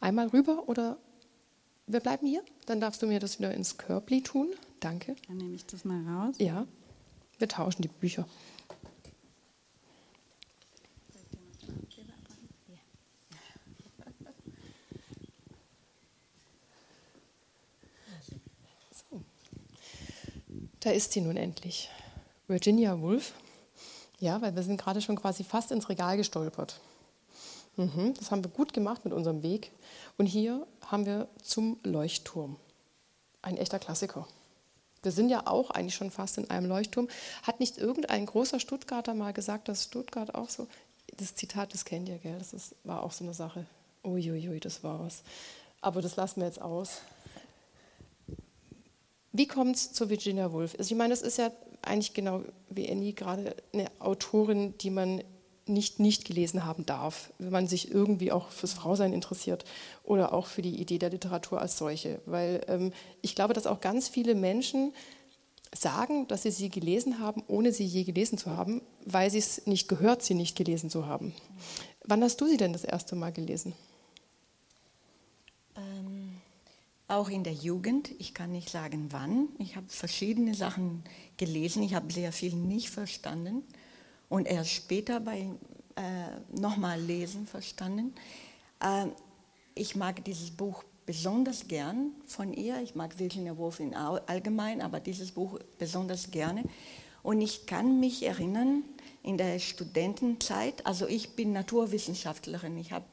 Einmal 0.00 0.26
rüber 0.28 0.68
oder 0.68 0.98
wir 1.86 2.00
bleiben 2.00 2.26
hier? 2.26 2.42
Dann 2.66 2.80
darfst 2.80 3.00
du 3.00 3.06
mir 3.06 3.20
das 3.20 3.38
wieder 3.38 3.54
ins 3.54 3.78
Körbli 3.78 4.22
tun. 4.22 4.48
Danke. 4.80 5.16
Dann 5.28 5.38
nehme 5.38 5.54
ich 5.54 5.64
das 5.64 5.84
mal 5.84 6.02
raus. 6.06 6.34
Ja, 6.38 6.66
wir 7.38 7.48
tauschen 7.48 7.82
die 7.82 7.88
Bücher. 7.88 8.26
Da 20.80 20.90
ist 20.90 21.12
sie 21.12 21.20
nun 21.20 21.36
endlich. 21.36 21.90
Virginia 22.46 23.00
Woolf. 23.00 23.32
Ja, 24.20 24.40
weil 24.42 24.54
wir 24.54 24.62
sind 24.62 24.80
gerade 24.80 25.00
schon 25.00 25.16
quasi 25.16 25.44
fast 25.44 25.70
ins 25.70 25.88
Regal 25.88 26.16
gestolpert. 26.16 26.80
Mhm, 27.76 28.14
das 28.14 28.30
haben 28.30 28.42
wir 28.42 28.50
gut 28.50 28.72
gemacht 28.72 29.04
mit 29.04 29.12
unserem 29.12 29.42
Weg. 29.42 29.70
Und 30.16 30.26
hier 30.26 30.66
haben 30.86 31.06
wir 31.06 31.28
zum 31.42 31.78
Leuchtturm. 31.82 32.56
Ein 33.42 33.56
echter 33.56 33.78
Klassiker. 33.78 34.26
Wir 35.02 35.12
sind 35.12 35.28
ja 35.28 35.46
auch 35.46 35.70
eigentlich 35.70 35.94
schon 35.94 36.10
fast 36.10 36.38
in 36.38 36.50
einem 36.50 36.66
Leuchtturm. 36.66 37.08
Hat 37.42 37.60
nicht 37.60 37.78
irgendein 37.78 38.26
großer 38.26 38.58
Stuttgarter 38.58 39.14
mal 39.14 39.32
gesagt, 39.32 39.68
dass 39.68 39.84
Stuttgart 39.84 40.34
auch 40.34 40.48
so. 40.48 40.66
Das 41.16 41.34
Zitat, 41.34 41.72
das 41.72 41.84
kennt 41.84 42.08
ihr, 42.08 42.18
gell? 42.18 42.38
Das 42.38 42.52
ist, 42.52 42.74
war 42.84 43.02
auch 43.02 43.12
so 43.12 43.24
eine 43.24 43.34
Sache. 43.34 43.66
Uiuiui, 44.04 44.60
das 44.60 44.82
war 44.82 45.00
was. 45.00 45.22
Aber 45.80 46.02
das 46.02 46.16
lassen 46.16 46.40
wir 46.40 46.46
jetzt 46.46 46.60
aus. 46.60 47.02
Wie 49.38 49.46
kommt 49.46 49.76
es 49.76 49.92
zu 49.92 50.10
Virginia 50.10 50.52
Woolf? 50.52 50.74
Also 50.78 50.92
ich 50.92 50.98
meine, 50.98 51.10
das 51.10 51.22
ist 51.22 51.38
ja 51.38 51.52
eigentlich 51.82 52.12
genau 52.12 52.42
wie 52.70 52.90
Annie 52.90 53.12
gerade 53.12 53.54
eine 53.72 53.86
Autorin, 54.00 54.74
die 54.78 54.90
man 54.90 55.22
nicht 55.66 56.00
nicht 56.00 56.24
gelesen 56.24 56.64
haben 56.64 56.84
darf, 56.86 57.32
wenn 57.38 57.52
man 57.52 57.68
sich 57.68 57.92
irgendwie 57.92 58.32
auch 58.32 58.48
fürs 58.48 58.72
Frausein 58.72 59.12
interessiert 59.12 59.64
oder 60.02 60.32
auch 60.32 60.46
für 60.46 60.62
die 60.62 60.80
Idee 60.80 60.98
der 60.98 61.10
Literatur 61.10 61.60
als 61.60 61.78
solche. 61.78 62.20
Weil 62.26 62.62
ähm, 62.66 62.92
ich 63.22 63.36
glaube, 63.36 63.54
dass 63.54 63.68
auch 63.68 63.80
ganz 63.80 64.08
viele 64.08 64.34
Menschen 64.34 64.92
sagen, 65.72 66.26
dass 66.26 66.42
sie 66.42 66.50
sie 66.50 66.68
gelesen 66.68 67.20
haben, 67.20 67.44
ohne 67.46 67.70
sie 67.70 67.84
je 67.84 68.02
gelesen 68.02 68.38
zu 68.38 68.50
haben, 68.56 68.82
weil 69.04 69.30
sie 69.30 69.38
es 69.38 69.68
nicht 69.68 69.86
gehört, 69.86 70.24
sie 70.24 70.34
nicht 70.34 70.56
gelesen 70.56 70.90
zu 70.90 71.06
haben. 71.06 71.32
Wann 72.04 72.24
hast 72.24 72.40
du 72.40 72.48
sie 72.48 72.56
denn 72.56 72.72
das 72.72 72.82
erste 72.82 73.14
Mal 73.14 73.32
gelesen? 73.32 73.72
Auch 77.08 77.30
in 77.30 77.42
der 77.42 77.54
Jugend. 77.54 78.10
Ich 78.18 78.34
kann 78.34 78.52
nicht 78.52 78.70
sagen 78.70 79.08
wann. 79.10 79.48
Ich 79.58 79.76
habe 79.76 79.88
verschiedene 79.88 80.54
Sachen 80.54 81.02
gelesen. 81.38 81.82
Ich 81.82 81.94
habe 81.94 82.12
sehr 82.12 82.32
viel 82.32 82.54
nicht 82.54 82.90
verstanden 82.90 83.64
und 84.28 84.46
erst 84.46 84.70
später 84.70 85.18
bei 85.20 85.50
äh, 85.96 86.60
nochmal 86.60 87.00
lesen 87.00 87.46
verstanden. 87.46 88.14
Äh, 88.80 89.06
ich 89.74 89.96
mag 89.96 90.24
dieses 90.24 90.50
Buch 90.50 90.84
besonders 91.06 91.66
gern 91.66 92.12
von 92.26 92.52
ihr. 92.52 92.80
Ich 92.82 92.94
mag 92.94 93.18
Virginia 93.18 93.56
Woolf 93.56 93.80
in 93.80 93.94
allgemein, 93.94 94.82
aber 94.82 95.00
dieses 95.00 95.32
Buch 95.32 95.58
besonders 95.78 96.30
gerne. 96.30 96.64
Und 97.22 97.40
ich 97.40 97.66
kann 97.66 97.98
mich 98.00 98.24
erinnern, 98.24 98.84
in 99.22 99.36
der 99.36 99.58
Studentenzeit, 99.58 100.86
also 100.86 101.06
ich 101.06 101.34
bin 101.34 101.52
Naturwissenschaftlerin, 101.52 102.76
ich 102.78 102.92
habe 102.92 103.04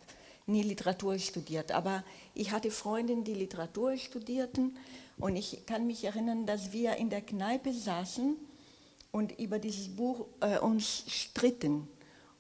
nie 0.48 0.64
Literatur 0.64 1.18
studiert, 1.20 1.72
aber 1.72 2.04
ich 2.34 2.52
hatte 2.52 2.72
Freundinnen, 2.72 3.24
die 3.24 3.34
Literatur 3.34 3.98
studierten 3.98 4.78
und 5.18 5.36
ich 5.36 5.66
kann 5.66 5.88
mich 5.88 6.04
erinnern, 6.04 6.46
dass 6.46 6.72
wir 6.72 6.96
in 6.98 7.10
der 7.10 7.22
Kneipe 7.22 7.74
saßen 7.74 8.36
und 9.12 9.40
über 9.40 9.60
dieses 9.60 9.96
Buch 9.96 10.28
äh, 10.42 10.60
uns 10.60 11.06
stritten 11.08 11.88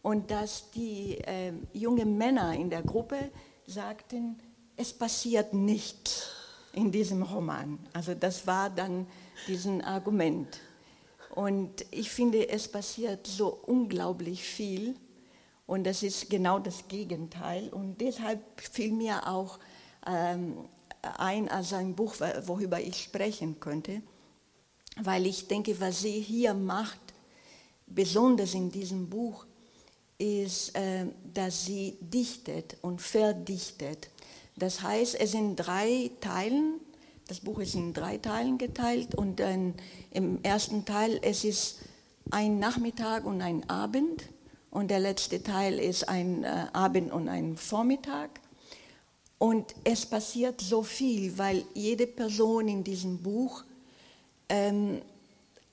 und 0.01 0.29
dass 0.29 0.69
die 0.71 1.17
äh, 1.19 1.53
jungen 1.73 2.17
Männer 2.17 2.53
in 2.53 2.69
der 2.69 2.83
Gruppe 2.83 3.31
sagten, 3.65 4.37
es 4.77 4.93
passiert 4.93 5.53
nichts 5.53 6.27
in 6.73 6.91
diesem 6.91 7.23
Roman. 7.23 7.79
Also 7.93 8.13
das 8.13 8.45
war 8.45 8.69
dann 8.69 9.07
diesen 9.47 9.81
Argument. 9.81 10.59
Und 11.33 11.85
ich 11.91 12.09
finde, 12.09 12.49
es 12.49 12.67
passiert 12.67 13.25
so 13.25 13.47
unglaublich 13.65 14.43
viel 14.43 14.95
und 15.67 15.83
das 15.85 16.03
ist 16.03 16.29
genau 16.29 16.59
das 16.59 16.87
Gegenteil. 16.87 17.69
Und 17.69 17.99
deshalb 17.99 18.41
fiel 18.59 18.91
mir 18.91 19.27
auch 19.27 19.59
ähm, 20.05 20.69
ein 21.17 21.49
als 21.49 21.73
ein 21.73 21.95
Buch, 21.95 22.15
worüber 22.45 22.79
ich 22.79 23.01
sprechen 23.01 23.59
könnte, 23.59 24.01
weil 25.01 25.25
ich 25.25 25.47
denke, 25.47 25.79
was 25.79 26.01
sie 26.01 26.21
hier 26.21 26.53
macht, 26.53 26.99
besonders 27.87 28.53
in 28.53 28.71
diesem 28.71 29.09
Buch, 29.09 29.45
ist, 30.17 30.75
äh, 30.75 31.05
dass 31.33 31.65
sie 31.65 31.97
dichtet 31.99 32.77
und 32.81 33.01
verdichtet. 33.01 34.09
Das 34.55 34.81
heißt, 34.81 35.19
es 35.19 35.31
sind 35.31 35.57
drei 35.57 36.11
Teilen. 36.21 36.79
Das 37.27 37.41
Buch 37.41 37.59
ist 37.59 37.75
in 37.75 37.93
drei 37.93 38.17
Teilen 38.17 38.57
geteilt 38.57 39.15
und 39.15 39.39
dann 39.39 39.73
im 40.11 40.41
ersten 40.43 40.85
Teil 40.85 41.19
es 41.21 41.43
ist 41.43 41.79
ein 42.31 42.59
Nachmittag 42.59 43.25
und 43.25 43.41
ein 43.41 43.69
Abend 43.69 44.23
und 44.75 44.89
der 44.89 44.99
letzte 44.99 45.41
Teil 45.41 45.79
ist 45.79 46.09
ein 46.09 46.43
äh, 46.43 46.65
Abend 46.73 47.13
und 47.13 47.29
ein 47.29 47.55
Vormittag. 47.55 48.41
Und 49.37 49.73
es 49.85 50.05
passiert 50.05 50.59
so 50.59 50.83
viel, 50.83 51.37
weil 51.37 51.63
jede 51.73 52.05
Person 52.05 52.67
in 52.67 52.83
diesem 52.83 53.19
Buch 53.19 53.63
ähm, 54.49 55.01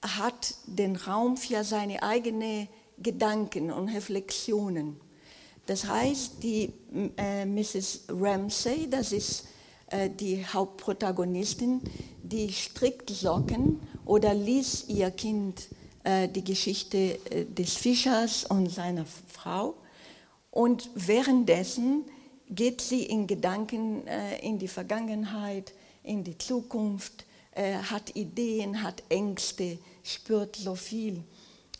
hat 0.03 0.55
den 0.67 0.95
Raum 0.95 1.37
für 1.37 1.65
seine 1.65 2.01
eigenen 2.05 2.69
Gedanken 2.97 3.73
und 3.73 3.89
Reflexionen. 3.89 5.01
Das 5.67 5.85
heißt, 5.89 6.41
die 6.41 6.73
äh, 7.17 7.45
Mrs. 7.45 8.05
Ramsey, 8.09 8.89
das 8.89 9.11
ist 9.11 9.49
äh, 9.89 10.11
die 10.11 10.47
Hauptprotagonistin, 10.47 11.81
die 12.23 12.53
strickt 12.53 13.11
Socken 13.11 13.81
oder 14.05 14.33
liest 14.33 14.89
ihr 14.89 15.11
Kind 15.11 15.69
die 16.05 16.45
Geschichte 16.45 17.19
äh, 17.31 17.45
des 17.45 17.75
Fischers 17.75 18.45
und 18.45 18.71
seiner 18.71 19.07
Frau. 19.29 19.75
Und 20.51 20.91
währenddessen 20.95 22.05
geht 22.51 22.81
sie 22.81 23.05
in 23.05 23.27
Gedanken 23.27 24.07
äh, 24.07 24.39
in 24.41 24.59
die 24.59 24.69
Vergangenheit, 24.69 25.73
in 26.03 26.25
die 26.25 26.37
Zukunft, 26.37 27.25
äh, 27.53 27.75
hat 27.75 28.15
Ideen, 28.17 28.83
hat 28.83 29.03
Ängste, 29.09 29.79
spürt 30.03 30.57
so 30.57 30.75
viel. 30.75 31.23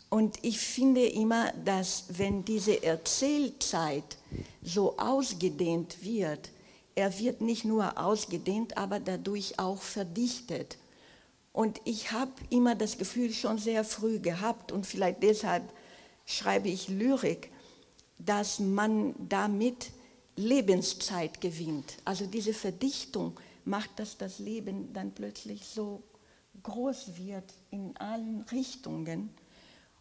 Und 0.09 0.37
ich 0.43 0.59
finde 0.59 1.05
immer, 1.05 1.51
dass 1.65 2.05
wenn 2.09 2.45
diese 2.45 2.83
Erzählzeit 2.83 4.17
so 4.61 4.97
ausgedehnt 4.97 6.03
wird, 6.03 6.51
er 6.95 7.17
wird 7.19 7.41
nicht 7.41 7.65
nur 7.65 7.97
ausgedehnt, 7.97 8.77
aber 8.77 8.99
dadurch 8.99 9.57
auch 9.57 9.81
verdichtet. 9.81 10.77
Und 11.53 11.79
ich 11.85 12.11
habe 12.11 12.31
immer 12.49 12.75
das 12.75 12.97
Gefühl 12.97 13.31
schon 13.31 13.59
sehr 13.59 13.83
früh 13.83 14.19
gehabt 14.19 14.71
und 14.71 14.87
vielleicht 14.87 15.21
deshalb 15.21 15.63
schreibe 16.25 16.67
ich 16.67 16.87
Lyrik, 16.87 17.51
dass 18.17 18.59
man 18.59 19.13
damit 19.29 19.91
Lebenszeit 20.35 21.41
gewinnt. 21.41 21.97
Also 22.05 22.25
diese 22.25 22.53
Verdichtung 22.53 23.39
macht, 23.65 23.91
dass 23.97 24.17
das 24.17 24.39
Leben 24.39 24.91
dann 24.93 25.11
plötzlich 25.11 25.65
so 25.65 26.01
groß 26.63 27.17
wird 27.17 27.53
in 27.69 27.95
allen 27.97 28.41
Richtungen. 28.51 29.29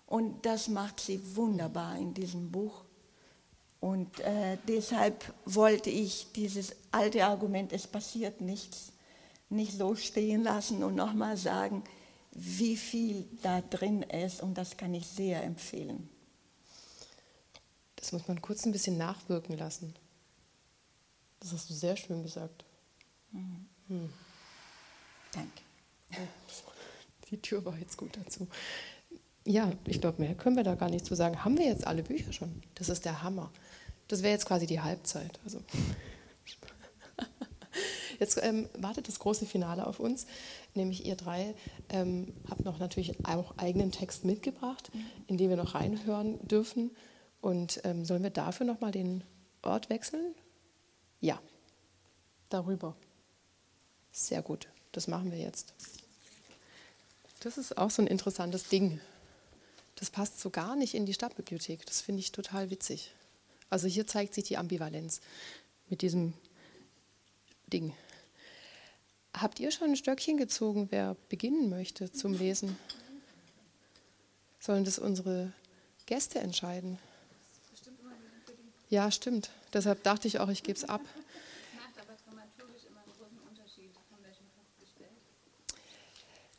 Und 0.07 0.47
das 0.47 0.69
macht 0.69 1.01
sie 1.01 1.21
wunderbar 1.37 1.99
in 1.99 2.15
diesem 2.15 2.51
Buch. 2.51 2.85
Und 3.81 4.21
äh, 4.21 4.59
deshalb 4.69 5.35
wollte 5.45 5.91
ich 5.91 6.29
dieses 6.35 6.77
alte 6.93 7.25
Argument, 7.25 7.73
es 7.73 7.87
passiert 7.87 8.41
nichts, 8.41 8.92
nicht 9.53 9.73
so 9.73 9.95
stehen 9.95 10.43
lassen 10.43 10.83
und 10.83 10.95
nochmal 10.95 11.37
sagen, 11.37 11.83
wie 12.33 12.77
viel 12.77 13.29
da 13.43 13.61
drin 13.61 14.03
ist. 14.03 14.43
Und 14.43 14.57
das 14.57 14.77
kann 14.77 14.95
ich 14.95 15.07
sehr 15.07 15.43
empfehlen. 15.43 16.09
Das 17.97 18.13
muss 18.13 18.27
man 18.27 18.43
kurz 18.43 18.65
ein 18.67 18.73
bisschen 18.73 18.99
nachwirken 18.99 19.57
lassen. 19.57 19.95
Das 21.41 21.53
hast 21.53 21.71
du 21.71 21.75
sehr 21.75 21.97
schön 21.97 22.23
gesagt. 22.23 22.65
Mhm. 23.33 23.67
Hm. 23.89 24.13
Danke. 25.33 25.63
Die 27.31 27.41
Tür 27.41 27.65
war 27.65 27.77
jetzt 27.79 27.97
gut 27.97 28.17
dazu. 28.17 28.49
Ja, 29.45 29.73
ich 29.87 30.01
glaube, 30.01 30.23
mehr 30.23 30.35
können 30.35 30.57
wir 30.57 30.65
da 30.65 30.75
gar 30.75 30.91
nicht 30.91 31.05
zu 31.05 31.15
sagen. 31.15 31.45
Haben 31.45 31.59
wir 31.59 31.67
jetzt 31.67 31.87
alle 31.87 32.03
Bücher 32.03 32.33
schon? 32.33 32.63
Das 32.75 32.89
ist 32.89 33.05
der 33.05 33.23
Hammer. 33.23 33.51
Das 34.09 34.23
wäre 34.23 34.33
jetzt 34.33 34.47
quasi 34.47 34.67
die 34.67 34.81
Halbzeit. 34.81 35.41
Also. 35.45 35.61
Jetzt 38.23 38.39
ähm, 38.41 38.69
wartet 38.79 39.09
das 39.09 39.19
große 39.19 39.47
Finale 39.47 39.85
auf 39.85 39.99
uns, 39.99 40.29
nämlich 40.75 41.05
ihr 41.05 41.17
drei 41.17 41.57
ähm, 41.89 42.33
habt 42.49 42.65
noch 42.65 42.79
natürlich 42.79 43.27
auch 43.27 43.59
eigenen 43.59 43.91
Text 43.91 44.25
mitgebracht, 44.25 44.93
in 45.27 45.39
den 45.39 45.51
wir 45.51 45.57
noch 45.57 45.75
reinhören 45.75 46.39
dürfen. 46.47 46.93
Und 47.41 47.81
ähm, 47.83 48.05
sollen 48.05 48.23
wir 48.23 48.31
dafür 48.31 48.65
nochmal 48.65 48.93
den 48.93 49.25
Ort 49.63 49.91
wechseln? 49.91 50.37
Ja, 51.21 51.43
darüber. 52.49 52.95
Sehr 54.13 54.41
gut, 54.41 54.69
das 54.93 55.09
machen 55.09 55.33
wir 55.33 55.39
jetzt. 55.41 55.75
Das 57.41 57.59
ist 57.59 57.77
auch 57.77 57.91
so 57.91 58.03
ein 58.03 58.07
interessantes 58.07 58.69
Ding. 58.69 59.01
Das 59.97 60.11
passt 60.11 60.39
so 60.39 60.51
gar 60.51 60.77
nicht 60.77 60.95
in 60.95 61.07
die 61.07 61.15
Stadtbibliothek. 61.15 61.87
Das 61.87 62.01
finde 62.01 62.21
ich 62.21 62.31
total 62.31 62.71
witzig. 62.71 63.13
Also 63.69 63.89
hier 63.89 64.07
zeigt 64.07 64.35
sich 64.35 64.45
die 64.45 64.59
Ambivalenz 64.59 65.21
mit 65.89 66.03
diesem 66.03 66.35
Ding. 67.73 67.93
Habt 69.35 69.61
ihr 69.61 69.71
schon 69.71 69.91
ein 69.91 69.97
Stöckchen 69.97 70.37
gezogen, 70.37 70.89
wer 70.91 71.17
beginnen 71.29 71.71
möchte 71.71 72.13
zum 72.13 72.35
Lesen? 72.35 72.77
Sollen 74.61 74.85
das 74.85 74.99
unsere 74.99 75.53
Gäste 76.07 76.39
entscheiden? 76.39 76.99
Ja, 78.89 79.11
stimmt. 79.11 79.51
Deshalb 79.73 80.03
dachte 80.03 80.29
ich 80.29 80.39
auch, 80.39 80.49
ich 80.49 80.63
gebe 80.63 80.77
es 80.77 80.85
ab. 80.85 81.01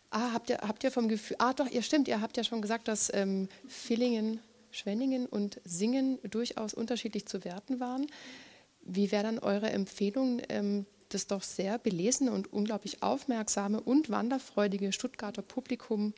Ah, 0.10 0.32
habt 0.32 0.50
ihr, 0.50 0.58
habt 0.58 0.84
ihr 0.84 0.92
vom 0.92 1.08
Gefühl, 1.08 1.38
ah 1.40 1.54
doch, 1.54 1.68
ihr 1.68 1.82
stimmt, 1.82 2.08
ihr 2.08 2.22
habt 2.22 2.38
ja 2.38 2.44
schon 2.44 2.62
gesagt, 2.62 2.88
dass 2.88 3.12
ähm, 3.14 3.50
Villingen, 3.68 4.40
Schwenningen 4.70 5.26
und 5.26 5.60
Singen 5.64 6.20
durchaus 6.30 6.76
unterschiedlich 6.76 7.26
zu 7.28 7.44
werten 7.44 7.80
waren. 7.80 8.06
Wie 8.82 9.12
wäre 9.12 9.24
dann 9.24 9.40
eure 9.40 9.72
Empfehlung, 9.72 10.40
ähm, 10.50 10.86
das 11.14 11.28
doch 11.28 11.44
sehr 11.44 11.78
belesene 11.78 12.32
und 12.32 12.52
unglaublich 12.52 13.04
aufmerksame 13.04 13.80
und 13.80 14.10
wanderfreudige 14.10 14.92
Stuttgarter 14.92 15.42
Publikum 15.42 16.14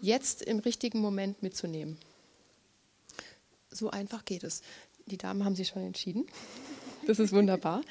jetzt 0.00 0.42
im 0.42 0.58
richtigen 0.58 1.00
Moment 1.00 1.42
mitzunehmen? 1.42 1.98
So 3.70 3.90
einfach 3.90 4.24
geht 4.24 4.44
es. 4.44 4.62
Die 5.06 5.18
Damen 5.18 5.44
haben 5.44 5.54
sich 5.54 5.68
schon 5.68 5.82
entschieden. 5.82 6.26
Das 7.06 7.18
ist 7.18 7.32
wunderbar. 7.32 7.82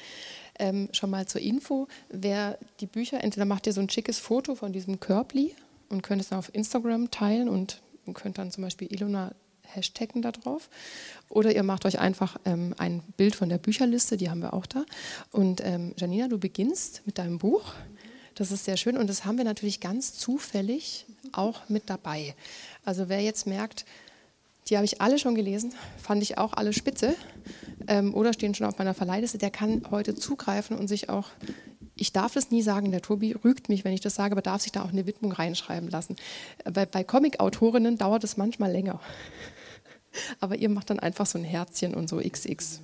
Ähm, 0.60 0.88
schon 0.90 1.10
mal 1.10 1.24
zur 1.28 1.40
Info, 1.40 1.86
wer 2.08 2.58
die 2.80 2.86
Bücher, 2.86 3.22
entweder 3.22 3.44
macht 3.44 3.68
ihr 3.68 3.72
so 3.72 3.80
ein 3.80 3.88
schickes 3.88 4.18
Foto 4.18 4.56
von 4.56 4.72
diesem 4.72 4.98
Körbli 4.98 5.54
und 5.88 6.02
könnt 6.02 6.20
es 6.20 6.30
dann 6.30 6.40
auf 6.40 6.52
Instagram 6.52 7.12
teilen 7.12 7.48
und 7.48 7.80
könnt 8.12 8.38
dann 8.38 8.50
zum 8.50 8.64
Beispiel 8.64 8.92
Ilona 8.92 9.36
hashtaggen 9.74 10.22
da 10.22 10.32
drauf. 10.32 10.68
Oder 11.28 11.54
ihr 11.54 11.62
macht 11.62 11.84
euch 11.86 11.98
einfach 11.98 12.38
ähm, 12.44 12.74
ein 12.78 13.02
Bild 13.16 13.36
von 13.36 13.48
der 13.48 13.58
Bücherliste, 13.58 14.16
die 14.16 14.30
haben 14.30 14.40
wir 14.40 14.54
auch 14.54 14.66
da. 14.66 14.84
Und 15.30 15.62
ähm, 15.64 15.94
Janina, 15.96 16.28
du 16.28 16.38
beginnst 16.38 17.02
mit 17.06 17.18
deinem 17.18 17.38
Buch. 17.38 17.74
Das 18.34 18.52
ist 18.52 18.64
sehr 18.64 18.76
schön 18.76 18.96
und 18.96 19.10
das 19.10 19.24
haben 19.24 19.36
wir 19.36 19.44
natürlich 19.44 19.80
ganz 19.80 20.14
zufällig 20.14 21.06
auch 21.32 21.68
mit 21.68 21.90
dabei. 21.90 22.34
Also 22.84 23.08
wer 23.08 23.20
jetzt 23.20 23.46
merkt, 23.46 23.84
die 24.68 24.76
habe 24.76 24.84
ich 24.84 25.00
alle 25.00 25.18
schon 25.18 25.34
gelesen, 25.34 25.74
fand 26.00 26.22
ich 26.22 26.38
auch 26.38 26.52
alle 26.52 26.72
spitze 26.72 27.14
ähm, 27.86 28.14
oder 28.14 28.32
stehen 28.32 28.54
schon 28.54 28.66
auf 28.66 28.78
meiner 28.78 28.94
Verleihliste. 28.94 29.38
Der 29.38 29.50
kann 29.50 29.82
heute 29.90 30.14
zugreifen 30.14 30.76
und 30.76 30.88
sich 30.88 31.08
auch, 31.08 31.30
ich 31.96 32.12
darf 32.12 32.34
das 32.34 32.50
nie 32.50 32.62
sagen, 32.62 32.90
der 32.90 33.00
Tobi 33.00 33.32
rügt 33.32 33.68
mich, 33.68 33.84
wenn 33.84 33.94
ich 33.94 34.02
das 34.02 34.14
sage, 34.14 34.32
aber 34.32 34.42
darf 34.42 34.62
sich 34.62 34.72
da 34.72 34.82
auch 34.82 34.92
eine 34.92 35.06
Widmung 35.06 35.32
reinschreiben 35.32 35.88
lassen. 35.88 36.16
Bei, 36.70 36.84
bei 36.84 37.02
Comic-Autorinnen 37.02 37.96
dauert 37.96 38.24
es 38.24 38.36
manchmal 38.36 38.70
länger. 38.70 39.00
Aber 40.40 40.56
ihr 40.56 40.68
macht 40.68 40.90
dann 40.90 40.98
einfach 40.98 41.26
so 41.26 41.38
ein 41.38 41.44
Herzchen 41.44 41.94
und 41.94 42.08
so 42.08 42.18
XX. 42.18 42.80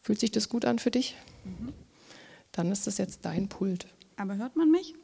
Fühlt 0.00 0.20
sich 0.20 0.30
das 0.30 0.48
gut 0.48 0.64
an 0.64 0.78
für 0.78 0.90
dich? 0.90 1.16
Mhm. 1.44 1.72
Dann 2.52 2.72
ist 2.72 2.86
das 2.86 2.98
jetzt 2.98 3.24
dein 3.24 3.48
Pult. 3.48 3.86
Aber 4.16 4.36
hört 4.36 4.56
man 4.56 4.70
mich? 4.70 4.94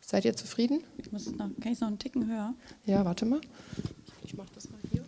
Seid 0.00 0.24
ihr 0.24 0.36
zufrieden? 0.36 0.82
Ich 0.98 1.10
muss 1.10 1.26
noch, 1.26 1.50
kann 1.60 1.72
ich 1.72 1.80
noch 1.80 1.88
einen 1.88 1.98
Ticken 1.98 2.28
höher? 2.28 2.54
Ja, 2.84 3.04
warte 3.04 3.24
mal. 3.24 3.40
Ich 4.22 4.36
mache 4.36 4.48
das 4.54 4.70
mal 4.70 4.78
hier. 4.90 5.04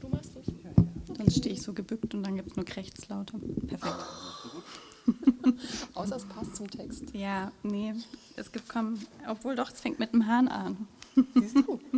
Du 0.00 0.08
machst 0.08 0.30
das? 0.34 0.44
Dann 1.16 1.30
stehe 1.30 1.54
ich 1.54 1.62
so 1.62 1.72
gebückt 1.72 2.14
und 2.14 2.22
dann 2.22 2.36
gibt 2.36 2.50
es 2.50 2.56
nur 2.56 2.64
Krächzlaute. 2.64 3.38
Perfekt. 3.66 3.94
Außer 5.94 6.16
es 6.16 6.24
passt 6.24 6.56
zum 6.56 6.70
Text. 6.70 7.04
Ja, 7.14 7.52
nee. 7.62 7.94
Es 8.36 8.50
gibt 8.50 8.68
kaum, 8.68 8.98
obwohl 9.28 9.54
doch, 9.54 9.70
es 9.70 9.80
fängt 9.80 9.98
mit 9.98 10.12
dem 10.12 10.26
Hahn 10.26 10.48
an. 10.48 10.88
Siehst 11.34 11.56
du? 11.56 11.80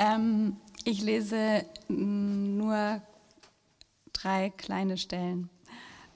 ähm, 0.00 0.56
ich 0.84 1.02
lese 1.02 1.64
nur 1.88 3.02
drei 4.12 4.50
kleine 4.50 4.96
Stellen. 4.96 5.50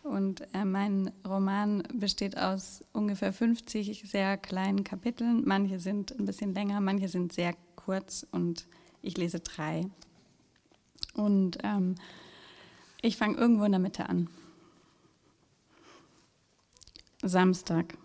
Und 0.02 0.42
äh, 0.54 0.64
mein 0.64 1.12
Roman 1.26 1.82
besteht 1.92 2.36
aus 2.36 2.84
ungefähr 2.92 3.32
50 3.32 4.04
sehr 4.10 4.36
kleinen 4.36 4.84
Kapiteln. 4.84 5.42
Manche 5.46 5.78
sind 5.78 6.18
ein 6.18 6.26
bisschen 6.26 6.54
länger, 6.54 6.80
manche 6.80 7.08
sind 7.08 7.32
sehr 7.32 7.54
kurz 7.76 8.26
und 8.30 8.66
ich 9.00 9.16
lese 9.16 9.40
drei. 9.40 9.86
Und 11.14 11.58
ähm, 11.62 11.94
ich 13.00 13.16
fange 13.16 13.36
irgendwo 13.36 13.64
in 13.64 13.72
der 13.72 13.80
Mitte 13.80 14.08
an. 14.08 14.28
Samstag. 17.22 17.96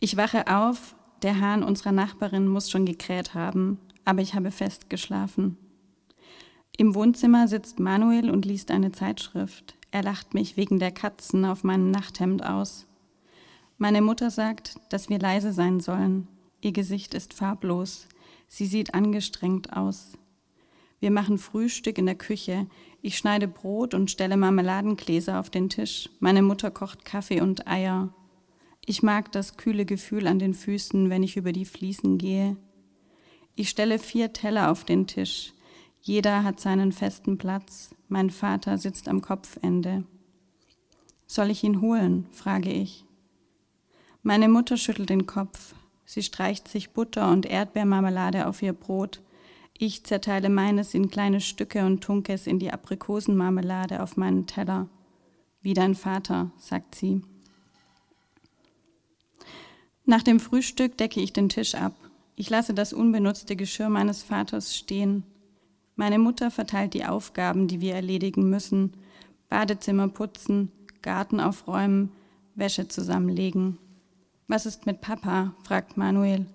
Ich 0.00 0.16
wache 0.16 0.48
auf, 0.48 0.96
der 1.22 1.40
Hahn 1.40 1.62
unserer 1.62 1.92
Nachbarin 1.92 2.48
muss 2.48 2.70
schon 2.70 2.86
gekräht 2.86 3.34
haben, 3.34 3.78
aber 4.04 4.22
ich 4.22 4.34
habe 4.34 4.50
fest 4.50 4.90
geschlafen. 4.90 5.56
Im 6.76 6.94
Wohnzimmer 6.94 7.48
sitzt 7.48 7.80
Manuel 7.80 8.30
und 8.30 8.44
liest 8.44 8.70
eine 8.70 8.92
Zeitschrift. 8.92 9.76
Er 9.90 10.02
lacht 10.02 10.34
mich 10.34 10.56
wegen 10.56 10.78
der 10.78 10.90
Katzen 10.90 11.44
auf 11.44 11.64
meinem 11.64 11.90
Nachthemd 11.90 12.44
aus. 12.44 12.86
Meine 13.78 14.00
Mutter 14.00 14.30
sagt, 14.30 14.76
dass 14.88 15.08
wir 15.08 15.18
leise 15.18 15.52
sein 15.52 15.80
sollen. 15.80 16.28
Ihr 16.60 16.72
Gesicht 16.72 17.14
ist 17.14 17.34
farblos. 17.34 18.08
Sie 18.48 18.66
sieht 18.66 18.94
angestrengt 18.94 19.76
aus. 19.76 20.12
Wir 21.00 21.10
machen 21.10 21.36
Frühstück 21.36 21.98
in 21.98 22.06
der 22.06 22.14
Küche. 22.14 22.66
Ich 23.02 23.18
schneide 23.18 23.48
Brot 23.48 23.92
und 23.92 24.10
stelle 24.10 24.36
Marmeladengläser 24.36 25.40
auf 25.40 25.50
den 25.50 25.68
Tisch. 25.68 26.08
Meine 26.20 26.42
Mutter 26.42 26.70
kocht 26.70 27.04
Kaffee 27.04 27.40
und 27.40 27.66
Eier. 27.66 28.14
Ich 28.84 29.02
mag 29.02 29.30
das 29.32 29.56
kühle 29.56 29.84
Gefühl 29.84 30.26
an 30.26 30.38
den 30.38 30.54
Füßen, 30.54 31.08
wenn 31.08 31.22
ich 31.22 31.36
über 31.36 31.52
die 31.52 31.64
Fliesen 31.64 32.18
gehe. 32.18 32.56
Ich 33.54 33.68
stelle 33.68 33.98
vier 33.98 34.32
Teller 34.32 34.70
auf 34.70 34.84
den 34.84 35.06
Tisch. 35.06 35.52
Jeder 36.00 36.42
hat 36.42 36.58
seinen 36.58 36.90
festen 36.90 37.38
Platz. 37.38 37.94
Mein 38.08 38.30
Vater 38.30 38.78
sitzt 38.78 39.08
am 39.08 39.20
Kopfende. 39.20 40.04
Soll 41.26 41.50
ich 41.50 41.62
ihn 41.62 41.80
holen? 41.80 42.26
frage 42.32 42.72
ich. 42.72 43.04
Meine 44.22 44.48
Mutter 44.48 44.76
schüttelt 44.76 45.10
den 45.10 45.26
Kopf. 45.26 45.74
Sie 46.04 46.22
streicht 46.22 46.68
sich 46.68 46.90
Butter 46.90 47.30
und 47.30 47.46
Erdbeermarmelade 47.46 48.46
auf 48.46 48.62
ihr 48.62 48.72
Brot. 48.72 49.22
Ich 49.78 50.04
zerteile 50.04 50.48
meines 50.48 50.94
in 50.94 51.10
kleine 51.10 51.40
Stücke 51.40 51.86
und 51.86 52.02
tunke 52.02 52.32
es 52.32 52.46
in 52.46 52.58
die 52.58 52.72
Aprikosenmarmelade 52.72 54.02
auf 54.02 54.16
meinen 54.16 54.46
Teller. 54.46 54.88
Wie 55.60 55.74
dein 55.74 55.94
Vater, 55.94 56.50
sagt 56.58 56.96
sie. 56.96 57.22
Nach 60.04 60.22
dem 60.22 60.40
Frühstück 60.40 60.96
decke 60.98 61.20
ich 61.20 61.32
den 61.32 61.48
Tisch 61.48 61.74
ab. 61.74 61.94
Ich 62.34 62.50
lasse 62.50 62.74
das 62.74 62.92
unbenutzte 62.92 63.54
Geschirr 63.54 63.88
meines 63.88 64.22
Vaters 64.22 64.76
stehen. 64.76 65.22
Meine 65.94 66.18
Mutter 66.18 66.50
verteilt 66.50 66.94
die 66.94 67.04
Aufgaben, 67.04 67.68
die 67.68 67.80
wir 67.80 67.94
erledigen 67.94 68.50
müssen. 68.50 68.94
Badezimmer 69.48 70.08
putzen, 70.08 70.72
Garten 71.02 71.38
aufräumen, 71.38 72.10
Wäsche 72.54 72.88
zusammenlegen. 72.88 73.78
Was 74.48 74.66
ist 74.66 74.86
mit 74.86 75.00
Papa? 75.00 75.54
fragt 75.62 75.96
Manuel. 75.96 76.46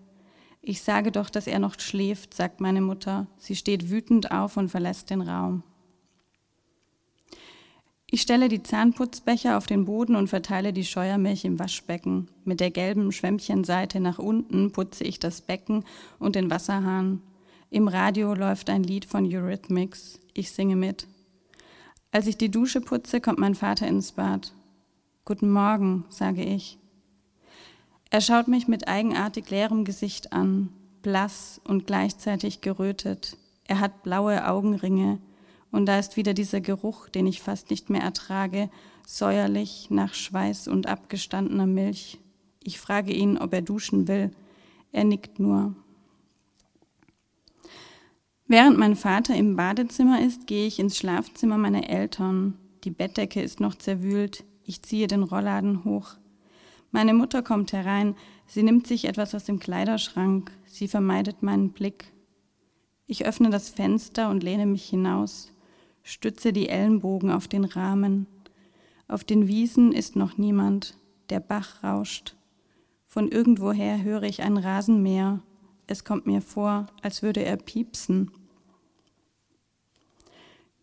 Ich 0.62 0.82
sage 0.82 1.12
doch, 1.12 1.30
dass 1.30 1.48
er 1.48 1.60
noch 1.60 1.80
schläft, 1.80 2.34
sagt 2.34 2.60
meine 2.60 2.82
Mutter. 2.82 3.28
Sie 3.38 3.56
steht 3.56 3.90
wütend 3.90 4.32
auf 4.32 4.58
und 4.58 4.70
verlässt 4.70 5.10
den 5.10 5.22
Raum. 5.22 5.64
Ich 8.10 8.22
stelle 8.22 8.48
die 8.48 8.64
Zahnputzbecher 8.64 9.58
auf 9.58 9.68
den 9.68 9.84
Boden 9.84 10.16
und 10.16 10.30
verteile 10.30 10.72
die 10.72 10.86
Scheuermilch 10.86 11.44
im 11.44 11.60
Waschbecken. 11.60 12.30
Mit 12.46 12.62
der 12.62 12.72
gelben 12.72 13.12
Schwämmchenseite 13.12 14.00
nach 14.00 14.18
unten 14.18 14.72
putze 14.72 15.04
ich 15.04 15.20
das 15.20 15.42
Becken 15.42 15.84
und 16.18 16.36
den 16.36 16.50
Wasserhahn. 16.50 17.22
Im 17.70 17.90
Radio 17.90 18.34
läuft 18.34 18.70
ein 18.70 18.84
Lied 18.84 19.04
von 19.04 19.26
Eurythmics. 19.26 20.22
Ich 20.34 20.52
singe 20.52 20.78
mit. 20.78 21.06
Als 22.12 22.28
ich 22.28 22.38
die 22.38 22.50
Dusche 22.50 22.80
putze, 22.80 23.20
kommt 23.20 23.40
mein 23.40 23.56
Vater 23.56 23.88
ins 23.88 24.14
Bad. 24.14 24.54
Guten 25.26 25.52
Morgen, 25.52 26.06
sage 26.08 26.44
ich. 26.46 26.78
Er 28.10 28.22
schaut 28.22 28.48
mich 28.48 28.70
mit 28.70 28.88
eigenartig 28.88 29.50
leerem 29.50 29.84
Gesicht 29.84 30.32
an, 30.32 30.70
blass 31.02 31.60
und 31.66 31.86
gleichzeitig 31.86 32.62
gerötet. 32.62 33.36
Er 33.66 33.82
hat 33.82 34.04
blaue 34.04 34.48
Augenringe, 34.48 35.20
und 35.72 35.86
da 35.86 36.00
ist 36.00 36.18
wieder 36.18 36.34
dieser 36.34 36.62
Geruch, 36.62 37.10
den 37.10 37.28
ich 37.28 37.42
fast 37.42 37.70
nicht 37.70 37.90
mehr 37.90 38.02
ertrage, 38.02 38.70
säuerlich 39.06 39.88
nach 39.90 40.14
Schweiß 40.14 40.68
und 40.68 40.88
abgestandener 40.88 41.68
Milch. 41.68 42.20
Ich 42.64 42.80
frage 42.80 43.14
ihn, 43.14 43.38
ob 43.38 43.54
er 43.54 43.62
duschen 43.62 44.08
will. 44.08 44.32
Er 44.92 45.04
nickt 45.04 45.40
nur. 45.40 45.76
Während 48.48 48.78
mein 48.78 48.96
Vater 48.96 49.36
im 49.36 49.58
Badezimmer 49.58 50.22
ist, 50.22 50.48
gehe 50.48 50.68
ich 50.68 50.80
ins 50.80 50.98
Schlafzimmer 50.98 51.58
meiner 51.58 51.90
Eltern. 51.90 52.58
Die 52.86 52.92
Bettdecke 52.92 53.42
ist 53.42 53.60
noch 53.60 53.76
zerwühlt. 53.76 54.46
Ich 54.64 54.82
ziehe 54.84 55.08
den 55.08 55.24
Rollladen 55.24 55.84
hoch. 55.84 56.16
Meine 56.92 57.14
Mutter 57.14 57.44
kommt 57.44 57.74
herein. 57.74 58.16
Sie 58.46 58.64
nimmt 58.64 58.88
sich 58.88 59.06
etwas 59.06 59.36
aus 59.36 59.44
dem 59.44 59.60
Kleiderschrank. 59.60 60.52
Sie 60.66 60.88
vermeidet 60.88 61.44
meinen 61.44 61.72
Blick. 61.72 62.14
Ich 63.06 63.26
öffne 63.26 63.50
das 63.50 63.70
Fenster 63.70 64.30
und 64.30 64.44
lehne 64.44 64.66
mich 64.66 64.86
hinaus 64.86 65.54
stütze 66.08 66.54
die 66.54 66.70
Ellenbogen 66.70 67.30
auf 67.30 67.50
den 67.50 67.66
Rahmen. 67.66 68.28
Auf 69.10 69.26
den 69.26 69.48
Wiesen 69.48 69.92
ist 69.92 70.16
noch 70.16 70.38
niemand, 70.38 70.98
der 71.30 71.42
Bach 71.42 71.84
rauscht. 71.84 72.38
Von 73.08 73.28
irgendwoher 73.28 74.02
höre 74.02 74.24
ich 74.24 74.42
ein 74.42 74.56
Rasenmäher. 74.56 75.42
Es 75.86 76.06
kommt 76.06 76.26
mir 76.26 76.42
vor, 76.42 76.86
als 77.02 77.24
würde 77.24 77.44
er 77.44 77.58
piepsen. 77.58 78.32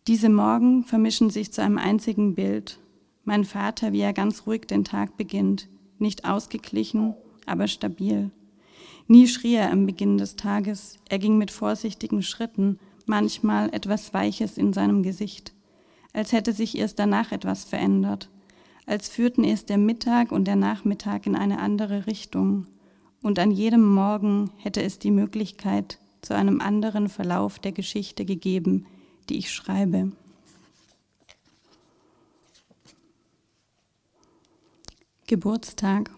Diese 0.05 0.29
Morgen 0.29 0.83
vermischen 0.83 1.31
sich 1.31 1.51
zu 1.51 1.63
einem 1.63 1.79
einzigen 1.79 2.35
Bild. 2.35 2.79
Mein 3.23 3.45
Vater, 3.45 3.93
wie 3.93 4.01
er 4.01 4.13
ganz 4.13 4.45
ruhig 4.45 4.67
den 4.67 4.83
Tag 4.83 5.17
beginnt, 5.17 5.67
nicht 5.97 6.25
ausgeglichen, 6.25 7.15
aber 7.47 7.67
stabil. 7.67 8.29
Nie 9.07 9.27
schrie 9.27 9.55
er 9.55 9.71
am 9.71 9.87
Beginn 9.87 10.19
des 10.19 10.35
Tages, 10.35 10.99
er 11.09 11.17
ging 11.17 11.39
mit 11.39 11.49
vorsichtigen 11.49 12.21
Schritten, 12.21 12.79
manchmal 13.07 13.73
etwas 13.73 14.13
Weiches 14.13 14.57
in 14.57 14.73
seinem 14.73 15.03
Gesicht, 15.03 15.53
als 16.13 16.31
hätte 16.31 16.53
sich 16.53 16.77
erst 16.77 16.99
danach 16.99 17.31
etwas 17.31 17.63
verändert, 17.63 18.29
als 18.85 19.09
führten 19.09 19.43
erst 19.43 19.69
der 19.69 19.77
Mittag 19.77 20.31
und 20.31 20.45
der 20.45 20.55
Nachmittag 20.55 21.25
in 21.25 21.35
eine 21.35 21.59
andere 21.59 22.07
Richtung, 22.07 22.67
und 23.21 23.39
an 23.39 23.49
jedem 23.49 23.83
Morgen 23.93 24.51
hätte 24.57 24.83
es 24.83 24.99
die 24.99 25.09
Möglichkeit 25.09 25.97
zu 26.21 26.35
einem 26.35 26.61
anderen 26.61 27.09
Verlauf 27.09 27.57
der 27.57 27.71
Geschichte 27.71 28.23
gegeben, 28.23 28.85
die 29.29 29.37
ich 29.39 29.51
schreibe. 29.51 30.11
Geburtstag. 35.25 36.11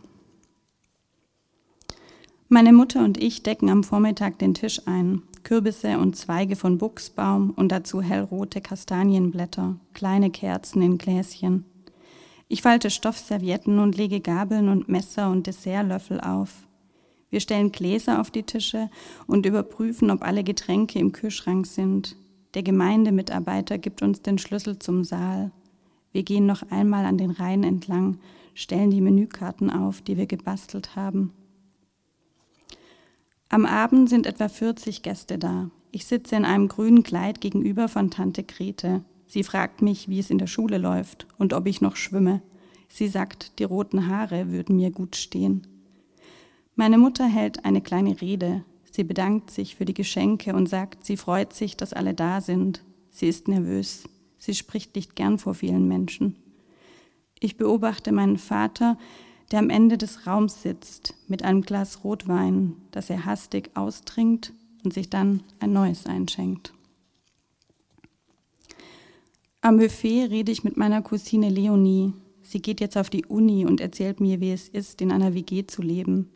Meine 2.49 2.73
Mutter 2.73 3.05
und 3.05 3.17
ich 3.17 3.41
decken 3.41 3.69
am 3.69 3.85
Vormittag 3.85 4.37
den 4.39 4.53
Tisch 4.53 4.81
ein. 4.85 5.21
Kürbisse 5.47 5.97
und 5.97 6.17
Zweige 6.17 6.57
von 6.57 6.77
Buchsbaum 6.77 7.51
und 7.51 7.71
dazu 7.71 8.01
hellrote 8.01 8.59
Kastanienblätter, 8.59 9.79
kleine 9.93 10.29
Kerzen 10.29 10.81
in 10.81 10.97
Gläschen. 10.97 11.63
Ich 12.49 12.61
falte 12.61 12.89
Stoffservietten 12.89 13.79
und 13.79 13.95
lege 13.95 14.19
Gabeln 14.19 14.67
und 14.67 14.89
Messer 14.89 15.31
und 15.31 15.47
Dessertlöffel 15.47 16.19
auf. 16.19 16.67
Wir 17.29 17.39
stellen 17.39 17.71
Gläser 17.71 18.19
auf 18.19 18.29
die 18.29 18.43
Tische 18.43 18.89
und 19.25 19.45
überprüfen, 19.45 20.11
ob 20.11 20.21
alle 20.21 20.43
Getränke 20.43 20.99
im 20.99 21.13
Kühlschrank 21.13 21.65
sind. 21.65 22.17
Der 22.53 22.63
Gemeindemitarbeiter 22.63 23.77
gibt 23.77 24.01
uns 24.01 24.21
den 24.21 24.39
Schlüssel 24.39 24.79
zum 24.79 25.05
Saal. 25.05 25.51
Wir 26.11 26.23
gehen 26.23 26.45
noch 26.45 26.63
einmal 26.71 27.05
an 27.05 27.17
den 27.17 27.31
Reihen 27.31 27.63
entlang, 27.63 28.17
stellen 28.53 28.91
die 28.91 28.99
Menükarten 28.99 29.69
auf, 29.69 30.01
die 30.01 30.17
wir 30.17 30.25
gebastelt 30.27 30.97
haben. 30.97 31.31
Am 33.49 33.65
Abend 33.65 34.09
sind 34.09 34.25
etwa 34.25 34.49
40 34.49 35.03
Gäste 35.03 35.37
da. 35.37 35.69
Ich 35.91 36.05
sitze 36.05 36.35
in 36.35 36.43
einem 36.43 36.67
grünen 36.67 37.03
Kleid 37.03 37.39
gegenüber 37.39 37.87
von 37.87 38.11
Tante 38.11 38.43
Grete. 38.43 39.05
Sie 39.25 39.43
fragt 39.43 39.81
mich, 39.81 40.09
wie 40.09 40.19
es 40.19 40.29
in 40.29 40.37
der 40.37 40.47
Schule 40.47 40.77
läuft 40.77 41.27
und 41.37 41.53
ob 41.53 41.65
ich 41.65 41.79
noch 41.79 41.95
schwimme. 41.95 42.41
Sie 42.89 43.07
sagt, 43.07 43.59
die 43.59 43.63
roten 43.63 44.07
Haare 44.07 44.51
würden 44.51 44.75
mir 44.75 44.91
gut 44.91 45.15
stehen. 45.15 45.65
Meine 46.75 46.97
Mutter 46.97 47.25
hält 47.25 47.63
eine 47.63 47.81
kleine 47.81 48.19
Rede. 48.19 48.63
Sie 48.91 49.03
bedankt 49.03 49.49
sich 49.49 49.75
für 49.75 49.85
die 49.85 49.93
Geschenke 49.93 50.53
und 50.53 50.67
sagt, 50.67 51.05
sie 51.05 51.17
freut 51.17 51.53
sich, 51.53 51.77
dass 51.77 51.93
alle 51.93 52.13
da 52.13 52.41
sind. 52.41 52.83
Sie 53.11 53.27
ist 53.27 53.47
nervös. 53.47 54.09
Sie 54.37 54.55
spricht 54.55 54.95
nicht 54.95 55.15
gern 55.15 55.39
vor 55.39 55.53
vielen 55.53 55.87
Menschen. 55.87 56.35
Ich 57.39 57.57
beobachte 57.57 58.11
meinen 58.11 58.37
Vater, 58.37 58.97
der 59.51 59.59
am 59.59 59.69
Ende 59.69 59.97
des 59.97 60.27
Raums 60.27 60.61
sitzt 60.61 61.13
mit 61.27 61.43
einem 61.43 61.61
Glas 61.61 62.03
Rotwein, 62.03 62.75
das 62.91 63.09
er 63.09 63.25
hastig 63.25 63.71
austrinkt 63.75 64.53
und 64.83 64.93
sich 64.93 65.09
dann 65.09 65.43
ein 65.59 65.73
neues 65.73 66.05
einschenkt. 66.05 66.73
Am 69.61 69.77
Buffet 69.77 70.25
rede 70.25 70.51
ich 70.51 70.63
mit 70.63 70.77
meiner 70.77 71.01
Cousine 71.01 71.49
Leonie. 71.49 72.13
Sie 72.41 72.61
geht 72.61 72.79
jetzt 72.79 72.97
auf 72.97 73.09
die 73.09 73.25
Uni 73.25 73.65
und 73.65 73.81
erzählt 73.81 74.19
mir, 74.19 74.39
wie 74.39 74.51
es 74.51 74.69
ist, 74.69 75.01
in 75.01 75.11
einer 75.11 75.33
WG 75.33 75.65
zu 75.65 75.81
leben. 75.81 76.29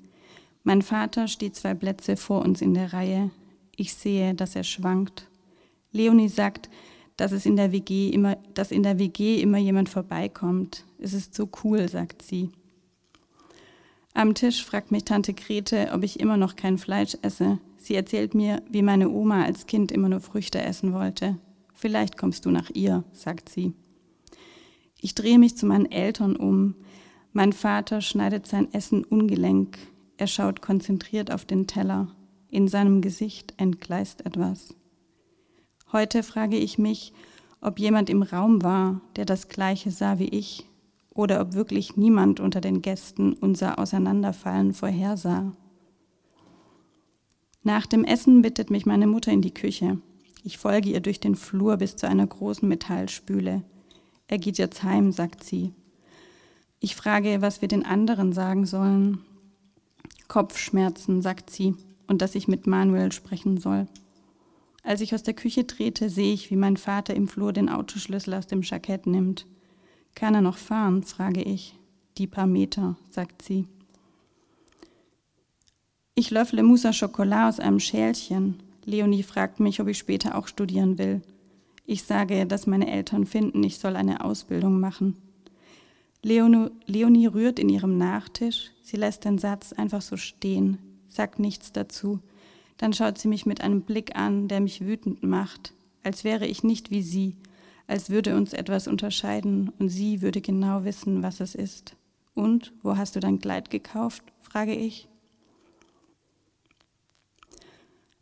Mein 0.64 0.82
Vater 0.82 1.28
steht 1.28 1.56
zwei 1.56 1.74
Plätze 1.74 2.18
vor 2.18 2.42
uns 2.42 2.62
in 2.62 2.74
der 2.74 2.94
Reihe. 2.94 3.32
Ich 3.76 3.94
sehe, 3.94 4.36
dass 4.36 4.56
er 4.56 4.64
schwankt. 4.64 5.28
Leonie 5.92 6.30
sagt, 6.30 6.70
dass 7.16 7.32
es 7.32 7.46
in 7.46 7.56
der 7.56 7.72
WG 7.72 8.10
immer, 8.10 8.38
dass 8.54 8.72
in 8.72 8.84
der 8.84 9.00
WG 9.00 9.42
immer 9.42 9.58
jemand 9.58 9.90
vorbeikommt. 9.90 10.86
Es 10.98 11.14
ist 11.14 11.34
so 11.34 11.50
cool, 11.64 11.88
sagt 11.88 12.22
sie. 12.22 12.50
Am 14.14 14.36
Tisch 14.36 14.66
fragt 14.66 14.92
mich 14.92 15.06
Tante 15.06 15.34
Grete, 15.34 15.90
ob 15.94 16.04
ich 16.04 16.20
immer 16.20 16.36
noch 16.36 16.56
kein 16.56 16.78
Fleisch 16.78 17.18
esse. 17.22 17.60
Sie 17.78 17.96
erzählt 17.96 18.36
mir, 18.36 18.62
wie 18.70 18.82
meine 18.82 19.10
Oma 19.10 19.44
als 19.44 19.68
Kind 19.68 19.92
immer 19.92 20.10
nur 20.10 20.20
Früchte 20.20 20.62
essen 20.62 20.94
wollte. 20.94 21.38
Vielleicht 21.74 22.18
kommst 22.18 22.46
du 22.46 22.52
nach 22.52 22.70
ihr, 22.74 23.06
sagt 23.14 23.48
sie. 23.48 23.74
Ich 25.00 25.16
drehe 25.16 25.40
mich 25.40 25.56
zu 25.56 25.66
meinen 25.66 25.90
Eltern 25.90 26.36
um. 26.36 26.76
Mein 27.32 27.54
Vater 27.54 28.02
schneidet 28.02 28.46
sein 28.48 28.72
Essen 28.74 29.06
ungelenk. 29.06 29.78
Er 30.18 30.28
schaut 30.28 30.62
konzentriert 30.62 31.32
auf 31.32 31.46
den 31.46 31.66
Teller. 31.66 32.14
In 32.50 32.68
seinem 32.68 33.02
Gesicht 33.02 33.54
entgleist 33.58 34.26
etwas. 34.26 34.76
Heute 35.94 36.22
frage 36.22 36.58
ich 36.58 36.78
mich, 36.78 37.14
ob 37.62 37.80
jemand 37.80 38.10
im 38.10 38.24
Raum 38.24 38.62
war, 38.62 39.02
der 39.16 39.26
das 39.26 39.48
Gleiche 39.48 39.90
sah 39.90 40.20
wie 40.20 40.30
ich 40.30 40.66
oder 41.22 41.40
ob 41.40 41.54
wirklich 41.54 41.96
niemand 41.96 42.40
unter 42.40 42.62
den 42.62 42.82
Gästen 42.82 43.34
unser 43.34 43.80
Auseinanderfallen 43.80 44.74
vorhersah. 44.74 45.54
Nach 47.64 47.86
dem 47.86 48.04
Essen 48.04 48.42
bittet 48.42 48.72
mich 48.72 48.88
meine 48.88 49.06
Mutter 49.06 49.32
in 49.32 49.42
die 49.42 49.54
Küche. 49.54 50.00
Ich 50.44 50.58
folge 50.58 50.90
ihr 50.90 51.00
durch 51.00 51.20
den 51.20 51.36
Flur 51.36 51.78
bis 51.78 51.96
zu 51.96 52.08
einer 52.08 52.26
großen 52.26 52.68
Metallspüle. 52.68 53.62
Er 54.28 54.38
geht 54.40 54.58
jetzt 54.58 54.82
heim, 54.82 55.12
sagt 55.12 55.44
sie. 55.44 55.74
Ich 56.80 56.96
frage, 56.96 57.44
was 57.44 57.62
wir 57.62 57.68
den 57.68 57.86
anderen 57.86 58.34
sagen 58.34 58.66
sollen. 58.66 59.20
Kopfschmerzen, 60.28 61.22
sagt 61.22 61.52
sie, 61.52 61.76
und 62.08 62.24
dass 62.24 62.34
ich 62.34 62.48
mit 62.48 62.66
Manuel 62.66 63.12
sprechen 63.12 63.58
soll. 63.58 63.88
Als 64.82 65.02
ich 65.02 65.14
aus 65.14 65.22
der 65.22 65.36
Küche 65.36 65.68
trete, 65.68 66.10
sehe 66.10 66.34
ich, 66.34 66.50
wie 66.50 66.56
mein 66.56 66.78
Vater 66.78 67.14
im 67.14 67.28
Flur 67.28 67.54
den 67.54 67.70
Autoschlüssel 67.70 68.34
aus 68.34 68.48
dem 68.48 68.64
Jackett 68.64 69.06
nimmt. 69.06 69.46
Kann 70.16 70.36
er 70.36 70.42
noch 70.42 70.58
fahren? 70.58 71.04
frage 71.04 71.42
ich. 71.42 71.76
Die 72.18 72.28
paar 72.28 72.48
Meter, 72.48 72.98
sagt 73.10 73.42
sie. 73.42 73.68
Ich 76.14 76.30
löffle 76.30 76.62
Mousse 76.62 76.94
Schokolade 76.94 77.50
aus 77.50 77.60
einem 77.60 77.80
Schälchen. 77.80 78.62
Leonie 78.86 79.24
fragt 79.24 79.60
mich, 79.60 79.80
ob 79.80 79.88
ich 79.88 79.98
später 79.98 80.38
auch 80.38 80.48
studieren 80.48 80.98
will. 80.98 81.22
Ich 81.86 82.04
sage, 82.04 82.46
dass 82.46 82.68
meine 82.68 82.92
Eltern 82.92 83.26
finden, 83.26 83.64
ich 83.64 83.80
soll 83.80 83.96
eine 83.96 84.24
Ausbildung 84.24 84.80
machen. 84.80 85.16
Leonie 86.24 87.26
rührt 87.26 87.58
in 87.58 87.70
ihrem 87.70 87.98
Nachtisch. 87.98 88.72
Sie 88.84 88.98
lässt 88.98 89.26
den 89.26 89.40
Satz 89.40 89.74
einfach 89.74 90.02
so 90.02 90.18
stehen, 90.18 90.78
sagt 91.08 91.40
nichts 91.40 91.72
dazu. 91.72 92.20
Dann 92.78 92.94
schaut 92.94 93.18
sie 93.18 93.28
mich 93.28 93.46
mit 93.46 93.62
einem 93.62 93.82
Blick 93.82 94.16
an, 94.16 94.48
der 94.48 94.60
mich 94.60 94.82
wütend 94.82 95.24
macht, 95.24 95.74
als 96.04 96.24
wäre 96.24 96.46
ich 96.46 96.64
nicht 96.64 96.92
wie 96.92 97.02
sie, 97.02 97.36
als 97.92 98.10
würde 98.10 98.38
uns 98.38 98.54
etwas 98.54 98.88
unterscheiden 98.88 99.70
und 99.78 99.90
sie 99.90 100.22
würde 100.22 100.40
genau 100.40 100.86
wissen, 100.86 101.24
was 101.24 101.42
es 101.42 101.56
ist. 101.56 101.98
Und 102.34 102.72
wo 102.84 102.96
hast 102.96 103.18
du 103.18 103.20
dein 103.20 103.40
Kleid 103.40 103.70
gekauft? 103.70 104.24
frage 104.40 104.74
ich. 104.74 105.10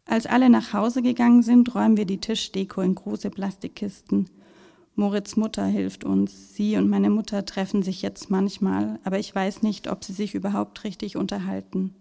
Als 0.05 0.25
alle 0.25 0.49
nach 0.49 0.73
Hause 0.73 1.03
gegangen 1.03 1.43
sind, 1.43 1.75
räumen 1.75 1.97
wir 1.97 2.05
die 2.05 2.19
Tischdeko 2.19 2.81
in 2.81 2.95
große 2.95 3.29
Plastikkisten. 3.29 4.27
Moritz 4.95 5.35
Mutter 5.35 5.67
hilft 5.67 6.03
uns. 6.03 6.55
Sie 6.55 6.75
und 6.75 6.89
meine 6.89 7.11
Mutter 7.11 7.45
treffen 7.45 7.83
sich 7.83 8.01
jetzt 8.01 8.31
manchmal, 8.31 8.99
aber 9.03 9.19
ich 9.19 9.35
weiß 9.35 9.61
nicht, 9.61 9.87
ob 9.87 10.03
sie 10.03 10.13
sich 10.13 10.33
überhaupt 10.33 10.83
richtig 10.83 11.15
unterhalten. 11.15 11.93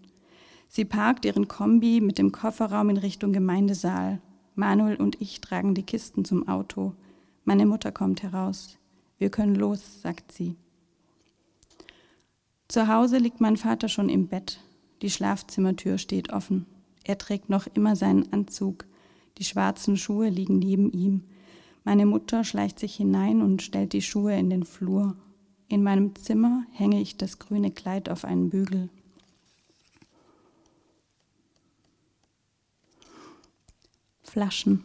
Sie 0.67 0.85
parkt 0.85 1.23
ihren 1.23 1.47
Kombi 1.47 2.01
mit 2.01 2.17
dem 2.17 2.31
Kofferraum 2.31 2.89
in 2.89 2.97
Richtung 2.97 3.31
Gemeindesaal. 3.31 4.19
Manuel 4.55 4.95
und 4.95 5.21
ich 5.21 5.39
tragen 5.39 5.75
die 5.75 5.83
Kisten 5.83 6.25
zum 6.25 6.47
Auto. 6.47 6.95
Meine 7.45 7.65
Mutter 7.65 7.91
kommt 7.91 8.23
heraus. 8.23 8.77
Wir 9.17 9.29
können 9.29 9.55
los, 9.55 10.01
sagt 10.01 10.31
sie. 10.31 10.55
Zu 12.67 12.87
Hause 12.87 13.17
liegt 13.17 13.41
mein 13.41 13.57
Vater 13.57 13.89
schon 13.89 14.09
im 14.09 14.27
Bett. 14.27 14.59
Die 15.01 15.09
Schlafzimmertür 15.09 15.97
steht 15.97 16.31
offen. 16.31 16.65
Er 17.03 17.17
trägt 17.17 17.49
noch 17.49 17.67
immer 17.73 17.95
seinen 17.95 18.31
Anzug. 18.31 18.85
Die 19.37 19.43
schwarzen 19.43 19.97
Schuhe 19.97 20.29
liegen 20.29 20.59
neben 20.59 20.91
ihm. 20.91 21.23
Meine 21.83 22.05
Mutter 22.05 22.43
schleicht 22.43 22.77
sich 22.77 22.95
hinein 22.95 23.41
und 23.41 23.61
stellt 23.61 23.93
die 23.93 24.01
Schuhe 24.01 24.37
in 24.37 24.49
den 24.49 24.63
Flur. 24.63 25.15
In 25.67 25.83
meinem 25.83 26.15
Zimmer 26.15 26.63
hänge 26.71 27.01
ich 27.01 27.17
das 27.17 27.39
grüne 27.39 27.71
Kleid 27.71 28.09
auf 28.09 28.25
einen 28.25 28.49
Bügel. 28.49 28.89
Flaschen. 34.23 34.83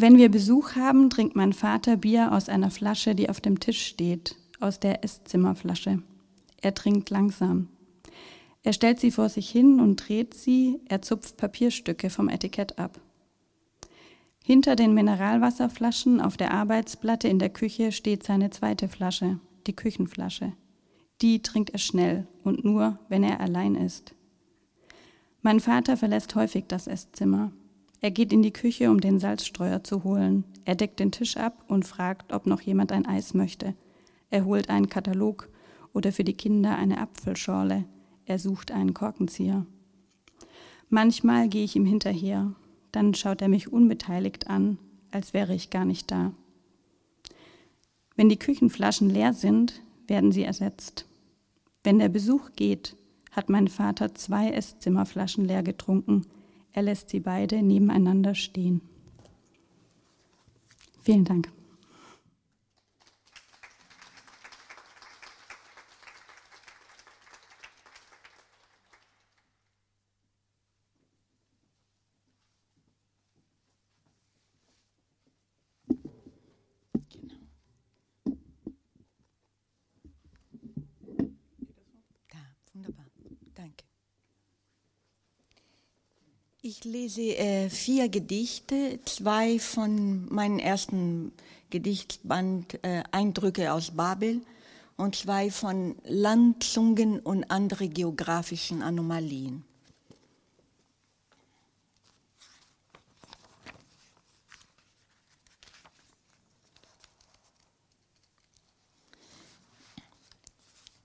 Wenn 0.00 0.16
wir 0.16 0.28
Besuch 0.28 0.76
haben, 0.76 1.10
trinkt 1.10 1.34
mein 1.34 1.52
Vater 1.52 1.96
Bier 1.96 2.30
aus 2.30 2.48
einer 2.48 2.70
Flasche, 2.70 3.16
die 3.16 3.28
auf 3.28 3.40
dem 3.40 3.58
Tisch 3.58 3.84
steht, 3.84 4.36
aus 4.60 4.78
der 4.78 5.02
Esszimmerflasche. 5.02 6.00
Er 6.62 6.72
trinkt 6.72 7.10
langsam. 7.10 7.66
Er 8.62 8.72
stellt 8.72 9.00
sie 9.00 9.10
vor 9.10 9.28
sich 9.28 9.50
hin 9.50 9.80
und 9.80 9.96
dreht 9.96 10.34
sie, 10.34 10.78
er 10.88 11.02
zupft 11.02 11.36
Papierstücke 11.36 12.10
vom 12.10 12.28
Etikett 12.28 12.78
ab. 12.78 13.00
Hinter 14.44 14.76
den 14.76 14.94
Mineralwasserflaschen 14.94 16.20
auf 16.20 16.36
der 16.36 16.52
Arbeitsplatte 16.52 17.26
in 17.26 17.40
der 17.40 17.50
Küche 17.50 17.90
steht 17.90 18.22
seine 18.22 18.50
zweite 18.50 18.88
Flasche, 18.88 19.40
die 19.66 19.74
Küchenflasche. 19.74 20.52
Die 21.22 21.42
trinkt 21.42 21.70
er 21.70 21.80
schnell 21.80 22.28
und 22.44 22.64
nur, 22.64 23.00
wenn 23.08 23.24
er 23.24 23.40
allein 23.40 23.74
ist. 23.74 24.14
Mein 25.42 25.58
Vater 25.58 25.96
verlässt 25.96 26.36
häufig 26.36 26.66
das 26.68 26.86
Esszimmer. 26.86 27.50
Er 28.00 28.10
geht 28.12 28.32
in 28.32 28.42
die 28.42 28.52
Küche, 28.52 28.90
um 28.90 29.00
den 29.00 29.18
Salzstreuer 29.18 29.82
zu 29.82 30.04
holen. 30.04 30.44
Er 30.64 30.76
deckt 30.76 31.00
den 31.00 31.10
Tisch 31.10 31.36
ab 31.36 31.64
und 31.66 31.86
fragt, 31.86 32.32
ob 32.32 32.46
noch 32.46 32.60
jemand 32.60 32.92
ein 32.92 33.06
Eis 33.06 33.34
möchte. 33.34 33.74
Er 34.30 34.44
holt 34.44 34.70
einen 34.70 34.88
Katalog 34.88 35.48
oder 35.92 36.12
für 36.12 36.24
die 36.24 36.34
Kinder 36.34 36.76
eine 36.76 36.98
Apfelschorle. 36.98 37.84
Er 38.24 38.38
sucht 38.38 38.70
einen 38.70 38.94
Korkenzieher. 38.94 39.66
Manchmal 40.88 41.48
gehe 41.48 41.64
ich 41.64 41.74
ihm 41.74 41.86
hinterher. 41.86 42.54
Dann 42.92 43.14
schaut 43.14 43.42
er 43.42 43.48
mich 43.48 43.72
unbeteiligt 43.72 44.48
an, 44.48 44.78
als 45.10 45.34
wäre 45.34 45.54
ich 45.54 45.70
gar 45.70 45.84
nicht 45.84 46.10
da. 46.10 46.32
Wenn 48.16 48.28
die 48.28 48.38
Küchenflaschen 48.38 49.10
leer 49.10 49.32
sind, 49.32 49.82
werden 50.06 50.30
sie 50.32 50.44
ersetzt. 50.44 51.06
Wenn 51.82 51.98
der 51.98 52.08
Besuch 52.08 52.50
geht, 52.54 52.96
hat 53.32 53.48
mein 53.48 53.68
Vater 53.68 54.14
zwei 54.14 54.50
Esszimmerflaschen 54.50 55.44
leer 55.44 55.62
getrunken 55.62 56.26
er 56.78 56.82
lässt 56.82 57.10
sie 57.10 57.18
beide 57.18 57.60
nebeneinander 57.60 58.36
stehen. 58.36 58.80
Vielen 61.02 61.24
Dank. 61.24 61.50
Ich 86.80 86.84
lese 86.84 87.36
äh, 87.36 87.70
vier 87.70 88.08
Gedichte, 88.08 89.00
zwei 89.04 89.58
von 89.58 90.32
meinem 90.32 90.60
ersten 90.60 91.32
Gedichtband 91.70 92.78
äh, 92.84 93.02
Eindrücke 93.10 93.72
aus 93.72 93.90
Babel 93.90 94.42
und 94.96 95.16
zwei 95.16 95.50
von 95.50 95.96
Landzungen 96.04 97.18
und 97.18 97.50
andere 97.50 97.88
geografischen 97.88 98.82
Anomalien. 98.82 99.64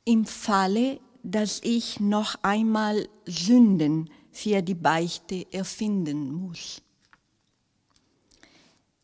Im 0.06 0.26
Falle, 0.28 1.00
dass 1.24 1.62
ich 1.64 2.00
noch 2.00 2.36
einmal 2.44 3.10
Sünden 3.26 4.12
für 4.34 4.62
die 4.62 4.76
Beichte 4.76 5.46
erfinden 5.54 6.34
muss. 6.34 6.82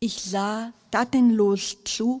Ich 0.00 0.20
sah 0.20 0.72
tatenlos 0.90 1.78
zu, 1.84 2.20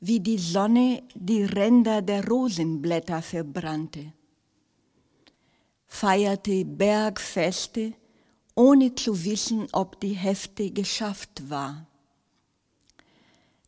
wie 0.00 0.20
die 0.20 0.38
Sonne 0.38 1.02
die 1.14 1.42
Ränder 1.42 2.02
der 2.02 2.28
Rosenblätter 2.28 3.22
verbrannte, 3.22 4.12
feierte 5.86 6.64
Bergfeste, 6.64 7.94
ohne 8.54 8.94
zu 8.94 9.24
wissen, 9.24 9.66
ob 9.72 10.00
die 10.00 10.14
Hefte 10.14 10.70
geschafft 10.70 11.48
war, 11.48 11.86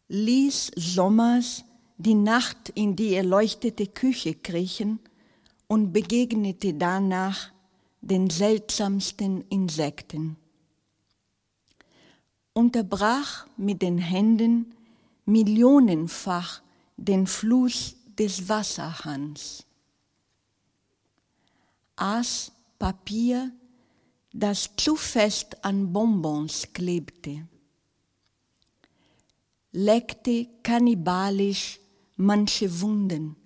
ließ 0.08 0.72
Sommers 0.76 1.64
die 1.96 2.14
Nacht 2.14 2.70
in 2.74 2.96
die 2.96 3.14
erleuchtete 3.14 3.86
Küche 3.86 4.34
kriechen 4.34 5.00
und 5.66 5.92
begegnete 5.92 6.74
danach 6.74 7.50
den 8.00 8.30
seltsamsten 8.30 9.44
Insekten, 9.48 10.36
unterbrach 12.52 13.46
mit 13.56 13.82
den 13.82 13.98
Händen 13.98 14.74
millionenfach 15.24 16.62
den 16.96 17.26
Fluss 17.26 17.96
des 18.18 18.48
Wasserhahns, 18.48 19.64
aß 21.96 22.52
Papier, 22.78 23.52
das 24.32 24.70
zu 24.76 24.96
fest 24.96 25.64
an 25.64 25.92
Bonbons 25.92 26.72
klebte, 26.72 27.46
leckte 29.72 30.46
kannibalisch 30.62 31.80
manche 32.16 32.80
Wunden, 32.80 33.36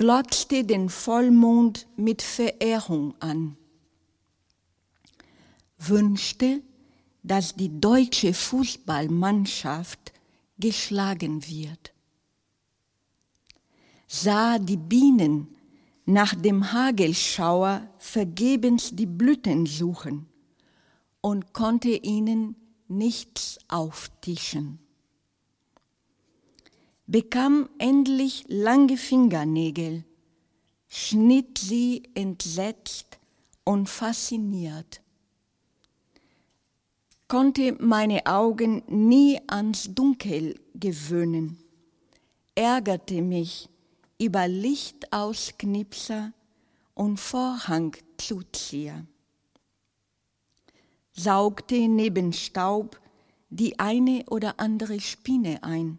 glotzte 0.00 0.64
den 0.64 0.88
Vollmond 0.88 1.86
mit 1.94 2.22
Verehrung 2.22 3.14
an, 3.20 3.58
wünschte, 5.76 6.62
dass 7.22 7.54
die 7.54 7.82
deutsche 7.82 8.32
Fußballmannschaft 8.32 10.14
geschlagen 10.58 11.46
wird, 11.46 11.92
sah 14.08 14.58
die 14.58 14.78
Bienen 14.78 15.54
nach 16.06 16.34
dem 16.34 16.72
Hagelschauer 16.72 17.86
vergebens 17.98 18.96
die 18.96 19.04
Blüten 19.04 19.66
suchen 19.66 20.30
und 21.20 21.52
konnte 21.52 21.90
ihnen 21.90 22.56
nichts 22.88 23.58
auftischen. 23.68 24.78
Bekam 27.10 27.68
endlich 27.78 28.44
lange 28.46 28.96
Fingernägel, 28.96 30.04
schnitt 30.86 31.58
sie 31.58 32.04
entsetzt 32.14 33.18
und 33.64 33.88
fasziniert, 33.88 35.00
konnte 37.26 37.76
meine 37.80 38.26
Augen 38.26 38.84
nie 38.86 39.40
ans 39.48 39.92
Dunkel 39.92 40.60
gewöhnen, 40.74 41.58
ärgerte 42.54 43.22
mich 43.22 43.68
über 44.20 44.46
Lichtausknipser 44.46 46.32
und 46.94 47.18
Vorhangzuzieher, 47.18 49.04
saugte 51.12 51.88
neben 51.88 52.32
Staub 52.32 53.00
die 53.48 53.80
eine 53.80 54.24
oder 54.30 54.60
andere 54.60 55.00
Spinne 55.00 55.64
ein, 55.64 55.98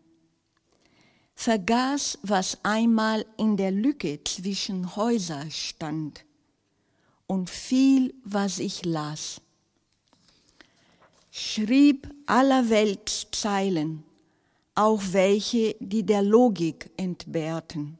vergaß, 1.41 2.19
was 2.21 2.59
einmal 2.61 3.25
in 3.35 3.57
der 3.57 3.71
Lücke 3.71 4.23
zwischen 4.23 4.95
Häuser 4.95 5.49
stand 5.49 6.23
und 7.25 7.49
viel, 7.49 8.13
was 8.23 8.59
ich 8.59 8.85
las, 8.85 9.41
schrieb 11.31 12.07
aller 12.27 12.69
Welt 12.69 13.29
Zeilen, 13.31 14.03
auch 14.75 15.01
welche, 15.13 15.75
die 15.79 16.03
der 16.03 16.21
Logik 16.21 16.91
entbehrten, 16.95 17.97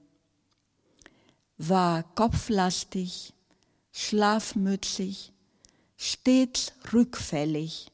war 1.57 2.03
kopflastig, 2.13 3.33
schlafmützig, 3.91 5.33
stets 5.97 6.73
rückfällig, 6.93 7.87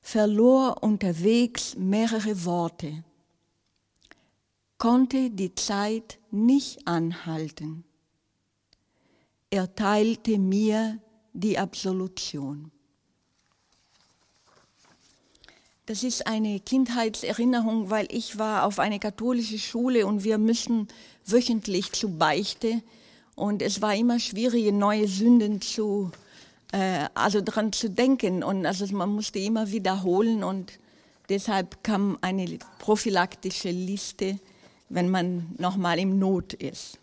verlor 0.00 0.82
unterwegs 0.82 1.76
mehrere 1.76 2.44
Worte, 2.44 3.04
konnte 4.84 5.30
die 5.30 5.54
Zeit 5.54 6.18
nicht 6.30 6.86
anhalten. 6.86 7.84
Erteilte 9.48 10.38
mir 10.38 10.98
die 11.32 11.58
Absolution. 11.58 12.70
Das 15.86 16.02
ist 16.02 16.26
eine 16.26 16.60
Kindheitserinnerung, 16.60 17.88
weil 17.88 18.06
ich 18.10 18.36
war 18.38 18.66
auf 18.66 18.78
eine 18.78 18.98
katholische 18.98 19.58
Schule 19.58 20.06
und 20.06 20.22
wir 20.22 20.36
müssen 20.36 20.88
wöchentlich 21.24 21.92
zu 21.92 22.18
Beichte 22.18 22.82
und 23.36 23.62
es 23.62 23.80
war 23.80 23.94
immer 23.94 24.20
schwierig, 24.20 24.70
neue 24.70 25.08
Sünden 25.08 25.62
zu 25.62 26.12
äh, 26.72 27.08
also 27.14 27.40
dran 27.40 27.72
zu 27.72 27.88
denken 27.88 28.44
und 28.44 28.66
also 28.66 28.86
man 28.94 29.14
musste 29.14 29.38
immer 29.38 29.70
wiederholen 29.70 30.44
und 30.44 30.78
deshalb 31.30 31.82
kam 31.82 32.18
eine 32.20 32.58
prophylaktische 32.78 33.70
Liste, 33.70 34.38
wenn 34.88 35.08
man 35.10 35.54
nochmal 35.58 35.98
im 35.98 36.18
Not 36.18 36.54
ist. 36.54 36.98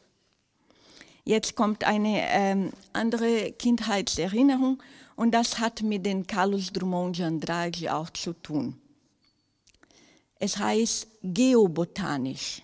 Jetzt 1.23 1.55
kommt 1.55 1.83
eine 1.83 2.21
ähm, 2.29 2.71
andere 2.93 3.51
Kindheitserinnerung 3.51 4.81
und 5.15 5.31
das 5.31 5.59
hat 5.59 5.83
mit 5.83 6.05
den 6.05 6.25
Carlos 6.25 6.73
Drummond 6.73 7.19
de 7.19 7.25
Andrade 7.25 7.93
auch 7.93 8.09
zu 8.09 8.33
tun. 8.33 8.75
Es 10.39 10.57
heißt 10.57 11.07
geobotanisch. 11.21 12.63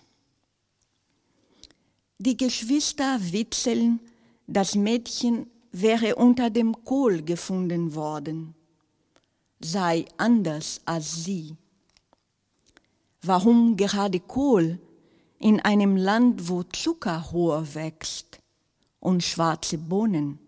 Die 2.18 2.36
Geschwister 2.36 3.20
witzeln, 3.20 4.00
das 4.48 4.74
Mädchen 4.74 5.46
wäre 5.70 6.16
unter 6.16 6.50
dem 6.50 6.84
Kohl 6.84 7.22
gefunden 7.22 7.94
worden, 7.94 8.56
sei 9.60 10.04
anders 10.16 10.80
als 10.84 11.24
sie. 11.24 11.54
Warum 13.22 13.76
gerade 13.76 14.18
Kohl 14.18 14.80
in 15.38 15.60
einem 15.60 15.96
Land, 15.96 16.48
wo 16.48 16.62
Zuckerrohr 16.62 17.74
wächst 17.74 18.40
und 19.00 19.22
schwarze 19.22 19.78
Bohnen? 19.78 20.38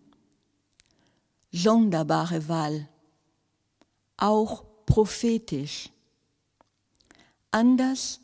Sonderbare 1.52 2.48
Wahl, 2.48 2.88
auch 4.16 4.64
prophetisch. 4.86 5.90
Anders 7.50 8.20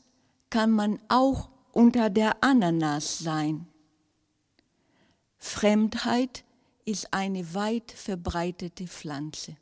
kann 0.51 0.71
man 0.71 1.01
auch 1.09 1.49
unter 1.73 2.11
der 2.11 2.43
Ananas 2.43 3.19
sein. 3.19 3.67
Fremdheit 5.39 6.45
ist 6.85 7.13
eine 7.13 7.55
weit 7.55 7.91
verbreitete 7.91 8.87
Pflanze. 8.87 9.57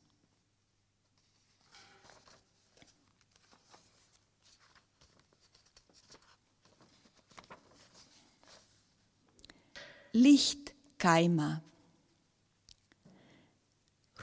Lichtkeimer. 10.15 11.63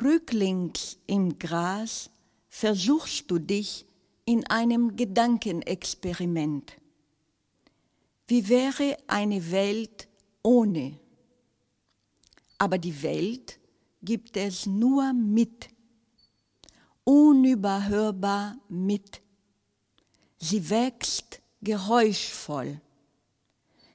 Rücklings 0.02 0.98
im 1.06 1.38
Gras 1.38 2.10
versuchst 2.50 3.30
du 3.30 3.38
dich 3.38 3.86
in 4.26 4.48
einem 4.48 4.96
Gedankenexperiment. 4.96 6.74
Wie 8.26 8.50
wäre 8.50 8.98
eine 9.08 9.52
Welt 9.52 10.08
ohne 10.42 11.00
aber 12.62 12.78
die 12.78 13.02
Welt 13.02 13.60
gibt 14.04 14.38
es 14.38 14.68
nur 14.68 15.14
mit, 15.14 15.70
unüberhörbar 17.04 18.56
mit. 18.70 19.20
Sie 20.38 20.70
wächst 20.70 21.42
geräuschvoll. 21.64 22.80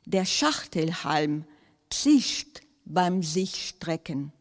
Der 0.04 0.24
Schachtelhalm 0.24 1.44
zischt 2.02 2.60
beim 2.84 3.22
sich 3.22 3.68
strecken. 3.68 4.32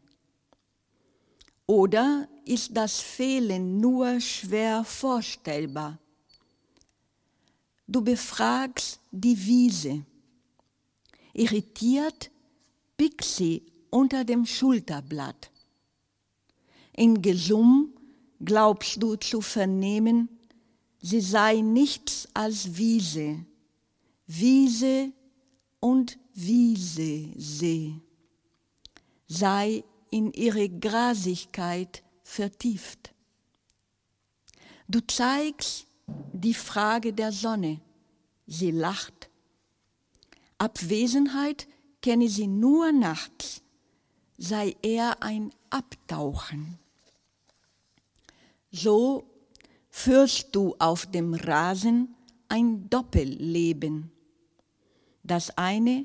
Oder 1.66 2.28
ist 2.44 2.76
das 2.76 3.00
Fehlen 3.00 3.80
nur 3.80 4.20
schwer 4.20 4.84
vorstellbar? 4.84 5.98
Du 7.88 8.00
befragst 8.02 9.00
die 9.10 9.46
Wiese. 9.46 10.04
Irritiert 11.32 12.30
pickt 12.96 13.24
sie 13.24 13.62
unter 13.90 14.24
dem 14.24 14.46
Schulterblatt. 14.46 15.50
In 16.92 17.20
Gesumm 17.20 17.92
glaubst 18.44 19.02
du 19.02 19.16
zu 19.16 19.40
vernehmen, 19.40 20.28
sie 21.00 21.20
sei 21.20 21.60
nichts 21.60 22.28
als 22.32 22.76
Wiese, 22.76 23.44
Wiese 24.26 25.12
und 25.80 26.18
Wiesesee, 26.38 27.98
sei 29.26 29.84
in 30.10 30.32
ihre 30.34 30.68
Grasigkeit 30.68 32.02
vertieft. 32.22 33.14
Du 34.86 35.00
zeigst 35.00 35.86
die 36.34 36.52
Frage 36.52 37.14
der 37.14 37.32
Sonne, 37.32 37.80
sie 38.46 38.70
lacht. 38.70 39.30
Abwesenheit 40.58 41.66
kenne 42.02 42.28
sie 42.28 42.48
nur 42.48 42.92
nachts, 42.92 43.62
sei 44.36 44.76
er 44.82 45.22
ein 45.22 45.54
Abtauchen. 45.70 46.78
So 48.70 49.24
führst 49.88 50.54
du 50.54 50.76
auf 50.78 51.06
dem 51.06 51.32
Rasen 51.32 52.14
ein 52.48 52.90
Doppelleben. 52.90 54.12
Das 55.22 55.56
eine 55.56 56.04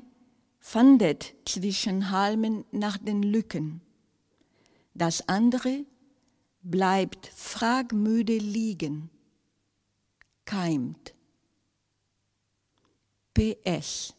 fandet 0.62 1.34
zwischen 1.44 2.12
Halmen 2.12 2.64
nach 2.70 2.96
den 2.96 3.24
Lücken. 3.24 3.82
Das 4.94 5.28
andere 5.28 5.84
bleibt 6.62 7.26
fragmüde 7.26 8.38
liegen, 8.38 9.10
keimt. 10.44 11.14
PS. 13.34 14.14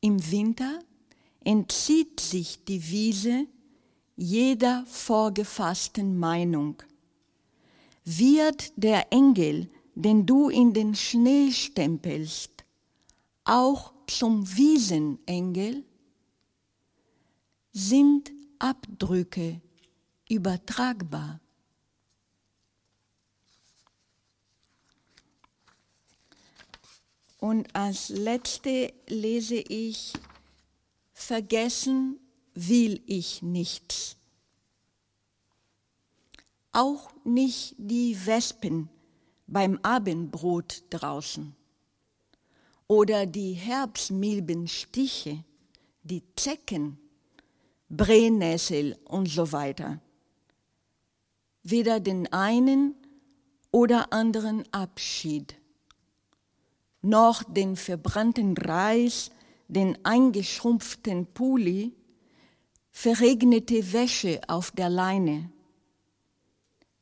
Im 0.00 0.30
Winter 0.30 0.80
entzieht 1.44 2.18
sich 2.18 2.64
die 2.64 2.90
Wiese 2.90 3.46
jeder 4.16 4.84
vorgefassten 4.86 6.18
Meinung. 6.18 6.82
Wird 8.04 8.72
der 8.76 9.12
Engel, 9.12 9.70
den 9.94 10.26
du 10.26 10.48
in 10.48 10.72
den 10.72 10.96
Schnee 10.96 11.52
stempelst, 11.52 12.64
auch 13.44 13.92
zum 14.18 14.46
Wiesenengel? 14.56 15.84
Sind 17.72 18.32
Abdrücke 18.58 19.60
übertragbar? 20.28 21.40
Und 27.38 27.74
als 27.74 28.10
letzte 28.10 28.92
lese 29.06 29.56
ich 29.56 30.12
Vergessen 31.12 32.18
will 32.54 33.02
ich 33.06 33.42
nichts. 33.42 34.16
Auch 36.72 37.12
nicht 37.24 37.74
die 37.78 38.16
Wespen 38.26 38.88
beim 39.46 39.78
Abendbrot 39.82 40.84
draußen. 40.90 41.54
Oder 42.90 43.24
die 43.24 43.52
Herbstmilbenstiche, 43.52 45.44
die 46.02 46.24
Zecken, 46.34 46.98
Brennnessel 47.88 48.98
und 49.04 49.28
so 49.28 49.52
weiter. 49.52 50.00
Weder 51.62 52.00
den 52.00 52.32
einen 52.32 52.96
oder 53.70 54.12
anderen 54.12 54.64
Abschied, 54.72 55.54
noch 57.00 57.44
den 57.44 57.76
verbrannten 57.76 58.56
Reis, 58.56 59.30
den 59.68 59.96
eingeschrumpften 60.04 61.26
Pulli, 61.26 61.94
verregnete 62.90 63.92
Wäsche 63.92 64.40
auf 64.48 64.72
der 64.72 64.90
Leine, 64.90 65.52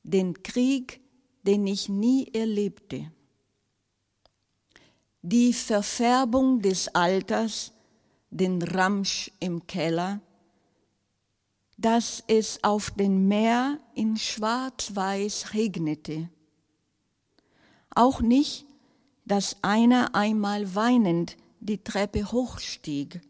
den 0.02 0.42
Krieg, 0.42 1.00
den 1.44 1.66
ich 1.66 1.88
nie 1.88 2.28
erlebte, 2.34 3.10
die 5.22 5.52
Verfärbung 5.52 6.60
des 6.62 6.88
Alters, 6.94 7.72
den 8.30 8.62
Ramsch 8.62 9.30
im 9.40 9.66
Keller, 9.66 10.20
dass 11.76 12.24
es 12.26 12.62
auf 12.64 12.90
dem 12.90 13.28
Meer 13.28 13.78
in 13.94 14.16
schwarz-weiß 14.16 15.54
regnete, 15.54 16.28
auch 17.94 18.20
nicht, 18.20 18.66
dass 19.24 19.56
einer 19.62 20.14
einmal 20.14 20.74
weinend 20.74 21.36
die 21.60 21.82
Treppe 21.82 22.30
hochstieg, 22.30 23.20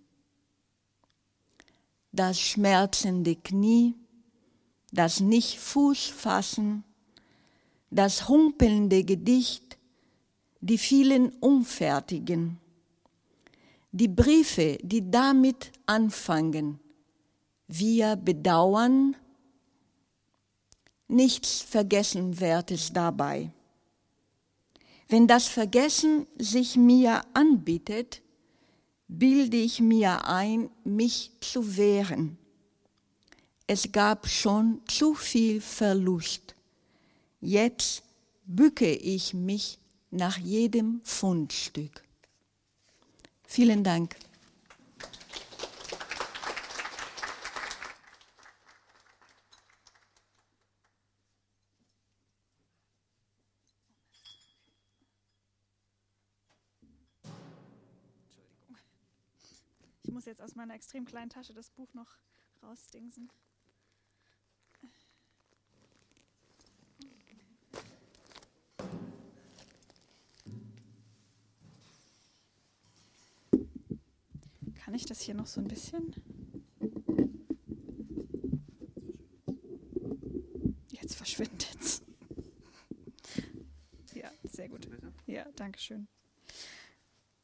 das 2.13 2.41
schmerzende 2.41 3.37
Knie, 3.37 3.95
das 4.93 5.21
nicht 5.21 5.59
Fuß 5.59 6.07
fassen, 6.07 6.85
das 7.91 8.29
humpelnde 8.29 9.05
Gedicht, 9.05 9.68
die 10.61 10.79
vielen 10.79 11.31
Unfertigen, 11.41 12.59
die 13.93 14.09
Briefe, 14.09 14.79
die 14.83 15.11
damit 15.11 15.73
anfangen, 15.87 16.81
wir 17.69 18.17
bedauern, 18.17 19.17
nichts 21.09 21.61
Vergessenwertes 21.61 22.93
dabei. 22.93 23.51
Wenn 25.09 25.27
das 25.27 25.47
Vergessen 25.47 26.27
sich 26.39 26.77
mir 26.77 27.23
anbietet, 27.33 28.21
bilde 29.09 29.57
ich 29.57 29.81
mir 29.81 30.27
ein, 30.27 30.71
mich 30.85 31.33
zu 31.41 31.77
wehren. 31.77 32.37
Es 33.67 33.91
gab 33.91 34.29
schon 34.29 34.83
zu 34.87 35.15
viel 35.15 35.61
Verlust. 35.61 36.55
Jetzt 37.41 38.03
bücke 38.45 38.91
ich 38.91 39.33
mich 39.33 39.79
nach 40.11 40.39
jedem 40.39 41.01
Fundstück. 41.05 42.05
Vielen 43.47 43.85
Dank. 43.85 44.17
Ich 60.03 60.13
muss 60.13 60.25
jetzt 60.25 60.41
aus 60.43 60.55
meiner 60.55 60.75
extrem 60.75 61.05
kleinen 61.05 61.31
Tasche 61.31 61.53
das 61.53 61.71
Buch 61.71 61.93
noch 61.95 62.19
rausdingsen. 62.63 63.31
Kann 74.89 74.95
ich 74.95 75.05
das 75.05 75.21
hier 75.21 75.35
noch 75.35 75.47
so 75.47 75.61
ein 75.61 75.69
bisschen? 75.69 76.15
Jetzt 80.89 81.15
verschwindet 81.15 81.77
es. 81.79 82.03
Ja, 84.15 84.31
sehr 84.45 84.71
gut. 84.71 84.89
Ja, 85.27 85.45
danke 85.57 85.79
schön. 85.79 86.09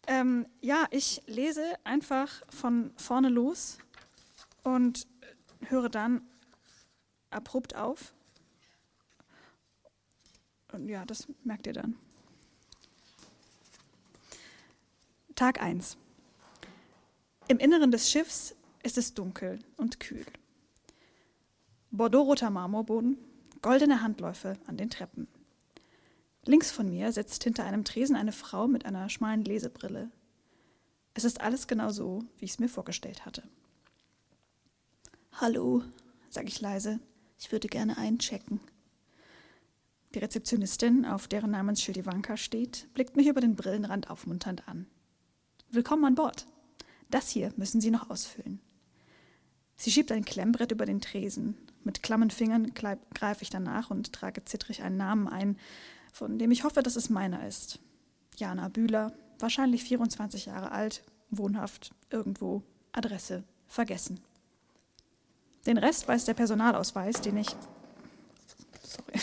Ähm, 0.06 0.46
ja, 0.62 0.86
ich 0.90 1.20
lese 1.26 1.74
einfach 1.84 2.30
von 2.48 2.94
vorne 2.96 3.28
los 3.28 3.76
und 4.62 5.06
höre 5.66 5.90
dann 5.90 6.22
abrupt 7.28 7.76
auf. 7.76 8.14
Und 10.72 10.88
ja, 10.88 11.04
das 11.04 11.28
merkt 11.42 11.66
ihr 11.66 11.74
dann. 11.74 11.98
Tag 15.34 15.60
1. 15.60 15.98
Im 17.46 17.58
Inneren 17.58 17.90
des 17.90 18.10
Schiffs 18.10 18.54
ist 18.82 18.96
es 18.96 19.12
dunkel 19.12 19.58
und 19.76 20.00
kühl. 20.00 20.24
Bordeaux-roter 21.90 22.48
Marmorboden, 22.48 23.18
goldene 23.60 24.00
Handläufe 24.00 24.54
an 24.66 24.78
den 24.78 24.88
Treppen. 24.88 25.28
Links 26.46 26.72
von 26.72 26.88
mir 26.88 27.12
sitzt 27.12 27.44
hinter 27.44 27.64
einem 27.64 27.84
Tresen 27.84 28.16
eine 28.16 28.32
Frau 28.32 28.66
mit 28.66 28.86
einer 28.86 29.10
schmalen 29.10 29.44
Lesebrille. 29.44 30.10
Es 31.12 31.24
ist 31.24 31.42
alles 31.42 31.66
genau 31.66 31.90
so, 31.90 32.24
wie 32.38 32.46
ich 32.46 32.52
es 32.52 32.58
mir 32.58 32.68
vorgestellt 32.68 33.26
hatte. 33.26 33.42
Hallo, 35.32 35.82
sage 36.30 36.48
ich 36.48 36.62
leise, 36.62 36.98
ich 37.38 37.52
würde 37.52 37.68
gerne 37.68 37.98
einchecken. 37.98 38.58
Die 40.14 40.18
Rezeptionistin, 40.18 41.04
auf 41.04 41.28
deren 41.28 41.50
Namensschild 41.50 41.98
Ivanka 41.98 42.38
steht, 42.38 42.88
blickt 42.94 43.16
mich 43.16 43.26
über 43.26 43.42
den 43.42 43.54
Brillenrand 43.54 44.08
aufmunternd 44.08 44.66
an. 44.66 44.86
Willkommen 45.70 46.06
an 46.06 46.14
Bord. 46.14 46.46
Das 47.14 47.28
hier 47.28 47.52
müssen 47.54 47.80
Sie 47.80 47.92
noch 47.92 48.10
ausfüllen. 48.10 48.58
Sie 49.76 49.92
schiebt 49.92 50.10
ein 50.10 50.24
Klemmbrett 50.24 50.72
über 50.72 50.84
den 50.84 51.00
Tresen. 51.00 51.56
Mit 51.84 52.02
klammen 52.02 52.32
Fingern 52.32 52.74
greife 52.74 53.42
ich 53.42 53.50
danach 53.50 53.92
und 53.92 54.12
trage 54.12 54.44
zittrig 54.44 54.82
einen 54.82 54.96
Namen 54.96 55.28
ein, 55.28 55.56
von 56.12 56.40
dem 56.40 56.50
ich 56.50 56.64
hoffe, 56.64 56.82
dass 56.82 56.96
es 56.96 57.10
meiner 57.10 57.46
ist. 57.46 57.78
Jana 58.36 58.66
Bühler, 58.66 59.12
wahrscheinlich 59.38 59.84
24 59.84 60.46
Jahre 60.46 60.72
alt, 60.72 61.04
wohnhaft, 61.30 61.92
irgendwo, 62.10 62.64
Adresse, 62.90 63.44
vergessen. 63.68 64.18
Den 65.66 65.78
Rest 65.78 66.08
weiß 66.08 66.24
der 66.24 66.34
Personalausweis, 66.34 67.20
den 67.20 67.36
ich, 67.36 67.54
sorry, 68.82 69.20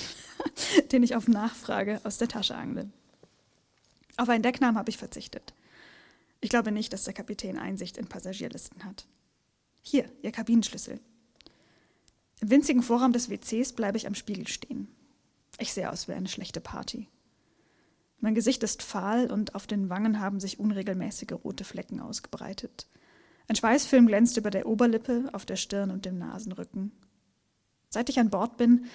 den 0.94 1.04
ich 1.04 1.18
auf 1.18 1.28
Nachfrage 1.28 2.00
aus 2.06 2.18
der 2.18 2.30
Tasche 2.30 2.56
angle. 2.56 2.90
Auf 4.16 4.30
einen 4.30 4.44
Decknamen 4.44 4.78
habe 4.78 4.90
ich 4.90 4.98
verzichtet. 4.98 5.54
Ich 6.42 6.50
glaube 6.50 6.72
nicht, 6.72 6.92
dass 6.92 7.04
der 7.04 7.14
Kapitän 7.14 7.58
Einsicht 7.58 7.98
in 7.98 8.08
Passagierlisten 8.08 8.84
hat. 8.84 9.08
Hier, 9.82 10.06
Ihr 10.24 10.32
Kabinenschlüssel. 10.32 11.00
Im 12.42 12.50
winzigen 12.50 12.82
Vorraum 12.82 13.14
des 13.14 13.30
WCs 13.30 13.74
bleibe 13.74 13.98
ich 13.98 14.08
am 14.08 14.16
Spiegel 14.16 14.48
stehen. 14.48 14.88
Ich 15.60 15.74
sehe 15.74 15.92
aus 15.92 16.08
wie 16.08 16.14
eine 16.14 16.28
schlechte 16.28 16.60
Party. 16.60 17.08
Mein 18.20 18.36
Gesicht 18.36 18.64
ist 18.64 18.82
fahl 18.82 19.32
und 19.32 19.54
auf 19.54 19.68
den 19.68 19.90
Wangen 19.90 20.20
haben 20.20 20.40
sich 20.40 20.60
unregelmäßige 20.60 21.34
rote 21.44 21.64
Flecken 21.64 22.00
ausgebreitet. 22.00 22.88
Ein 23.48 23.56
Schweißfilm 23.56 24.08
glänzt 24.08 24.38
über 24.38 24.50
der 24.50 24.66
Oberlippe, 24.66 25.30
auf 25.34 25.46
der 25.46 25.56
Stirn 25.56 25.92
und 25.92 26.06
dem 26.06 26.18
Nasenrücken. 26.18 26.92
Seit 27.90 28.10
ich 28.10 28.20
an 28.20 28.30
Bord 28.30 28.58
bin, 28.58 28.86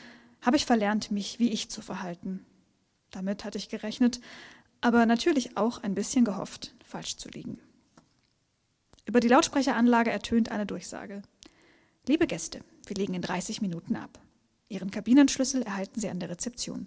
habe 0.40 0.56
ich 0.56 0.64
verlernt, 0.64 1.10
mich 1.10 1.38
wie 1.38 1.50
ich 1.50 1.70
zu 1.70 1.82
verhalten. 1.82 2.44
Damit 3.10 3.44
hatte 3.44 3.58
ich 3.58 3.68
gerechnet, 3.68 4.20
aber 4.86 5.04
natürlich 5.04 5.56
auch 5.56 5.82
ein 5.82 5.96
bisschen 5.96 6.24
gehofft, 6.24 6.72
falsch 6.84 7.16
zu 7.16 7.28
liegen. 7.28 7.58
Über 9.04 9.18
die 9.18 9.26
Lautsprecheranlage 9.26 10.12
ertönt 10.12 10.52
eine 10.52 10.64
Durchsage. 10.64 11.22
Liebe 12.06 12.28
Gäste, 12.28 12.60
wir 12.86 12.94
legen 12.94 13.14
in 13.14 13.22
30 13.22 13.60
Minuten 13.62 13.96
ab. 13.96 14.20
Ihren 14.68 14.92
Kabinenschlüssel 14.92 15.62
erhalten 15.62 15.98
Sie 15.98 16.08
an 16.08 16.20
der 16.20 16.30
Rezeption. 16.30 16.86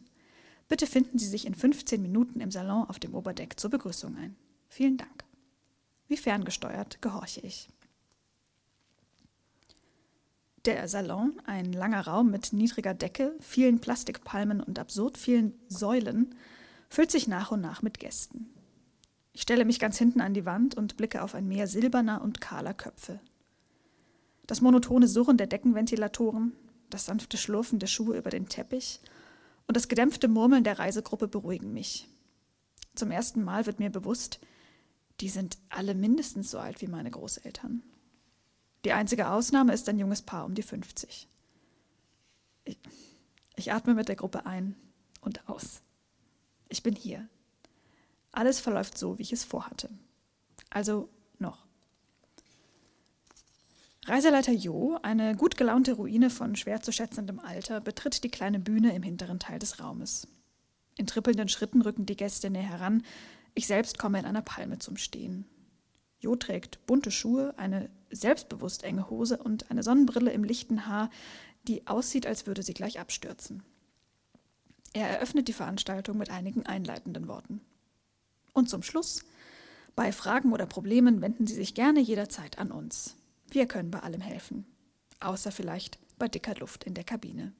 Bitte 0.69 0.87
finden 0.87 1.19
Sie 1.19 1.27
sich 1.27 1.45
in 1.45 1.55
15 1.55 2.01
Minuten 2.01 2.39
im 2.39 2.51
Salon 2.51 2.87
auf 2.87 2.99
dem 2.99 3.13
Oberdeck 3.13 3.59
zur 3.59 3.69
Begrüßung 3.69 4.15
ein. 4.15 4.37
Vielen 4.69 4.95
Dank. 4.95 5.25
Wie 6.07 6.15
ferngesteuert 6.15 7.01
gehorche 7.01 7.41
ich. 7.41 7.67
Der 10.63 10.87
Salon, 10.87 11.41
ein 11.43 11.73
langer 11.73 12.07
Raum 12.07 12.31
mit 12.31 12.53
niedriger 12.53 12.93
Decke, 12.93 13.35
vielen 13.41 13.81
Plastikpalmen 13.81 14.63
und 14.63 14.79
absurd 14.79 15.17
vielen 15.17 15.59
Säulen, 15.67 16.33
füllt 16.89 17.11
sich 17.11 17.27
nach 17.27 17.51
und 17.51 17.61
nach 17.61 17.81
mit 17.81 17.99
Gästen. 17.99 18.49
Ich 19.33 19.43
stelle 19.43 19.65
mich 19.65 19.79
ganz 19.79 19.97
hinten 19.97 20.21
an 20.21 20.33
die 20.33 20.45
Wand 20.45 20.75
und 20.75 20.97
blicke 20.97 21.21
auf 21.21 21.35
ein 21.35 21.47
Meer 21.47 21.67
silberner 21.67 22.21
und 22.21 22.41
kahler 22.41 22.73
Köpfe. 22.73 23.19
Das 24.47 24.61
monotone 24.61 25.07
Surren 25.07 25.37
der 25.37 25.47
Deckenventilatoren, 25.47 26.53
das 26.89 27.05
sanfte 27.05 27.37
Schlurfen 27.37 27.79
der 27.79 27.87
Schuhe 27.87 28.17
über 28.17 28.31
den 28.31 28.49
Teppich 28.49 28.99
und 29.67 29.77
das 29.77 29.87
gedämpfte 29.87 30.27
Murmeln 30.27 30.63
der 30.63 30.79
Reisegruppe 30.79 31.27
beruhigen 31.27 31.71
mich. 31.73 32.09
Zum 32.95 33.11
ersten 33.11 33.43
Mal 33.43 33.67
wird 33.67 33.79
mir 33.79 33.91
bewusst, 33.91 34.39
die 35.21 35.29
sind 35.29 35.57
alle 35.69 35.93
mindestens 35.93 36.49
so 36.49 36.59
alt 36.59 36.81
wie 36.81 36.87
meine 36.87 37.11
Großeltern. 37.11 37.83
Die 38.85 38.93
einzige 38.93 39.29
Ausnahme 39.29 39.73
ist 39.73 39.87
ein 39.89 39.99
junges 39.99 40.21
Paar 40.21 40.45
um 40.45 40.55
die 40.55 40.63
50. 40.63 41.27
Ich, 42.65 42.79
ich 43.55 43.71
atme 43.71 43.93
mit 43.93 44.07
der 44.07 44.15
Gruppe 44.15 44.45
ein 44.45 44.75
und 45.21 45.47
aus. 45.47 45.81
Ich 46.69 46.83
bin 46.83 46.95
hier. 46.95 47.27
Alles 48.31 48.59
verläuft 48.59 48.97
so, 48.97 49.17
wie 49.17 49.23
ich 49.23 49.33
es 49.33 49.43
vorhatte. 49.43 49.89
Also 50.69 51.09
noch. 51.39 51.65
Reiseleiter 54.05 54.53
Jo, 54.53 54.97
eine 55.01 55.35
gut 55.35 55.57
gelaunte 55.57 55.93
Ruine 55.93 56.29
von 56.29 56.55
schwer 56.55 56.81
zu 56.81 56.91
schätzendem 56.91 57.39
Alter, 57.39 57.81
betritt 57.81 58.23
die 58.23 58.31
kleine 58.31 58.59
Bühne 58.59 58.95
im 58.95 59.03
hinteren 59.03 59.39
Teil 59.39 59.59
des 59.59 59.79
Raumes. 59.79 60.27
In 60.97 61.07
trippelnden 61.07 61.49
Schritten 61.49 61.81
rücken 61.81 62.05
die 62.05 62.15
Gäste 62.15 62.49
näher 62.49 62.63
heran. 62.63 63.03
Ich 63.55 63.67
selbst 63.67 63.97
komme 63.97 64.19
in 64.19 64.25
einer 64.25 64.41
Palme 64.41 64.79
zum 64.79 64.97
Stehen. 64.97 65.45
Jo 66.19 66.35
trägt 66.35 66.85
bunte 66.85 67.11
Schuhe, 67.11 67.53
eine 67.57 67.89
selbstbewusst 68.11 68.83
enge 68.83 69.09
Hose 69.09 69.37
und 69.37 69.71
eine 69.71 69.83
Sonnenbrille 69.83 70.31
im 70.31 70.43
lichten 70.43 70.85
Haar, 70.87 71.09
die 71.67 71.87
aussieht, 71.87 72.27
als 72.27 72.47
würde 72.47 72.63
sie 72.63 72.73
gleich 72.73 72.99
abstürzen. 72.99 73.63
Er 74.93 75.07
eröffnet 75.07 75.47
die 75.47 75.53
Veranstaltung 75.53 76.17
mit 76.17 76.29
einigen 76.29 76.65
einleitenden 76.65 77.27
Worten. 77.27 77.61
Und 78.53 78.69
zum 78.69 78.83
Schluss, 78.83 79.23
bei 79.95 80.11
Fragen 80.11 80.53
oder 80.53 80.65
Problemen 80.65 81.21
wenden 81.21 81.45
Sie 81.45 81.55
sich 81.55 81.75
gerne 81.75 81.99
jederzeit 81.99 82.57
an 82.57 82.71
uns. 82.71 83.15
Wir 83.49 83.67
können 83.67 83.91
bei 83.91 83.99
allem 83.99 84.21
helfen. 84.21 84.65
Außer 85.19 85.51
vielleicht 85.51 85.99
bei 86.17 86.27
dicker 86.27 86.55
Luft 86.55 86.83
in 86.83 86.93
der 86.93 87.03
Kabine. 87.03 87.53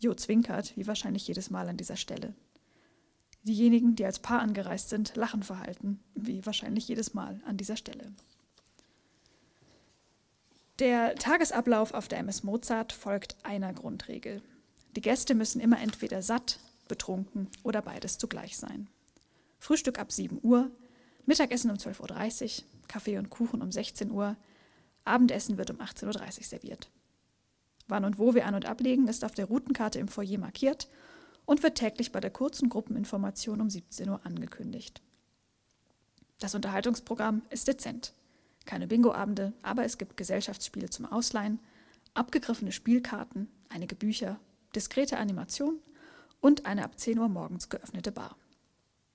Jo 0.00 0.14
zwinkert, 0.14 0.76
wie 0.76 0.86
wahrscheinlich 0.86 1.26
jedes 1.28 1.50
Mal 1.50 1.68
an 1.68 1.76
dieser 1.76 1.96
Stelle. 1.96 2.34
Diejenigen, 3.42 3.94
die 3.94 4.06
als 4.06 4.20
Paar 4.20 4.40
angereist 4.40 4.88
sind, 4.88 5.16
lachen 5.16 5.42
verhalten, 5.42 6.00
wie 6.14 6.44
wahrscheinlich 6.46 6.88
jedes 6.88 7.12
Mal 7.12 7.42
an 7.46 7.56
dieser 7.56 7.76
Stelle. 7.76 8.12
Der 10.78 11.14
Tagesablauf 11.14 11.92
auf 11.92 12.08
der 12.08 12.18
MS 12.18 12.42
Mozart 12.42 12.92
folgt 12.92 13.36
einer 13.44 13.72
Grundregel. 13.72 14.42
Die 14.96 15.00
Gäste 15.00 15.34
müssen 15.34 15.60
immer 15.60 15.80
entweder 15.80 16.22
satt, 16.22 16.60
betrunken 16.86 17.48
oder 17.64 17.82
beides 17.82 18.18
zugleich 18.18 18.56
sein. 18.56 18.88
Frühstück 19.58 19.98
ab 19.98 20.12
7 20.12 20.38
Uhr, 20.42 20.70
Mittagessen 21.26 21.70
um 21.70 21.76
12.30 21.76 22.60
Uhr, 22.60 22.64
Kaffee 22.86 23.18
und 23.18 23.30
Kuchen 23.30 23.62
um 23.62 23.72
16 23.72 24.10
Uhr, 24.10 24.36
Abendessen 25.04 25.58
wird 25.58 25.70
um 25.70 25.78
18.30 25.78 26.06
Uhr 26.38 26.44
serviert. 26.44 26.90
Wann 27.88 28.04
und 28.04 28.18
wo 28.18 28.34
wir 28.34 28.46
an- 28.46 28.54
und 28.54 28.66
ablegen, 28.66 29.08
ist 29.08 29.24
auf 29.24 29.34
der 29.34 29.46
Routenkarte 29.46 29.98
im 29.98 30.08
Foyer 30.08 30.38
markiert 30.38 30.88
und 31.44 31.62
wird 31.62 31.76
täglich 31.76 32.12
bei 32.12 32.20
der 32.20 32.30
kurzen 32.30 32.68
Gruppeninformation 32.68 33.60
um 33.60 33.68
17 33.68 34.08
Uhr 34.08 34.20
angekündigt. 34.24 35.02
Das 36.38 36.54
Unterhaltungsprogramm 36.54 37.42
ist 37.50 37.68
dezent. 37.68 38.12
Keine 38.64 38.86
Bingoabende, 38.86 39.52
aber 39.62 39.84
es 39.84 39.98
gibt 39.98 40.16
Gesellschaftsspiele 40.16 40.88
zum 40.88 41.04
Ausleihen, 41.04 41.58
abgegriffene 42.14 42.72
Spielkarten, 42.72 43.48
einige 43.68 43.94
Bücher, 43.94 44.40
diskrete 44.74 45.18
Animation 45.18 45.80
und 46.40 46.66
eine 46.66 46.84
ab 46.84 46.98
10 46.98 47.18
Uhr 47.18 47.28
morgens 47.28 47.68
geöffnete 47.68 48.12
Bar. 48.12 48.36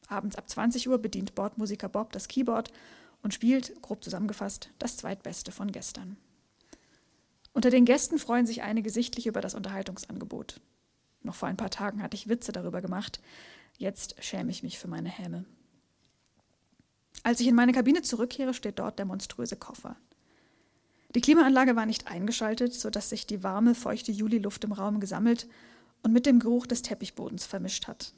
Abends 0.07 0.35
ab 0.35 0.49
20 0.49 0.89
Uhr 0.89 0.97
bedient 0.97 1.35
Bordmusiker 1.35 1.89
Bob 1.89 2.11
das 2.11 2.27
Keyboard 2.27 2.71
und 3.21 3.33
spielt, 3.33 3.81
grob 3.81 4.03
zusammengefasst, 4.03 4.71
das 4.79 4.97
zweitbeste 4.97 5.51
von 5.51 5.71
gestern. 5.71 6.17
Unter 7.53 7.69
den 7.69 7.85
Gästen 7.85 8.17
freuen 8.17 8.45
sich 8.45 8.61
einige 8.61 8.89
sichtlich 8.89 9.27
über 9.27 9.41
das 9.41 9.53
Unterhaltungsangebot. 9.53 10.61
Noch 11.21 11.35
vor 11.35 11.49
ein 11.49 11.57
paar 11.57 11.69
Tagen 11.69 12.01
hatte 12.01 12.15
ich 12.15 12.29
Witze 12.29 12.51
darüber 12.51 12.81
gemacht, 12.81 13.19
jetzt 13.77 14.23
schäme 14.23 14.51
ich 14.51 14.63
mich 14.63 14.79
für 14.79 14.87
meine 14.87 15.09
Häme. 15.09 15.45
Als 17.23 17.39
ich 17.39 17.47
in 17.47 17.55
meine 17.55 17.73
Kabine 17.73 18.01
zurückkehre, 18.01 18.53
steht 18.53 18.79
dort 18.79 18.97
der 18.97 19.05
monströse 19.05 19.57
Koffer. 19.57 19.97
Die 21.15 21.21
Klimaanlage 21.21 21.75
war 21.75 21.85
nicht 21.85 22.07
eingeschaltet, 22.07 22.73
sodass 22.73 23.09
sich 23.09 23.25
die 23.25 23.41
warme, 23.41 23.73
feuchte 23.73 24.11
Juliluft 24.11 24.63
im 24.63 24.71
Raum 24.71 24.99
gesammelt 24.99 25.47
und 26.03 26.13
mit 26.13 26.25
dem 26.25 26.39
Geruch 26.39 26.67
des 26.67 26.83
Teppichbodens 26.83 27.45
vermischt 27.45 27.87
hat. 27.87 28.13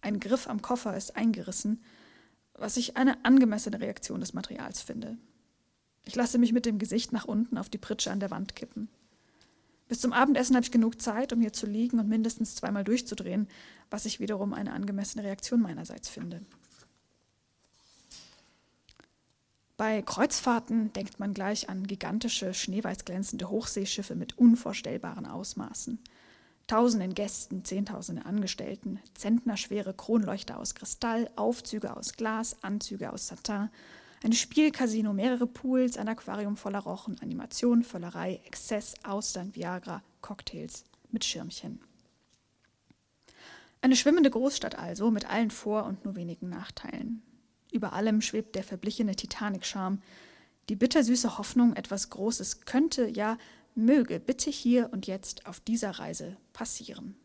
Ein 0.00 0.18
Griff 0.18 0.48
am 0.48 0.60
Koffer 0.60 0.96
ist 0.96 1.16
eingerissen, 1.16 1.82
was 2.54 2.76
ich 2.76 2.96
eine 2.96 3.24
angemessene 3.24 3.80
Reaktion 3.80 4.20
des 4.20 4.32
Materials 4.32 4.82
finde. 4.82 5.16
Ich 6.04 6.16
lasse 6.16 6.38
mich 6.38 6.52
mit 6.52 6.66
dem 6.66 6.78
Gesicht 6.78 7.12
nach 7.12 7.26
unten 7.26 7.58
auf 7.58 7.68
die 7.68 7.78
Pritsche 7.78 8.10
an 8.10 8.20
der 8.20 8.30
Wand 8.30 8.56
kippen. 8.56 8.88
Bis 9.86 10.00
zum 10.00 10.12
Abendessen 10.12 10.56
habe 10.56 10.64
ich 10.64 10.72
genug 10.72 11.00
Zeit, 11.00 11.32
um 11.32 11.40
hier 11.40 11.52
zu 11.52 11.66
liegen 11.66 11.98
und 11.98 12.08
mindestens 12.08 12.54
zweimal 12.54 12.84
durchzudrehen, 12.84 13.48
was 13.90 14.04
ich 14.04 14.20
wiederum 14.20 14.52
eine 14.52 14.72
angemessene 14.72 15.24
Reaktion 15.24 15.60
meinerseits 15.60 16.08
finde. 16.08 16.42
Bei 19.80 20.02
Kreuzfahrten 20.02 20.92
denkt 20.92 21.20
man 21.20 21.32
gleich 21.32 21.70
an 21.70 21.86
gigantische, 21.86 22.52
schneeweiß 22.52 23.06
glänzende 23.06 23.48
Hochseeschiffe 23.48 24.14
mit 24.14 24.36
unvorstellbaren 24.36 25.24
Ausmaßen. 25.24 25.98
Tausenden 26.66 27.14
Gästen, 27.14 27.64
Zehntausende 27.64 28.26
Angestellten, 28.26 29.00
zentnerschwere 29.14 29.94
Kronleuchter 29.94 30.58
aus 30.58 30.74
Kristall, 30.74 31.30
Aufzüge 31.34 31.96
aus 31.96 32.12
Glas, 32.12 32.62
Anzüge 32.62 33.10
aus 33.10 33.28
Satin, 33.28 33.70
ein 34.22 34.34
Spielcasino, 34.34 35.14
mehrere 35.14 35.46
Pools, 35.46 35.96
ein 35.96 36.08
Aquarium 36.08 36.58
voller 36.58 36.80
Rochen, 36.80 37.18
Animation, 37.22 37.82
Völlerei, 37.82 38.38
Exzess, 38.44 38.92
Austern, 39.02 39.54
Viagra, 39.54 40.02
Cocktails 40.20 40.84
mit 41.10 41.24
Schirmchen. 41.24 41.80
Eine 43.80 43.96
schwimmende 43.96 44.28
Großstadt 44.28 44.78
also, 44.78 45.10
mit 45.10 45.24
allen 45.30 45.50
Vor- 45.50 45.86
und 45.86 46.04
nur 46.04 46.16
wenigen 46.16 46.50
Nachteilen. 46.50 47.22
Über 47.72 47.92
allem 47.92 48.20
schwebt 48.20 48.56
der 48.56 48.64
verblichene 48.64 49.14
Titanic-Charme, 49.14 50.02
die 50.68 50.76
bittersüße 50.76 51.38
Hoffnung, 51.38 51.74
etwas 51.74 52.10
Großes 52.10 52.62
könnte, 52.62 53.08
ja 53.08 53.38
möge 53.74 54.20
bitte 54.20 54.50
hier 54.50 54.92
und 54.92 55.06
jetzt 55.06 55.46
auf 55.46 55.60
dieser 55.60 55.92
Reise 55.92 56.36
passieren. 56.52 57.16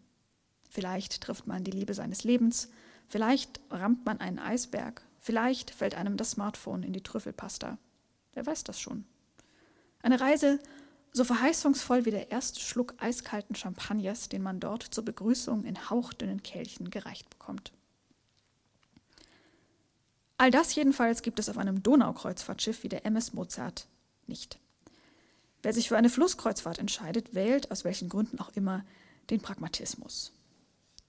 Vielleicht 0.69 1.21
trifft 1.21 1.47
man 1.47 1.63
die 1.63 1.71
Liebe 1.71 1.93
seines 1.93 2.23
Lebens, 2.23 2.69
vielleicht 3.07 3.59
rammt 3.69 4.05
man 4.05 4.19
einen 4.19 4.39
Eisberg, 4.39 5.01
vielleicht 5.19 5.71
fällt 5.71 5.95
einem 5.95 6.17
das 6.17 6.31
Smartphone 6.31 6.83
in 6.83 6.93
die 6.93 7.03
Trüffelpasta. 7.03 7.77
Wer 8.33 8.45
weiß 8.45 8.63
das 8.63 8.79
schon? 8.79 9.05
Eine 10.01 10.19
Reise 10.19 10.59
so 11.11 11.23
verheißungsvoll 11.23 12.05
wie 12.05 12.11
der 12.11 12.31
erste 12.31 12.59
Schluck 12.59 12.93
eiskalten 12.97 13.55
Champagners, 13.55 14.27
den 14.27 14.41
man 14.41 14.59
dort 14.59 14.83
zur 14.83 15.05
Begrüßung 15.05 15.63
in 15.63 15.89
hauchdünnen 15.89 16.43
Kelchen 16.43 16.89
gereicht 16.89 17.29
bekommt. 17.29 17.71
All 20.37 20.51
das 20.51 20.75
jedenfalls 20.75 21.21
gibt 21.21 21.39
es 21.39 21.49
auf 21.49 21.57
einem 21.57 21.81
Donaukreuzfahrtschiff 21.81 22.83
wie 22.83 22.89
der 22.89 23.05
MS 23.05 23.33
Mozart 23.33 23.87
nicht. 24.27 24.59
Wer 25.63 25.73
sich 25.73 25.87
für 25.87 25.97
eine 25.97 26.09
Flusskreuzfahrt 26.09 26.77
entscheidet, 26.77 27.33
wählt, 27.33 27.71
aus 27.71 27.85
welchen 27.85 28.09
Gründen 28.09 28.39
auch 28.39 28.49
immer, 28.55 28.83
den 29.29 29.41
Pragmatismus. 29.41 30.33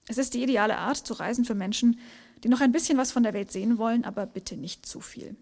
Es 0.07 0.17
ist 0.17 0.33
die 0.33 0.41
ideale 0.41 0.77
Art 0.77 0.97
zu 0.97 1.13
reisen 1.13 1.45
für 1.45 1.55
Menschen, 1.55 1.99
die 2.43 2.49
noch 2.49 2.61
ein 2.61 2.71
bisschen 2.71 2.97
was 2.97 3.11
von 3.11 3.23
der 3.23 3.33
Welt 3.33 3.51
sehen 3.51 3.77
wollen, 3.77 4.05
aber 4.05 4.25
bitte 4.25 4.55
nicht 4.55 4.85
zu 4.85 5.01
viel. 5.01 5.35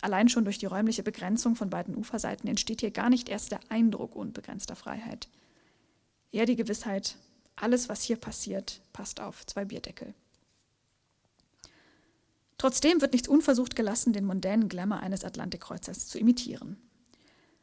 Allein 0.00 0.28
schon 0.28 0.44
durch 0.44 0.58
die 0.58 0.66
räumliche 0.66 1.02
Begrenzung 1.02 1.56
von 1.56 1.70
beiden 1.70 1.96
Uferseiten 1.96 2.48
entsteht 2.48 2.80
hier 2.80 2.90
gar 2.90 3.10
nicht 3.10 3.28
erst 3.28 3.52
der 3.52 3.60
Eindruck 3.68 4.14
unbegrenzter 4.14 4.76
Freiheit. 4.76 5.28
Eher 6.30 6.46
die 6.46 6.56
Gewissheit, 6.56 7.16
alles, 7.56 7.88
was 7.88 8.02
hier 8.02 8.16
passiert, 8.16 8.80
passt 8.92 9.20
auf 9.20 9.46
zwei 9.46 9.64
Bierdeckel. 9.64 10.14
Trotzdem 12.58 13.00
wird 13.00 13.12
nichts 13.12 13.28
unversucht 13.28 13.76
gelassen, 13.76 14.12
den 14.12 14.24
mondänen 14.24 14.68
Glamour 14.68 14.98
eines 14.98 15.24
Atlantikkreuzers 15.24 16.08
zu 16.08 16.18
imitieren. 16.18 16.76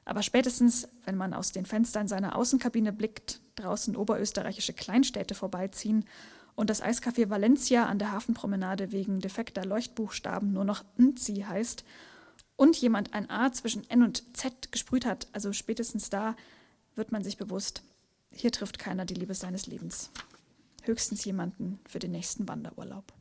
Aber 0.05 0.21
spätestens, 0.21 0.87
wenn 1.03 1.17
man 1.17 1.33
aus 1.33 1.51
den 1.51 1.65
Fenstern 1.65 2.07
seiner 2.07 2.35
Außenkabine 2.35 2.93
blickt, 2.93 3.41
draußen 3.55 3.95
oberösterreichische 3.95 4.73
Kleinstädte 4.73 5.35
vorbeiziehen 5.35 6.05
und 6.55 6.69
das 6.69 6.81
Eiscafé 6.81 7.29
Valencia 7.29 7.85
an 7.85 7.99
der 7.99 8.11
Hafenpromenade 8.11 8.91
wegen 8.91 9.19
defekter 9.19 9.65
Leuchtbuchstaben 9.65 10.53
nur 10.53 10.63
noch 10.63 10.85
Nzi 10.97 11.45
heißt 11.47 11.83
und 12.55 12.77
jemand 12.77 13.13
ein 13.13 13.29
A 13.29 13.51
zwischen 13.51 13.89
N 13.89 14.03
und 14.03 14.37
Z 14.37 14.71
gesprüht 14.71 15.05
hat, 15.05 15.27
also 15.33 15.51
spätestens 15.51 16.09
da 16.09 16.35
wird 16.95 17.11
man 17.11 17.23
sich 17.23 17.35
bewusst, 17.35 17.83
hier 18.31 18.51
trifft 18.51 18.79
keiner 18.79 19.05
die 19.05 19.15
Liebe 19.15 19.33
seines 19.33 19.67
Lebens. 19.67 20.11
Höchstens 20.83 21.25
jemanden 21.25 21.79
für 21.87 21.99
den 21.99 22.11
nächsten 22.11 22.47
Wanderurlaub. 22.47 23.11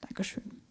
Dankeschön. 0.00 0.62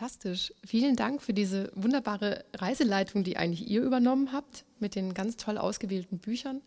Fantastisch. 0.00 0.54
Vielen 0.64 0.96
Dank 0.96 1.20
für 1.20 1.34
diese 1.34 1.70
wunderbare 1.74 2.46
Reiseleitung, 2.56 3.22
die 3.22 3.36
eigentlich 3.36 3.68
ihr 3.68 3.82
übernommen 3.82 4.32
habt 4.32 4.64
mit 4.78 4.94
den 4.94 5.12
ganz 5.12 5.36
toll 5.36 5.58
ausgewählten 5.58 6.18
Büchern. 6.18 6.62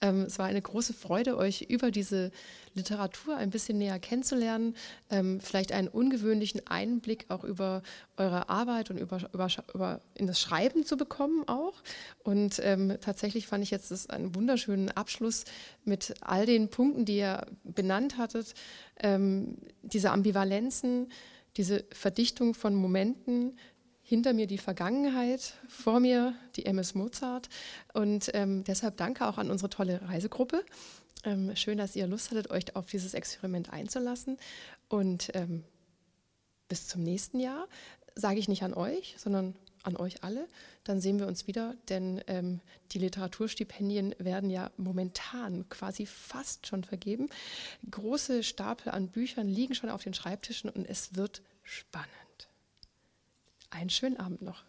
Ähm, 0.00 0.22
es 0.22 0.38
war 0.38 0.46
eine 0.46 0.62
große 0.62 0.94
Freude, 0.94 1.36
euch 1.36 1.66
über 1.68 1.90
diese 1.90 2.30
Literatur 2.72 3.36
ein 3.36 3.50
bisschen 3.50 3.76
näher 3.76 3.98
kennenzulernen, 3.98 4.74
ähm, 5.10 5.38
vielleicht 5.38 5.72
einen 5.72 5.88
ungewöhnlichen 5.88 6.66
Einblick 6.66 7.26
auch 7.28 7.44
über 7.44 7.82
eure 8.16 8.48
Arbeit 8.48 8.90
und 8.90 8.96
über, 8.96 9.20
über, 9.34 9.48
über 9.74 10.00
in 10.14 10.26
das 10.26 10.40
Schreiben 10.40 10.86
zu 10.86 10.96
bekommen 10.96 11.46
auch. 11.48 11.74
Und 12.24 12.58
ähm, 12.64 12.96
tatsächlich 13.02 13.48
fand 13.48 13.64
ich 13.64 13.70
jetzt 13.70 13.90
das 13.90 14.08
einen 14.08 14.34
wunderschönen 14.34 14.90
Abschluss 14.90 15.44
mit 15.84 16.14
all 16.22 16.46
den 16.46 16.70
Punkten, 16.70 17.04
die 17.04 17.18
ihr 17.18 17.46
benannt 17.64 18.16
hattet, 18.16 18.54
ähm, 18.98 19.58
diese 19.82 20.10
Ambivalenzen, 20.10 21.08
diese 21.56 21.84
Verdichtung 21.92 22.54
von 22.54 22.74
Momenten 22.74 23.58
hinter 24.02 24.32
mir 24.32 24.46
die 24.46 24.58
Vergangenheit, 24.58 25.54
vor 25.68 26.00
mir 26.00 26.34
die 26.56 26.66
MS 26.66 26.94
Mozart. 26.94 27.48
Und 27.94 28.30
ähm, 28.34 28.64
deshalb 28.64 28.96
danke 28.96 29.26
auch 29.26 29.38
an 29.38 29.50
unsere 29.50 29.70
tolle 29.70 30.00
Reisegruppe. 30.08 30.64
Ähm, 31.24 31.54
schön, 31.54 31.78
dass 31.78 31.94
ihr 31.96 32.06
Lust 32.06 32.30
hattet, 32.30 32.50
euch 32.50 32.74
auf 32.74 32.86
dieses 32.86 33.14
Experiment 33.14 33.72
einzulassen. 33.72 34.38
Und 34.88 35.30
ähm, 35.34 35.64
bis 36.68 36.88
zum 36.88 37.02
nächsten 37.02 37.38
Jahr 37.38 37.68
sage 38.14 38.38
ich 38.38 38.48
nicht 38.48 38.62
an 38.62 38.74
euch, 38.74 39.14
sondern 39.18 39.54
an 39.82 39.96
euch 39.96 40.22
alle. 40.22 40.48
Dann 40.84 41.00
sehen 41.00 41.18
wir 41.18 41.26
uns 41.26 41.46
wieder, 41.46 41.74
denn 41.88 42.22
ähm, 42.26 42.60
die 42.92 42.98
Literaturstipendien 42.98 44.14
werden 44.18 44.50
ja 44.50 44.70
momentan 44.76 45.68
quasi 45.68 46.06
fast 46.06 46.66
schon 46.66 46.84
vergeben. 46.84 47.28
Große 47.90 48.42
Stapel 48.42 48.90
an 48.90 49.08
Büchern 49.08 49.48
liegen 49.48 49.74
schon 49.74 49.90
auf 49.90 50.02
den 50.02 50.14
Schreibtischen 50.14 50.70
und 50.70 50.86
es 50.86 51.14
wird 51.16 51.42
spannend. 51.62 52.08
Einen 53.70 53.90
schönen 53.90 54.18
Abend 54.18 54.42
noch. 54.42 54.64